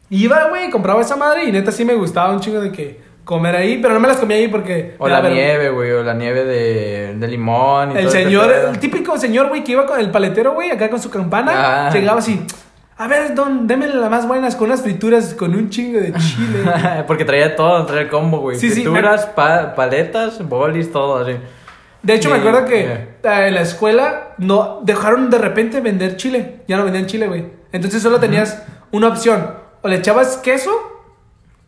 iba, 0.10 0.50
güey, 0.50 0.70
compraba 0.70 1.02
esa 1.02 1.16
madre 1.16 1.46
y 1.46 1.52
neta 1.54 1.72
sí 1.72 1.86
me 1.86 1.94
gustaba 1.96 2.34
un 2.34 2.42
chingo 2.42 2.60
de 2.60 2.72
que 2.72 3.00
comer 3.24 3.56
ahí, 3.56 3.78
pero 3.82 3.94
no 3.94 4.00
me 4.02 4.08
las 4.08 4.18
comía 4.18 4.36
ahí 4.38 4.48
porque... 4.50 4.96
O 4.98 5.08
la 5.08 5.22
nieve, 5.22 5.70
güey. 5.70 5.92
O 5.92 6.04
la 6.04 6.14
nieve 6.16 6.44
de, 6.44 7.14
de 7.16 7.28
limón. 7.28 7.92
Y 7.92 7.98
El 8.00 8.02
todo 8.04 8.12
señor, 8.12 8.52
el 8.52 8.80
típico 8.80 9.18
señor, 9.18 9.48
güey, 9.48 9.64
que 9.64 9.72
iba 9.74 9.86
con 9.86 10.00
el 10.00 10.12
paletero, 10.12 10.54
güey, 10.54 10.72
acá 10.72 10.90
con 10.90 11.00
su 11.00 11.10
campana, 11.10 11.88
Ah. 11.88 11.90
llegaba 11.94 12.20
así, 12.20 12.42
a 13.00 13.08
ver, 13.08 13.34
don, 13.34 13.66
déme 13.66 13.88
las 13.88 14.12
más 14.12 14.28
buenas 14.28 14.56
con 14.56 14.68
unas 14.68 14.82
frituras 14.82 15.34
con 15.34 15.56
un 15.56 15.70
chingo 15.70 16.00
de 16.00 16.14
chile. 16.14 16.64
Porque 17.08 17.26
traía 17.26 17.56
todo, 17.56 17.86
traía 17.86 18.04
el 18.04 18.10
combo, 18.10 18.40
güey. 18.40 18.58
Sí, 18.60 18.70
sí, 18.70 18.84
Frituras, 18.84 19.26
pa- 19.28 19.74
paletas, 19.74 20.48
bolis, 20.48 20.92
todo 20.92 21.18
así. 21.24 21.38
De 22.04 22.14
hecho, 22.14 22.30
me 22.30 22.38
acuerdo 22.38 22.66
que 22.66 23.18
yeah. 23.24 23.42
eh, 23.44 23.48
en 23.48 23.56
la 23.56 23.62
escuela 23.62 24.36
no 24.38 24.80
dejaron 24.84 25.30
de 25.30 25.38
repente 25.38 25.82
vender 25.82 26.18
chile. 26.18 26.62
Ya 26.68 26.78
no 26.78 26.84
vendían 26.84 27.06
chile, 27.08 27.28
güey. 27.28 27.46
Entonces 27.72 28.02
solo 28.04 28.20
tenías 28.20 28.64
una 28.92 29.08
opción. 29.08 29.54
O 29.82 29.88
le 29.88 29.96
echabas 29.98 30.38
queso 30.38 30.72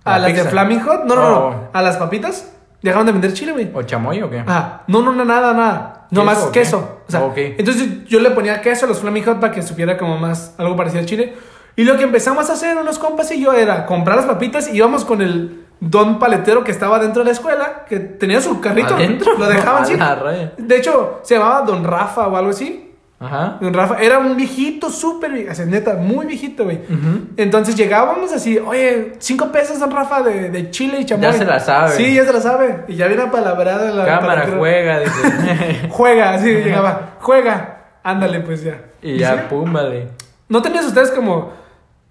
a 0.03 0.11
La 0.11 0.19
las 0.19 0.27
de 0.27 0.33
pizza. 0.35 0.49
Flaming 0.49 0.79
Hot. 0.81 1.05
No, 1.05 1.15
no, 1.15 1.21
Oh. 1.21 1.49
no. 1.51 1.69
A 1.73 1.81
las 1.81 1.97
papitas. 1.97 2.51
Dejaron 2.81 3.05
de 3.05 3.11
vender 3.11 3.33
chile, 3.33 3.51
güey. 3.51 3.69
¿O 3.73 3.83
chamoy 3.83 4.21
o 4.21 4.29
qué? 4.29 4.43
Ah, 4.47 4.81
no, 4.87 5.01
no, 5.01 5.11
no, 5.13 5.23
nada, 5.23 5.53
nada. 5.53 6.07
No 6.11 6.23
¿Queso 6.51 7.00
o 7.19 7.33
sea, 7.33 7.53
entonces 7.57 8.05
yo 8.05 8.19
le 8.19 8.31
ponía 8.31 8.61
queso 8.61 8.85
a 8.85 8.89
los 8.89 8.99
Flaming 8.99 9.23
Hot 9.25 9.39
para 9.39 9.53
que 9.53 9.61
supiera 9.61 9.97
como 9.97 10.17
más 10.17 10.53
algo 10.57 10.75
parecido 10.75 11.01
al 11.01 11.05
chile. 11.05 11.33
Y 11.75 11.83
lo 11.83 11.97
que 11.97 12.03
empezamos 12.03 12.49
a 12.49 12.53
hacer 12.53 12.77
unos 12.77 12.99
compas 12.99 13.31
y 13.31 13.41
yo 13.41 13.53
era 13.53 13.85
comprar 13.85 14.17
las 14.17 14.25
papitas 14.25 14.67
y 14.67 14.77
íbamos 14.77 15.05
con 15.05 15.21
el 15.21 15.65
don 15.79 16.19
paletero 16.19 16.63
que 16.63 16.71
estaba 16.71 16.99
dentro 16.99 17.21
de 17.21 17.25
la 17.25 17.31
escuela, 17.31 17.85
que 17.87 17.99
tenía 17.99 18.39
su 18.41 18.61
carrito. 18.61 18.95
¿Adentro? 18.95 19.37
Lo 19.37 19.47
dejaban 19.47 19.83
así. 19.83 19.95
De 20.57 20.77
hecho, 20.77 21.21
se 21.23 21.35
llamaba 21.35 21.61
Don 21.61 21.83
Rafa 21.83 22.27
o 22.27 22.37
algo 22.37 22.51
así. 22.51 22.90
Ajá. 23.21 23.57
Don 23.61 23.71
Rafa 23.73 23.97
era 24.01 24.17
un 24.17 24.35
viejito, 24.35 24.89
súper, 24.89 25.31
vie- 25.31 25.47
así, 25.49 25.61
neta, 25.65 25.93
muy 25.93 26.25
viejito, 26.25 26.63
güey. 26.63 26.79
Entonces 27.37 27.75
llegábamos 27.75 28.33
así, 28.33 28.57
oye, 28.57 29.13
cinco 29.19 29.51
pesos, 29.51 29.79
Don 29.79 29.91
Rafa, 29.91 30.23
de, 30.23 30.49
de 30.49 30.71
chile 30.71 30.99
y 31.01 31.05
chamoy. 31.05 31.23
Ya 31.23 31.33
se 31.33 31.45
la 31.45 31.59
sabe. 31.59 31.91
Sí, 31.95 32.15
ya 32.15 32.25
se 32.25 32.33
la 32.33 32.41
sabe. 32.41 32.83
Y 32.87 32.95
ya 32.95 33.05
viene 33.07 33.27
palabrada 33.27 33.89
en 33.91 33.97
la 33.97 34.05
Cámara, 34.05 34.47
juega, 34.57 34.99
dice. 34.99 35.87
Juega, 35.89 36.33
así 36.33 36.49
llegaba, 36.51 37.11
juega. 37.19 37.77
Ándale, 38.03 38.39
pues 38.39 38.63
ya. 38.63 38.81
y 39.03 39.17
ya, 39.19 39.33
sí? 39.35 39.39
pum, 39.49 39.71
vale. 39.71 40.07
¿No 40.49 40.61
tenías 40.63 40.85
ustedes 40.85 41.11
como, 41.11 41.53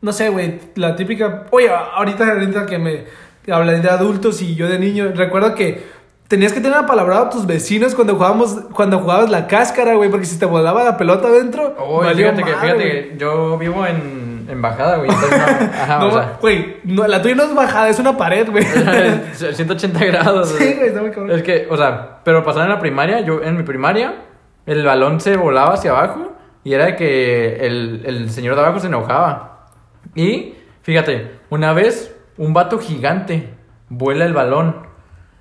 no 0.00 0.12
sé, 0.12 0.28
güey, 0.30 0.60
la 0.76 0.94
típica... 0.94 1.46
Oye, 1.50 1.68
ahorita, 1.68 2.24
ahorita 2.30 2.66
que 2.66 2.78
me 2.78 3.04
hablan 3.52 3.82
de 3.82 3.90
adultos 3.90 4.40
y 4.42 4.54
yo 4.54 4.68
de 4.68 4.78
niño, 4.78 5.10
recuerdo 5.14 5.56
que 5.56 5.82
tenías 6.30 6.52
que 6.52 6.60
tener 6.60 6.78
apalabrado 6.78 7.24
a 7.24 7.28
tus 7.28 7.44
vecinos 7.44 7.96
cuando 7.96 8.14
jugábamos, 8.14 8.56
cuando 8.72 9.00
jugabas 9.00 9.30
la 9.30 9.48
cáscara, 9.48 9.94
güey, 9.94 10.08
porque 10.10 10.26
si 10.26 10.38
te 10.38 10.46
volaba 10.46 10.84
la 10.84 10.96
pelota 10.96 11.26
adentro, 11.26 11.74
valió 12.00 12.30
fíjate 12.30 12.44
que, 12.44 12.56
fíjate 12.56 13.14
yo 13.18 13.58
vivo 13.58 13.84
en, 13.84 14.46
en 14.48 14.62
bajada, 14.62 14.98
güey. 14.98 15.10
Ajá, 15.82 15.98
no, 15.98 16.06
o 16.06 16.12
sea, 16.12 16.38
güey, 16.40 16.76
no, 16.84 17.04
la 17.08 17.20
tuya 17.20 17.34
no 17.34 17.42
es 17.42 17.52
bajada, 17.52 17.88
es 17.88 17.98
una 17.98 18.16
pared, 18.16 18.48
güey. 18.48 18.64
180 19.34 20.04
grados. 20.04 20.50
sí, 20.50 20.74
güey, 20.74 20.88
está 20.90 21.00
muy 21.00 21.10
cabrón. 21.10 21.32
Es 21.32 21.42
que, 21.42 21.66
o 21.68 21.76
sea, 21.76 22.20
pero 22.22 22.44
pasaba 22.44 22.64
en 22.66 22.70
la 22.70 22.78
primaria, 22.78 23.22
yo 23.22 23.42
en 23.42 23.56
mi 23.56 23.64
primaria, 23.64 24.22
el 24.66 24.84
balón 24.84 25.20
se 25.20 25.36
volaba 25.36 25.74
hacia 25.74 25.90
abajo 25.90 26.32
y 26.62 26.74
era 26.74 26.86
de 26.86 26.94
que 26.94 27.66
el, 27.66 28.02
el 28.06 28.30
señor 28.30 28.54
de 28.54 28.60
abajo 28.60 28.78
se 28.78 28.86
enojaba. 28.86 29.66
Y, 30.14 30.54
fíjate, 30.82 31.40
una 31.50 31.72
vez 31.72 32.16
un 32.38 32.54
vato 32.54 32.78
gigante 32.78 33.52
vuela 33.88 34.24
el 34.24 34.32
balón. 34.32 34.89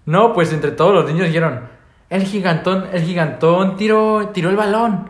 No, 0.10 0.34
pues 0.34 0.52
entre 0.52 0.72
todos 0.72 0.92
los 0.92 1.06
niños 1.06 1.28
dijeron, 1.28 1.70
el 2.10 2.24
gigantón, 2.24 2.86
el 2.92 3.04
gigantón 3.04 3.78
tiró, 3.78 4.30
tiró 4.34 4.50
el 4.50 4.56
balón. 4.56 5.08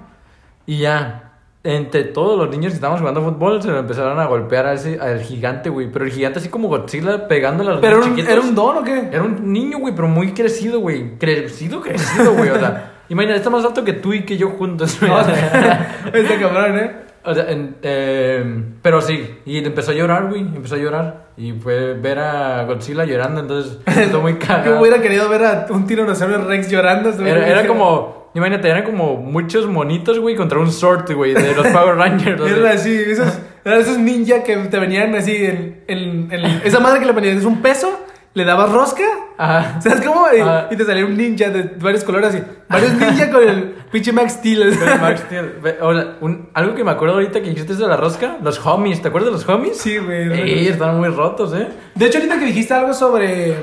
Y 0.65 0.79
ya, 0.79 1.35
entre 1.63 2.03
todos 2.03 2.37
los 2.37 2.49
niños 2.49 2.73
que 2.73 2.75
estábamos 2.75 2.99
jugando 2.99 3.21
fútbol, 3.21 3.61
se 3.61 3.69
lo 3.69 3.79
empezaron 3.79 4.19
a 4.19 4.25
golpear 4.25 4.65
a 4.67 4.73
ese, 4.73 4.99
al 4.99 5.21
gigante, 5.21 5.69
güey. 5.69 5.89
Pero 5.89 6.03
el 6.03 6.11
gigante 6.11 6.39
así 6.39 6.49
como 6.49 6.67
Godzilla 6.67 7.29
pegándole 7.29 7.69
a 7.69 7.73
los 7.75 7.81
¿Pero 7.81 7.99
un, 7.99 8.09
chiquitos. 8.09 8.29
era 8.29 8.41
un 8.41 8.53
don 8.53 8.75
o 8.75 8.83
qué? 8.83 9.07
Era 9.09 9.23
un 9.23 9.53
niño, 9.53 9.79
güey, 9.79 9.95
pero 9.95 10.09
muy 10.09 10.33
crecido, 10.33 10.81
güey. 10.81 11.17
Crecido, 11.17 11.79
crecido, 11.79 12.33
güey. 12.33 12.49
O 12.49 12.59
sea, 12.59 12.91
imagina, 13.07 13.37
está 13.37 13.49
más 13.49 13.63
alto 13.63 13.85
que 13.85 13.93
tú 13.93 14.11
y 14.11 14.25
que 14.25 14.35
yo 14.35 14.49
juntos. 14.49 15.01
No, 15.01 15.17
Este 16.13 16.37
cabrón, 16.41 16.77
¿eh? 16.77 16.91
O 17.25 17.33
sea, 17.33 17.49
en- 17.51 17.75
eh, 17.81 18.63
pero 18.81 19.01
sí, 19.01 19.39
y 19.45 19.57
empezó 19.59 19.91
a 19.91 19.93
llorar, 19.93 20.27
güey, 20.29 20.41
empezó 20.41 20.75
a 20.75 20.77
llorar. 20.77 21.29
Y 21.37 21.53
fue 21.53 21.93
ver 21.93 22.19
a 22.19 22.63
Godzilla 22.65 23.05
llorando, 23.05 23.41
entonces 23.41 23.77
estuvo 23.97 24.21
muy 24.21 24.33
Yo 24.33 24.39
cagado. 24.39 24.79
hubiera 24.79 25.01
querido 25.01 25.27
ver 25.29 25.43
a 25.45 25.67
un 25.69 25.85
tiranosaurio 25.85 26.39
Rex 26.45 26.69
llorando. 26.69 27.09
Era, 27.25 27.47
era 27.47 27.67
como, 27.67 28.31
imagínate, 28.33 28.69
eran 28.69 28.83
como 28.83 29.17
muchos 29.17 29.67
monitos, 29.67 30.19
güey, 30.19 30.35
contra 30.35 30.59
un 30.59 30.71
sword, 30.71 31.11
güey, 31.13 31.33
de 31.33 31.55
los 31.55 31.67
Power 31.67 31.95
Rangers. 31.95 32.41
Eran 32.41 32.65
así, 32.67 32.93
esos, 32.95 33.37
eran 33.65 33.79
esos 33.79 33.97
ninja 33.97 34.43
que 34.43 34.55
te 34.57 34.79
venían 34.79 35.13
así 35.15 35.35
en, 35.45 35.83
en- 35.87 36.31
en- 36.31 36.61
esa 36.63 36.79
madre 36.79 36.99
que 36.99 37.05
le 37.05 37.13
ponías 37.13 37.43
un 37.45 37.61
peso, 37.61 37.99
le 38.33 38.43
dabas 38.45 38.71
rosca. 38.71 39.03
Ajá. 39.41 39.79
¿Sabes 39.79 40.01
cómo? 40.05 40.25
Y, 40.33 40.73
y 40.73 40.77
te 40.77 40.83
salía 40.85 41.05
un 41.05 41.15
ninja 41.15 41.49
de 41.49 41.63
varios 41.79 42.03
colores 42.03 42.35
así. 42.35 42.43
Varios 42.67 42.91
ninja 42.93 43.31
con 43.31 43.41
el 43.41 43.63
pinche 43.89 44.11
Max 44.11 44.33
Steel. 44.33 44.77
Max 45.01 45.21
Steel, 45.21 45.53
hola, 45.81 46.15
un- 46.19 46.49
algo 46.53 46.75
que 46.75 46.83
me 46.83 46.91
acuerdo 46.91 47.15
ahorita 47.15 47.39
que 47.41 47.49
dijiste 47.51 47.73
de 47.75 47.87
la 47.87 47.95
rosca, 47.95 48.35
los 48.43 48.63
homies, 48.65 49.01
¿te 49.01 49.07
acuerdas 49.07 49.31
de 49.31 49.37
los 49.37 49.47
homies? 49.47 49.77
Sí, 49.77 49.97
güey. 49.97 50.35
Sí, 50.59 50.67
están 50.67 50.97
muy 50.97 51.07
rotos, 51.07 51.53
¿eh? 51.53 51.69
De 51.95 52.05
hecho, 52.07 52.17
ahorita 52.17 52.37
que 52.37 52.45
dijiste 52.45 52.73
algo 52.73 52.93
sobre. 52.93 53.55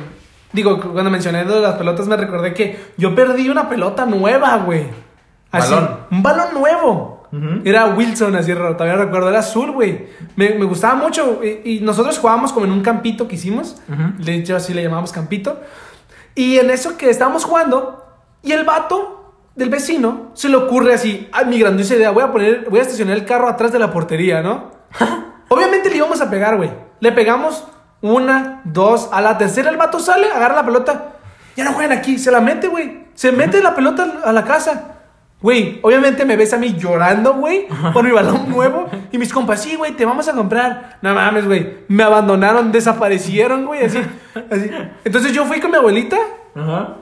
Digo, 0.53 0.81
cu- 0.81 0.93
cuando 0.95 1.11
mencioné 1.11 1.45
de 1.45 1.61
las 1.61 1.75
pelotas, 1.75 2.07
me 2.09 2.17
recordé 2.17 2.55
que 2.55 2.79
yo 2.97 3.15
perdí 3.15 3.51
una 3.51 3.69
pelota 3.69 4.07
nueva, 4.07 4.57
güey. 4.59 4.85
Así, 5.53 5.75
Balón. 5.75 5.91
Un 6.11 6.23
balón 6.23 6.55
nuevo. 6.55 7.16
Era 7.65 7.87
Wilson, 7.87 8.35
así 8.37 8.53
todavía 8.53 8.97
recuerdo. 8.97 9.29
Era 9.29 9.41
azul, 9.41 9.73
güey. 9.73 10.07
Me, 10.37 10.51
me 10.51 10.65
gustaba 10.65 10.95
mucho. 10.95 11.41
Y, 11.43 11.77
y 11.77 11.81
nosotros 11.81 12.19
jugábamos 12.19 12.53
como 12.53 12.67
en 12.67 12.73
un 12.73 12.83
campito 12.83 13.29
que 13.29 13.35
hicimos. 13.35 13.77
Ujú. 13.89 14.23
De 14.25 14.35
hecho, 14.35 14.57
así 14.57 14.73
le 14.73 14.83
llamamos 14.83 15.13
campito. 15.13 15.61
Y 16.35 16.59
en 16.59 16.71
eso 16.71 16.97
que 16.97 17.11
estábamos 17.11 17.45
jugando, 17.45 18.05
y 18.43 18.53
el 18.53 18.65
vato 18.65 19.35
del 19.55 19.71
vecino 19.71 20.31
se 20.35 20.49
le 20.49 20.57
ocurre 20.57 20.95
así: 20.95 21.29
Ay, 21.33 21.47
mi 21.47 21.59
grandiosa 21.59 21.97
idea, 21.97 22.11
voy 22.11 22.23
a 22.23 22.33
poner, 22.33 22.67
voy 22.71 22.79
a 22.79 22.83
estacionar 22.83 23.17
el 23.17 23.25
carro 23.25 23.49
atrás 23.49 23.73
de 23.73 23.79
la 23.79 23.91
portería, 23.93 24.43
¿no? 24.43 24.71
Obviamente 25.49 25.91
le 25.91 25.97
íbamos 25.97 26.21
a 26.21 26.31
pegar, 26.31 26.57
güey. 26.57 26.71
Le 27.01 27.13
pegamos 27.13 27.65
una, 28.03 28.61
dos, 28.65 29.09
a 29.13 29.21
la 29.21 29.39
tercera 29.39 29.71
el 29.71 29.77
vato 29.77 29.99
sale, 29.99 30.31
agarra 30.31 30.57
la 30.57 30.65
pelota. 30.65 31.13
Ya 31.57 31.65
no 31.65 31.73
juegan 31.73 31.97
aquí, 31.97 32.19
se 32.19 32.31
la 32.31 32.41
mete, 32.41 32.69
güey. 32.69 33.07
Se 33.15 33.33
mete 33.33 33.63
la 33.63 33.75
pelota 33.75 34.21
a 34.25 34.33
la 34.33 34.45
casa. 34.45 34.96
Güey, 35.41 35.81
obviamente 35.83 36.25
me 36.25 36.35
ves 36.37 36.55
a 36.55 36.57
mí 36.57 36.75
llorando, 36.79 37.35
güey, 37.35 37.67
por 37.93 38.03
mi 38.03 38.11
balón 38.11 38.49
nuevo. 38.51 38.87
Y 39.13 39.19
mis 39.19 39.33
compas, 39.33 39.63
sí, 39.63 39.77
güey, 39.77 39.93
te 39.93 40.05
vamos 40.07 40.27
a 40.29 40.33
comprar. 40.33 40.99
No 41.03 41.15
mames, 41.15 41.47
güey. 41.47 41.79
Me 41.89 42.03
abandonaron, 42.03 42.73
desaparecieron, 42.73 43.67
güey, 43.67 43.85
así, 43.85 43.99
así. 44.51 44.71
Entonces 45.05 45.33
yo 45.33 45.45
fui 45.45 45.61
con 45.61 45.71
mi 45.71 45.77
abuelita 45.77 46.17
Ajá. 46.55 46.97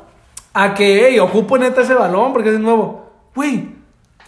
a 0.52 0.74
que, 0.74 1.08
hey, 1.08 1.18
ocupo 1.20 1.56
neta 1.58 1.82
ese 1.82 1.94
balón 1.94 2.32
porque 2.32 2.50
es 2.50 2.58
nuevo. 2.58 3.12
Güey, 3.34 3.68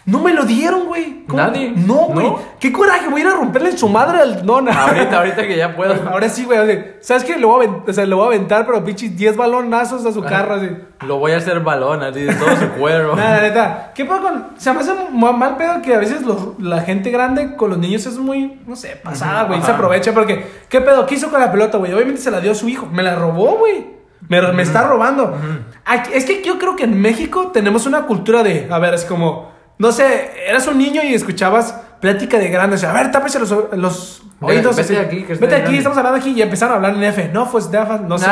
no 0.07 0.20
me 0.20 0.32
lo 0.32 0.44
dieron, 0.44 0.86
güey. 0.86 1.24
¿Cómo? 1.26 1.42
Nadie. 1.42 1.72
No, 1.76 1.94
güey. 2.07 2.26
¿No? 2.28 2.38
Qué 2.61 2.72
coraje, 2.72 3.09
voy 3.09 3.20
a 3.22 3.24
ir 3.24 3.30
a 3.30 3.34
romperle 3.34 3.70
en 3.70 3.78
su 3.78 3.88
madre 3.88 4.20
al 4.20 4.46
don. 4.46 4.68
Ahorita, 4.68 5.18
ahorita 5.18 5.46
que 5.46 5.57
ya 5.57 5.74
puedo. 5.74 5.94
Ahora 6.11 6.28
sí, 6.28 6.44
güey. 6.44 6.94
¿Sabes 7.00 7.24
qué? 7.24 7.36
Le 7.36 7.44
voy 7.44 7.66
a, 7.66 7.68
avent- 7.68 7.88
o 7.88 7.92
sea, 7.92 8.07
le 8.07 8.14
voy 8.14 8.24
a 8.24 8.26
aventar, 8.28 8.64
pero 8.64 8.84
pinches 8.84 9.16
10 9.16 9.36
balonazos 9.36 10.07
a 10.07 10.12
su 10.12 10.22
carro, 10.22 10.54
así. 10.54 10.70
Lo 11.07 11.18
voy 11.18 11.32
a 11.32 11.38
hacer 11.38 11.59
balón, 11.61 12.02
así 12.04 12.20
de 12.20 12.32
todo 12.34 12.57
su 12.57 12.68
cuero. 12.78 13.16
Nada, 13.16 13.40
neta. 13.42 13.92
¿Qué 13.94 14.04
pedo 14.04 14.22
con.? 14.22 14.46
Se 14.57 14.72
me 14.72 14.80
hace 14.80 14.92
mal 15.12 15.57
pedo 15.57 15.82
que 15.82 15.94
a 15.94 15.98
veces 15.98 16.22
los- 16.22 16.59
la 16.61 16.82
gente 16.82 17.11
grande 17.11 17.57
con 17.57 17.70
los 17.70 17.78
niños 17.78 18.07
es 18.07 18.16
muy, 18.18 18.61
no 18.66 18.76
sé, 18.76 18.96
pasada, 19.02 19.44
güey. 19.44 19.59
Se 19.61 19.66
Ajá. 19.66 19.74
aprovecha 19.74 20.14
porque. 20.14 20.46
¿Qué 20.68 20.80
pedo? 20.80 21.04
¿Qué 21.07 21.16
hizo 21.16 21.30
con 21.30 21.40
la 21.40 21.50
pelota, 21.50 21.78
güey? 21.78 21.92
Obviamente 21.92 22.20
se 22.20 22.30
la 22.30 22.40
dio 22.40 22.52
a 22.52 22.54
su 22.54 22.68
hijo. 22.68 22.86
Me 22.86 23.02
la 23.02 23.16
robó, 23.16 23.57
güey. 23.59 23.96
Me, 24.28 24.40
me 24.52 24.62
está 24.62 24.82
robando. 24.86 25.36
Aquí- 25.84 26.11
es 26.14 26.24
que 26.24 26.42
yo 26.44 26.59
creo 26.59 26.76
que 26.76 26.84
en 26.84 27.00
México 27.00 27.48
tenemos 27.52 27.86
una 27.86 28.02
cultura 28.07 28.44
de. 28.44 28.68
A 28.70 28.78
ver, 28.78 28.94
es 28.94 29.04
como. 29.04 29.55
No 29.79 29.93
sé, 29.93 30.31
eras 30.49 30.66
un 30.68 30.79
niño 30.79 31.03
y 31.05 31.14
escuchabas 31.14 31.72
plática 32.01 32.39
de 32.39 32.49
grandes. 32.49 32.83
A 32.85 32.93
ver, 32.93 33.11
tápese 33.11 33.39
los, 33.39 33.51
los 33.72 34.22
oídos. 34.41 34.77
vete 34.77 34.81
así. 34.81 34.97
aquí, 34.97 35.22
que 35.24 35.35
Vete 35.35 35.47
aquí, 35.55 35.61
grande. 35.62 35.77
estamos 35.79 35.99
hablando 35.99 36.18
aquí 36.18 36.31
y 36.37 36.43
empezaron 36.43 36.72
a 36.72 36.77
hablar 36.77 36.95
en 36.95 37.05
F. 37.05 37.31
No, 37.33 37.51
pues, 37.51 37.70
Dafa, 37.70 37.99
no 37.99 38.16
sé. 38.18 38.27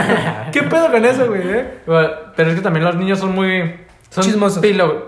¿Qué 0.52 0.62
pedo 0.62 0.90
con 0.90 1.04
eso, 1.04 1.26
güey? 1.26 1.42
eh? 1.44 1.78
Bueno, 1.86 2.08
Pero 2.34 2.50
es 2.50 2.56
que 2.56 2.62
también 2.62 2.84
los 2.84 2.96
niños 2.96 3.18
son 3.18 3.34
muy. 3.34 3.80
Son 4.08 4.24
Chismosos. 4.24 4.62
pelo- 4.62 5.04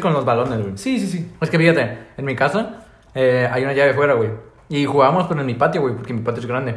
con 0.00 0.12
los 0.14 0.24
balones, 0.24 0.60
güey. 0.62 0.78
Sí, 0.78 0.98
sí, 1.00 1.06
sí. 1.08 1.30
Es 1.40 1.50
que 1.50 1.58
fíjate, 1.58 1.98
en 2.16 2.24
mi 2.24 2.34
casa 2.34 2.84
eh, 3.14 3.48
hay 3.50 3.64
una 3.64 3.72
llave 3.74 3.92
fuera, 3.94 4.14
güey. 4.14 4.30
Y 4.70 4.84
jugábamos 4.86 5.26
pero 5.28 5.40
en 5.40 5.46
mi 5.46 5.54
patio, 5.54 5.80
güey, 5.82 5.94
porque 5.94 6.14
mi 6.14 6.20
patio 6.22 6.40
es 6.40 6.46
grande. 6.46 6.74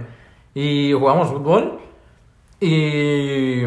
Y 0.54 0.92
jugamos 0.94 1.30
fútbol. 1.30 1.80
Y. 2.60 3.64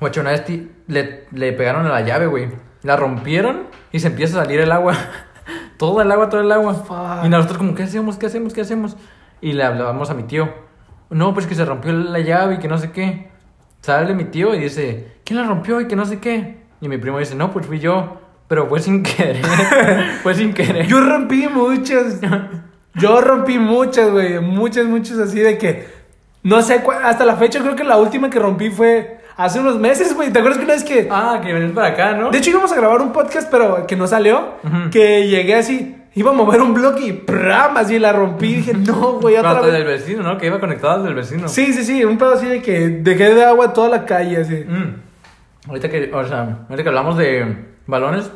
Guacho, 0.00 0.20
una 0.20 0.30
vez 0.30 0.44
ti- 0.44 0.70
le, 0.88 1.24
le 1.32 1.52
pegaron 1.52 1.86
a 1.86 1.88
la 1.90 2.00
llave, 2.02 2.26
güey. 2.26 2.48
La 2.82 2.96
rompieron 2.96 3.64
y 3.96 4.00
se 4.00 4.08
empieza 4.08 4.38
a 4.38 4.44
salir 4.44 4.60
el 4.60 4.70
agua. 4.70 4.94
todo 5.78 6.02
el 6.02 6.12
agua, 6.12 6.28
todo 6.28 6.42
el 6.42 6.52
agua. 6.52 6.74
Fuck. 6.74 7.24
Y 7.24 7.28
nosotros, 7.30 7.56
como, 7.56 7.74
¿qué 7.74 7.84
hacemos? 7.84 8.18
¿Qué 8.18 8.26
hacemos? 8.26 8.52
¿Qué 8.52 8.60
hacemos? 8.60 8.94
Y 9.40 9.54
le 9.54 9.64
hablábamos 9.64 10.10
a 10.10 10.14
mi 10.14 10.24
tío. 10.24 10.52
No, 11.08 11.32
pues 11.32 11.46
que 11.46 11.54
se 11.54 11.64
rompió 11.64 11.92
la 11.92 12.18
llave 12.18 12.56
y 12.56 12.58
que 12.58 12.68
no 12.68 12.76
sé 12.76 12.90
qué. 12.92 13.30
Sale 13.80 14.12
mi 14.12 14.24
tío 14.24 14.54
y 14.54 14.58
dice, 14.58 15.14
¿quién 15.24 15.40
la 15.40 15.46
rompió 15.46 15.80
y 15.80 15.88
que 15.88 15.96
no 15.96 16.04
sé 16.04 16.18
qué? 16.18 16.58
Y 16.82 16.88
mi 16.88 16.98
primo 16.98 17.18
dice, 17.18 17.34
no, 17.34 17.50
pues 17.52 17.66
fui 17.66 17.78
yo. 17.78 18.20
Pero 18.48 18.66
fue 18.66 18.80
sin 18.80 19.02
querer. 19.04 19.42
fue 20.22 20.34
sin 20.34 20.52
querer. 20.52 20.86
Yo 20.86 21.00
rompí 21.00 21.48
muchas. 21.48 22.20
Yo 22.94 23.20
rompí 23.22 23.58
muchas, 23.58 24.10
güey. 24.10 24.40
Muchas, 24.40 24.84
muchas 24.84 25.18
así 25.18 25.40
de 25.40 25.56
que. 25.56 25.88
No 26.42 26.60
sé, 26.60 26.84
hasta 27.02 27.24
la 27.24 27.36
fecha 27.36 27.60
creo 27.60 27.74
que 27.74 27.82
la 27.82 27.96
última 27.96 28.28
que 28.28 28.38
rompí 28.38 28.68
fue 28.68 29.15
hace 29.36 29.60
unos 29.60 29.78
meses, 29.78 30.14
güey. 30.14 30.32
¿Te 30.32 30.38
acuerdas 30.38 30.58
que 30.58 30.64
una 30.64 30.74
vez 30.74 30.84
que. 30.84 31.08
Ah, 31.10 31.40
que 31.42 31.52
venís 31.52 31.72
para 31.72 31.88
acá, 31.88 32.12
¿no? 32.14 32.30
De 32.30 32.38
hecho 32.38 32.50
íbamos 32.50 32.72
a 32.72 32.76
grabar 32.76 33.00
un 33.00 33.12
podcast, 33.12 33.50
pero 33.50 33.86
que 33.86 33.96
no 33.96 34.06
salió. 34.06 34.54
Ujú. 34.64 34.90
Que 34.90 35.26
llegué 35.28 35.54
así. 35.54 35.96
Iba 36.14 36.30
a 36.30 36.34
mover 36.34 36.62
un 36.62 36.72
bloque 36.72 37.04
y 37.06 37.12
¡pram! 37.12 37.76
así 37.76 37.98
la 37.98 38.10
rompí. 38.12 38.54
Dije, 38.54 38.72
no, 38.72 39.18
güey, 39.20 39.36
otra 39.36 39.60
vez. 39.60 39.72
del 39.72 39.84
vecino, 39.84 40.22
¿no? 40.22 40.38
Que 40.38 40.46
iba 40.46 40.58
conectado 40.58 40.94
al 40.94 41.04
del 41.04 41.14
vecino. 41.14 41.46
Sí, 41.46 41.74
sí, 41.74 41.84
sí. 41.84 42.04
Un 42.04 42.16
pedo 42.16 42.32
así 42.32 42.46
de 42.46 42.62
que 42.62 42.88
dejé 42.88 43.34
de 43.34 43.44
agua 43.44 43.74
toda 43.74 43.90
la 43.90 44.06
calle, 44.06 44.38
así. 44.40 44.64
Mm. 44.66 44.94
Ahorita 45.68 45.90
que, 45.90 46.10
o 46.14 46.24
sea, 46.24 46.60
ahorita 46.70 46.82
que 46.82 46.88
hablamos 46.88 47.18
de 47.18 47.66
balones, 47.86 48.30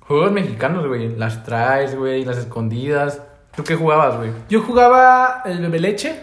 juegos 0.00 0.30
mexicanos, 0.30 0.86
güey. 0.86 1.16
Las 1.16 1.42
traes, 1.42 1.96
güey, 1.96 2.24
las 2.24 2.38
escondidas. 2.38 3.20
¿Tú 3.56 3.64
qué 3.64 3.74
jugabas, 3.74 4.16
güey? 4.16 4.30
Yo 4.48 4.60
jugaba 4.62 5.42
el 5.44 5.60
bebe 5.60 5.80
leche. 5.80 6.14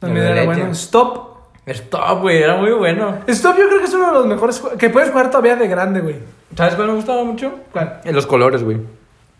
También 0.00 0.26
El 0.26 0.32
era 0.32 0.40
bebe 0.42 0.46
leche. 0.48 0.60
bueno. 0.60 0.72
Stop. 0.74 1.37
Stop, 1.70 2.20
güey, 2.22 2.42
era 2.42 2.56
muy 2.56 2.70
bueno. 2.72 3.18
Stop 3.26 3.56
yo 3.58 3.66
creo 3.68 3.78
que 3.78 3.84
es 3.84 3.94
uno 3.94 4.06
de 4.08 4.12
los 4.12 4.26
mejores 4.26 4.62
jue- 4.62 4.76
que 4.76 4.90
puedes 4.90 5.10
jugar 5.10 5.30
todavía 5.30 5.56
de 5.56 5.68
grande, 5.68 6.00
güey. 6.00 6.16
¿Sabes 6.56 6.74
cuál 6.74 6.88
me 6.88 6.94
gustaba 6.94 7.24
mucho? 7.24 7.52
¿Cuál? 7.72 8.00
Eh, 8.04 8.12
Los 8.12 8.26
colores, 8.26 8.62
güey. 8.64 8.78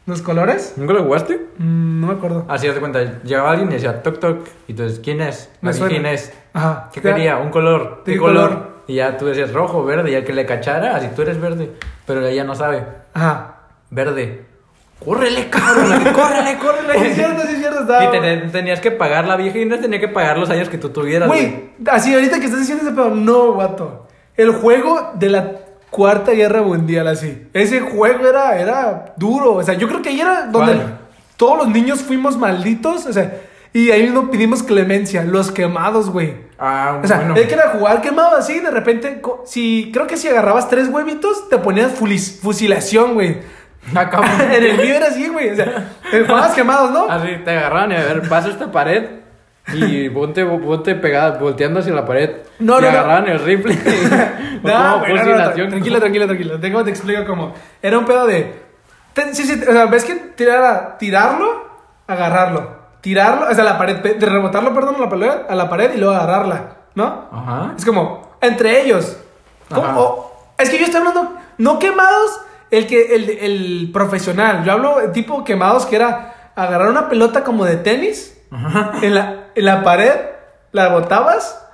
¿Los 0.07 0.23
colores? 0.23 0.73
¿Nunca 0.77 0.95
lo 0.95 1.05
jugaste? 1.05 1.37
Mm, 1.59 2.01
no 2.01 2.07
me 2.07 2.13
acuerdo. 2.15 2.45
Así, 2.49 2.67
haz 2.67 2.75
de 2.75 2.81
cuenta, 2.81 3.21
llegaba 3.23 3.51
alguien 3.51 3.69
y 3.71 3.75
decía 3.75 4.03
toc 4.03 4.19
toc. 4.19 4.47
Y 4.67 4.73
entonces, 4.73 5.01
¿quién 5.01 5.21
es? 5.21 5.51
Me 5.61 5.73
suena. 5.73 5.91
¿Quién 5.91 6.07
es? 6.07 6.33
Ajá. 6.55 6.89
¿Qué 6.93 7.01
quería? 7.03 7.37
Un 7.37 7.51
color. 7.51 7.99
¿De 8.05 8.05
¿Qué 8.05 8.13
qué 8.13 8.19
color? 8.19 8.49
color? 8.49 8.69
Y 8.87 8.95
ya 8.95 9.19
tú 9.19 9.27
decías 9.27 9.53
rojo, 9.53 9.85
verde. 9.85 10.11
Y 10.11 10.15
el 10.15 10.25
que 10.25 10.33
le 10.33 10.47
cachara, 10.47 10.97
así 10.97 11.09
tú 11.15 11.21
eres 11.23 11.39
verde. 11.41 11.73
Pero 12.07 12.27
ella 12.27 12.43
no 12.45 12.55
sabe. 12.55 12.85
Ajá. 13.13 13.57
Verde. 13.91 14.47
¡Córrele, 15.05 15.49
cabrón! 15.49 16.03
¡Córrele, 16.15 16.59
córrele! 16.59 17.09
Es 17.09 17.15
cierto, 17.15 17.43
sí, 17.43 17.53
es 17.55 17.59
cierto. 17.59 17.81
Estaba... 17.81 18.05
Y 18.05 18.11
te- 18.21 18.37
tenías 18.51 18.81
que 18.81 18.91
pagar 18.91 19.27
la 19.27 19.37
vieja 19.37 19.59
y 19.59 19.65
no 19.65 19.79
tenía 19.79 20.01
que 20.01 20.09
pagar 20.09 20.39
los 20.39 20.51
años 20.51 20.69
que 20.69 20.79
tú 20.79 20.91
tuvieras. 20.91 21.29
Güey, 21.29 21.71
así 21.87 22.13
ahorita 22.15 22.39
que 22.41 22.47
estás 22.47 22.61
diciendo 22.61 22.85
ese 22.85 22.93
pedo, 22.93 23.11
no, 23.11 23.53
guato. 23.53 24.07
El 24.37 24.51
juego 24.53 25.13
de 25.15 25.29
la 25.31 25.53
Cuarta 25.91 26.33
Guerra 26.33 26.63
Mundial, 26.63 27.07
así. 27.09 27.47
Ese 27.53 27.81
juego 27.81 28.27
era, 28.29 28.59
era 28.59 29.15
duro. 29.17 29.55
O 29.55 29.63
sea, 29.63 29.75
yo 29.75 29.89
creo 29.89 30.03
que 30.03 30.11
ahí 30.11 30.21
era 30.21 30.47
donde 30.47 30.81
todos 31.37 31.59
los 31.59 31.69
niños 31.69 32.01
fuimos 32.03 32.37
malditos. 32.37 33.07
O 33.07 33.13
sea, 33.13 33.41
y 33.73 33.91
ahí 33.91 34.03
mismo 34.03 34.31
pedimos 34.31 34.63
clemencia. 34.63 35.25
Los 35.25 35.51
quemados, 35.51 36.11
güey. 36.11 36.35
Ah, 36.59 37.01
O 37.03 37.07
sea, 37.07 37.19
bueno. 37.19 37.37
es 37.37 37.47
que 37.47 37.55
era 37.55 37.71
jugar 37.71 38.01
quemado 38.03 38.37
así, 38.37 38.59
de 38.59 38.71
repente, 38.73 39.23
si 39.47 39.91
creo 39.93 40.09
que 40.09 40.17
si 40.17 40.27
agarrabas 40.29 40.69
tres 40.69 40.89
huevitos, 40.89 41.49
te 41.49 41.57
ponías 41.59 41.93
fusilación, 41.93 43.15
güey. 43.15 43.39
Acá, 43.95 44.21
en 44.53 44.65
el 44.65 44.77
mío 44.77 44.95
era 44.95 45.07
así, 45.07 45.29
güey. 45.29 45.51
O 45.51 45.57
sea, 45.57 45.89
eh, 46.13 46.25
jugabas 46.27 46.53
quemados, 46.55 46.91
¿no? 46.91 47.07
Así, 47.11 47.29
te 47.45 47.51
agarraban 47.51 47.93
y 47.93 47.97
a 47.97 47.99
ver, 48.05 48.29
pasa 48.29 48.49
esta 48.49 48.71
pared 48.71 49.05
y 49.73 50.09
ponte, 50.11 50.45
ponte 50.47 50.95
pegada, 50.95 51.39
volteando 51.39 51.81
hacia 51.81 51.93
la 51.95 52.05
pared. 52.07 52.31
No, 52.59 52.79
y 52.79 52.83
no, 52.83 52.87
no. 52.87 52.89
agarraban 52.89 53.29
el 53.29 53.39
rifle. 53.41 53.75
O 54.65 54.67
No, 54.67 54.99
güey, 55.01 55.15
no, 55.15 55.25
no, 55.25 55.53
tranquilo, 55.53 56.01
tranquilo, 56.01 56.27
tranquilo. 56.27 56.59
Déjame 56.59 56.85
te 56.85 56.91
explico 56.91 57.25
cómo. 57.27 57.55
Era 57.81 57.97
un 57.99 58.05
pedo 58.05 58.27
de. 58.27 58.61
te- 59.13 59.33
sí, 59.35 59.45
sí, 59.45 59.63
o 59.69 59.73
sea, 59.73 59.87
ves 59.87 60.05
que 60.05 60.15
tirar 60.17 60.97
tirarlo, 60.99 61.65
agarrarlo. 62.09 62.77
Tirarlo, 63.01 63.47
o 63.49 63.55
sea, 63.55 63.63
la 63.63 63.79
pared, 63.79 63.99
de 63.99 64.27
rebotarlo, 64.27 64.75
perdón, 64.75 64.97
a 64.97 65.01
la 65.01 65.09
pared, 65.09 65.31
a 65.49 65.55
la 65.55 65.69
pared 65.71 65.95
y 65.95 65.99
luego 65.99 66.15
agarrarla, 66.17 66.65
¿no? 66.97 67.29
Ajá. 67.31 67.75
Es 67.79 67.85
como, 67.85 68.37
entre 68.41 68.81
ellos. 68.83 69.17
¿Cómo? 69.73 69.87
Ajá. 69.87 69.99
O- 70.01 70.53
es 70.59 70.69
que 70.71 70.79
yo 70.79 70.85
estoy 70.87 70.99
hablando, 70.99 71.37
no 71.59 71.79
quemados, 71.79 72.41
el 72.71 72.87
que, 72.87 73.15
el, 73.15 73.31
el 73.31 73.91
profesional. 73.93 74.65
Yo 74.65 74.73
hablo 74.73 75.13
tipo 75.13 75.45
quemados 75.45 75.87
que 75.87 75.97
era 75.97 76.53
agarrar 76.55 76.89
una 76.89 77.09
pelota 77.09 77.45
como 77.45 77.65
de 77.65 77.77
tenis 77.77 78.37
en 79.03 79.15
la, 79.15 79.47
en 79.55 79.65
la 79.65 79.83
pared, 79.83 80.15
la 80.73 80.89
botabas 80.89 81.65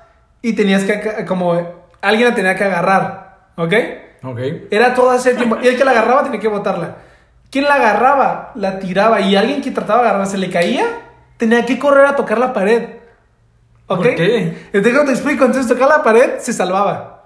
y 0.43 0.53
tenías 0.55 0.85
que, 0.85 1.25
como, 1.27 1.55
alguien 2.03 2.29
la 2.29 2.35
tenía 2.35 2.57
que 2.57 2.65
agarrar, 2.65 3.49
¿ok? 3.57 3.73
Ok. 4.25 4.41
Era 4.71 4.95
todo 4.95 5.15
ese 5.15 5.35
tiempo. 5.35 5.59
Y 5.63 5.69
el 5.69 5.77
que 5.77 5.85
la 5.85 5.93
agarraba 5.93 6.23
tenía 6.23 6.41
que 6.41 6.49
botarla. 6.49 6.97
Quien 7.51 7.65
la 7.65 7.75
agarraba, 7.75 8.53
la 8.55 8.79
tiraba 8.79 9.21
y 9.21 9.37
alguien 9.37 9.63
que 9.63 9.71
trataba 9.71 10.01
de 10.01 10.09
agarrarla 10.09 10.31
se 10.31 10.39
le 10.39 10.51
caía, 10.51 10.85
tenía 11.37 11.65
que 11.65 11.79
correr 11.79 12.07
a 12.07 12.17
tocar 12.17 12.39
la 12.39 12.53
pared. 12.53 12.89
¿Ok? 13.87 13.99
¿Por 13.99 14.15
qué? 14.15 14.69
Entonces 14.73 15.05
te 15.05 15.13
explico. 15.13 15.45
Entonces 15.45 15.71
tocar 15.71 15.89
la 15.89 16.03
pared 16.03 16.39
se 16.39 16.53
salvaba. 16.53 17.25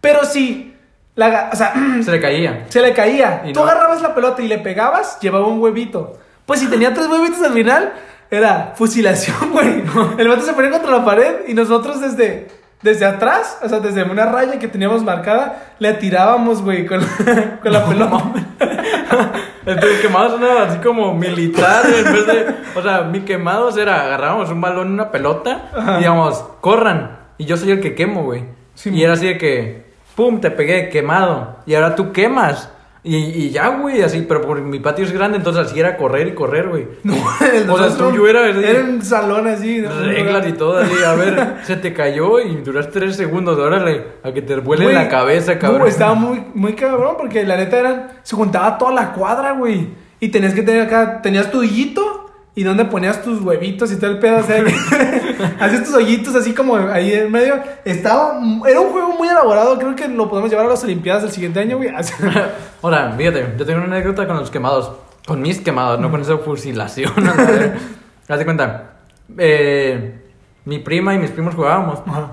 Pero 0.00 0.24
si 0.24 0.75
la, 1.16 1.50
o 1.52 1.56
sea, 1.56 1.74
Se 2.02 2.10
le 2.12 2.20
caía. 2.20 2.64
se 2.68 2.80
le 2.80 2.92
caía, 2.92 3.42
Y 3.44 3.52
tú 3.52 3.60
no- 3.60 3.66
agarrabas 3.66 4.00
la 4.02 4.14
pelota 4.14 4.40
y 4.42 4.48
le 4.48 4.58
pegabas, 4.58 5.18
llevaba 5.20 5.46
un 5.48 5.60
huevito. 5.60 6.18
Pues 6.46 6.60
si 6.60 6.68
tenía 6.68 6.94
tres 6.94 7.08
huevitos 7.08 7.42
al 7.42 7.52
final, 7.52 7.92
era 8.30 8.72
fusilación, 8.76 9.36
güey. 9.52 9.82
El 10.18 10.28
vato 10.28 10.42
se 10.42 10.52
ponía 10.52 10.70
contra 10.70 10.90
la 10.92 11.04
pared 11.04 11.34
y 11.48 11.54
nosotros 11.54 12.00
desde, 12.00 12.46
desde 12.82 13.04
atrás, 13.04 13.58
o 13.62 13.68
sea, 13.68 13.80
desde 13.80 14.04
una 14.04 14.26
raya 14.26 14.58
que 14.58 14.68
teníamos 14.68 15.02
marcada, 15.02 15.72
le 15.80 15.94
tirábamos, 15.94 16.62
güey, 16.62 16.86
con, 16.86 17.00
la- 17.00 17.58
con 17.62 17.72
la 17.72 17.84
pelota. 17.84 18.22
Entonces, 19.66 20.00
quemados 20.00 20.40
era 20.40 20.62
así 20.64 20.78
como 20.78 21.12
militar. 21.14 21.82
En 21.86 22.04
vez 22.12 22.26
de. 22.26 22.54
O 22.76 22.82
sea, 22.82 23.02
mi 23.02 23.20
quemados 23.22 23.76
era 23.76 24.02
agarrábamos 24.02 24.48
un 24.50 24.60
balón, 24.60 24.92
una 24.92 25.10
pelota 25.10 25.70
y 25.96 25.98
digamos, 25.98 26.44
corran. 26.60 27.18
Y 27.38 27.46
yo 27.46 27.56
soy 27.56 27.72
el 27.72 27.80
que 27.80 27.94
quemo, 27.96 28.22
güey. 28.22 28.44
Sí, 28.74 28.90
y 28.90 29.02
era 29.02 29.14
así 29.14 29.26
de 29.26 29.38
que, 29.38 29.85
pum, 30.16 30.40
te 30.40 30.50
pegué, 30.50 30.88
quemado. 30.88 31.58
Y 31.66 31.74
ahora 31.74 31.94
tú 31.94 32.10
quemas. 32.10 32.70
Y, 33.04 33.16
y 33.16 33.50
ya, 33.50 33.68
güey, 33.68 34.02
así, 34.02 34.24
pero 34.26 34.40
por 34.40 34.60
mi 34.60 34.80
patio 34.80 35.04
es 35.04 35.12
grande, 35.12 35.38
entonces 35.38 35.66
así 35.66 35.78
era 35.78 35.96
correr 35.96 36.26
y 36.26 36.34
correr, 36.34 36.68
güey. 36.68 36.88
No, 37.04 37.14
el 37.54 37.70
O 37.70 37.78
sea, 37.78 37.96
tuyo 37.96 38.26
era 38.26 38.48
así. 38.48 38.64
Era 38.64 38.80
un 38.80 39.00
salón 39.00 39.46
así. 39.46 39.78
¿no? 39.78 39.90
Reglas 40.00 40.48
y 40.48 40.52
todo, 40.54 40.78
así, 40.78 41.04
a 41.04 41.14
ver, 41.14 41.58
se 41.62 41.76
te 41.76 41.92
cayó 41.92 42.40
y 42.40 42.56
duras 42.56 42.90
tres 42.90 43.14
segundos, 43.14 43.56
órale, 43.56 44.04
a 44.24 44.32
que 44.32 44.42
te 44.42 44.56
vuele 44.56 44.92
la 44.92 45.08
cabeza, 45.08 45.56
cabrón. 45.56 45.82
No, 45.82 45.86
estaba 45.86 46.14
muy, 46.14 46.42
muy 46.54 46.72
cabrón 46.72 47.14
porque 47.16 47.44
la 47.44 47.56
neta 47.56 47.78
eran. 47.78 48.08
Se 48.24 48.34
juntaba 48.34 48.76
toda 48.76 48.92
la 48.92 49.12
cuadra, 49.12 49.52
güey. 49.52 49.86
Y 50.18 50.30
tenías 50.30 50.54
que 50.54 50.62
tener 50.62 50.82
acá. 50.82 51.22
Tenías 51.22 51.48
tu 51.48 51.60
hoyito 51.60 52.32
y 52.56 52.64
donde 52.64 52.86
ponías 52.86 53.22
tus 53.22 53.40
huevitos 53.40 53.92
y 53.92 53.96
todo 53.96 54.10
el 54.10 54.18
pedo. 54.18 54.38
O 54.38 54.42
sea, 54.42 54.64
hacías 55.60 55.84
tus 55.84 55.94
hoyitos 55.94 56.34
así 56.34 56.54
como 56.54 56.76
ahí 56.76 57.12
en 57.12 57.30
medio. 57.30 57.60
Estaba. 57.84 58.40
Era 58.68 58.80
un 58.80 58.90
juego 58.90 59.08
muy 59.16 59.28
elaborado. 59.28 59.78
Creo 59.78 59.94
que 59.94 60.08
lo 60.08 60.28
podemos 60.28 60.50
llevar 60.50 60.66
a 60.66 60.70
las 60.70 60.84
Olimpiadas 60.84 61.22
del 61.22 61.32
siguiente 61.32 61.60
año, 61.60 61.76
güey. 61.76 61.90
Ahora, 62.82 63.12
fíjate, 63.16 63.54
yo 63.58 63.66
tengo 63.66 63.82
una 63.82 63.94
anécdota 63.94 64.26
con 64.26 64.36
los 64.36 64.50
quemados. 64.50 64.92
Con 65.26 65.42
mis 65.42 65.60
quemados, 65.60 65.98
no 65.98 66.10
con 66.10 66.20
esa 66.20 66.38
fusilación. 66.38 67.12
Haz 68.28 68.38
de 68.38 68.44
cuenta. 68.44 68.96
eh, 69.38 70.22
mi 70.64 70.78
prima 70.80 71.14
y 71.14 71.18
mis 71.18 71.30
primos 71.30 71.54
jugábamos. 71.54 72.00
Ajá. 72.06 72.32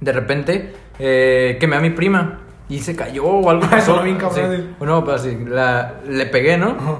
De 0.00 0.12
repente, 0.12 0.74
eh, 0.98 1.56
quemé 1.60 1.76
a 1.76 1.80
mi 1.80 1.90
prima. 1.90 2.40
Y 2.68 2.80
se 2.80 2.94
cayó 2.94 3.24
o 3.24 3.48
algo 3.50 3.68
pasó. 3.68 4.02
bien 4.02 4.18
Sí. 4.30 4.40
no, 4.80 5.04
pues 5.04 5.22
así, 5.22 5.38
la, 5.46 5.94
le 6.06 6.26
pegué, 6.26 6.58
¿no? 6.58 6.76
Ajá. 6.78 6.98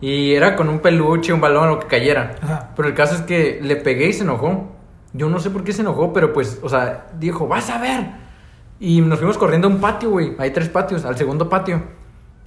Y 0.00 0.34
era 0.34 0.56
con 0.56 0.68
un 0.68 0.80
peluche, 0.80 1.32
un 1.32 1.40
balón, 1.40 1.68
lo 1.68 1.78
que 1.78 1.86
cayera. 1.86 2.36
Ajá. 2.42 2.70
Pero 2.76 2.88
el 2.88 2.94
caso 2.94 3.14
es 3.14 3.22
que 3.22 3.60
le 3.62 3.76
pegué 3.76 4.08
y 4.08 4.12
se 4.12 4.24
enojó. 4.24 4.72
Yo 5.12 5.28
no 5.28 5.40
sé 5.40 5.50
por 5.50 5.64
qué 5.64 5.72
se 5.72 5.80
enojó, 5.82 6.12
pero 6.12 6.32
pues, 6.32 6.60
o 6.62 6.68
sea, 6.68 7.06
dijo, 7.18 7.48
vas 7.48 7.70
a 7.70 7.80
ver. 7.80 8.06
Y 8.78 9.00
nos 9.00 9.18
fuimos 9.18 9.38
corriendo 9.38 9.68
a 9.68 9.70
un 9.70 9.80
patio, 9.80 10.10
güey. 10.10 10.34
Hay 10.38 10.50
tres 10.50 10.68
patios, 10.68 11.04
al 11.04 11.16
segundo 11.16 11.48
patio. 11.48 11.82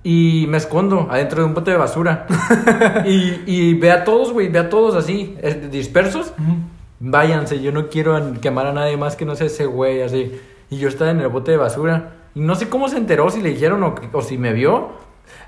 Y 0.04 0.46
me 0.48 0.58
escondo 0.58 1.08
adentro 1.10 1.42
de 1.42 1.48
un 1.48 1.54
bote 1.54 1.72
de 1.72 1.78
basura. 1.78 2.28
y, 3.06 3.42
y 3.46 3.74
ve 3.74 3.92
a 3.92 4.04
todos, 4.04 4.32
güey, 4.32 4.48
ve 4.48 4.60
a 4.60 4.70
todos 4.70 4.96
así, 4.96 5.36
eh, 5.42 5.68
dispersos. 5.72 6.34
Váyanse, 7.00 7.62
yo 7.62 7.72
no 7.72 7.90
quiero 7.90 8.34
quemar 8.40 8.68
a 8.68 8.74
nadie 8.74 8.98
más 8.98 9.16
que 9.16 9.26
no 9.26 9.36
sea 9.36 9.48
ese 9.48 9.66
güey, 9.66 10.02
así. 10.02 10.40
Y 10.70 10.78
yo 10.78 10.88
estaba 10.88 11.12
en 11.12 11.22
el 11.22 11.30
bote 11.30 11.52
de 11.52 11.58
basura. 11.58 12.12
Y 12.36 12.42
no 12.42 12.56
sé 12.56 12.70
cómo 12.70 12.88
se 12.88 12.98
enteró, 12.98 13.30
si 13.30 13.42
le 13.42 13.50
dijeron 13.50 13.84
o, 13.84 13.96
o 14.14 14.22
si 14.22 14.38
me 14.38 14.54
vio. 14.54 14.90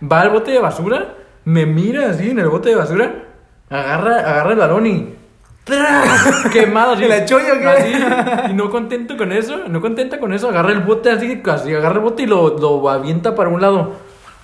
Va 0.01 0.21
al 0.21 0.31
bote 0.31 0.51
de 0.51 0.59
basura, 0.59 1.15
me 1.45 1.65
mira 1.65 2.09
así 2.09 2.29
en 2.29 2.39
el 2.39 2.49
bote 2.49 2.69
de 2.69 2.75
basura, 2.75 3.23
agarra, 3.69 4.19
agarra 4.19 4.51
el 4.51 4.57
balón 4.57 4.87
y. 4.87 5.15
¡tra! 5.63 6.03
Quemado 6.51 6.93
así. 6.93 7.03
¿Y 7.05 7.07
la 7.07 7.25
cholla 7.25 7.53
o 7.53 7.59
qué? 7.59 7.67
Así, 7.67 8.51
y 8.51 8.53
no 8.53 8.69
contento 8.69 9.17
con 9.17 9.31
eso, 9.31 9.67
no 9.67 9.81
contenta 9.81 10.19
con 10.19 10.33
eso, 10.33 10.49
agarra 10.49 10.71
el 10.71 10.81
bote 10.81 11.09
así, 11.09 11.41
casi 11.41 11.73
agarra 11.73 11.95
el 11.95 12.01
bote 12.01 12.23
y 12.23 12.27
lo, 12.27 12.57
lo 12.57 12.89
avienta 12.89 13.35
para 13.35 13.49
un 13.49 13.61
lado. 13.61 13.93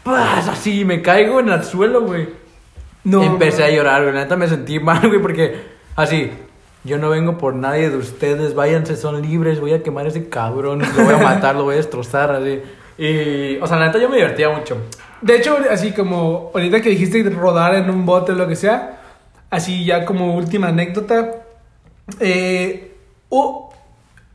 ¡Paz! 0.04 0.48
Así, 0.48 0.86
me 0.86 1.02
caigo 1.02 1.40
en 1.40 1.50
el 1.50 1.64
suelo, 1.64 2.02
güey. 2.02 2.30
No. 3.04 3.24
Empecé 3.24 3.64
a 3.64 3.70
llorar, 3.70 4.04
güey. 4.04 4.14
La 4.14 4.22
neta 4.22 4.36
me 4.36 4.48
sentí 4.48 4.80
mal, 4.82 5.08
güey, 5.08 5.22
porque 5.22 5.62
así, 5.96 6.32
yo 6.84 6.98
no 6.98 7.10
vengo 7.10 7.38
por 7.38 7.54
nadie 7.54 7.90
de 7.90 7.98
ustedes, 7.98 8.56
váyanse, 8.56 8.96
son 8.96 9.22
libres, 9.22 9.60
voy 9.60 9.74
a 9.74 9.84
quemar 9.84 10.06
a 10.06 10.10
ese 10.10 10.30
cabrón, 10.30 10.82
lo 10.96 11.04
voy 11.04 11.14
a 11.14 11.18
matar, 11.18 11.56
lo 11.56 11.64
voy 11.64 11.74
a 11.74 11.78
destrozar, 11.78 12.32
así. 12.32 12.62
Y, 12.98 13.58
o 13.58 13.68
sea, 13.68 13.78
la 13.78 13.88
neta 13.88 14.00
yo 14.00 14.10
me 14.10 14.16
divertía 14.16 14.50
mucho. 14.50 14.78
De 15.22 15.36
hecho, 15.36 15.58
así 15.72 15.92
como 15.92 16.52
ahorita 16.54 16.82
que 16.82 16.90
dijiste 16.90 17.24
rodar 17.30 17.76
en 17.76 17.90
un 17.90 18.06
bote 18.06 18.32
o 18.34 18.36
lo 18.36 18.48
que 18.48 18.56
sea, 18.56 19.00
así 19.50 19.84
ya 19.86 20.06
como 20.06 20.36
última 20.36 20.68
anécdota, 20.68 21.32
eh, 22.20 22.96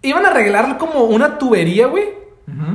iban 0.02 0.26
a 0.26 0.28
arreglar 0.30 0.78
como 0.78 1.04
una 1.04 1.38
tubería, 1.38 1.86
güey. 1.86 2.20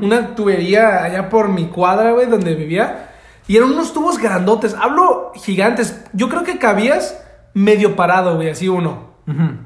Una 0.01 0.33
tubería 0.33 1.03
allá 1.03 1.29
por 1.29 1.49
mi 1.49 1.65
cuadra, 1.67 2.11
güey, 2.11 2.25
donde 2.27 2.55
vivía. 2.55 3.09
Y 3.47 3.57
eran 3.57 3.69
unos 3.71 3.93
tubos 3.93 4.17
grandotes, 4.17 4.73
hablo 4.73 5.31
gigantes. 5.35 6.03
Yo 6.13 6.29
creo 6.29 6.43
que 6.43 6.57
cabías 6.57 7.21
medio 7.53 7.95
parado, 7.95 8.35
güey, 8.37 8.49
así 8.49 8.67
uno. 8.69 9.07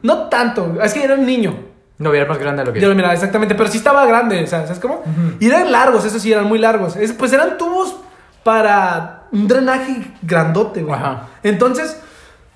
No 0.01 0.27
tanto, 0.27 0.81
es 0.81 0.93
que 0.93 1.03
era 1.03 1.13
un 1.13 1.25
niño. 1.25 1.55
No, 1.99 2.09
hubiera 2.09 2.25
más 2.27 2.39
grande 2.39 2.63
de 2.63 2.65
lo 2.67 2.73
que 2.73 2.79
Yo 2.81 2.89
lo 2.89 2.95
miraba 2.95 3.13
exactamente, 3.13 3.53
pero 3.53 3.69
sí 3.69 3.77
estaba 3.77 4.05
grande, 4.07 4.43
o 4.43 4.47
sea, 4.47 4.63
¿sabes 4.63 4.79
cómo? 4.79 5.03
Y 5.39 5.47
eran 5.47 5.71
largos, 5.71 6.03
eso 6.03 6.17
sí, 6.19 6.31
eran 6.33 6.45
muy 6.47 6.57
largos. 6.57 6.95
Es- 6.95 7.13
pues 7.13 7.31
eran 7.31 7.59
tubos 7.59 7.95
para 8.43 9.23
un 9.31 9.47
drenaje 9.47 10.11
grandote, 10.21 10.83
güey. 10.83 10.95
Ajá. 10.95 11.27
Entonces, 11.43 11.99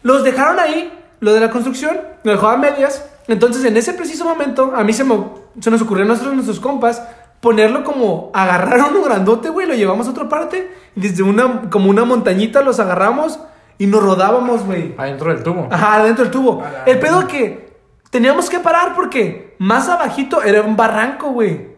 los 0.04 0.24
dejaron 0.24 0.60
ahí, 0.60 0.92
lo 1.20 1.34
de 1.34 1.40
la 1.40 1.50
construcción, 1.50 1.98
lo 2.24 2.32
dejó 2.32 2.48
a 2.48 2.58
medias. 2.58 3.06
Entonces, 3.28 3.64
en 3.66 3.78
ese 3.78 3.94
preciso 3.94 4.26
momento, 4.26 4.74
a 4.76 4.84
mí 4.84 4.94
se, 4.94 5.04
me, 5.04 5.16
se 5.60 5.72
nos 5.72 5.82
ocurrió 5.82 6.06
a 6.06 6.08
nosotros, 6.08 6.34
nuestros 6.34 6.60
compas, 6.60 7.02
ponerlo 7.40 7.84
como, 7.84 8.32
agarrar 8.34 8.92
uno 8.92 9.04
grandote, 9.04 9.50
güey, 9.50 9.68
lo 9.68 9.74
llevamos 9.74 10.08
a 10.08 10.12
otra 10.12 10.30
parte, 10.30 10.72
y 10.96 11.02
desde 11.02 11.24
una, 11.24 11.70
como 11.70 11.90
una 11.90 12.06
montañita 12.06 12.62
los 12.62 12.80
agarramos 12.80 13.40
y 13.78 13.88
nos 13.88 14.02
rodábamos, 14.02 14.64
güey. 14.64 14.96
Adentro 14.98 15.34
del 15.34 15.44
tubo. 15.44 15.68
Ajá, 15.70 15.96
adentro 15.96 16.24
del 16.24 16.32
tubo. 16.32 16.64
El 16.86 17.00
pedo 17.00 17.28
que 17.28 17.76
teníamos 18.10 18.50
que 18.50 18.60
parar 18.60 18.96
porque 18.96 19.56
más 19.60 19.90
abajito 19.90 20.42
era 20.42 20.62
un 20.62 20.76
barranco, 20.76 21.32
güey. 21.32 21.75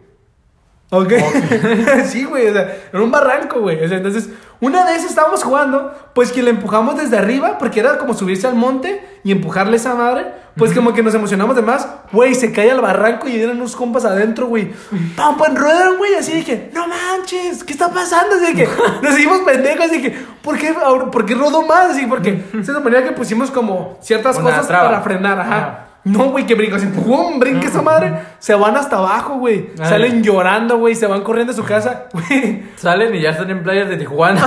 ¿Ok? 0.90 1.12
sí, 2.06 2.24
güey, 2.24 2.48
o 2.48 2.52
sea, 2.52 2.76
era 2.92 3.02
un 3.02 3.10
barranco, 3.10 3.60
güey. 3.60 3.84
O 3.84 3.88
sea, 3.88 3.98
entonces, 3.98 4.30
una 4.60 4.86
vez 4.86 5.04
estábamos 5.04 5.44
jugando, 5.44 5.94
pues 6.14 6.32
que 6.32 6.42
le 6.42 6.50
empujamos 6.50 6.96
desde 6.96 7.18
arriba, 7.18 7.58
porque 7.58 7.80
era 7.80 7.98
como 7.98 8.14
subirse 8.14 8.46
al 8.46 8.54
monte 8.54 9.06
y 9.22 9.32
empujarle 9.32 9.76
esa 9.76 9.94
madre. 9.94 10.26
Pues 10.56 10.72
como 10.74 10.92
que 10.92 11.04
nos 11.04 11.14
emocionamos 11.14 11.54
de 11.54 11.62
más, 11.62 11.86
güey, 12.10 12.34
se 12.34 12.50
cae 12.50 12.72
al 12.72 12.80
barranco 12.80 13.28
y 13.28 13.40
eran 13.40 13.58
unos 13.58 13.76
compas 13.76 14.04
adentro, 14.04 14.48
güey. 14.48 14.72
Pam, 15.14 15.36
pam, 15.36 15.54
ruedan, 15.54 15.98
güey, 15.98 16.16
así 16.16 16.32
de 16.32 16.44
que, 16.44 16.70
no 16.74 16.88
manches, 16.88 17.62
¿qué 17.62 17.72
está 17.74 17.92
pasando? 17.92 18.34
Así 18.34 18.46
de 18.46 18.54
que, 18.54 18.68
nos 19.02 19.14
seguimos 19.14 19.38
pendejos, 19.42 19.84
así 19.84 20.00
de 20.00 20.10
que, 20.10 20.18
¿por 20.42 20.58
qué, 20.58 20.74
¿por 21.12 21.24
qué 21.24 21.36
rodó 21.36 21.62
más? 21.62 21.90
Así, 21.90 22.06
porque 22.06 22.42
se 22.64 22.72
suponía 22.72 23.04
que 23.04 23.12
pusimos 23.12 23.52
como 23.52 23.98
ciertas 24.02 24.36
Una 24.38 24.50
cosas 24.50 24.66
traba. 24.66 24.88
para 24.88 25.02
frenar, 25.02 25.38
ajá. 25.38 25.56
Ajá. 25.56 25.87
No, 26.12 26.30
güey, 26.30 26.46
que 26.46 26.54
brinco 26.54 26.76
así, 26.76 26.86
¡pum! 26.86 27.38
Brinca 27.38 27.68
esa 27.68 27.82
madre. 27.82 28.12
Se 28.38 28.54
van 28.54 28.76
hasta 28.76 28.96
abajo, 28.96 29.34
güey. 29.38 29.70
Ay. 29.78 29.88
Salen 29.88 30.22
llorando, 30.22 30.78
güey. 30.78 30.94
Se 30.94 31.06
van 31.06 31.22
corriendo 31.22 31.52
a 31.52 31.56
su 31.56 31.64
casa, 31.64 32.04
güey. 32.12 32.62
Salen 32.76 33.14
y 33.14 33.20
ya 33.20 33.30
están 33.30 33.50
en 33.50 33.62
playas 33.62 33.88
de 33.88 33.96
Tijuana. 33.96 34.44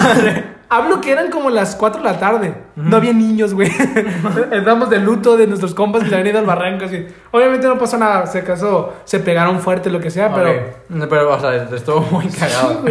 Hablo 0.73 1.01
que 1.01 1.11
eran 1.11 1.29
como 1.29 1.49
las 1.49 1.75
4 1.75 2.01
de 2.01 2.07
la 2.09 2.17
tarde. 2.17 2.53
No 2.77 2.95
había 2.95 3.11
niños, 3.11 3.53
güey. 3.53 3.69
Estamos 4.51 4.89
de 4.89 4.99
luto 4.99 5.35
de 5.35 5.45
nuestros 5.45 5.75
compas 5.75 6.03
que 6.03 6.07
se 6.09 6.15
habían 6.15 6.27
ido 6.29 6.39
al 6.39 6.45
barranco. 6.45 6.85
Así. 6.85 7.05
Obviamente 7.31 7.67
no 7.67 7.77
pasó 7.77 7.97
nada. 7.97 8.25
Si 8.25 8.37
acaso 8.37 8.93
se 9.03 9.19
pegaron 9.19 9.59
fuerte, 9.59 9.89
lo 9.89 9.99
que 9.99 10.09
sea, 10.09 10.33
pero. 10.33 10.49
Pero, 11.09 11.33
o 11.33 11.39
sea, 11.39 11.55
estuvo 11.75 11.99
muy 12.11 12.27
cagado. 12.27 12.83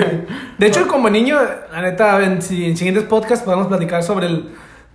De 0.59 0.67
hecho, 0.67 0.87
como 0.87 1.09
niño, 1.09 1.39
la 1.73 1.81
neta, 1.81 2.23
en, 2.23 2.33
en 2.35 2.43
siguientes 2.77 3.05
podcasts 3.05 3.45
podemos 3.45 3.67
platicar 3.69 4.03
sobre 4.03 4.27
el- 4.27 4.51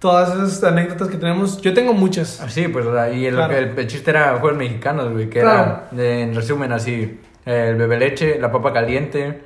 todas 0.05 0.35
esas 0.35 0.63
anécdotas 0.63 1.07
que 1.07 1.17
tenemos. 1.17 1.59
Yo 1.61 1.73
tengo 1.73 1.91
muchas. 1.93 2.39
Sí, 2.49 2.67
pues, 2.67 2.85
y 3.15 3.25
el, 3.25 3.33
Claro. 3.33 3.55
el, 3.57 3.73
el 3.75 3.87
chiste 3.87 4.11
era 4.11 4.37
juegos 4.39 4.55
mexicanos, 4.59 5.11
güey, 5.11 5.31
que 5.31 5.41
Claro. 5.41 5.79
era, 5.91 6.05
en 6.21 6.35
resumen, 6.35 6.71
así, 6.71 7.19
el 7.43 7.75
bebe 7.75 7.97
leche, 7.97 8.37
la 8.39 8.51
papa 8.51 8.71
caliente, 8.71 9.41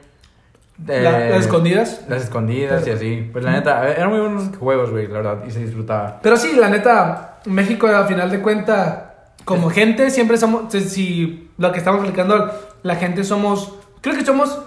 eh, 0.86 1.02
La- 1.02 1.30
las 1.30 1.40
escondidas. 1.46 2.02
las 2.10 2.24
escondidas 2.26 2.86
y 2.88 2.92
así. 2.92 3.30
Pues 3.32 3.46
la 3.46 3.52
neta, 3.52 3.88
eran 3.90 4.10
muy 4.10 4.20
buenos 4.20 4.50
juegos, 4.58 4.90
güey, 4.92 5.08
la 5.08 5.14
verdad, 5.22 5.38
y 5.48 5.52
se 5.52 5.60
disfrutaba. 5.60 6.20
Pero 6.22 6.36
sí, 6.36 6.52
la 6.60 6.68
neta, 6.70 7.40
México, 7.46 7.88
a 7.88 8.04
final 8.06 8.30
de 8.30 8.42
cuenta, 8.42 9.14
como 9.46 9.70
gente, 9.70 10.10
siempre 10.12 10.38
somos. 10.38 10.74
Si, 10.74 11.50
lo 11.58 11.72
que 11.72 11.78
estamos 11.80 12.02
explicando, 12.02 12.52
la 12.84 12.96
gente 12.98 13.24
somos. 13.24 13.76
Creo 14.02 14.16
que 14.18 14.26
somos 14.26 14.60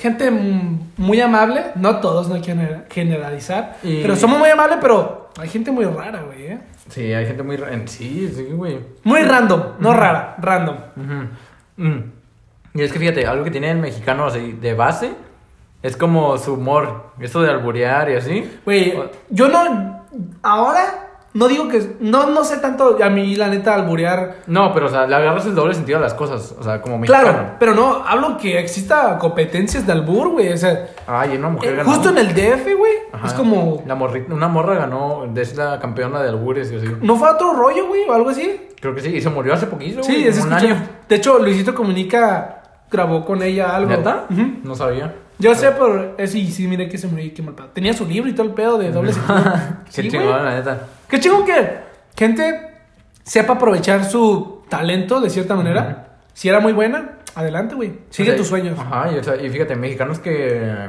gente 0.00 0.30
muy 0.30 1.20
amable. 1.20 1.66
No 1.74 2.00
todos, 2.00 2.28
no 2.28 2.34
hay 2.36 2.40
que 2.40 2.54
gener- 2.54 2.84
generalizar. 2.90 3.76
Y- 3.82 4.02
Pero 4.02 4.16
somos 4.16 4.38
muy 4.38 4.48
amables, 4.50 4.78
pero 4.80 5.30
hay 5.38 5.48
gente 5.48 5.70
muy 5.70 5.84
rara, 5.84 6.22
güey. 6.22 6.46
¿eh? 6.46 6.60
Sí, 6.88 7.12
hay 7.12 7.26
gente 7.26 7.42
muy... 7.42 7.56
ra- 7.56 7.72
en- 7.72 7.86
Sí, 7.88 8.30
sí, 8.34 8.44
güey. 8.52 8.78
Muy 9.04 9.22
random, 9.22 9.62
no 9.78 9.92
rara, 9.94 10.36
random. 10.38 10.76
Mm. 11.76 11.98
Y 12.74 12.82
es 12.82 12.92
que 12.92 12.98
fíjate, 12.98 13.26
algo 13.26 13.44
que 13.44 13.50
tiene 13.50 13.70
el 13.70 13.78
mexicano 13.78 14.26
así 14.26 14.52
de 14.52 14.74
base 14.74 15.12
es 15.82 15.96
como 15.96 16.36
su 16.38 16.54
humor, 16.54 17.12
esto 17.20 17.40
de 17.42 17.50
alburear 17.50 18.10
y 18.10 18.14
así. 18.16 18.50
Güey, 18.64 18.98
yo 19.30 19.48
no. 19.48 20.04
Ahora. 20.42 21.07
No 21.34 21.46
digo 21.46 21.68
que. 21.68 21.96
No, 22.00 22.30
no 22.30 22.42
sé 22.42 22.56
tanto. 22.56 22.98
A 23.02 23.08
mí, 23.10 23.36
la 23.36 23.48
neta, 23.48 23.74
alburear. 23.74 24.36
No, 24.46 24.72
pero 24.72 24.86
o 24.86 24.88
sea, 24.88 25.06
le 25.06 25.14
agarras 25.14 25.44
el 25.46 25.54
doble 25.54 25.74
sentido 25.74 25.98
a 25.98 26.00
las 26.00 26.14
cosas, 26.14 26.54
o 26.58 26.62
sea, 26.62 26.80
como 26.80 26.98
mexicano. 26.98 27.22
Claro, 27.28 27.48
pero 27.60 27.74
no. 27.74 28.02
Hablo 28.06 28.38
que 28.38 28.58
exista 28.58 29.18
competencias 29.18 29.86
de 29.86 29.92
albur, 29.92 30.28
güey. 30.30 30.52
O 30.52 30.56
sea. 30.56 30.88
Ay, 31.06 31.36
una 31.36 31.50
mujer 31.50 31.74
eh, 31.74 31.76
ganó. 31.76 31.90
justo 31.90 32.08
en 32.08 32.18
el 32.18 32.28
DF, 32.34 32.74
güey. 32.76 32.92
Es 33.24 33.34
como. 33.34 33.82
La 33.86 33.94
morri- 33.94 34.24
una 34.32 34.48
morra 34.48 34.74
ganó, 34.76 35.26
es 35.36 35.54
la 35.56 35.78
campeona 35.78 36.22
de 36.22 36.30
albures 36.30 36.72
y 36.72 36.76
así. 36.76 36.86
¿No 37.02 37.16
fue 37.16 37.28
otro 37.30 37.52
rollo, 37.52 37.86
güey? 37.88 38.08
O 38.08 38.14
algo 38.14 38.30
así. 38.30 38.68
Creo 38.80 38.94
que 38.94 39.02
sí, 39.02 39.08
y 39.14 39.20
se 39.20 39.28
murió 39.28 39.52
hace 39.54 39.66
poquito, 39.66 40.02
Sí, 40.02 40.24
es 40.26 40.42
un 40.42 40.52
año. 40.52 40.76
De 41.08 41.16
hecho, 41.16 41.38
Luisito 41.40 41.74
Comunica 41.74 42.62
grabó 42.90 43.24
con 43.26 43.42
ella 43.42 43.76
algo. 43.76 43.90
¿Neta? 43.90 44.24
Ujú. 44.30 44.42
No 44.64 44.74
sabía. 44.74 45.14
Yo 45.40 45.54
sé, 45.54 45.70
pero 45.72 46.14
eh, 46.18 46.26
sí, 46.26 46.50
sí, 46.50 46.66
mire 46.66 46.88
que 46.88 46.98
se 46.98 47.06
murió 47.06 47.26
y 47.26 47.30
qué 47.30 47.42
mal 47.42 47.54
pedo. 47.54 47.68
Tenía 47.68 47.92
su 47.92 48.04
libro 48.06 48.28
y 48.28 48.32
todo 48.34 48.46
el 48.46 48.54
pedo 48.54 48.76
de 48.78 48.90
doble 48.90 49.12
sentido. 49.12 49.44
Sí, 49.88 50.08
chingón, 50.08 50.44
la 50.44 50.54
neta. 50.54 50.78
Qué 51.08 51.20
chingón 51.20 51.44
que 51.44 51.78
gente 52.16 52.72
sepa 53.22 53.54
aprovechar 53.54 54.04
su 54.04 54.62
talento 54.68 55.20
de 55.20 55.30
cierta 55.30 55.54
manera. 55.54 56.18
Si 56.34 56.48
era 56.48 56.60
muy 56.60 56.72
buena, 56.72 57.18
adelante, 57.34 57.74
güey. 57.74 57.94
Sigue 58.10 58.30
O 58.30 58.32
sea, 58.32 58.36
tus 58.38 58.46
sueños. 58.48 58.78
Ajá, 58.78 59.10
y, 59.12 59.18
o 59.18 59.24
sea, 59.24 59.36
y 59.36 59.48
fíjate, 59.50 59.74
mexicanos 59.76 60.18
que, 60.18 60.88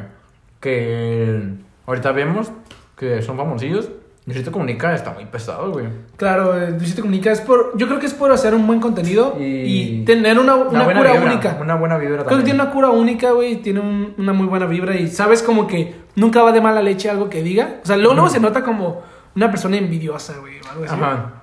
que 0.59 1.41
ahorita 1.85 2.11
vemos 2.11 2.51
que 2.97 3.21
son 3.21 3.37
famosillos. 3.37 3.89
Luisito 4.25 4.51
Comunica 4.51 4.93
está 4.93 5.11
muy 5.11 5.25
pesado, 5.25 5.71
güey. 5.71 5.87
Claro, 6.15 6.55
eh, 6.61 6.69
Luisito 6.71 7.01
Comunica 7.01 7.31
es 7.31 7.41
por. 7.41 7.75
Yo 7.77 7.87
creo 7.87 7.99
que 7.99 8.05
es 8.05 8.13
por 8.13 8.31
hacer 8.31 8.53
un 8.53 8.67
buen 8.67 8.79
contenido 8.79 9.35
y, 9.39 9.43
Y- 9.43 10.05
tener 10.05 10.37
una, 10.37 10.53
una 10.55 10.83
buena 10.83 10.99
cura 10.99 11.13
vibra, 11.13 11.31
única. 11.33 11.57
Una 11.59 11.75
buena 11.75 11.97
vibra 11.97 12.17
Creo 12.17 12.25
que 12.25 12.29
también. 12.29 12.45
tiene 12.45 12.61
una 12.61 12.71
cura 12.71 12.89
única, 12.89 13.31
güey. 13.31 13.55
Tiene 13.55 13.79
un- 13.79 14.13
una 14.19 14.33
muy 14.33 14.45
buena 14.45 14.67
vibra 14.67 14.95
y 14.95 15.07
sabes 15.07 15.41
como 15.41 15.65
que 15.65 15.95
nunca 16.15 16.43
va 16.43 16.51
de 16.51 16.61
mala 16.61 16.83
leche 16.83 17.09
algo 17.09 17.27
que 17.27 17.41
diga. 17.41 17.77
O 17.83 17.87
sea, 17.87 17.97
luego, 17.97 18.13
luego 18.13 18.29
se 18.29 18.39
nota 18.39 18.61
como 18.61 19.01
una 19.39 19.49
persona 19.51 19.77
envidiosa, 19.77 20.37
güey, 20.39 20.59
o 20.59 20.69
algo 20.69 20.83
así. 20.83 20.93
Ajá. 20.93 21.33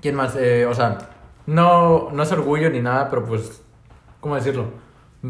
¿Quién 0.00 0.14
más? 0.14 0.36
Eh, 0.36 0.66
o 0.66 0.74
sea, 0.74 0.98
no, 1.46 2.10
no 2.12 2.22
es 2.22 2.30
orgullo 2.30 2.70
ni 2.70 2.80
nada, 2.80 3.10
pero 3.10 3.24
pues, 3.24 3.60
¿cómo 4.20 4.36
decirlo? 4.36 4.66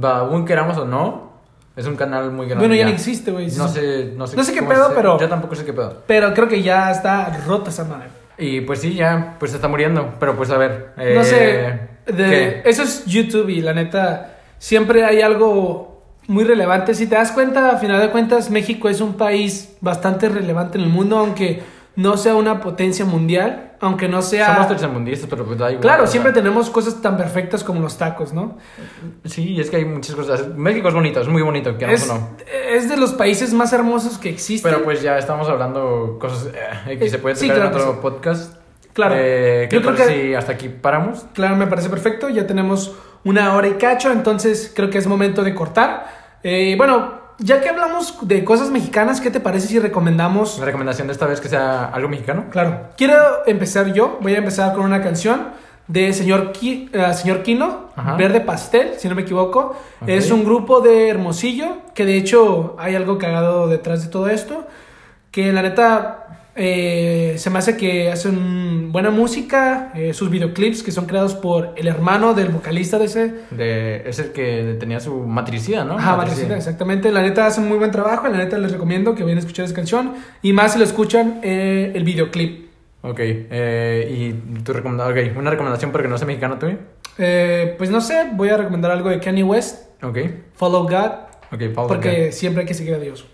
Aún 0.03 0.45
queramos 0.45 0.77
o 0.77 0.85
no, 0.85 1.33
es 1.77 1.87
un 1.87 1.97
canal 1.97 2.31
muy 2.31 2.47
grande. 2.47 2.67
Bueno, 2.67 2.75
ya 2.75 2.85
no 2.85 2.91
existe, 2.91 3.31
güey. 3.31 3.47
No 3.53 3.69
sé, 3.69 4.13
no 4.17 4.27
sé. 4.27 4.37
No 4.37 4.45
sé 4.45 4.53
qué 4.53 4.63
pedo, 4.63 4.93
pero- 4.95 5.19
Yo 5.19 5.29
tampoco 5.29 5.55
sé 5.55 5.65
qué 5.65 5.73
pedo. 5.73 6.03
Pero 6.07 6.35
creo 6.35 6.47
que 6.47 6.63
ya 6.63 6.91
está 6.91 7.41
rota 7.47 7.71
esa 7.71 7.85
madre. 7.85 8.09
Y 8.37 8.61
pues 8.61 8.81
sí, 8.81 8.95
ya, 8.95 9.37
pues 9.39 9.53
se 9.53 9.57
está 9.57 9.69
muriendo. 9.69 10.15
Pero 10.21 10.37
pues 10.37 10.51
a 10.51 10.59
ver. 10.59 10.93
No 10.97 11.03
eh, 11.03 11.25
sé. 11.25 12.13
de- 12.13 12.29
¿qué? 12.29 12.63
eso 12.67 12.83
es 12.83 13.07
YouTube 13.07 13.49
y 13.49 13.63
la 13.63 13.73
neta, 13.73 14.37
siempre 14.59 15.05
hay 15.07 15.23
algo 15.23 16.03
muy 16.27 16.45
relevante. 16.45 16.95
Si 16.95 17.07
te 17.07 17.15
das 17.15 17.33
cuenta, 17.33 17.71
a 17.71 17.79
final 17.79 18.01
de 18.01 18.11
cuentas, 18.11 18.51
México 18.51 18.89
es 18.89 19.01
un 19.01 19.15
país 19.15 19.77
bastante 19.81 20.29
relevante 20.29 20.79
en 20.79 20.85
el 20.85 20.91
mundo, 20.91 21.19
aunque 21.19 21.63
no 21.97 22.17
sea 22.17 22.35
una 22.35 22.61
potencia 22.61 23.05
mundial, 23.05 23.73
aunque 23.81 24.09
no 24.09 24.21
sea... 24.23 24.53
Somos 24.55 24.69
tercermundistas, 24.69 25.29
pero 25.31 25.45
pues 25.45 25.59
da 25.59 25.71
igual. 25.71 25.83
Claro, 25.83 26.07
siempre 26.07 26.33
tenemos 26.33 26.71
cosas 26.71 27.01
tan 27.01 27.17
perfectas 27.17 27.63
como 27.63 27.81
los 27.81 27.97
tacos, 27.99 28.33
¿no? 28.33 28.59
Sí, 29.25 29.61
es 29.61 29.71
que 29.71 29.77
hay 29.77 29.85
muchas 29.85 30.15
cosas. 30.17 30.49
México 30.57 30.89
es 30.89 30.95
bonito, 30.95 31.21
es 31.21 31.29
muy 31.29 31.43
bonito, 31.43 31.77
que 31.79 31.93
Es, 31.93 32.09
no. 32.09 32.31
es 32.69 32.89
de 32.89 32.97
los 32.97 33.13
países 33.13 33.53
más 33.53 33.73
hermosos 33.73 34.19
que 34.19 34.29
existen. 34.31 34.71
Pero 34.73 34.85
pues 34.85 35.03
ya 35.03 35.19
estamos 35.19 35.49
hablando 35.49 36.17
cosas 36.21 36.49
eh, 36.89 36.99
que 36.99 37.09
se 37.09 37.19
puede 37.19 37.37
Sí, 37.37 37.49
tocar 37.49 37.63
claro 37.63 37.71
en 37.71 37.77
que 37.77 37.83
otro 37.83 37.95
sí. 37.95 37.99
podcast. 38.03 38.57
Claro. 38.93 39.15
Eh, 39.19 39.67
¿qué 39.71 39.77
Yo 39.77 39.83
creo 39.83 39.95
que- 39.97 40.05
si 40.29 40.35
hasta 40.35 40.53
aquí 40.53 40.69
paramos? 40.69 41.27
Claro, 41.33 41.57
me 41.57 41.67
parece 41.67 41.89
perfecto. 41.91 42.29
Ya 42.29 42.47
tenemos 42.47 42.95
una 43.25 43.55
hora 43.55 43.69
y 43.69 43.73
cacho, 43.75 44.11
entonces 44.13 44.73
creo 44.75 44.91
que 44.91 44.99
es 44.99 45.07
momento 45.07 45.43
de 45.43 45.55
cortar. 45.55 46.07
Eh, 46.43 46.75
bueno, 46.77 47.24
ya 47.39 47.61
que 47.61 47.69
hablamos 47.69 48.17
de 48.23 48.45
cosas 48.45 48.71
mexicanas, 48.71 49.21
¿qué 49.21 49.31
te 49.31 49.41
parece 49.41 49.69
si 49.69 49.79
recomendamos? 49.79 50.59
La 50.59 50.65
recomendación 50.67 51.07
de 51.09 51.13
esta 51.13 51.27
vez 51.27 51.41
que 51.41 51.49
sea 51.49 51.87
algo 51.87 52.09
mexicano. 52.09 52.45
Claro, 52.51 52.89
quiero 52.97 53.15
empezar 53.47 53.93
yo. 53.93 54.19
Voy 54.21 54.35
a 54.35 54.39
empezar 54.39 54.75
con 54.75 54.85
una 54.85 55.03
canción 55.03 55.49
de 55.87 56.13
señor, 56.15 56.53
Ki- 56.53 56.89
eh, 56.93 57.13
señor 57.15 57.43
Kino, 57.43 57.91
Ajá. 57.97 58.17
Verde 58.17 58.41
Pastel, 58.41 58.93
si 58.99 59.09
no 59.09 59.15
me 59.15 59.23
equivoco. 59.23 59.77
Es 60.07 60.31
un 60.31 60.45
grupo 60.45 60.81
de 60.81 61.09
Hermosillo, 61.09 61.79
que 61.95 62.07
de 62.07 62.17
hecho 62.17 62.77
hay 62.79 62.95
algo 62.95 63.19
cagado 63.19 63.67
detrás 63.69 64.03
de 64.05 64.09
todo 64.11 64.29
esto. 64.29 64.67
Que 65.31 65.53
la 65.53 65.63
neta 65.63 66.44
eh, 66.57 67.35
se 67.37 67.51
me 67.51 67.59
hace 67.59 67.77
que 67.77 68.11
hacen 68.11 68.93
buena 68.93 69.11
música. 69.11 69.93
eh, 69.95 70.13
sus 70.15 70.31
videoclips 70.31 70.83
que 70.83 70.93
son 70.93 71.07
creados 71.07 71.35
por 71.35 71.73
el 71.77 71.87
hermano 71.89 72.35
del 72.35 72.49
vocalista 72.49 72.99
de 72.99 73.05
ese. 73.07 73.35
De, 73.51 74.09
es 74.09 74.19
el 74.19 74.33
que 74.33 74.77
tenía 74.79 75.01
su 75.01 75.15
matricida, 75.21 75.85
¿no? 75.85 75.99
Ajá, 75.99 76.17
Matricida, 76.17 76.57
exactamente. 76.57 77.11
La 77.13 77.23
neta 77.23 77.47
hacen 77.47 77.69
muy 77.69 77.79
buen 77.79 77.91
trabajo. 77.91 78.29
La 78.29 78.39
neta 78.39 78.57
les 78.59 78.73
recomiendo 78.73 79.15
que 79.15 79.23
vayan 79.23 79.39
a 79.39 79.41
escuchar 79.41 79.65
esa 79.65 79.75
canción. 79.75 80.15
Y 80.43 80.53
más 80.53 80.73
si 80.73 80.79
lo 80.79 80.85
escuchan 80.85 81.41
eh, 81.43 81.93
el 81.95 82.05
videoclip. 82.05 82.65
Ok, 83.03 83.19
eh, 83.21 84.09
y 84.11 84.63
tu 84.63 84.73
recomendación, 84.73 85.29
ok, 85.29 85.37
una 85.39 85.51
recomendación 85.51 85.93
para 85.93 86.05
que 86.05 86.09
no 86.09 86.17
sea 86.17 86.27
mexicano 86.27 86.59
tú. 86.59 86.69
Eh, 87.19 87.75
pues 87.77 87.91
no 87.91 88.01
sé, 88.01 88.29
voy 88.33 88.49
a 88.49 88.57
recomendar 88.57 88.91
algo 88.91 89.11
de 89.11 89.21
Kanye 89.21 89.43
West, 89.45 89.89
Ok, 90.03 90.19
Follow 90.55 90.85
God, 90.85 91.11
ok, 91.53 91.63
Pablo. 91.75 91.89
porque 91.89 92.33
siempre 92.33 92.63
hay 92.63 92.67
que 92.67 92.73
seguir 92.75 92.95
a 92.95 92.99
Dios. 92.99 93.27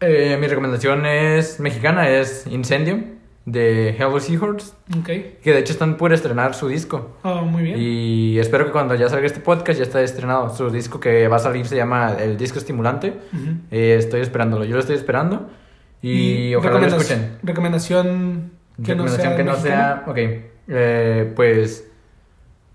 Eh, 0.00 0.36
mi 0.40 0.46
recomendación 0.46 1.06
es 1.06 1.58
mexicana, 1.60 2.08
es 2.08 2.46
Incendio, 2.46 3.02
de 3.46 3.90
Hello 3.98 4.20
Seahorse, 4.20 4.72
Ok. 4.98 5.06
que 5.42 5.52
de 5.52 5.58
hecho 5.58 5.72
están 5.72 5.96
por 5.96 6.12
estrenar 6.12 6.54
su 6.54 6.68
disco. 6.68 7.16
Oh, 7.22 7.42
muy 7.42 7.62
bien. 7.64 7.76
Y 7.80 8.38
espero 8.38 8.66
que 8.66 8.72
cuando 8.72 8.94
ya 8.94 9.08
salga 9.08 9.26
este 9.26 9.40
podcast 9.40 9.78
ya 9.78 9.84
esté 9.84 10.04
estrenado. 10.04 10.54
Su 10.54 10.70
disco 10.70 11.00
que 11.00 11.26
va 11.28 11.36
a 11.36 11.40
salir 11.40 11.66
se 11.66 11.74
llama 11.76 12.14
El 12.20 12.36
Disco 12.36 12.58
Estimulante. 12.58 13.14
Eh, 13.70 13.96
estoy 13.98 14.20
esperándolo, 14.20 14.64
yo 14.64 14.74
lo 14.74 14.80
estoy 14.80 14.96
esperando. 14.96 15.50
Y, 16.00 16.54
ojalá 16.54 16.78
lo 16.78 16.86
escuchen. 16.86 17.38
Recomendación 17.42 18.52
que 18.84 18.94
no 18.94 19.04
Recomendación 19.04 19.26
sea. 19.28 19.36
que 19.36 19.44
no 19.44 19.56
sea. 19.56 20.04
Ok, 20.06 20.18
eh, 20.68 21.32
pues. 21.34 21.84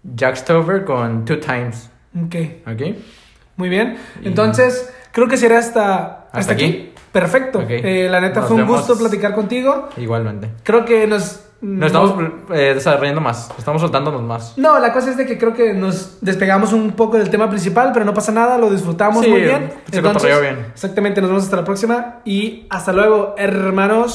Jack 0.04 0.36
Stover 0.36 0.84
con 0.84 1.24
Two 1.24 1.40
Times. 1.40 1.90
Ok, 2.22 2.36
Ok. 2.68 2.98
muy 3.56 3.70
bien. 3.70 3.96
Y- 4.22 4.28
Entonces, 4.28 4.94
creo 5.14 5.30
que 5.30 5.38
será 5.38 5.60
hasta, 5.60 6.24
hasta, 6.26 6.38
¿Hasta 6.40 6.54
aquí. 6.54 6.66
aquí? 6.66 6.93
Perfecto. 7.14 7.64
Eh, 7.70 8.08
la 8.12 8.20
neta 8.20 8.42
Nos 8.42 8.50
fue 8.50 8.58
un 8.58 8.64
vemos. 8.64 8.80
gusto 8.80 8.98
platicar 8.98 9.34
contigo. 9.34 9.88
Igualmente. 9.96 10.50
Creo 10.64 10.84
que 10.84 11.08
nos. 11.08 11.40
Nos 11.62 11.88
estamos 11.88 12.14
eh, 12.54 12.74
desarrollando 12.76 13.22
más. 13.22 13.50
Estamos 13.58 13.82
soltándonos 13.82 14.22
más. 14.22 14.58
No, 14.58 14.80
la 14.80 14.92
cosa 14.92 15.12
es 15.12 15.16
de 15.16 15.26
que 15.26 15.38
creo 15.38 15.54
que 15.54 15.74
nos 15.74 16.18
despegamos 16.20 16.74
un 16.74 16.92
poco 16.92 17.18
del 17.18 17.30
tema 17.30 17.50
principal, 17.50 17.92
pero 17.94 18.04
no 18.04 18.14
pasa 18.14 18.34
nada, 18.34 18.58
lo 18.58 18.70
disfrutamos 18.70 19.24
Sí, 19.24 19.32
muy 19.32 19.40
bien. 19.44 19.72
se 19.90 20.02
cotorreó 20.02 20.42
bien. 20.42 20.66
Exactamente, 20.74 21.22
nos 21.22 21.30
vemos 21.30 21.44
hasta 21.46 21.56
la 21.56 21.64
próxima 21.64 22.16
y 22.26 22.66
hasta 22.70 22.92
luego, 22.92 23.36
hermanos. 23.38 24.14